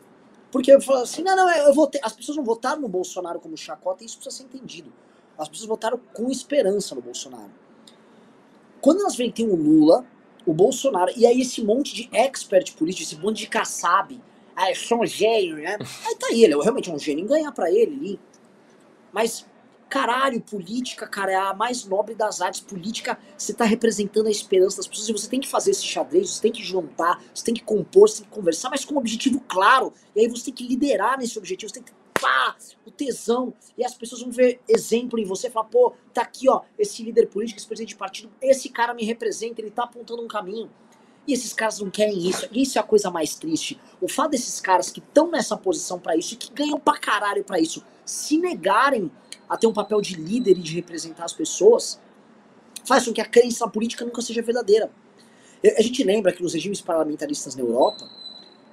Porque 0.51 0.71
eu 0.71 0.79
falo 0.79 0.99
assim, 0.99 1.23
não, 1.23 1.35
não, 1.35 1.49
eu 1.49 1.73
votei. 1.73 1.99
As 2.03 2.13
pessoas 2.13 2.37
não 2.37 2.43
votaram 2.43 2.79
no 2.79 2.87
Bolsonaro 2.87 3.39
como 3.39 3.57
chacota, 3.57 4.03
e 4.03 4.05
isso 4.05 4.17
precisa 4.17 4.37
ser 4.37 4.43
entendido. 4.43 4.93
As 5.35 5.49
pessoas 5.49 5.67
votaram 5.67 5.99
com 6.13 6.29
esperança 6.29 6.93
no 6.93 7.01
Bolsonaro. 7.01 7.49
Quando 8.83 8.99
elas 8.99 9.15
veem 9.15 9.31
tem 9.31 9.49
o 9.49 9.55
Lula, 9.55 10.05
o 10.45 10.53
Bolsonaro, 10.53 11.09
e 11.15 11.25
aí 11.25 11.39
esse 11.39 11.63
monte 11.63 11.95
de 11.95 12.09
expert 12.11 12.73
político, 12.73 13.03
esse 13.03 13.15
monte 13.15 13.37
de 13.37 13.47
kassab, 13.47 14.21
ah, 14.53 14.69
eu 14.69 14.75
sou 14.75 15.01
um 15.01 15.05
gênio, 15.05 15.55
né? 15.55 15.77
Aí 16.05 16.15
tá 16.15 16.27
ele, 16.31 16.53
é 16.53 16.61
realmente 16.61 16.91
um 16.91 16.99
gênio 16.99 17.25
ganhar 17.25 17.51
pra 17.53 17.71
ele 17.71 17.95
ali. 17.95 18.19
Mas, 19.11 19.47
Caralho, 19.89 20.41
política, 20.41 21.05
cara, 21.05 21.31
é 21.31 21.35
a 21.35 21.53
mais 21.53 21.85
nobre 21.85 22.15
das 22.15 22.41
artes. 22.41 22.59
Política, 22.59 23.15
você 23.37 23.53
tá 23.53 23.63
representando 23.63 24.25
a 24.25 24.31
esperança 24.31 24.77
das 24.77 24.87
pessoas 24.87 25.07
e 25.07 25.13
você 25.13 25.29
tem 25.29 25.39
que 25.39 25.47
fazer 25.47 25.69
esse 25.69 25.85
xadrez, 25.85 26.31
você 26.31 26.41
tem 26.41 26.51
que 26.51 26.63
juntar, 26.63 27.23
você 27.31 27.43
tem 27.45 27.53
que 27.53 27.63
compor, 27.63 28.09
você 28.09 28.21
tem 28.21 28.29
que 28.29 28.35
conversar, 28.35 28.71
mas 28.71 28.83
com 28.83 28.95
um 28.95 28.97
objetivo 28.97 29.39
claro. 29.47 29.93
E 30.15 30.21
aí 30.21 30.27
você 30.27 30.45
tem 30.45 30.53
que 30.55 30.67
liderar 30.67 31.19
nesse 31.19 31.37
objetivo, 31.37 31.69
você 31.69 31.75
tem 31.75 31.83
que 31.83 32.02
pá, 32.23 32.55
o 32.85 32.91
tesão. 32.91 33.53
E 33.77 33.83
as 33.83 33.93
pessoas 33.93 34.21
vão 34.21 34.31
ver 34.31 34.61
exemplo 34.67 35.19
em 35.19 35.25
você 35.25 35.47
e 35.47 35.51
falar, 35.51 35.67
pô, 35.67 35.93
tá 36.13 36.21
aqui, 36.21 36.49
ó, 36.49 36.61
esse 36.79 37.03
líder 37.03 37.27
político, 37.27 37.59
esse 37.59 37.67
presidente 37.67 37.89
de 37.89 37.95
partido, 37.97 38.31
esse 38.41 38.69
cara 38.69 38.93
me 38.93 39.03
representa, 39.03 39.59
ele 39.59 39.69
tá 39.69 39.83
apontando 39.83 40.23
um 40.23 40.27
caminho. 40.27 40.71
E 41.27 41.33
esses 41.33 41.53
caras 41.53 41.79
não 41.79 41.89
querem 41.89 42.17
isso. 42.27 42.47
Isso 42.51 42.77
é 42.77 42.81
a 42.81 42.83
coisa 42.83 43.09
mais 43.09 43.35
triste. 43.35 43.79
O 44.01 44.09
fato 44.09 44.31
desses 44.31 44.59
caras 44.59 44.89
que 44.89 44.99
estão 44.99 45.29
nessa 45.29 45.55
posição 45.55 45.99
para 45.99 46.17
isso 46.17 46.33
e 46.33 46.37
que 46.37 46.51
ganham 46.51 46.79
pra 46.79 46.97
caralho 46.97 47.43
pra 47.43 47.59
isso 47.59 47.83
se 48.05 48.37
negarem 48.37 49.09
a 49.47 49.57
ter 49.57 49.67
um 49.67 49.73
papel 49.73 50.01
de 50.01 50.15
líder 50.15 50.57
e 50.57 50.61
de 50.61 50.73
representar 50.75 51.25
as 51.25 51.33
pessoas, 51.33 51.99
faz 52.85 53.05
com 53.05 53.13
que 53.13 53.21
a 53.21 53.25
crença 53.25 53.67
política 53.67 54.03
nunca 54.03 54.21
seja 54.21 54.41
verdadeira. 54.41 54.91
A 55.77 55.81
gente 55.81 56.03
lembra 56.03 56.33
que 56.33 56.43
nos 56.43 56.53
regimes 56.53 56.81
parlamentaristas 56.81 57.55
na 57.55 57.61
Europa, 57.61 58.09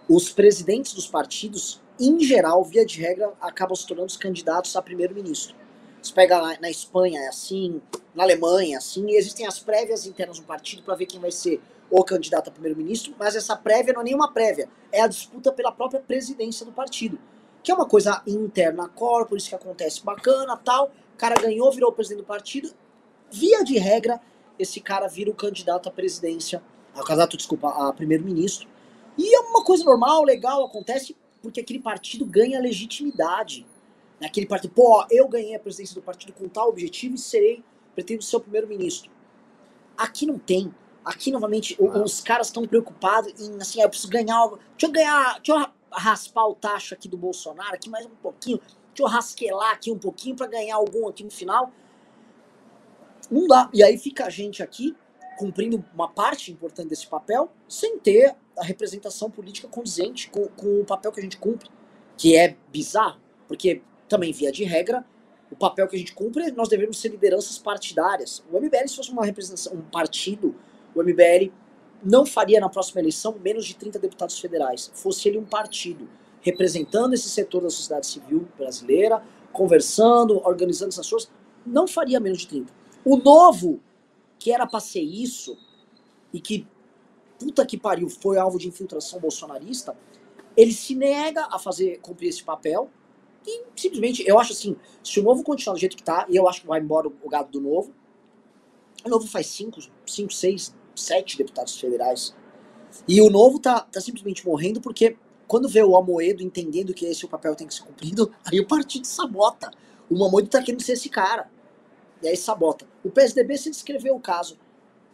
os 0.09 0.31
presidentes 0.31 0.93
dos 0.93 1.06
partidos, 1.06 1.81
em 2.01 2.18
geral, 2.20 2.64
via 2.64 2.85
de 2.85 3.01
regra, 3.01 3.32
acabam 3.40 3.77
se 3.77 3.86
tornando 3.86 4.09
os 4.09 4.16
candidatos 4.16 4.74
a 4.74 4.82
primeiro-ministro. 4.82 5.55
Você 6.02 6.12
pega 6.12 6.40
lá 6.40 6.56
na 6.60 6.70
Espanha, 6.70 7.20
é 7.20 7.28
assim, 7.28 7.81
na 8.14 8.22
Alemanha, 8.22 8.77
é 8.77 8.78
assim, 8.78 9.06
e 9.09 9.16
existem 9.16 9.47
as 9.47 9.59
prévias 9.59 10.06
internas 10.06 10.39
do 10.39 10.47
partido 10.47 10.82
para 10.82 10.94
ver 10.94 11.06
quem 11.06 11.20
vai 11.20 11.31
ser 11.31 11.60
o 11.90 12.02
candidato 12.02 12.48
a 12.48 12.52
primeiro-ministro, 12.52 13.14
mas 13.18 13.36
essa 13.36 13.56
prévia 13.56 13.93
não 13.93 14.01
é 14.01 14.05
nenhuma 14.05 14.32
prévia, 14.32 14.68
é 14.90 15.02
a 15.02 15.06
disputa 15.06 15.52
pela 15.52 15.72
própria 15.72 16.01
presidência 16.01 16.64
do 16.64 16.72
partido 16.72 17.18
que 17.62 17.70
é 17.70 17.74
uma 17.74 17.86
coisa 17.86 18.22
interna 18.27 18.89
core, 18.89 19.28
por 19.28 19.36
isso 19.36 19.48
que 19.48 19.55
acontece 19.55 20.05
bacana 20.05 20.56
tal. 20.56 20.86
O 21.14 21.16
cara 21.16 21.35
ganhou, 21.40 21.70
virou 21.70 21.93
presidente 21.93 22.22
do 22.22 22.27
partido. 22.27 22.70
Via 23.31 23.62
de 23.62 23.78
regra, 23.78 24.20
esse 24.59 24.81
cara 24.81 25.06
vira 25.06 25.31
o 25.31 25.35
candidato 25.35 25.89
à 25.89 25.93
presidência, 25.93 26.62
a 26.94 27.02
candidato, 27.05 27.36
desculpa, 27.36 27.68
a 27.68 27.93
primeiro-ministro. 27.93 28.68
E 29.16 29.35
é 29.35 29.40
uma 29.40 29.62
coisa 29.62 29.85
normal, 29.85 30.24
legal, 30.24 30.64
acontece 30.64 31.16
porque 31.42 31.60
aquele 31.60 31.80
partido 31.80 32.24
ganha 32.24 32.60
legitimidade. 32.60 33.66
Aquele 34.22 34.46
partido, 34.46 34.72
pô, 34.74 35.04
eu 35.10 35.26
ganhei 35.26 35.54
a 35.54 35.58
presidência 35.58 35.94
do 35.94 36.02
partido 36.02 36.32
com 36.32 36.46
tal 36.48 36.68
objetivo 36.68 37.14
e 37.14 37.18
serei, 37.18 37.64
pretendo 37.94 38.22
ser 38.22 38.36
o 38.36 38.40
primeiro-ministro. 38.40 39.10
Aqui 39.96 40.26
não 40.26 40.38
tem. 40.38 40.74
Aqui, 41.04 41.30
novamente, 41.30 41.76
ah. 41.80 42.02
os 42.02 42.20
caras 42.20 42.48
estão 42.48 42.66
preocupados 42.66 43.32
em, 43.40 43.56
assim, 43.56 43.80
ah, 43.80 43.84
eu 43.84 43.88
preciso 43.88 44.10
ganhar 44.10 44.36
algo. 44.36 44.58
Deixa 44.76 44.86
eu 44.86 44.90
ganhar, 44.92 45.40
deixa 45.40 45.52
eu 45.52 45.66
raspar 45.90 46.46
o 46.46 46.54
tacho 46.54 46.94
aqui 46.94 47.08
do 47.08 47.16
Bolsonaro, 47.16 47.74
aqui 47.74 47.88
mais 47.88 48.06
um 48.06 48.10
pouquinho, 48.22 48.58
deixa 48.58 49.02
eu 49.02 49.06
rasquelar 49.06 49.72
aqui 49.72 49.90
um 49.90 49.98
pouquinho 49.98 50.36
para 50.36 50.46
ganhar 50.46 50.76
algum 50.76 51.08
aqui 51.08 51.24
no 51.24 51.30
final. 51.30 51.72
Não 53.30 53.46
dá. 53.46 53.70
E 53.72 53.82
aí 53.82 53.96
fica 53.96 54.26
a 54.26 54.30
gente 54.30 54.62
aqui 54.62 54.94
cumprindo 55.40 55.82
uma 55.94 56.06
parte 56.06 56.52
importante 56.52 56.90
desse 56.90 57.06
papel 57.06 57.50
sem 57.66 57.98
ter 57.98 58.36
a 58.58 58.62
representação 58.62 59.30
política 59.30 59.66
condizente 59.68 60.28
com, 60.28 60.46
com 60.48 60.82
o 60.82 60.84
papel 60.84 61.10
que 61.10 61.18
a 61.18 61.22
gente 61.22 61.38
cumpre, 61.38 61.70
que 62.14 62.36
é 62.36 62.58
bizarro, 62.70 63.18
porque 63.48 63.80
também 64.06 64.34
via 64.34 64.52
de 64.52 64.64
regra 64.64 65.02
o 65.50 65.56
papel 65.56 65.88
que 65.88 65.96
a 65.96 65.98
gente 65.98 66.12
cumpre, 66.12 66.52
nós 66.52 66.68
devemos 66.68 67.00
ser 67.00 67.08
lideranças 67.08 67.56
partidárias. 67.56 68.44
O 68.52 68.60
MBL, 68.60 68.86
se 68.86 68.96
fosse 68.96 69.10
uma 69.10 69.24
representação, 69.24 69.72
um 69.72 69.80
partido, 69.80 70.54
o 70.94 71.02
MBL 71.02 71.50
não 72.04 72.26
faria 72.26 72.60
na 72.60 72.68
próxima 72.68 73.00
eleição 73.00 73.34
menos 73.42 73.64
de 73.64 73.74
30 73.74 73.98
deputados 73.98 74.38
federais, 74.38 74.90
fosse 74.94 75.26
ele 75.26 75.38
um 75.38 75.44
partido 75.44 76.06
representando 76.42 77.14
esse 77.14 77.30
setor 77.30 77.62
da 77.62 77.70
sociedade 77.70 78.06
civil 78.06 78.46
brasileira, 78.58 79.22
conversando, 79.52 80.36
organizando 80.46 80.90
essas 80.90 81.08
coisas, 81.08 81.30
não 81.64 81.88
faria 81.88 82.20
menos 82.20 82.40
de 82.40 82.48
30. 82.48 82.72
O 83.04 83.16
novo, 83.16 83.80
que 84.40 84.50
era 84.52 84.66
para 84.66 84.80
ser 84.80 85.02
isso, 85.02 85.56
e 86.32 86.40
que, 86.40 86.66
puta 87.38 87.64
que 87.64 87.78
pariu, 87.78 88.08
foi 88.08 88.38
alvo 88.38 88.58
de 88.58 88.66
infiltração 88.66 89.20
bolsonarista, 89.20 89.96
ele 90.56 90.72
se 90.72 90.96
nega 90.96 91.46
a 91.48 91.58
fazer 91.60 92.00
cumprir 92.00 92.30
esse 92.30 92.42
papel, 92.42 92.90
e 93.46 93.62
simplesmente, 93.76 94.24
eu 94.26 94.38
acho 94.40 94.52
assim, 94.52 94.76
se 95.04 95.20
o 95.20 95.22
novo 95.22 95.44
continuar 95.44 95.74
do 95.74 95.80
jeito 95.80 95.96
que 95.96 96.02
tá, 96.02 96.26
e 96.28 96.34
eu 96.34 96.48
acho 96.48 96.62
que 96.62 96.66
vai 96.66 96.80
embora 96.80 97.06
o 97.06 97.28
gado 97.28 97.50
do 97.50 97.60
novo, 97.60 97.94
o 99.04 99.08
novo 99.08 99.26
faz 99.28 99.46
5, 99.46 99.78
5, 100.04 100.32
6, 100.32 100.74
sete 100.94 101.36
deputados 101.38 101.78
federais. 101.78 102.34
E 103.06 103.20
o 103.20 103.30
novo 103.30 103.58
tá, 103.58 103.80
tá 103.80 104.00
simplesmente 104.00 104.46
morrendo 104.46 104.80
porque 104.80 105.16
quando 105.46 105.68
vê 105.68 105.82
o 105.82 105.96
Amoedo 105.96 106.42
entendendo 106.42 106.94
que 106.94 107.06
esse 107.06 107.24
é 107.24 107.26
o 107.26 107.30
papel 107.30 107.56
tem 107.56 107.66
que 107.66 107.74
ser 107.74 107.82
cumprido, 107.82 108.30
aí 108.44 108.60
o 108.60 108.66
partido 108.66 109.06
sabota. 109.06 109.70
O 110.08 110.24
Amoedo 110.24 110.48
tá 110.48 110.62
querendo 110.62 110.82
ser 110.82 110.92
esse 110.92 111.08
cara. 111.08 111.50
E 112.22 112.28
aí 112.28 112.36
sabota. 112.36 112.86
O 113.05 113.10
PSDB 113.10 113.56
se 113.56 113.70
descreveu 113.70 114.14
o 114.14 114.20
caso. 114.20 114.59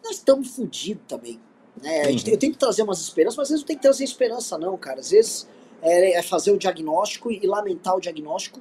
Nós 0.02 0.16
estamos 0.16 0.48
fodidos 0.54 1.04
também. 1.06 1.40
Né? 1.82 2.08
Uhum. 2.08 2.16
Eu 2.26 2.38
tenho 2.38 2.52
que 2.52 2.58
trazer 2.58 2.82
umas 2.82 3.00
esperanças, 3.00 3.36
mas 3.36 3.44
às 3.44 3.50
vezes 3.50 3.62
não 3.62 3.66
tem 3.66 3.76
que 3.76 3.82
trazer 3.82 4.04
esperança, 4.04 4.58
não, 4.58 4.76
cara. 4.76 5.00
Às 5.00 5.10
vezes 5.10 5.48
é, 5.82 6.18
é 6.18 6.22
fazer 6.22 6.52
o 6.52 6.58
diagnóstico 6.58 7.30
e 7.30 7.46
lamentar 7.46 7.96
o 7.96 8.00
diagnóstico, 8.00 8.60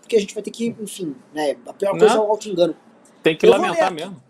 porque 0.00 0.16
a 0.16 0.20
gente 0.20 0.34
vai 0.34 0.42
ter 0.42 0.50
que, 0.50 0.74
enfim, 0.80 1.14
né? 1.32 1.56
A 1.66 1.72
pior 1.72 1.90
coisa 1.90 2.14
não. 2.14 2.24
é 2.24 2.26
o 2.26 2.30
auto-engano. 2.30 2.76
Tem 3.22 3.36
que 3.36 3.46
eu 3.46 3.50
lamentar 3.50 3.92
mesmo 3.92 4.28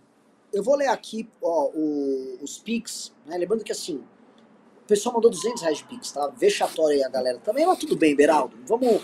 eu 0.53 0.63
vou 0.63 0.77
ler 0.77 0.89
aqui 0.89 1.29
ó, 1.43 1.71
o, 1.75 2.39
os 2.43 2.59
Pix, 2.59 3.13
né? 3.27 3.37
Lembrando 3.37 3.65
que 3.65 3.73
assim, 3.73 3.97
o 3.97 4.87
pessoal 4.87 5.15
mandou 5.15 5.31
200 5.31 5.63
reais 5.63 5.79
de 5.79 5.85
Pix, 5.85 6.13
tá? 6.13 6.29
Vexatório 6.29 6.97
aí 6.97 7.03
a 7.03 7.09
galera 7.09 7.39
também, 7.39 7.67
mas 7.67 7.79
tudo 7.79 7.97
bem, 7.97 8.15
Beraldo. 8.15 8.57
Vamos. 8.67 9.03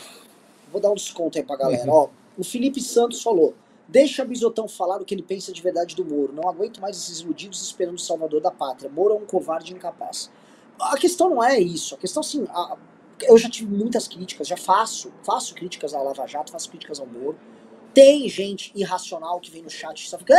Vou 0.73 0.81
dar 0.81 0.91
um 0.91 0.95
desconto 0.95 1.39
aí 1.39 1.45
pra 1.45 1.57
galera. 1.57 1.85
Uhum. 1.85 1.97
Ó, 1.97 2.09
o 2.39 2.45
Felipe 2.45 2.81
Santos 2.81 3.23
falou: 3.23 3.55
Deixa 3.95 4.25
Bisotão 4.25 4.67
falar 4.67 5.01
o 5.01 5.05
que 5.05 5.15
ele 5.15 5.23
pensa 5.23 5.53
de 5.53 5.63
verdade 5.63 5.95
do 5.95 6.05
Moro. 6.05 6.33
Não 6.33 6.49
aguento 6.49 6.81
mais 6.81 6.97
esses 6.97 7.21
iludidos 7.21 7.63
esperando 7.63 7.95
o 7.95 8.01
salvador 8.01 8.41
da 8.41 8.51
pátria. 8.51 8.91
Moro 8.91 9.15
é 9.15 9.17
um 9.17 9.25
covarde 9.25 9.73
incapaz. 9.73 10.33
A 10.81 10.99
questão 10.99 11.31
não 11.31 11.45
é 11.45 11.61
isso. 11.61 11.95
A 11.95 11.99
questão, 11.99 12.21
assim, 12.21 12.45
a, 12.51 12.77
eu 13.23 13.39
já 13.39 13.49
tive 13.49 13.73
muitas 13.73 14.09
críticas, 14.09 14.49
já 14.49 14.57
faço, 14.57 15.13
faço 15.23 15.55
críticas 15.55 15.95
à 15.95 16.03
Lava 16.03 16.27
Jato, 16.27 16.51
faço 16.51 16.69
críticas 16.71 16.99
ao 16.99 17.07
Moro. 17.07 17.39
Tem 17.95 18.29
gente 18.29 18.73
irracional 18.75 19.39
que 19.39 19.49
vem 19.53 19.63
no 19.63 19.71
chat 19.71 20.05
e 20.05 20.09
só 20.09 20.19
fica. 20.19 20.35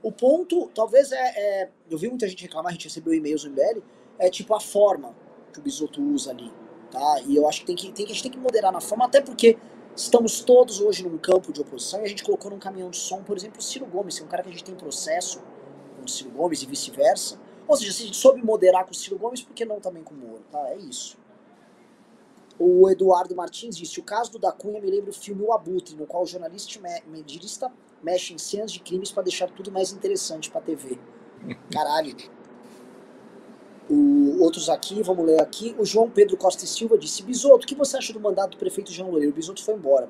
O 0.00 0.12
ponto, 0.12 0.70
talvez 0.72 1.10
é, 1.10 1.16
é, 1.16 1.70
Eu 1.90 1.98
vi 1.98 2.08
muita 2.08 2.28
gente 2.28 2.44
reclamar, 2.44 2.70
a 2.70 2.72
gente 2.72 2.84
recebeu 2.84 3.14
e-mails 3.14 3.42
no 3.42 3.50
MBL, 3.50 3.82
é 4.16 4.30
tipo 4.30 4.54
a 4.54 4.60
forma 4.60 5.12
que 5.52 5.58
o 5.58 5.62
Bisoto 5.62 6.00
usa 6.00 6.30
ali. 6.30 6.52
Tá? 6.88 7.20
E 7.26 7.34
eu 7.34 7.48
acho 7.48 7.62
que, 7.62 7.66
tem 7.66 7.74
que, 7.74 7.90
tem 7.90 8.06
que 8.06 8.12
a 8.12 8.14
gente 8.14 8.22
tem 8.22 8.30
que 8.30 8.38
moderar 8.38 8.70
na 8.70 8.80
forma, 8.80 9.06
até 9.06 9.20
porque 9.20 9.58
estamos 9.96 10.40
todos 10.40 10.80
hoje 10.80 11.02
num 11.02 11.16
campo 11.16 11.52
de 11.52 11.60
oposição 11.60 12.02
e 12.02 12.04
a 12.04 12.08
gente 12.08 12.22
colocou 12.22 12.50
num 12.50 12.58
caminhão 12.58 12.90
de 12.90 12.98
som, 12.98 13.22
por 13.22 13.36
exemplo, 13.36 13.58
o 13.58 13.62
Ciro 13.62 13.86
Gomes, 13.86 14.16
que 14.16 14.22
é 14.22 14.26
um 14.26 14.28
cara 14.28 14.42
que 14.42 14.50
a 14.50 14.52
gente 14.52 14.64
tem 14.64 14.74
processo 14.74 15.42
com 15.96 16.04
o 16.04 16.08
Ciro 16.08 16.30
Gomes 16.30 16.62
e 16.62 16.66
vice-versa. 16.66 17.40
Ou 17.66 17.76
seja, 17.76 17.92
se 17.92 18.02
a 18.02 18.06
gente 18.06 18.16
soube 18.16 18.42
moderar 18.42 18.84
com 18.84 18.92
o 18.92 18.94
Ciro 18.94 19.18
Gomes, 19.18 19.42
por 19.42 19.54
que 19.54 19.64
não 19.64 19.80
também 19.80 20.04
com 20.04 20.14
o 20.14 20.18
Moro? 20.18 20.44
Tá? 20.52 20.68
É 20.68 20.76
isso. 20.76 21.16
O 22.58 22.88
Eduardo 22.88 23.34
Martins 23.34 23.76
disse: 23.76 23.98
O 23.98 24.02
caso 24.02 24.32
do 24.32 24.38
da 24.38 24.52
Cunha 24.52 24.80
me 24.80 24.90
lembra 24.90 25.10
o 25.10 25.14
filme 25.14 25.42
O 25.42 25.52
Abutre, 25.52 25.96
no 25.96 26.06
qual 26.06 26.22
o 26.22 26.26
jornalista 26.26 26.78
mendirista 27.06 27.72
mexe 28.02 28.32
em 28.32 28.38
cenas 28.38 28.70
de 28.70 28.80
crimes 28.80 29.10
para 29.10 29.24
deixar 29.24 29.50
tudo 29.50 29.72
mais 29.72 29.92
interessante 29.92 30.50
para 30.50 30.60
TV. 30.60 30.98
Caralho. 31.72 32.14
O, 33.88 34.42
outros 34.42 34.68
aqui, 34.68 35.02
vamos 35.02 35.24
ler 35.24 35.40
aqui. 35.40 35.74
O 35.78 35.84
João 35.84 36.10
Pedro 36.10 36.36
Costa 36.36 36.64
e 36.64 36.68
Silva 36.68 36.98
disse: 36.98 37.22
Bisoto, 37.22 37.64
o 37.64 37.66
que 37.66 37.74
você 37.74 37.96
acha 37.96 38.12
do 38.12 38.20
mandato 38.20 38.52
do 38.52 38.56
prefeito 38.56 38.92
João 38.92 39.10
Loureiro? 39.10 39.32
O 39.32 39.34
Bisoto 39.34 39.62
foi 39.62 39.74
embora. 39.74 40.08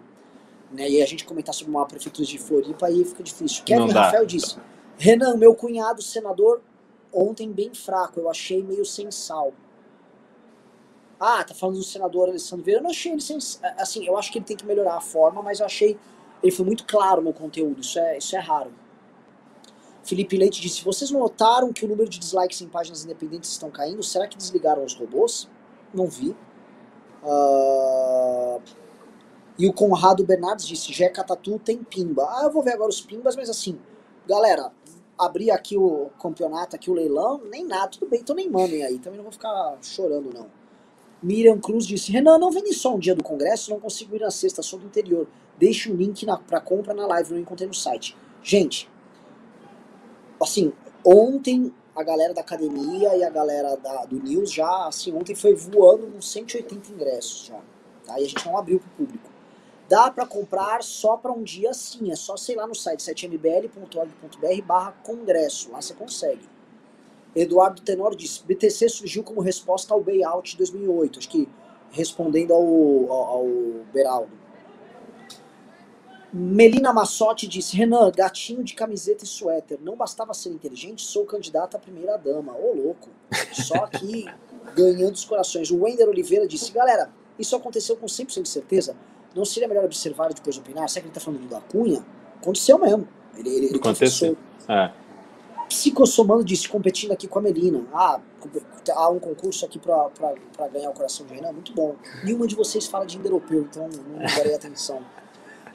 Né? 0.72 0.88
E 0.88 1.02
a 1.02 1.06
gente 1.06 1.24
comentar 1.24 1.54
sobre 1.54 1.70
uma 1.70 1.86
prefeitura 1.86 2.26
de 2.26 2.38
Floripa 2.38 2.86
aí 2.86 3.04
fica 3.04 3.22
difícil. 3.22 3.64
Kevin 3.64 3.90
Rafael 3.90 4.24
disse: 4.24 4.56
Renan, 4.96 5.36
meu 5.36 5.54
cunhado, 5.54 6.02
senador, 6.02 6.62
ontem 7.12 7.52
bem 7.52 7.74
fraco, 7.74 8.18
eu 8.18 8.30
achei 8.30 8.62
meio 8.62 8.84
sem 8.84 9.10
sal. 9.10 9.52
Ah, 11.18 11.42
tá 11.44 11.54
falando 11.54 11.76
do 11.76 11.84
senador 11.84 12.28
Alessandro 12.28 12.64
Vieira. 12.64 12.80
Eu 12.80 12.84
não 12.84 12.90
achei 12.90 13.12
ele 13.12 13.20
sem. 13.20 13.38
Assim, 13.78 14.06
eu 14.06 14.16
acho 14.16 14.30
que 14.30 14.38
ele 14.38 14.44
tem 14.44 14.56
que 14.56 14.66
melhorar 14.66 14.96
a 14.96 15.00
forma, 15.00 15.42
mas 15.42 15.60
eu 15.60 15.66
achei. 15.66 15.98
Ele 16.42 16.52
foi 16.52 16.64
muito 16.64 16.84
claro 16.84 17.22
no 17.22 17.32
conteúdo. 17.32 17.80
Isso 17.80 17.98
é, 17.98 18.18
isso 18.18 18.36
é 18.36 18.38
raro. 18.38 18.70
Felipe 20.06 20.36
Leite 20.36 20.60
disse: 20.60 20.84
Vocês 20.84 21.10
notaram 21.10 21.72
que 21.72 21.84
o 21.84 21.88
número 21.88 22.08
de 22.08 22.18
dislikes 22.18 22.60
em 22.62 22.68
páginas 22.68 23.04
independentes 23.04 23.50
estão 23.50 23.70
caindo? 23.70 24.02
Será 24.02 24.26
que 24.26 24.36
desligaram 24.36 24.84
os 24.84 24.94
robôs? 24.94 25.48
Não 25.92 26.06
vi. 26.06 26.34
Uh... 27.24 28.62
E 29.58 29.66
o 29.66 29.72
Conrado 29.72 30.24
Bernardes 30.24 30.66
disse: 30.66 30.92
Jeca 30.92 31.24
Tatu 31.24 31.58
tem 31.58 31.82
pimba. 31.82 32.24
Ah, 32.30 32.44
eu 32.44 32.52
vou 32.52 32.62
ver 32.62 32.74
agora 32.74 32.88
os 32.88 33.00
pimbas, 33.00 33.34
mas 33.34 33.50
assim, 33.50 33.78
galera, 34.26 34.70
abrir 35.18 35.50
aqui 35.50 35.76
o 35.76 36.10
campeonato, 36.20 36.76
aqui 36.76 36.88
o 36.88 36.94
leilão, 36.94 37.40
nem 37.50 37.64
nada, 37.64 37.88
tudo 37.88 38.06
bem, 38.08 38.20
então 38.20 38.36
nem 38.36 38.48
mandem 38.48 38.84
aí. 38.84 38.98
Também 39.00 39.16
não 39.16 39.24
vou 39.24 39.32
ficar 39.32 39.76
chorando, 39.82 40.32
não. 40.32 40.46
Miriam 41.20 41.58
Cruz 41.58 41.84
disse: 41.84 42.12
Renan, 42.12 42.38
não 42.38 42.52
vem 42.52 42.72
só 42.72 42.94
um 42.94 42.98
dia 42.98 43.14
do 43.14 43.24
congresso, 43.24 43.70
não 43.70 43.80
consigo 43.80 44.14
ir 44.14 44.20
na 44.20 44.30
sexta, 44.30 44.62
sou 44.62 44.78
do 44.78 44.86
interior. 44.86 45.26
Deixe 45.58 45.90
o 45.90 45.96
link 45.96 46.24
para 46.46 46.60
compra 46.60 46.94
na 46.94 47.06
live, 47.06 47.32
não 47.32 47.40
encontrei 47.40 47.66
no 47.66 47.74
site. 47.74 48.16
Gente, 48.42 48.88
assim, 50.40 50.72
ontem 51.04 51.72
a 51.94 52.02
galera 52.02 52.34
da 52.34 52.42
academia 52.42 53.16
e 53.16 53.24
a 53.24 53.30
galera 53.30 53.76
da, 53.76 54.04
do 54.04 54.22
News 54.22 54.52
já, 54.52 54.86
assim, 54.86 55.14
ontem 55.14 55.34
foi 55.34 55.54
voando 55.54 56.06
uns 56.14 56.30
180 56.30 56.92
ingressos 56.92 57.46
já. 57.46 57.58
Tá? 58.04 58.20
E 58.20 58.24
a 58.24 58.28
gente 58.28 58.44
não 58.46 58.58
abriu 58.58 58.78
para 58.78 58.88
o 58.88 58.92
público. 58.92 59.30
Dá 59.88 60.10
para 60.10 60.26
comprar 60.26 60.82
só 60.82 61.16
para 61.16 61.32
um 61.32 61.42
dia 61.42 61.72
sim, 61.72 62.10
é 62.10 62.16
só 62.16 62.36
sei 62.36 62.56
lá 62.56 62.66
no 62.66 62.74
site 62.74 63.00
7mbl.org.br 63.00 64.62
barra 64.66 64.92
congresso, 65.04 65.70
lá 65.70 65.80
você 65.80 65.94
consegue. 65.94 66.42
Eduardo 67.34 67.80
Tenor 67.82 68.16
disse, 68.16 68.42
BTC 68.44 68.88
surgiu 68.88 69.22
como 69.22 69.40
resposta 69.40 69.94
ao 69.94 70.00
bailout 70.00 70.50
de 70.50 70.56
2008, 70.58 71.18
acho 71.20 71.28
que 71.28 71.48
respondendo 71.90 72.52
ao, 72.52 73.12
ao, 73.12 73.24
ao 73.36 73.46
Beraldo. 73.92 74.45
Melina 76.32 76.92
Massotti 76.92 77.46
disse, 77.46 77.76
Renan, 77.76 78.10
gatinho 78.10 78.62
de 78.64 78.74
camiseta 78.74 79.24
e 79.24 79.26
suéter, 79.26 79.78
não 79.80 79.96
bastava 79.96 80.34
ser 80.34 80.50
inteligente, 80.50 81.02
sou 81.02 81.24
candidata 81.24 81.76
à 81.76 81.80
primeira 81.80 82.16
dama. 82.16 82.52
Ô 82.52 82.74
louco, 82.74 83.08
só 83.52 83.84
aqui 83.84 84.26
ganhando 84.74 85.14
os 85.14 85.24
corações. 85.24 85.70
O 85.70 85.82
Wender 85.84 86.08
Oliveira 86.08 86.46
disse, 86.46 86.72
galera, 86.72 87.10
isso 87.38 87.54
aconteceu 87.54 87.96
com 87.96 88.06
100% 88.06 88.42
de 88.42 88.48
certeza? 88.48 88.96
Não 89.34 89.44
seria 89.44 89.68
melhor 89.68 89.84
observar 89.84 90.30
e 90.30 90.34
depois 90.34 90.58
opinar? 90.58 90.88
Será 90.88 91.02
que 91.02 91.08
ele 91.08 91.14
tá 91.14 91.20
falando 91.20 91.40
do 91.40 91.48
da 91.48 91.60
Cunha? 91.60 92.04
Aconteceu 92.40 92.78
mesmo. 92.78 93.06
Ele, 93.36 93.48
ele, 93.48 93.66
ele 93.66 93.76
Aconteceu. 93.76 94.36
É. 94.68 94.90
Psicossomando 95.68 96.44
disse, 96.44 96.68
competindo 96.68 97.12
aqui 97.12 97.26
com 97.26 97.38
a 97.38 97.42
Melina. 97.42 97.84
Ah, 97.92 98.20
há 98.94 99.08
um 99.10 99.18
concurso 99.18 99.64
aqui 99.64 99.78
pra, 99.78 100.04
pra, 100.10 100.34
pra 100.56 100.68
ganhar 100.68 100.90
o 100.90 100.92
coração 100.92 101.26
de 101.26 101.34
Renan, 101.34 101.52
muito 101.52 101.72
bom. 101.72 101.96
Nenhuma 102.24 102.46
de 102.46 102.54
vocês 102.54 102.86
fala 102.86 103.04
de 103.04 103.18
indo-europeu, 103.18 103.62
então 103.62 103.88
não 103.88 104.18
darei 104.36 104.54
atenção. 104.54 105.02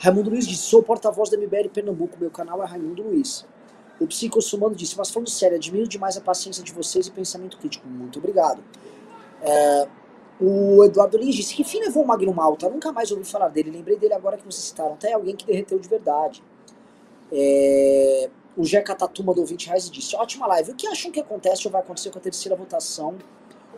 Raimundo 0.01 0.31
Luiz 0.31 0.47
disse, 0.47 0.63
sou 0.63 0.81
porta-voz 0.81 1.29
da 1.29 1.37
MBL 1.37 1.69
Pernambuco, 1.71 2.17
meu 2.19 2.31
canal 2.31 2.63
é 2.63 2.65
Raimundo 2.65 3.03
Luiz. 3.03 3.45
O 3.99 4.07
Psicossomando 4.07 4.73
disse, 4.73 4.97
mas 4.97 5.11
falando 5.11 5.29
sério, 5.29 5.57
admiro 5.57 5.87
demais 5.87 6.17
a 6.17 6.21
paciência 6.21 6.63
de 6.63 6.73
vocês 6.73 7.05
e 7.05 7.11
pensamento 7.11 7.55
crítico. 7.59 7.87
Muito 7.87 8.17
obrigado. 8.17 8.63
É, 9.43 9.87
o 10.41 10.83
Eduardo 10.83 11.19
Lins 11.19 11.35
disse, 11.35 11.53
que 11.53 11.63
fim 11.63 11.81
levou 11.81 12.03
o 12.03 12.07
Magno 12.07 12.33
Malta? 12.33 12.67
nunca 12.67 12.91
mais 12.91 13.11
ouvi 13.11 13.23
falar 13.23 13.49
dele, 13.49 13.69
lembrei 13.69 13.95
dele 13.95 14.15
agora 14.15 14.37
que 14.37 14.43
vocês 14.43 14.63
citaram. 14.63 14.93
Até 14.93 15.13
alguém 15.13 15.35
que 15.35 15.45
derreteu 15.45 15.77
de 15.77 15.87
verdade. 15.87 16.43
É, 17.31 18.27
o 18.57 18.65
Jeca 18.65 18.95
Tatu 18.95 19.23
mandou 19.23 19.45
20 19.45 19.67
reais 19.67 19.87
disse: 19.87 20.15
Ótima 20.15 20.47
live. 20.47 20.71
O 20.71 20.75
que 20.75 20.87
acham 20.87 21.11
que 21.11 21.19
acontece 21.19 21.67
ou 21.67 21.71
vai 21.71 21.81
acontecer 21.81 22.09
com 22.09 22.17
a 22.17 22.21
terceira 22.21 22.55
votação 22.55 23.19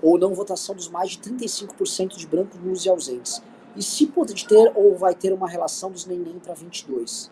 ou 0.02 0.18
não 0.18 0.34
votação 0.34 0.74
dos 0.74 0.88
mais 0.88 1.12
de 1.12 1.18
35% 1.18 2.16
de 2.16 2.26
brancos, 2.26 2.58
nulos 2.62 2.86
e 2.86 2.90
ausentes? 2.90 3.42
E 3.76 3.82
se 3.82 4.08
pode 4.08 4.48
ter 4.48 4.72
ou 4.76 4.96
vai 4.96 5.16
ter 5.16 5.34
uma 5.34 5.48
relação 5.48 5.92
dos 5.92 6.06
neném 6.06 6.40
para 6.40 6.54
22? 6.54 7.32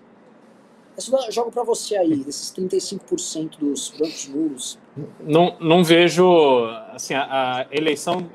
Essa 0.98 1.16
eu 1.16 1.32
jogo 1.32 1.52
para 1.52 1.64
você 1.64 1.96
aí, 1.96 2.18
desses 2.18 2.54
35% 2.54 3.58
dos 3.60 3.90
brancos 3.90 4.28
nulos. 4.28 4.80
Não, 5.20 5.56
não 5.60 5.84
vejo 5.84 6.66
assim 6.94 7.14
a, 7.14 7.62
a 7.62 7.68
eleição 7.72 8.30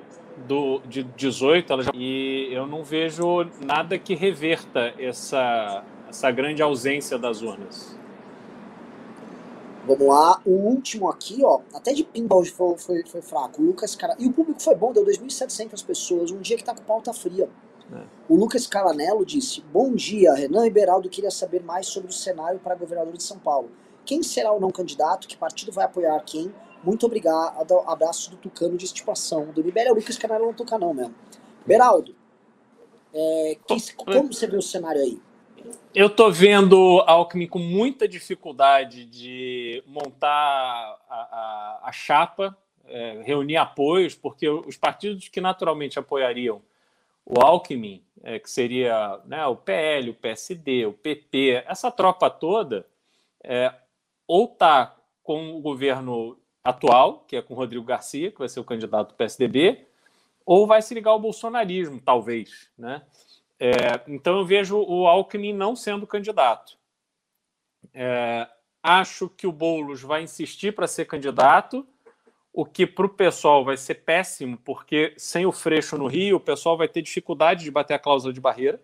do, 0.47 0.81
de 0.81 1.03
18 1.03 1.73
ela 1.73 1.83
já, 1.83 1.91
e 1.95 2.49
eu 2.51 2.67
não 2.67 2.83
vejo 2.83 3.45
nada 3.61 3.99
que 3.99 4.15
reverta 4.15 4.95
essa, 4.99 5.85
essa 6.09 6.31
grande 6.31 6.63
ausência 6.63 7.19
das 7.19 7.43
urnas. 7.43 7.97
Vamos 9.87 10.09
lá, 10.09 10.41
o 10.45 10.51
último 10.51 11.09
aqui, 11.09 11.45
ó, 11.45 11.61
até 11.73 11.93
de 11.93 12.03
pinball 12.03 12.45
foi, 12.45 12.77
foi, 12.77 13.05
foi 13.05 13.23
fraco. 13.23 13.63
O 13.63 13.67
Lucas 13.67 13.95
Cara... 13.95 14.17
E 14.19 14.27
o 14.27 14.33
público 14.33 14.61
foi 14.61 14.75
bom, 14.75 14.93
deu 14.93 15.05
2.700 15.05 15.85
pessoas, 15.85 16.33
um 16.33 16.41
dia 16.41 16.57
que 16.57 16.65
tá 16.65 16.75
com 16.75 16.83
pauta 16.83 17.13
fria. 17.13 17.49
É. 17.93 18.03
O 18.29 18.37
Lucas 18.37 18.67
Calanello 18.67 19.25
disse: 19.25 19.63
Bom 19.73 19.95
dia, 19.95 20.35
Renan 20.35 20.67
Iberaldo 20.67 21.09
queria 21.09 21.31
saber 21.31 21.63
mais 21.63 21.87
sobre 21.87 22.11
o 22.11 22.13
cenário 22.13 22.59
para 22.59 22.75
governador 22.75 23.15
de 23.15 23.23
São 23.23 23.39
Paulo. 23.39 23.71
Quem 24.05 24.23
será 24.23 24.53
o 24.53 24.61
não 24.61 24.71
candidato? 24.71 25.27
Que 25.27 25.37
partido 25.37 25.73
vai 25.73 25.85
apoiar 25.85 26.19
quem? 26.21 26.53
Muito 26.83 27.07
obrigado. 27.07 27.81
Abraço 27.87 28.31
do 28.31 28.37
Tucano 28.37 28.77
de 28.77 28.85
estipação. 28.85 29.47
Do 29.47 29.61
Libério 29.61 29.91
é 29.91 29.93
o 29.93 29.97
Lucas 29.97 30.17
Calanello, 30.17 30.49
não 30.49 30.55
Tucanão 30.55 30.95
mesmo. 30.95 31.15
Beraldo, 31.67 32.15
é, 33.13 33.57
que, 33.67 33.95
como 33.95 34.33
você 34.33 34.47
vê 34.47 34.57
o 34.57 34.63
cenário 34.63 35.01
aí? 35.01 35.21
Eu 35.95 36.09
estou 36.09 36.31
vendo 36.31 37.03
Alckmin 37.07 37.47
com 37.49 37.59
muita 37.59 38.07
dificuldade 38.07 39.07
de 39.07 39.83
montar 39.87 40.99
a, 41.09 41.17
a, 41.17 41.81
a 41.85 41.93
chapa, 41.93 42.57
é, 42.87 43.23
reunir 43.25 43.57
apoios, 43.57 44.15
porque 44.15 44.49
os 44.49 44.77
partidos 44.77 45.29
que 45.29 45.41
naturalmente 45.41 45.99
apoiariam 45.99 46.61
o 47.27 47.41
Alckmin, 47.41 48.05
é, 48.23 48.39
que 48.39 48.49
seria 48.49 49.21
né, 49.25 49.45
o 49.47 49.57
PL, 49.57 50.11
o 50.11 50.15
PSD, 50.15 50.87
o 50.87 50.93
PP, 50.93 51.65
essa 51.67 51.91
tropa 51.91 52.31
toda, 52.31 52.87
é, 53.43 53.75
ou 54.29 54.45
está 54.45 54.97
com 55.25 55.57
o 55.57 55.61
governo 55.61 56.39
atual, 56.63 57.25
que 57.27 57.37
é 57.37 57.43
com 57.43 57.55
Rodrigo 57.55 57.85
Garcia, 57.85 58.31
que 58.31 58.39
vai 58.39 58.49
ser 58.49 58.61
o 58.61 58.65
candidato 58.65 59.09
do 59.09 59.15
PSDB, 59.15 59.87
ou 60.45 60.67
vai 60.67 60.81
se 60.81 60.95
ligar 60.95 61.11
ao 61.11 61.21
bolsonarismo, 61.21 62.01
talvez, 62.01 62.71
né? 62.79 63.03
É, 63.59 64.01
então 64.07 64.39
eu 64.39 64.45
vejo 64.45 64.79
o 64.79 65.07
Alckmin 65.07 65.53
não 65.53 65.75
sendo 65.75 66.07
candidato. 66.07 66.77
É, 67.93 68.47
acho 68.83 69.29
que 69.29 69.47
o 69.47 69.53
Boulos 69.53 70.03
vai 70.03 70.23
insistir 70.23 70.75
para 70.75 70.87
ser 70.87 71.07
candidato, 71.07 71.87
o 72.57 72.65
que 72.65 72.87
para 72.87 73.05
o 73.05 73.09
pessoal 73.11 73.63
vai 73.63 73.77
ser 73.77 73.97
péssimo, 73.97 74.57
porque 74.65 75.13
sem 75.19 75.45
o 75.45 75.53
Freixo 75.53 75.99
no 75.99 76.07
Rio, 76.07 76.39
o 76.39 76.41
pessoal 76.41 76.75
vai 76.75 76.89
ter 76.89 77.03
dificuldade 77.03 77.63
de 77.63 77.71
bater 77.71 77.93
a 77.93 77.99
cláusula 77.99 78.33
de 78.33 78.41
barreira. 78.41 78.81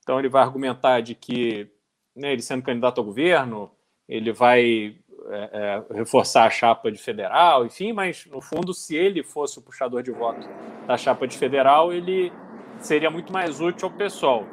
Então 0.00 0.20
ele 0.20 0.28
vai 0.28 0.40
argumentar 0.40 1.00
de 1.00 1.16
que 1.16 1.68
né, 2.14 2.32
ele 2.32 2.42
sendo 2.42 2.62
candidato 2.62 2.98
ao 2.98 3.04
governo, 3.04 3.72
ele 4.08 4.30
vai 4.30 4.96
é, 5.30 5.82
é, 5.90 5.94
reforçar 5.96 6.44
a 6.44 6.50
chapa 6.50 6.92
de 6.92 6.98
federal, 6.98 7.66
enfim, 7.66 7.92
mas 7.92 8.24
no 8.26 8.40
fundo, 8.40 8.72
se 8.72 8.94
ele 8.94 9.24
fosse 9.24 9.58
o 9.58 9.62
puxador 9.62 10.00
de 10.04 10.12
voto 10.12 10.48
da 10.86 10.96
chapa 10.96 11.26
de 11.26 11.36
federal, 11.36 11.92
ele 11.92 12.32
seria 12.78 13.10
muito 13.10 13.32
mais 13.32 13.60
útil 13.60 13.88
ao 13.88 13.94
pessoal. 13.94 14.46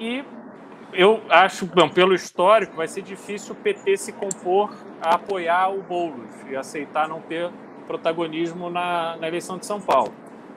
E 0.00 0.24
eu 0.92 1.22
acho, 1.28 1.66
bom, 1.66 1.88
pelo 1.88 2.14
histórico, 2.14 2.76
vai 2.76 2.88
ser 2.88 3.02
difícil 3.02 3.52
o 3.52 3.56
PT 3.56 3.96
se 3.96 4.12
compor 4.12 4.74
a 5.00 5.14
apoiar 5.14 5.68
o 5.68 5.82
Boulos 5.82 6.30
e 6.48 6.56
aceitar 6.56 7.08
não 7.08 7.20
ter 7.20 7.50
protagonismo 7.86 8.70
na, 8.70 9.16
na 9.16 9.28
eleição 9.28 9.58
de 9.58 9.66
São 9.66 9.80
Paulo. 9.80 10.12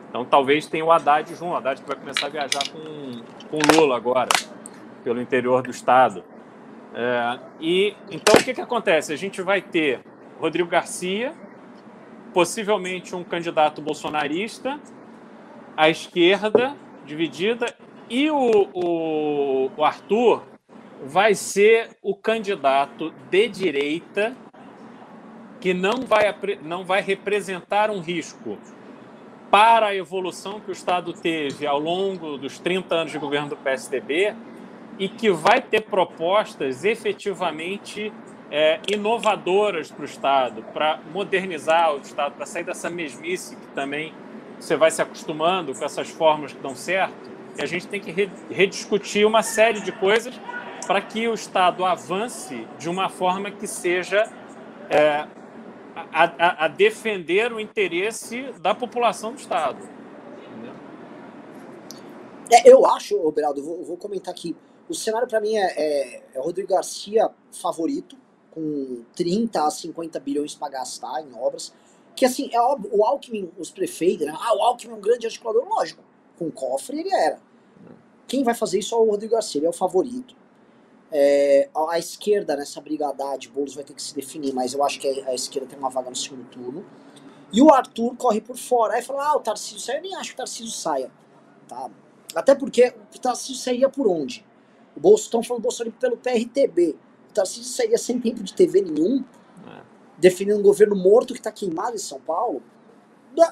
Então 0.09 0.23
talvez 0.23 0.67
tenha 0.67 0.85
o 0.85 0.91
Haddad 0.91 1.29
junto, 1.31 1.53
o 1.53 1.55
Haddad 1.55 1.81
que 1.81 1.87
vai 1.87 1.97
começar 1.97 2.27
a 2.27 2.29
viajar 2.29 2.61
com, 2.71 3.23
com 3.49 3.75
Lula 3.75 3.95
agora, 3.95 4.29
pelo 5.03 5.19
interior 5.19 5.63
do 5.63 5.71
estado. 5.71 6.23
É, 6.93 7.39
e 7.59 7.95
então 8.11 8.35
o 8.35 8.43
que, 8.43 8.53
que 8.53 8.61
acontece? 8.61 9.11
A 9.11 9.15
gente 9.15 9.41
vai 9.41 9.61
ter 9.61 10.01
Rodrigo 10.39 10.69
Garcia, 10.69 11.33
possivelmente 12.31 13.15
um 13.15 13.23
candidato 13.23 13.81
bolsonarista, 13.81 14.79
a 15.75 15.89
esquerda 15.89 16.75
dividida 17.05 17.75
e 18.09 18.29
o, 18.29 18.69
o, 18.73 19.71
o 19.75 19.83
Arthur 19.83 20.43
vai 21.05 21.35
ser 21.35 21.97
o 22.01 22.15
candidato 22.15 23.13
de 23.29 23.47
direita 23.47 24.35
que 25.59 25.73
não 25.73 26.01
vai, 26.05 26.35
não 26.61 26.83
vai 26.83 27.01
representar 27.01 27.89
um 27.89 27.99
risco 27.99 28.57
para 29.49 29.87
a 29.87 29.95
evolução 29.95 30.59
que 30.59 30.69
o 30.69 30.73
Estado 30.73 31.13
teve 31.13 31.67
ao 31.67 31.79
longo 31.79 32.37
dos 32.37 32.59
30 32.59 32.95
anos 32.95 33.11
de 33.11 33.19
governo 33.19 33.49
do 33.49 33.57
PSDB 33.57 34.35
e 34.97 35.07
que 35.07 35.29
vai 35.29 35.61
ter 35.61 35.81
propostas 35.81 36.83
efetivamente 36.83 38.11
é, 38.51 38.79
inovadoras 38.87 39.91
para 39.91 40.01
o 40.01 40.05
Estado, 40.05 40.63
para 40.73 40.99
modernizar 41.11 41.93
o 41.93 41.99
Estado, 41.99 42.33
para 42.33 42.45
sair 42.45 42.63
dessa 42.63 42.89
mesmice 42.89 43.55
que 43.55 43.67
também 43.67 44.13
você 44.59 44.75
vai 44.75 44.91
se 44.91 45.01
acostumando 45.01 45.73
com 45.73 45.83
essas 45.83 46.09
formas 46.09 46.53
que 46.53 46.59
dão 46.59 46.75
certo, 46.75 47.32
a 47.57 47.65
gente 47.65 47.87
tem 47.87 47.99
que 48.01 48.11
rediscutir 48.49 49.25
uma 49.25 49.43
série 49.43 49.81
de 49.81 49.91
coisas 49.91 50.33
para 50.85 51.01
que 51.01 51.27
o 51.27 51.33
Estado 51.33 51.85
avance 51.85 52.67
de 52.77 52.89
uma 52.89 53.09
forma 53.09 53.51
que 53.51 53.67
seja 53.67 54.29
é, 54.89 55.27
a, 55.95 56.23
a, 56.23 56.65
a, 56.65 56.67
defender 56.67 57.53
o 57.53 57.59
interesse 57.59 58.51
da 58.61 58.73
população 58.73 59.33
do 59.33 59.39
Estado. 59.39 59.79
É, 62.51 62.69
eu 62.69 62.85
acho, 62.85 63.31
Beraldo, 63.31 63.63
vou, 63.63 63.83
vou, 63.83 63.97
comentar 63.97 64.33
aqui. 64.33 64.55
O 64.89 64.93
cenário 64.93 65.27
para 65.27 65.39
mim 65.39 65.55
é, 65.55 65.73
é, 65.77 66.23
é 66.35 66.39
Rodrigo 66.39 66.69
Garcia 66.69 67.29
favorito, 67.51 68.17
com 68.51 69.03
30 69.15 69.65
a 69.65 69.71
50 69.71 70.19
bilhões 70.19 70.53
para 70.53 70.69
gastar 70.69 71.21
em 71.21 71.33
obras. 71.33 71.73
Que 72.15 72.25
assim, 72.25 72.49
é 72.51 72.59
óbvio, 72.59 72.91
o 72.93 73.03
Alckmin, 73.03 73.51
os 73.57 73.71
prefeitos, 73.71 74.27
né? 74.27 74.33
Ah, 74.35 74.55
o 74.55 74.61
Alckmin 74.61 74.93
é 74.93 74.95
um 74.95 75.01
grande 75.01 75.25
articulador, 75.25 75.67
lógico. 75.67 76.03
Com 76.37 76.51
cofre 76.51 76.99
ele 76.99 77.13
era. 77.13 77.39
Quem 78.27 78.43
vai 78.43 78.53
fazer 78.53 78.79
isso 78.79 78.95
é 78.95 78.97
o 78.97 79.05
Rodrigo 79.05 79.33
Garcia, 79.33 79.59
ele 79.59 79.67
é 79.67 79.69
o 79.69 79.73
favorito. 79.73 80.35
É, 81.11 81.69
a, 81.75 81.99
esquerda 81.99 82.55
nessa 82.55 82.81
briga 82.81 83.07
Haddad, 83.07 83.47
Boulos 83.49 83.75
vai 83.75 83.83
ter 83.83 83.93
que 83.93 84.01
se 84.01 84.15
definir, 84.15 84.51
mas 84.53 84.73
eu 84.73 84.83
acho 84.83 84.99
que 84.99 85.07
a, 85.07 85.29
a, 85.29 85.35
esquerda 85.35 85.67
tem 85.67 85.77
uma 85.77 85.89
vaga 85.89 86.09
no 86.09 86.15
segundo 86.15 86.45
turno. 86.49 86.83
E 87.51 87.61
o 87.61 87.71
Arthur 87.71 88.15
corre 88.15 88.41
por 88.41 88.57
fora. 88.57 88.95
Aí 88.95 89.03
fala, 89.03 89.27
ah, 89.27 89.37
o 89.37 89.39
Tarcísio 89.39 89.79
sai. 89.79 89.97
Eu 89.97 90.01
nem 90.01 90.15
acho 90.15 90.29
que 90.29 90.33
o 90.33 90.37
Tarcísio 90.37 90.71
saia. 90.71 91.11
Tá? 91.67 91.91
Até 92.33 92.55
porque 92.55 92.95
o 93.15 93.19
Tarcísio 93.19 93.55
sairia 93.55 93.87
por 93.89 94.07
onde? 94.07 94.43
O 94.97 94.99
Bolso, 94.99 95.25
estão 95.25 95.43
falando 95.43 95.61
do 95.61 95.63
Bolsonaro 95.63 95.95
pelo 95.99 96.17
PRTB. 96.17 96.95
O 97.29 97.33
Tarcísio 97.33 97.65
sairia 97.65 97.97
sem 97.99 98.19
tempo 98.19 98.41
de 98.41 98.53
TV 98.53 98.81
nenhum 98.81 99.23
definindo 100.23 100.57
um 100.57 100.63
governo 100.63 100.95
morto 100.95 101.33
que 101.33 101.39
está 101.39 101.51
queimado 101.51 101.95
em 101.95 101.99
São 101.99 102.19
Paulo. 102.19 102.63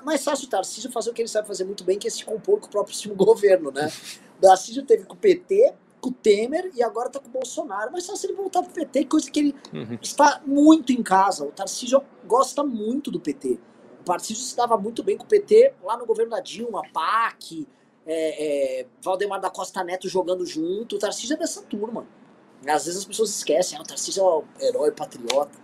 Mais 0.03 0.23
fácil 0.23 0.47
o 0.47 0.49
Tarcísio 0.49 0.91
fazer 0.91 1.09
o 1.09 1.13
que 1.13 1.21
ele 1.21 1.29
sabe 1.29 1.47
fazer 1.47 1.63
muito 1.63 1.83
bem, 1.83 1.97
que 1.97 2.07
é 2.07 2.11
se 2.11 2.23
compor 2.23 2.59
com 2.59 2.67
o 2.67 2.69
próprio 2.69 2.95
governo, 3.15 3.71
né? 3.71 3.91
O 4.37 4.41
Tarcísio 4.41 4.83
teve 4.83 5.05
com 5.05 5.13
o 5.13 5.17
PT, 5.17 5.73
com 5.99 6.09
o 6.09 6.13
Temer 6.13 6.71
e 6.75 6.83
agora 6.83 7.09
tá 7.09 7.19
com 7.19 7.27
o 7.27 7.31
Bolsonaro. 7.31 7.91
Mas 7.91 8.03
só 8.03 8.15
se 8.15 8.27
ele 8.27 8.33
voltar 8.33 8.63
pro 8.63 8.71
PT, 8.71 9.05
coisa 9.05 9.29
que 9.29 9.39
ele 9.39 9.55
uhum. 9.73 9.97
está 10.01 10.41
muito 10.45 10.91
em 10.91 11.03
casa. 11.03 11.45
O 11.45 11.51
Tarcísio 11.51 12.01
gosta 12.25 12.63
muito 12.63 13.11
do 13.11 13.19
PT. 13.19 13.59
O 14.01 14.03
Tarcísio 14.03 14.43
se 14.43 14.55
dava 14.55 14.77
muito 14.77 15.03
bem 15.03 15.15
com 15.15 15.23
o 15.23 15.27
PT 15.27 15.75
lá 15.83 15.95
no 15.95 16.05
governo 16.05 16.31
da 16.31 16.39
Dilma, 16.39 16.81
PAC, 16.91 17.67
é, 18.05 18.81
é, 18.81 18.87
Valdemar 19.01 19.39
da 19.39 19.49
Costa 19.49 19.83
Neto 19.83 20.09
jogando 20.09 20.45
junto. 20.45 20.95
O 20.95 20.99
Tarcísio 20.99 21.35
é 21.35 21.37
dessa 21.37 21.61
turma. 21.61 22.05
Às 22.67 22.85
vezes 22.85 22.99
as 22.99 23.05
pessoas 23.05 23.29
esquecem, 23.29 23.77
ah, 23.77 23.81
o 23.81 23.85
Tarcísio 23.85 24.21
é 24.21 24.25
o 24.25 24.43
herói 24.59 24.91
patriota. 24.91 25.57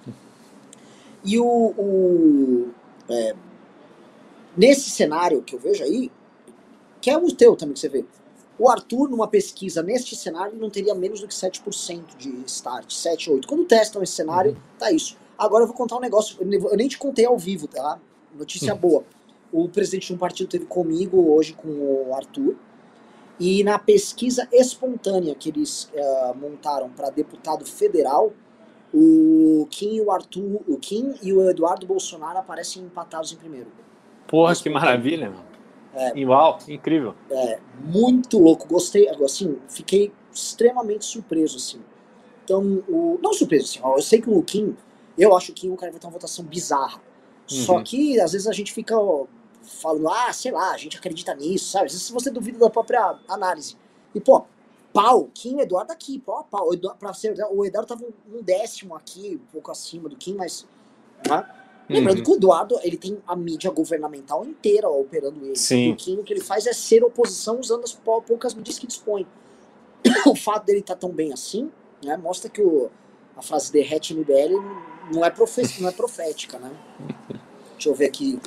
E 1.23 1.39
o. 1.39 1.45
o 1.45 2.69
é, 3.09 3.35
nesse 4.57 4.89
cenário 4.89 5.41
que 5.41 5.55
eu 5.55 5.59
vejo 5.59 5.83
aí, 5.83 6.11
que 6.99 7.09
é 7.09 7.17
o 7.17 7.31
teu 7.31 7.55
também 7.55 7.73
que 7.73 7.79
você 7.79 7.89
vê, 7.89 8.05
o 8.59 8.67
Arthur, 8.69 9.07
numa 9.09 9.27
pesquisa 9.27 9.83
neste 9.83 10.15
cenário, 10.15 10.57
não 10.57 10.69
teria 10.69 10.95
menos 10.95 11.21
do 11.21 11.27
que 11.27 11.33
7% 11.33 12.17
de 12.17 12.29
start, 12.47 12.91
7, 12.91 13.31
8. 13.31 13.47
Quando 13.47 13.65
testam 13.65 14.01
esse 14.01 14.13
cenário, 14.13 14.51
uhum. 14.51 14.57
tá 14.79 14.91
isso. 14.91 15.15
Agora 15.37 15.63
eu 15.63 15.67
vou 15.67 15.75
contar 15.75 15.97
um 15.97 15.99
negócio, 15.99 16.37
eu 16.41 16.75
nem 16.75 16.87
te 16.87 16.97
contei 16.97 17.25
ao 17.25 17.37
vivo, 17.37 17.67
tá? 17.67 17.99
Notícia 18.35 18.73
uhum. 18.73 18.79
boa. 18.79 19.03
O 19.51 19.69
presidente 19.69 20.07
de 20.07 20.13
um 20.13 20.17
partido 20.17 20.49
teve 20.49 20.65
comigo 20.65 21.31
hoje 21.31 21.53
com 21.53 21.67
o 21.69 22.15
Arthur. 22.15 22.55
E 23.39 23.63
na 23.63 23.77
pesquisa 23.77 24.47
espontânea 24.51 25.35
que 25.35 25.49
eles 25.49 25.91
uh, 25.93 26.35
montaram 26.35 26.89
para 26.89 27.11
deputado 27.11 27.63
federal, 27.63 28.33
o 28.91 29.67
Kim 29.69 29.97
e 29.97 30.01
o 30.01 30.09
Arthur, 30.09 30.61
o 30.67 30.77
Kim 30.77 31.13
e 31.21 31.31
o 31.31 31.47
Eduardo 31.47 31.85
Bolsonaro 31.85 32.39
aparecem 32.39 32.81
empatados 32.81 33.31
em 33.31 33.35
primeiro. 33.35 33.67
Porra, 34.27 34.55
que 34.55 34.69
maravilha, 34.69 35.29
mano. 35.29 35.47
É, 35.93 36.25
Uau, 36.25 36.59
incrível. 36.67 37.15
É, 37.31 37.59
muito 37.83 38.37
louco. 38.37 38.67
Gostei, 38.67 39.09
assim, 39.09 39.57
fiquei 39.67 40.11
extremamente 40.31 41.05
surpreso, 41.05 41.57
assim. 41.57 41.81
Então, 42.43 42.61
o, 42.87 43.19
não 43.21 43.33
surpreso, 43.33 43.65
assim, 43.65 43.79
ó, 43.81 43.97
eu 43.97 44.01
sei 44.01 44.21
que 44.21 44.29
o 44.29 44.41
Kim, 44.43 44.75
eu 45.17 45.35
acho 45.35 45.51
que 45.53 45.67
o 45.67 45.75
cara 45.75 45.91
vai 45.91 45.99
ter 45.99 46.05
uma 46.05 46.13
votação 46.13 46.45
bizarra. 46.45 47.01
Uhum. 47.51 47.57
Só 47.57 47.81
que, 47.81 48.19
às 48.19 48.33
vezes, 48.33 48.47
a 48.47 48.53
gente 48.53 48.71
fica 48.71 48.97
ó, 48.97 49.25
falando, 49.63 50.09
ah, 50.09 50.31
sei 50.31 50.51
lá, 50.51 50.71
a 50.71 50.77
gente 50.77 50.97
acredita 50.97 51.33
nisso, 51.33 51.71
sabe? 51.71 51.87
Às 51.87 51.93
vezes 51.93 52.09
você 52.09 52.29
duvida 52.29 52.59
da 52.59 52.69
própria 52.69 53.17
análise. 53.27 53.75
E, 54.13 54.19
pô, 54.19 54.45
pau, 54.93 55.29
Kim 55.33 55.59
Eduardo 55.59 55.91
aqui, 55.91 56.19
pau 56.19 56.39
a 56.39 56.43
pau. 56.43 56.69
O 56.69 56.73
Eduardo, 56.73 56.99
pra 56.99 57.13
ser, 57.13 57.35
o 57.51 57.65
Eduardo 57.65 57.87
tava 57.87 58.03
um, 58.03 58.37
um 58.37 58.43
décimo 58.43 58.95
aqui, 58.95 59.39
um 59.41 59.51
pouco 59.51 59.71
acima 59.71 60.07
do 60.07 60.15
Kim, 60.15 60.35
mas. 60.35 60.67
Né? 61.27 61.45
Lembrando 61.89 62.17
uhum. 62.17 62.23
que 62.23 62.31
o 62.31 62.35
Eduardo, 62.35 62.79
ele 62.83 62.97
tem 62.97 63.17
a 63.25 63.35
mídia 63.35 63.71
governamental 63.71 64.45
inteira 64.45 64.89
operando 64.89 65.45
ele. 65.45 65.55
Sim. 65.55 65.93
O 65.93 65.95
que 65.95 66.33
ele 66.33 66.41
faz 66.41 66.67
é 66.67 66.73
ser 66.73 67.03
oposição 67.03 67.59
usando 67.59 67.83
as 67.83 67.93
poucas 67.93 68.53
mídias 68.53 68.77
que 68.77 68.85
dispõe. 68.85 69.25
o 70.27 70.35
fato 70.35 70.65
dele 70.65 70.79
estar 70.79 70.95
tá 70.95 70.99
tão 70.99 71.09
bem 71.09 71.33
assim, 71.33 71.71
né, 72.03 72.17
mostra 72.17 72.49
que 72.49 72.61
o, 72.61 72.89
a 73.35 73.41
frase 73.41 73.71
derrete 73.71 74.13
MBL 74.13 74.61
não 75.13 75.23
é, 75.23 75.29
profe, 75.29 75.61
não 75.81 75.89
é 75.89 75.91
profética, 75.91 76.59
né? 76.59 76.71
Deixa 77.73 77.89
eu 77.89 77.95
ver 77.95 78.05
aqui. 78.05 78.39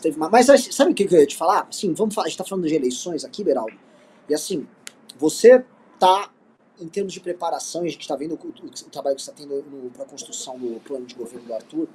Teve 0.00 0.16
uma... 0.16 0.28
Mas 0.28 0.46
sabe 0.72 0.92
o 0.92 0.94
que 0.94 1.02
eu 1.02 1.20
ia 1.20 1.26
te 1.26 1.36
falar? 1.36 1.66
Assim, 1.68 1.92
vamos 1.92 2.14
falar, 2.14 2.26
a 2.26 2.28
gente 2.28 2.38
tá 2.38 2.44
falando 2.44 2.66
de 2.66 2.74
eleições 2.74 3.24
aqui, 3.24 3.42
Beraldo. 3.44 3.76
E 4.28 4.34
assim, 4.34 4.66
você 5.18 5.64
tá, 5.98 6.30
em 6.80 6.88
termos 6.88 7.12
de 7.12 7.20
preparação, 7.20 7.84
e 7.84 7.88
a 7.88 7.90
gente 7.90 8.02
está 8.02 8.16
vendo 8.16 8.34
o, 8.34 8.46
o, 8.46 8.66
o, 8.66 8.90
trabalho 8.90 9.16
que 9.16 9.22
você 9.22 9.30
está 9.30 9.42
tendo 9.42 9.90
para 9.92 10.04
a 10.04 10.06
construção 10.06 10.58
do 10.58 10.80
plano 10.80 11.04
de 11.06 11.14
governo 11.14 11.46
do 11.46 11.54
Arthur, 11.54 11.88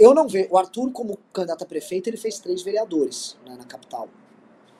eu 0.00 0.14
não 0.14 0.26
vejo. 0.26 0.48
O 0.50 0.56
Arthur, 0.56 0.90
como 0.90 1.18
candidato 1.32 1.62
a 1.62 1.66
prefeito, 1.66 2.08
ele 2.08 2.16
fez 2.16 2.38
três 2.38 2.62
vereadores 2.62 3.36
né, 3.46 3.54
na 3.56 3.64
capital. 3.64 4.08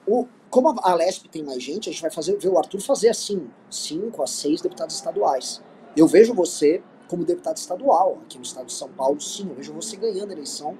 O, 0.07 0.27
como 0.49 0.73
a 0.81 0.95
Lesp 0.95 1.27
tem 1.29 1.43
mais 1.43 1.61
gente, 1.61 1.87
a 1.87 1.91
gente 1.91 2.01
vai 2.01 2.11
fazer, 2.11 2.35
ver 2.37 2.49
o 2.49 2.57
Arthur 2.57 2.81
fazer 2.81 3.09
assim, 3.09 3.47
cinco 3.69 4.23
a 4.23 4.27
seis 4.27 4.59
deputados 4.61 4.95
estaduais. 4.95 5.61
Eu 5.95 6.07
vejo 6.07 6.33
você 6.33 6.81
como 7.07 7.23
deputado 7.23 7.57
estadual 7.57 8.19
aqui 8.23 8.37
no 8.37 8.43
estado 8.43 8.65
de 8.65 8.73
São 8.73 8.89
Paulo, 8.89 9.21
sim, 9.21 9.47
eu 9.47 9.55
vejo 9.55 9.73
você 9.73 9.95
ganhando 9.95 10.29
a 10.29 10.33
eleição 10.33 10.77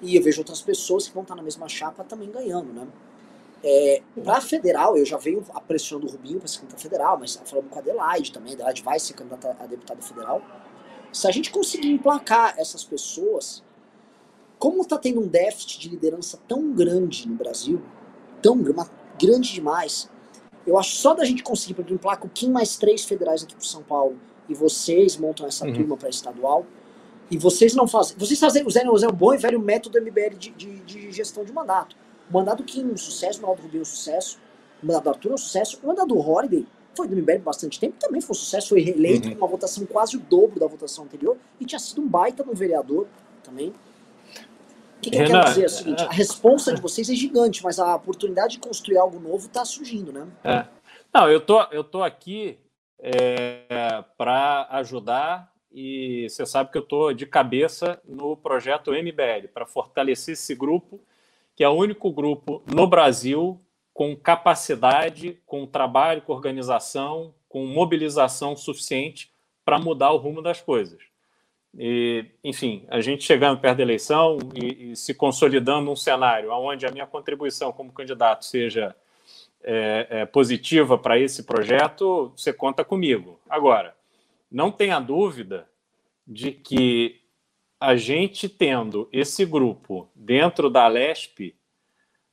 e 0.00 0.16
eu 0.16 0.22
vejo 0.22 0.40
outras 0.40 0.62
pessoas 0.62 1.08
que 1.08 1.12
vão 1.14 1.22
estar 1.22 1.34
na 1.34 1.42
mesma 1.42 1.68
chapa 1.68 2.04
também 2.04 2.30
ganhando, 2.30 2.72
né? 2.72 2.86
É, 3.64 4.02
para 4.22 4.40
federal, 4.40 4.96
eu 4.96 5.04
já 5.04 5.16
venho 5.16 5.44
pressionando 5.66 6.06
o 6.06 6.12
Rubinho 6.12 6.38
para 6.38 6.46
ser 6.46 6.60
candidato 6.60 6.82
federal, 6.82 7.18
mas 7.18 7.40
falando 7.44 7.68
com 7.68 7.76
a 7.76 7.82
Adelaide 7.82 8.30
também, 8.30 8.52
a 8.52 8.54
Adelaide 8.54 8.82
vai 8.82 9.00
ser 9.00 9.14
candidata 9.14 9.56
a 9.58 9.66
deputada 9.66 10.00
federal. 10.00 10.40
Se 11.12 11.26
a 11.26 11.32
gente 11.32 11.50
conseguir 11.50 11.90
emplacar 11.90 12.54
essas 12.58 12.84
pessoas, 12.84 13.64
como 14.58 14.82
está 14.82 14.98
tendo 14.98 15.20
um 15.20 15.26
déficit 15.26 15.80
de 15.80 15.88
liderança 15.88 16.38
tão 16.48 16.72
grande 16.72 17.28
no 17.28 17.34
Brasil, 17.34 17.82
tão 18.40 18.62
grande 19.18 19.52
demais, 19.52 20.10
eu 20.66 20.78
acho 20.78 20.96
só 20.96 21.14
da 21.14 21.24
gente 21.24 21.42
conseguir, 21.42 21.74
por 21.74 21.84
exemplo, 21.86 22.10
o 22.10 22.28
Kim 22.28 22.50
mais 22.50 22.76
três 22.76 23.04
federais 23.04 23.42
aqui 23.42 23.54
para 23.54 23.64
São 23.64 23.82
Paulo, 23.82 24.18
e 24.48 24.54
vocês 24.54 25.16
montam 25.16 25.46
essa 25.46 25.66
uhum. 25.66 25.72
turma 25.72 25.96
para 25.96 26.08
estadual, 26.08 26.66
e 27.30 27.36
vocês 27.36 27.74
não 27.74 27.86
fazem. 27.86 28.16
Vocês 28.16 28.38
fazem, 28.38 28.64
usam, 28.64 28.92
usam 28.92 29.10
o 29.10 29.12
bom 29.12 29.34
e 29.34 29.38
velho 29.38 29.60
método 29.60 30.00
MBL 30.00 30.36
de, 30.38 30.50
de, 30.50 30.78
de, 30.80 31.12
gestão 31.12 31.44
de 31.44 31.52
mandato. 31.52 31.96
O 32.30 32.32
mandato 32.32 32.62
Kim 32.64 32.84
um 32.84 32.96
sucesso, 32.96 33.40
o 33.40 33.42
mandato 33.42 33.62
Rubinho 33.62 33.82
um 33.82 33.84
sucesso, 33.84 34.38
o 34.82 34.86
mandato 34.86 35.04
do 35.04 35.10
Arthur 35.10 35.30
é 35.30 35.34
um 35.34 35.38
sucesso, 35.38 35.78
o 35.82 35.86
mandato 35.86 36.08
do 36.08 36.18
Holiday 36.18 36.66
foi 36.94 37.08
do 37.08 37.16
MBL 37.16 37.40
bastante 37.40 37.78
tempo, 37.78 37.96
também 37.98 38.20
foi 38.20 38.32
um 38.32 38.38
sucesso, 38.38 38.70
foi 38.70 38.80
reeleito 38.80 39.28
uhum. 39.28 39.34
com 39.34 39.40
uma 39.40 39.48
votação 39.48 39.84
quase 39.86 40.16
o 40.16 40.20
dobro 40.20 40.58
da 40.58 40.66
votação 40.66 41.04
anterior, 41.04 41.36
e 41.60 41.64
tinha 41.64 41.78
sido 41.78 42.00
um 42.00 42.08
baita 42.08 42.42
no 42.42 42.54
vereador 42.54 43.06
também. 43.42 43.72
O 45.06 45.10
que, 45.10 45.16
que 45.16 45.22
Renan, 45.22 45.38
eu 45.38 45.40
quero 45.42 45.48
dizer 45.50 45.62
é 45.62 45.66
o 45.66 45.70
seguinte, 45.70 46.02
a 46.02 46.10
resposta 46.10 46.74
de 46.74 46.80
vocês 46.80 47.08
é 47.08 47.14
gigante, 47.14 47.62
mas 47.62 47.78
a 47.78 47.94
oportunidade 47.94 48.54
de 48.54 48.58
construir 48.58 48.98
algo 48.98 49.20
novo 49.20 49.46
está 49.46 49.64
surgindo, 49.64 50.12
né? 50.12 50.26
É. 50.42 50.64
Não, 51.14 51.30
eu 51.30 51.40
tô, 51.40 51.62
eu 51.70 51.84
tô 51.84 52.02
aqui 52.02 52.58
é, 52.98 54.02
para 54.18 54.66
ajudar 54.72 55.52
e 55.70 56.26
você 56.28 56.44
sabe 56.44 56.72
que 56.72 56.78
eu 56.78 56.82
estou 56.82 57.12
de 57.14 57.24
cabeça 57.24 58.00
no 58.04 58.36
projeto 58.36 58.90
MBL 58.90 59.48
para 59.54 59.64
fortalecer 59.64 60.32
esse 60.32 60.54
grupo, 60.54 61.00
que 61.54 61.62
é 61.62 61.68
o 61.68 61.74
único 61.74 62.10
grupo 62.10 62.62
no 62.66 62.86
Brasil 62.86 63.60
com 63.94 64.16
capacidade, 64.16 65.40
com 65.46 65.66
trabalho, 65.66 66.22
com 66.22 66.32
organização, 66.32 67.32
com 67.48 67.64
mobilização 67.64 68.56
suficiente 68.56 69.32
para 69.64 69.78
mudar 69.78 70.10
o 70.10 70.16
rumo 70.16 70.42
das 70.42 70.60
coisas. 70.60 71.00
E, 71.78 72.24
enfim, 72.42 72.86
a 72.88 73.00
gente 73.00 73.22
chegando 73.22 73.60
perto 73.60 73.76
da 73.76 73.82
eleição 73.82 74.38
e, 74.54 74.92
e 74.92 74.96
se 74.96 75.12
consolidando 75.12 75.90
um 75.90 75.96
cenário 75.96 76.50
onde 76.50 76.86
a 76.86 76.90
minha 76.90 77.06
contribuição 77.06 77.70
como 77.70 77.92
candidato 77.92 78.46
seja 78.46 78.96
é, 79.62 80.06
é, 80.08 80.26
positiva 80.26 80.96
para 80.96 81.18
esse 81.18 81.42
projeto, 81.42 82.32
você 82.34 82.52
conta 82.52 82.84
comigo. 82.84 83.38
Agora, 83.48 83.94
não 84.50 84.70
tenha 84.70 84.98
dúvida 84.98 85.68
de 86.26 86.52
que 86.52 87.20
a 87.78 87.94
gente 87.94 88.48
tendo 88.48 89.08
esse 89.12 89.44
grupo 89.44 90.08
dentro 90.14 90.70
da 90.70 90.88
Lesp, 90.88 91.54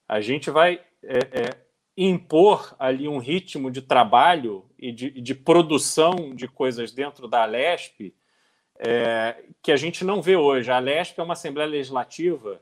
a 0.08 0.22
gente 0.22 0.50
vai 0.50 0.80
é, 1.04 1.18
é, 1.18 1.58
impor 1.98 2.76
ali 2.80 3.10
um 3.10 3.18
ritmo 3.18 3.70
de 3.70 3.82
trabalho 3.82 4.64
e 4.80 4.92
de, 4.92 5.10
de 5.10 5.36
produção 5.36 6.34
de 6.34 6.48
coisas 6.48 6.94
dentro 6.94 7.28
da 7.28 7.44
Lesp 7.46 8.14
é, 8.80 9.44
que 9.62 9.72
a 9.72 9.78
gente 9.78 10.04
não 10.04 10.22
vê 10.22 10.36
hoje. 10.36 10.72
A 10.72 10.80
Lesp 10.80 11.20
é 11.20 11.24
uma 11.24 11.34
Assembleia 11.34 11.70
Legislativa 11.70 12.62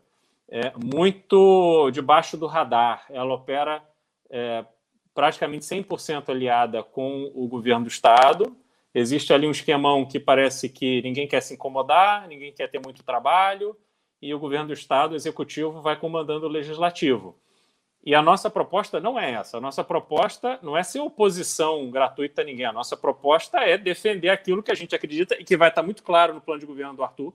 é, 0.49 0.71
muito 0.75 1.89
debaixo 1.91 2.37
do 2.37 2.47
radar. 2.47 3.05
Ela 3.09 3.33
opera 3.33 3.83
é, 4.29 4.65
praticamente 5.13 5.65
100% 5.65 6.29
aliada 6.29 6.83
com 6.83 7.31
o 7.33 7.47
governo 7.47 7.85
do 7.85 7.89
Estado. 7.89 8.55
Existe 8.93 9.33
ali 9.33 9.47
um 9.47 9.51
esquemão 9.51 10.05
que 10.05 10.19
parece 10.19 10.67
que 10.67 11.01
ninguém 11.01 11.27
quer 11.27 11.41
se 11.41 11.53
incomodar, 11.53 12.27
ninguém 12.27 12.51
quer 12.51 12.67
ter 12.67 12.79
muito 12.79 13.03
trabalho, 13.03 13.77
e 14.21 14.33
o 14.33 14.39
governo 14.39 14.67
do 14.67 14.73
Estado, 14.73 15.13
o 15.13 15.15
executivo, 15.15 15.81
vai 15.81 15.97
comandando 15.97 16.45
o 16.45 16.49
legislativo. 16.49 17.40
E 18.03 18.15
a 18.15 18.21
nossa 18.21 18.49
proposta 18.49 18.99
não 18.99 19.19
é 19.19 19.31
essa. 19.33 19.57
A 19.57 19.61
nossa 19.61 19.83
proposta 19.83 20.59
não 20.63 20.75
é 20.75 20.81
ser 20.81 20.99
oposição 20.99 21.89
gratuita 21.91 22.41
a 22.41 22.45
ninguém. 22.45 22.65
A 22.65 22.73
nossa 22.73 22.97
proposta 22.97 23.59
é 23.59 23.77
defender 23.77 24.29
aquilo 24.29 24.63
que 24.63 24.71
a 24.71 24.75
gente 24.75 24.95
acredita 24.95 25.35
e 25.39 25.43
que 25.43 25.55
vai 25.55 25.69
estar 25.69 25.83
muito 25.83 26.01
claro 26.01 26.33
no 26.33 26.41
plano 26.41 26.59
de 26.59 26.65
governo 26.65 26.95
do 26.95 27.03
Arthur, 27.03 27.33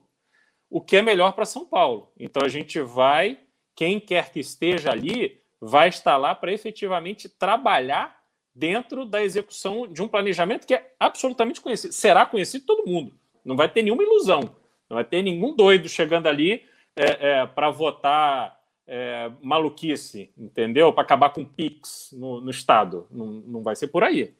o 0.69 0.81
que 0.81 0.97
é 0.97 1.01
melhor 1.01 1.31
para 1.31 1.45
São 1.45 1.65
Paulo. 1.65 2.11
Então 2.19 2.43
a 2.43 2.49
gente 2.49 2.81
vai, 2.81 3.39
quem 3.75 3.99
quer 3.99 4.29
que 4.31 4.41
esteja 4.41 4.91
ali, 4.91 5.41
vai 5.59 5.87
estar 5.87 6.17
lá 6.17 6.35
para 6.35 6.51
efetivamente 6.51 7.29
trabalhar 7.29 8.17
dentro 8.53 9.05
da 9.05 9.23
execução 9.23 9.87
de 9.87 10.01
um 10.01 10.07
planejamento 10.07 10.67
que 10.67 10.73
é 10.73 10.93
absolutamente 10.99 11.61
conhecido. 11.61 11.93
Será 11.93 12.25
conhecido 12.25 12.65
todo 12.65 12.89
mundo. 12.89 13.13
Não 13.45 13.55
vai 13.55 13.69
ter 13.69 13.83
nenhuma 13.83 14.03
ilusão. 14.03 14.41
Não 14.89 14.95
vai 14.95 15.05
ter 15.05 15.21
nenhum 15.21 15.55
doido 15.55 15.87
chegando 15.87 16.27
ali 16.27 16.65
é, 16.95 17.29
é, 17.29 17.45
para 17.45 17.69
votar 17.69 18.56
é, 18.87 19.29
maluquice, 19.41 20.31
entendeu? 20.37 20.93
Para 20.93 21.03
acabar 21.03 21.29
com 21.31 21.41
o 21.41 21.45
PIX 21.45 22.11
no, 22.13 22.39
no 22.39 22.49
Estado. 22.49 23.05
Não, 23.11 23.25
não 23.25 23.61
vai 23.61 23.75
ser 23.75 23.87
por 23.87 24.03
aí. 24.03 24.33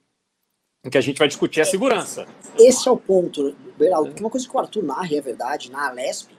O 0.86 0.90
que 0.90 0.98
a 0.98 1.02
gente 1.02 1.18
vai 1.18 1.28
discutir 1.28 1.60
é 1.60 1.64
a 1.64 1.66
segurança. 1.66 2.26
Esse 2.58 2.88
é 2.88 2.92
o 2.92 2.98
ponto, 2.98 3.54
Beraldo. 3.78 4.10
Porque 4.10 4.24
uma 4.24 4.30
coisa 4.30 4.48
que 4.48 4.56
o 4.56 4.60
Arthur 4.60 4.84
narra, 4.84 5.14
é 5.14 5.20
verdade, 5.20 5.70
na 5.70 5.90
Alesp, 5.90 6.30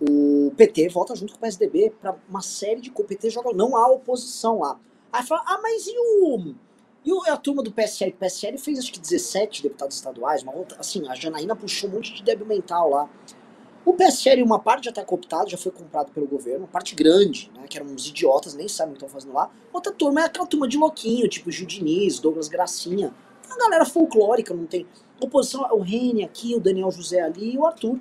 o 0.00 0.52
PT 0.56 0.88
vota 0.88 1.14
junto 1.14 1.32
com 1.32 1.38
o 1.38 1.40
PSDB 1.40 1.92
para 2.00 2.16
uma 2.28 2.40
série 2.40 2.80
de. 2.80 2.90
O 2.90 3.04
PT 3.04 3.30
joga. 3.30 3.52
Não 3.52 3.76
há 3.76 3.86
oposição 3.88 4.60
lá. 4.60 4.80
Aí 5.12 5.22
fala, 5.22 5.42
ah, 5.46 5.60
mas 5.62 5.86
e 5.86 5.94
o. 5.96 6.54
E 7.04 7.28
a 7.28 7.36
turma 7.36 7.62
do 7.62 7.72
PSL? 7.72 8.12
O 8.12 8.16
PSL 8.16 8.58
fez 8.58 8.78
acho 8.78 8.92
que 8.92 9.00
17 9.00 9.62
deputados 9.64 9.96
estaduais, 9.96 10.42
uma 10.42 10.54
outra, 10.54 10.78
assim, 10.78 11.06
a 11.08 11.14
Janaína 11.14 11.56
puxou 11.56 11.90
um 11.90 11.94
monte 11.94 12.14
de 12.14 12.22
débil 12.22 12.46
mental 12.46 12.88
lá. 12.88 13.10
O 13.84 13.94
PSL, 13.94 14.42
uma 14.42 14.60
parte 14.60 14.84
já 14.84 14.90
está 14.90 15.04
cooptado, 15.04 15.50
já 15.50 15.58
foi 15.58 15.72
comprado 15.72 16.12
pelo 16.12 16.26
governo, 16.26 16.60
uma 16.60 16.68
parte 16.68 16.94
grande, 16.94 17.50
né, 17.54 17.66
que 17.68 17.76
eram 17.76 17.88
uns 17.88 18.06
idiotas, 18.06 18.54
nem 18.54 18.68
sabem 18.68 18.92
o 18.92 18.96
que 18.96 19.04
estão 19.04 19.08
fazendo 19.08 19.34
lá. 19.34 19.50
Outra 19.72 19.92
turma 19.92 20.20
é 20.20 20.24
aquela 20.24 20.46
turma 20.46 20.68
de 20.68 20.78
louquinho, 20.78 21.28
tipo 21.28 21.50
Gil 21.50 21.66
Diniz, 21.66 22.20
Douglas 22.20 22.48
Gracinha. 22.48 23.12
Uma 23.46 23.56
galera 23.58 23.84
folclórica, 23.84 24.54
não 24.54 24.66
tem. 24.66 24.86
Oposição, 25.20 25.66
o 25.72 25.80
Rene 25.80 26.24
aqui, 26.24 26.54
o 26.54 26.60
Daniel 26.60 26.90
José 26.90 27.20
ali 27.20 27.54
e 27.54 27.58
o 27.58 27.66
Arthur. 27.66 27.98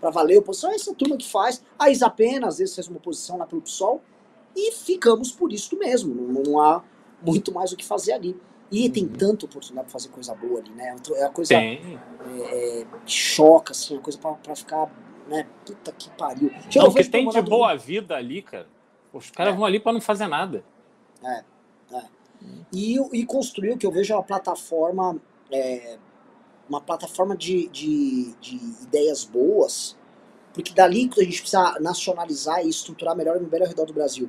Pra 0.00 0.10
valer 0.10 0.36
a 0.36 0.38
oposição, 0.40 0.70
é 0.72 0.74
essa 0.74 0.92
turma 0.92 1.16
que 1.16 1.28
faz. 1.28 1.62
A 1.78 1.88
Isa 1.88 2.10
Pena, 2.10 2.48
às 2.48 2.58
vezes, 2.58 2.74
faz 2.74 2.88
uma 2.88 2.96
oposição 2.96 3.38
lá 3.38 3.46
pelo 3.46 3.62
PSOL. 3.62 4.02
E 4.54 4.72
ficamos 4.72 5.30
por 5.30 5.52
isso 5.52 5.78
mesmo. 5.78 6.14
Não, 6.14 6.42
não 6.42 6.60
há 6.60 6.82
muito 7.24 7.52
mais 7.52 7.72
o 7.72 7.76
que 7.76 7.84
fazer 7.84 8.12
ali. 8.12 8.36
E 8.70 8.88
tem 8.88 9.04
uhum. 9.04 9.12
tanta 9.12 9.46
oportunidade 9.46 9.86
pra 9.86 9.92
fazer 9.92 10.08
coisa 10.08 10.34
boa 10.34 10.58
ali, 10.60 10.70
né? 10.70 10.96
É 11.14 11.24
a 11.24 11.28
coisa 11.28 11.54
é, 11.54 11.74
é, 11.74 12.86
que 13.04 13.12
choca, 13.12 13.72
assim, 13.72 13.96
a 13.96 14.00
coisa 14.00 14.18
pra 14.18 14.56
ficar 14.56 14.90
né? 15.32 15.46
Puta 15.64 15.90
que 15.92 16.10
pariu. 16.10 16.52
Não, 16.76 16.86
o 16.88 16.94
que 16.94 17.04
tem 17.08 17.26
de 17.26 17.40
boa 17.40 17.74
vida 17.74 18.14
ali, 18.14 18.42
cara. 18.42 18.68
Os 19.12 19.30
caras 19.30 19.54
é. 19.54 19.56
vão 19.56 19.64
ali 19.64 19.80
para 19.80 19.94
não 19.94 20.00
fazer 20.00 20.26
nada. 20.26 20.62
É, 21.24 21.44
é. 21.92 22.02
E, 22.72 22.98
e 23.12 23.24
construiu, 23.24 23.78
que 23.78 23.86
eu 23.86 23.90
vejo, 23.90 24.12
uma 24.12 24.22
plataforma, 24.22 25.16
é, 25.50 25.98
uma 26.68 26.80
plataforma 26.80 27.34
de, 27.34 27.68
de, 27.68 28.34
de 28.40 28.56
ideias 28.82 29.24
boas, 29.24 29.96
porque 30.52 30.74
dali 30.74 31.08
que 31.08 31.20
a 31.20 31.24
gente 31.24 31.40
precisa 31.40 31.78
nacionalizar 31.80 32.64
e 32.64 32.68
estruturar 32.68 33.16
melhor 33.16 33.38
o 33.38 33.40
MBL 33.40 33.62
ao 33.62 33.68
redor 33.68 33.86
do 33.86 33.94
Brasil. 33.94 34.28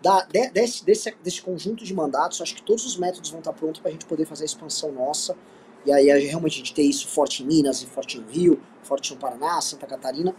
Da, 0.00 0.22
de, 0.22 0.50
desse, 0.50 0.84
desse, 0.84 1.14
desse 1.22 1.42
conjunto 1.42 1.84
de 1.84 1.92
mandatos, 1.92 2.40
acho 2.40 2.54
que 2.54 2.62
todos 2.62 2.86
os 2.86 2.96
métodos 2.96 3.30
vão 3.30 3.40
estar 3.40 3.52
prontos 3.52 3.80
para 3.80 3.90
a 3.90 3.92
gente 3.92 4.06
poder 4.06 4.24
fazer 4.24 4.44
a 4.44 4.46
expansão 4.46 4.90
nossa 4.92 5.36
e 5.84 5.92
aí 5.92 6.06
realmente 6.26 6.54
a 6.54 6.58
gente 6.58 6.74
tem 6.74 6.88
isso 6.88 7.08
forte 7.08 7.42
em 7.42 7.46
Minas 7.46 7.82
e 7.82 7.86
forte 7.86 8.18
no 8.18 8.28
Rio, 8.28 8.60
forte 8.82 9.14
no 9.14 9.20
Paraná, 9.20 9.60
Santa 9.60 9.86
Catarina, 9.86 10.34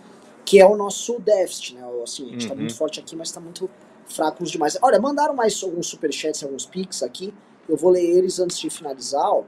que 0.45 0.59
é 0.59 0.65
o 0.65 0.75
nosso 0.75 1.19
déficit, 1.19 1.75
né? 1.75 1.81
Assim, 2.03 2.27
a 2.27 2.31
gente 2.31 2.41
está 2.41 2.53
uhum. 2.53 2.59
muito 2.59 2.75
forte 2.75 2.99
aqui, 2.99 3.15
mas 3.15 3.29
está 3.29 3.39
muito 3.39 3.69
fraco 4.05 4.41
nos 4.41 4.51
demais. 4.51 4.77
Olha, 4.81 4.99
mandaram 4.99 5.33
mais 5.33 5.61
alguns 5.63 5.87
superchats, 5.87 6.43
alguns 6.43 6.65
pics 6.65 7.01
aqui. 7.01 7.33
Eu 7.67 7.77
vou 7.77 7.91
ler 7.91 8.03
eles 8.03 8.39
antes 8.39 8.59
de 8.59 8.69
finalizar. 8.69 9.29
Ó. 9.29 9.43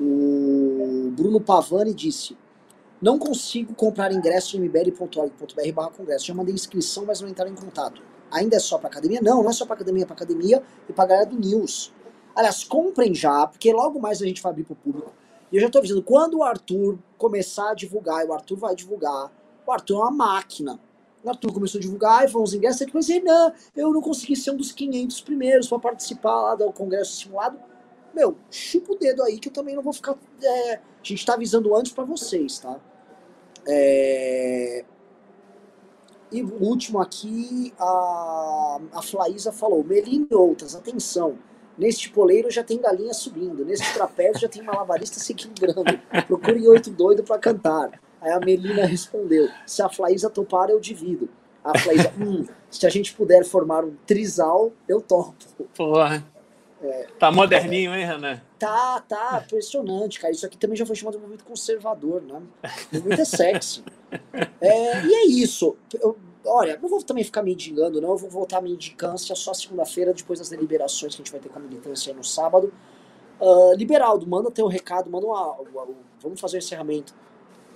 O 0.00 1.12
Bruno 1.14 1.40
Pavani 1.40 1.92
disse: 1.92 2.36
Não 3.00 3.18
consigo 3.18 3.74
comprar 3.74 4.12
ingresso 4.12 4.56
em 4.56 4.60
mbl.org.br 4.60 5.72
barra 5.74 5.90
congresso. 5.90 6.26
Já 6.26 6.34
mandei 6.34 6.54
inscrição, 6.54 7.04
mas 7.04 7.20
não 7.20 7.28
entraram 7.28 7.52
em 7.52 7.56
contato. 7.56 8.02
Ainda 8.30 8.56
é 8.56 8.60
só 8.60 8.78
para 8.78 8.88
academia? 8.88 9.20
Não, 9.20 9.42
não 9.42 9.50
é 9.50 9.52
só 9.52 9.66
para 9.66 9.74
academia, 9.74 10.04
é 10.04 10.06
para 10.06 10.14
academia 10.14 10.62
e 10.88 10.92
para 10.92 11.06
galera 11.06 11.26
do 11.26 11.38
News. 11.38 11.92
Aliás, 12.34 12.64
comprem 12.64 13.14
já, 13.14 13.46
porque 13.46 13.72
logo 13.72 14.00
mais 14.00 14.22
a 14.22 14.26
gente 14.26 14.42
vai 14.42 14.52
abrir 14.52 14.64
pro 14.64 14.74
público. 14.74 15.12
E 15.50 15.56
eu 15.56 15.60
já 15.60 15.68
tô 15.68 15.78
avisando, 15.78 16.02
quando 16.02 16.38
o 16.38 16.42
Arthur 16.42 16.98
começar 17.18 17.70
a 17.70 17.74
divulgar, 17.74 18.24
e 18.24 18.28
o 18.28 18.32
Arthur 18.32 18.56
vai 18.56 18.74
divulgar, 18.74 19.30
o 19.66 19.72
Arthur 19.72 19.96
é 19.96 19.98
uma 19.98 20.10
máquina. 20.10 20.80
O 21.22 21.28
Arthur 21.28 21.52
começou 21.52 21.78
a 21.78 21.82
divulgar, 21.82 22.24
e 22.24 22.28
foram 22.28 22.44
os 22.44 22.54
ingressos, 22.54 22.80
ele 22.80 22.90
dizer, 22.92 23.22
não, 23.22 23.52
eu 23.76 23.92
não 23.92 24.00
consegui 24.00 24.34
ser 24.34 24.50
um 24.50 24.56
dos 24.56 24.72
500 24.72 25.20
primeiros 25.20 25.68
para 25.68 25.78
participar 25.78 26.40
lá 26.40 26.54
do 26.54 26.72
congresso 26.72 27.16
simulado. 27.16 27.58
Meu, 28.14 28.36
chupa 28.50 28.92
o 28.92 28.98
dedo 28.98 29.22
aí 29.22 29.38
que 29.38 29.48
eu 29.48 29.52
também 29.52 29.74
não 29.74 29.82
vou 29.82 29.92
ficar... 29.92 30.16
É, 30.42 30.74
a 30.74 30.80
gente 31.02 31.24
tá 31.24 31.34
avisando 31.34 31.74
antes 31.76 31.92
para 31.92 32.04
vocês, 32.04 32.58
tá? 32.58 32.80
É... 33.68 34.84
E 36.30 36.42
o 36.42 36.62
último 36.62 36.98
aqui, 36.98 37.74
a, 37.78 38.80
a 38.94 39.02
Flaísa 39.02 39.52
falou, 39.52 39.84
Melina 39.84 40.26
e 40.30 40.34
outras, 40.34 40.74
atenção, 40.74 41.38
Neste 41.76 42.10
poleiro 42.10 42.50
já 42.50 42.62
tem 42.62 42.80
galinha 42.80 43.14
subindo. 43.14 43.64
Neste 43.64 43.92
trapézio 43.94 44.40
já 44.40 44.48
tem 44.48 44.62
malabarista 44.62 45.18
se 45.18 45.32
equilibrando. 45.32 45.98
Procurem 46.26 46.68
oito 46.68 46.90
doido 46.90 47.22
para 47.22 47.38
cantar. 47.38 48.00
Aí 48.20 48.30
a 48.30 48.38
Melina 48.38 48.84
respondeu: 48.86 49.48
Se 49.66 49.82
a 49.82 49.88
Flaísa 49.88 50.30
topar, 50.30 50.70
eu 50.70 50.78
divido. 50.78 51.28
A 51.64 51.78
Flaísa, 51.78 52.12
hum, 52.18 52.46
se 52.70 52.86
a 52.86 52.90
gente 52.90 53.14
puder 53.14 53.44
formar 53.44 53.84
um 53.84 53.94
trisal, 54.06 54.72
eu 54.88 55.00
topo. 55.00 55.34
Porra. 55.74 56.24
É, 56.82 57.06
tá 57.16 57.30
moderninho, 57.30 57.94
hein, 57.94 58.04
Renan? 58.04 58.40
Tá, 58.58 59.00
tá, 59.08 59.42
impressionante, 59.44 60.18
cara. 60.18 60.32
Isso 60.32 60.44
aqui 60.44 60.56
também 60.56 60.76
já 60.76 60.84
foi 60.84 60.96
chamado 60.96 61.14
de 61.14 61.20
movimento 61.20 61.44
conservador, 61.44 62.20
né? 62.22 62.42
O 62.92 62.96
movimento 62.96 63.20
é 63.20 63.24
sexy. 63.24 63.84
É, 64.60 65.04
e 65.04 65.14
é 65.14 65.26
isso. 65.26 65.76
Eu, 66.00 66.18
olha, 66.44 66.78
não 66.80 66.88
vou 66.88 67.02
também 67.02 67.24
ficar 67.24 67.42
me 67.42 67.52
indicando, 67.52 68.00
não. 68.00 68.10
Eu 68.10 68.16
vou 68.16 68.30
voltar 68.30 68.58
a 68.58 68.60
minha 68.60 68.74
indicância 68.74 69.34
só 69.34 69.54
segunda-feira, 69.54 70.12
depois 70.12 70.38
das 70.38 70.48
deliberações 70.48 71.14
que 71.14 71.22
a 71.22 71.24
gente 71.24 71.32
vai 71.32 71.40
ter 71.40 71.48
com 71.48 71.58
a 71.58 71.62
militância 71.62 72.12
no 72.14 72.24
sábado. 72.24 72.72
Uh, 73.40 73.74
Liberaldo, 73.74 74.26
manda 74.26 74.50
teu 74.50 74.66
recado, 74.68 75.10
manda 75.10 75.26
uma, 75.26 75.52
uma, 75.52 75.82
uma, 75.82 75.94
Vamos 76.20 76.40
fazer 76.40 76.56
o 76.56 76.58
encerramento. 76.58 77.14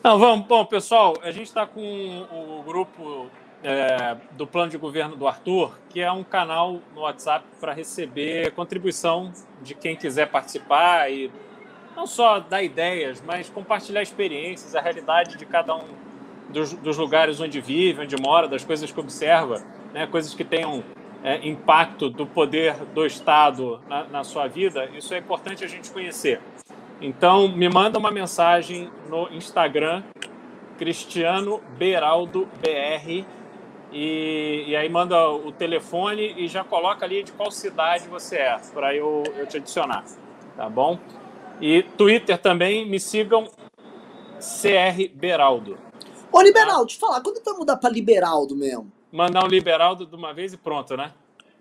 Não, 0.02 0.18
vamos. 0.18 0.46
Bom, 0.46 0.64
pessoal, 0.64 1.14
a 1.22 1.30
gente 1.30 1.46
está 1.46 1.66
com 1.66 1.80
o 1.80 2.62
grupo 2.62 3.26
é, 3.62 4.16
do 4.32 4.46
plano 4.46 4.70
de 4.70 4.78
governo 4.78 5.16
do 5.16 5.26
Arthur, 5.26 5.76
que 5.88 6.00
é 6.00 6.12
um 6.12 6.22
canal 6.22 6.80
no 6.94 7.00
WhatsApp 7.00 7.44
para 7.58 7.72
receber 7.72 8.52
contribuição 8.52 9.32
de 9.62 9.74
quem 9.74 9.96
quiser 9.96 10.30
participar 10.30 11.10
e 11.10 11.32
não 11.96 12.06
só 12.06 12.38
dar 12.38 12.62
ideias, 12.62 13.20
mas 13.20 13.48
compartilhar 13.48 14.02
experiências, 14.02 14.76
a 14.76 14.80
realidade 14.80 15.36
de 15.36 15.46
cada 15.46 15.74
um 15.74 16.05
dos, 16.48 16.72
dos 16.74 16.96
lugares 16.96 17.40
onde 17.40 17.60
vive, 17.60 18.02
onde 18.02 18.16
mora, 18.16 18.48
das 18.48 18.64
coisas 18.64 18.90
que 18.90 19.00
observa, 19.00 19.62
né, 19.92 20.06
coisas 20.06 20.34
que 20.34 20.44
tenham 20.44 20.82
é, 21.22 21.46
impacto 21.46 22.08
do 22.08 22.26
poder 22.26 22.74
do 22.94 23.04
Estado 23.04 23.80
na, 23.88 24.04
na 24.04 24.24
sua 24.24 24.46
vida, 24.46 24.88
isso 24.96 25.12
é 25.14 25.18
importante 25.18 25.64
a 25.64 25.66
gente 25.66 25.90
conhecer. 25.90 26.40
Então, 27.00 27.48
me 27.48 27.68
manda 27.68 27.98
uma 27.98 28.10
mensagem 28.10 28.90
no 29.08 29.28
Instagram, 29.32 30.02
Cristiano 30.78 31.60
Beraldo 31.76 32.48
BR, 32.60 33.24
e, 33.92 34.64
e, 34.66 34.76
aí 34.76 34.88
manda 34.88 35.30
o 35.30 35.52
telefone 35.52 36.34
e 36.36 36.48
já 36.48 36.64
coloca 36.64 37.04
ali 37.04 37.22
de 37.22 37.32
qual 37.32 37.50
cidade 37.50 38.08
você 38.08 38.36
é, 38.36 38.58
para 38.74 38.94
eu, 38.94 39.22
eu 39.36 39.46
te 39.46 39.58
adicionar, 39.58 40.04
tá 40.56 40.68
bom? 40.68 40.98
E 41.60 41.82
Twitter 41.82 42.36
também, 42.36 42.84
me 42.86 42.98
sigam, 42.98 43.48
CR 44.38 45.08
Beraldo. 45.14 45.78
Ô, 46.32 46.42
Liberaldo, 46.42 46.86
te 46.86 46.98
falar, 46.98 47.20
quando 47.20 47.42
vai 47.42 47.54
mudar 47.54 47.76
pra 47.76 47.88
Liberaldo 47.88 48.56
mesmo? 48.56 48.90
Mandar 49.10 49.44
um 49.44 49.48
Liberaldo 49.48 50.06
de 50.06 50.14
uma 50.14 50.32
vez 50.34 50.52
e 50.52 50.56
pronto, 50.56 50.96
né? 50.96 51.12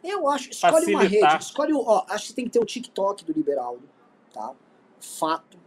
Eu 0.03 0.29
acho, 0.29 0.51
escolhe 0.51 0.73
Facilitar. 0.73 1.01
uma 1.01 1.09
rede, 1.09 1.43
escolhe, 1.43 1.73
ó, 1.73 2.05
acho 2.09 2.27
que 2.27 2.33
tem 2.33 2.45
que 2.45 2.51
ter 2.51 2.59
o 2.59 2.65
TikTok 2.65 3.25
do 3.25 3.33
Liberaldo, 3.33 3.81
tá? 4.33 4.51
Fato. 4.99 5.57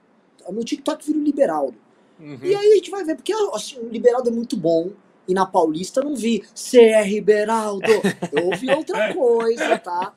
O 0.47 0.53
meu 0.53 0.65
TikTok 0.65 1.05
vira 1.05 1.19
o 1.19 1.23
Liberaldo. 1.23 1.77
Uhum. 2.21 2.39
E 2.43 2.55
aí 2.55 2.73
a 2.73 2.75
gente 2.77 2.91
vai 2.91 3.05
ver, 3.05 3.17
porque 3.17 3.33
assim, 3.53 3.79
o 3.81 3.89
Liberaldo 3.89 4.29
é 4.29 4.33
muito 4.33 4.57
bom, 4.57 4.91
e 5.27 5.35
na 5.35 5.45
Paulista 5.45 6.01
eu 6.01 6.05
não 6.05 6.17
vi 6.17 6.41
CR 6.41 7.07
Liberaldo, 7.07 7.87
eu 8.33 8.47
ouvi 8.47 8.71
outra 8.71 9.13
coisa, 9.15 9.79
tá? 9.79 10.15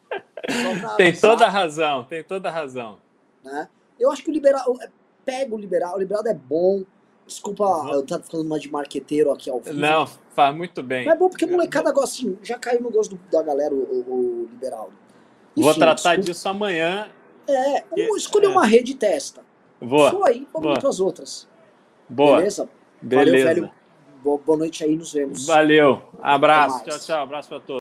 Tem 0.97 1.07
avisar, 1.09 1.31
toda 1.31 1.45
a 1.45 1.49
razão, 1.49 2.03
tem 2.03 2.23
toda 2.23 2.49
a 2.49 2.51
razão. 2.51 2.99
Né? 3.43 3.67
Eu 3.99 4.11
acho 4.11 4.23
que 4.23 4.29
o 4.29 4.33
Liberaldo, 4.33 4.79
pega 5.25 5.53
o 5.53 5.57
Liberaldo, 5.57 5.97
o 5.97 5.99
Liberaldo 5.99 6.29
é 6.29 6.33
bom, 6.33 6.83
Desculpa, 7.31 7.63
eu 7.93 8.05
tava 8.05 8.23
falando 8.23 8.49
mais 8.49 8.61
de 8.61 8.69
marqueteiro 8.69 9.31
aqui 9.31 9.49
ao 9.49 9.61
vivo. 9.61 9.79
Não, 9.79 10.05
faz 10.35 10.53
muito 10.53 10.83
bem. 10.83 11.05
Mas 11.05 11.15
é 11.15 11.17
bom 11.17 11.29
porque 11.29 11.45
a 11.45 11.47
molecada 11.47 11.89
gosta 11.93 12.17
assim, 12.17 12.37
já 12.43 12.59
caiu 12.59 12.81
no 12.81 12.91
gosto 12.91 13.17
da 13.31 13.41
galera, 13.41 13.73
o, 13.73 13.77
o, 13.77 14.43
o 14.43 14.47
liberal. 14.51 14.91
Enfim, 15.55 15.63
Vou 15.63 15.73
tratar 15.73 16.15
desculpa. 16.15 16.21
disso 16.21 16.49
amanhã. 16.49 17.07
É, 17.47 17.81
que... 17.81 18.01
escolher 18.17 18.47
é. 18.47 18.49
uma 18.49 18.65
rede 18.65 18.91
e 18.91 18.95
testa. 18.95 19.41
Boa. 19.81 20.11
Foi, 20.11 20.45
vamos 20.53 20.77
para 20.77 20.89
as 20.89 20.99
outras. 20.99 21.47
Boa. 22.09 22.37
Beleza? 22.37 22.69
Beleza. 23.01 23.31
Valeu, 23.31 23.45
velho. 23.55 23.71
Boa 24.45 24.57
noite 24.57 24.83
aí, 24.83 24.97
nos 24.97 25.13
vemos. 25.13 25.47
Valeu. 25.47 26.01
Abraço. 26.21 26.83
Tchau, 26.83 26.99
tchau. 26.99 27.23
Abraço 27.23 27.47
para 27.47 27.59
todos. 27.61 27.79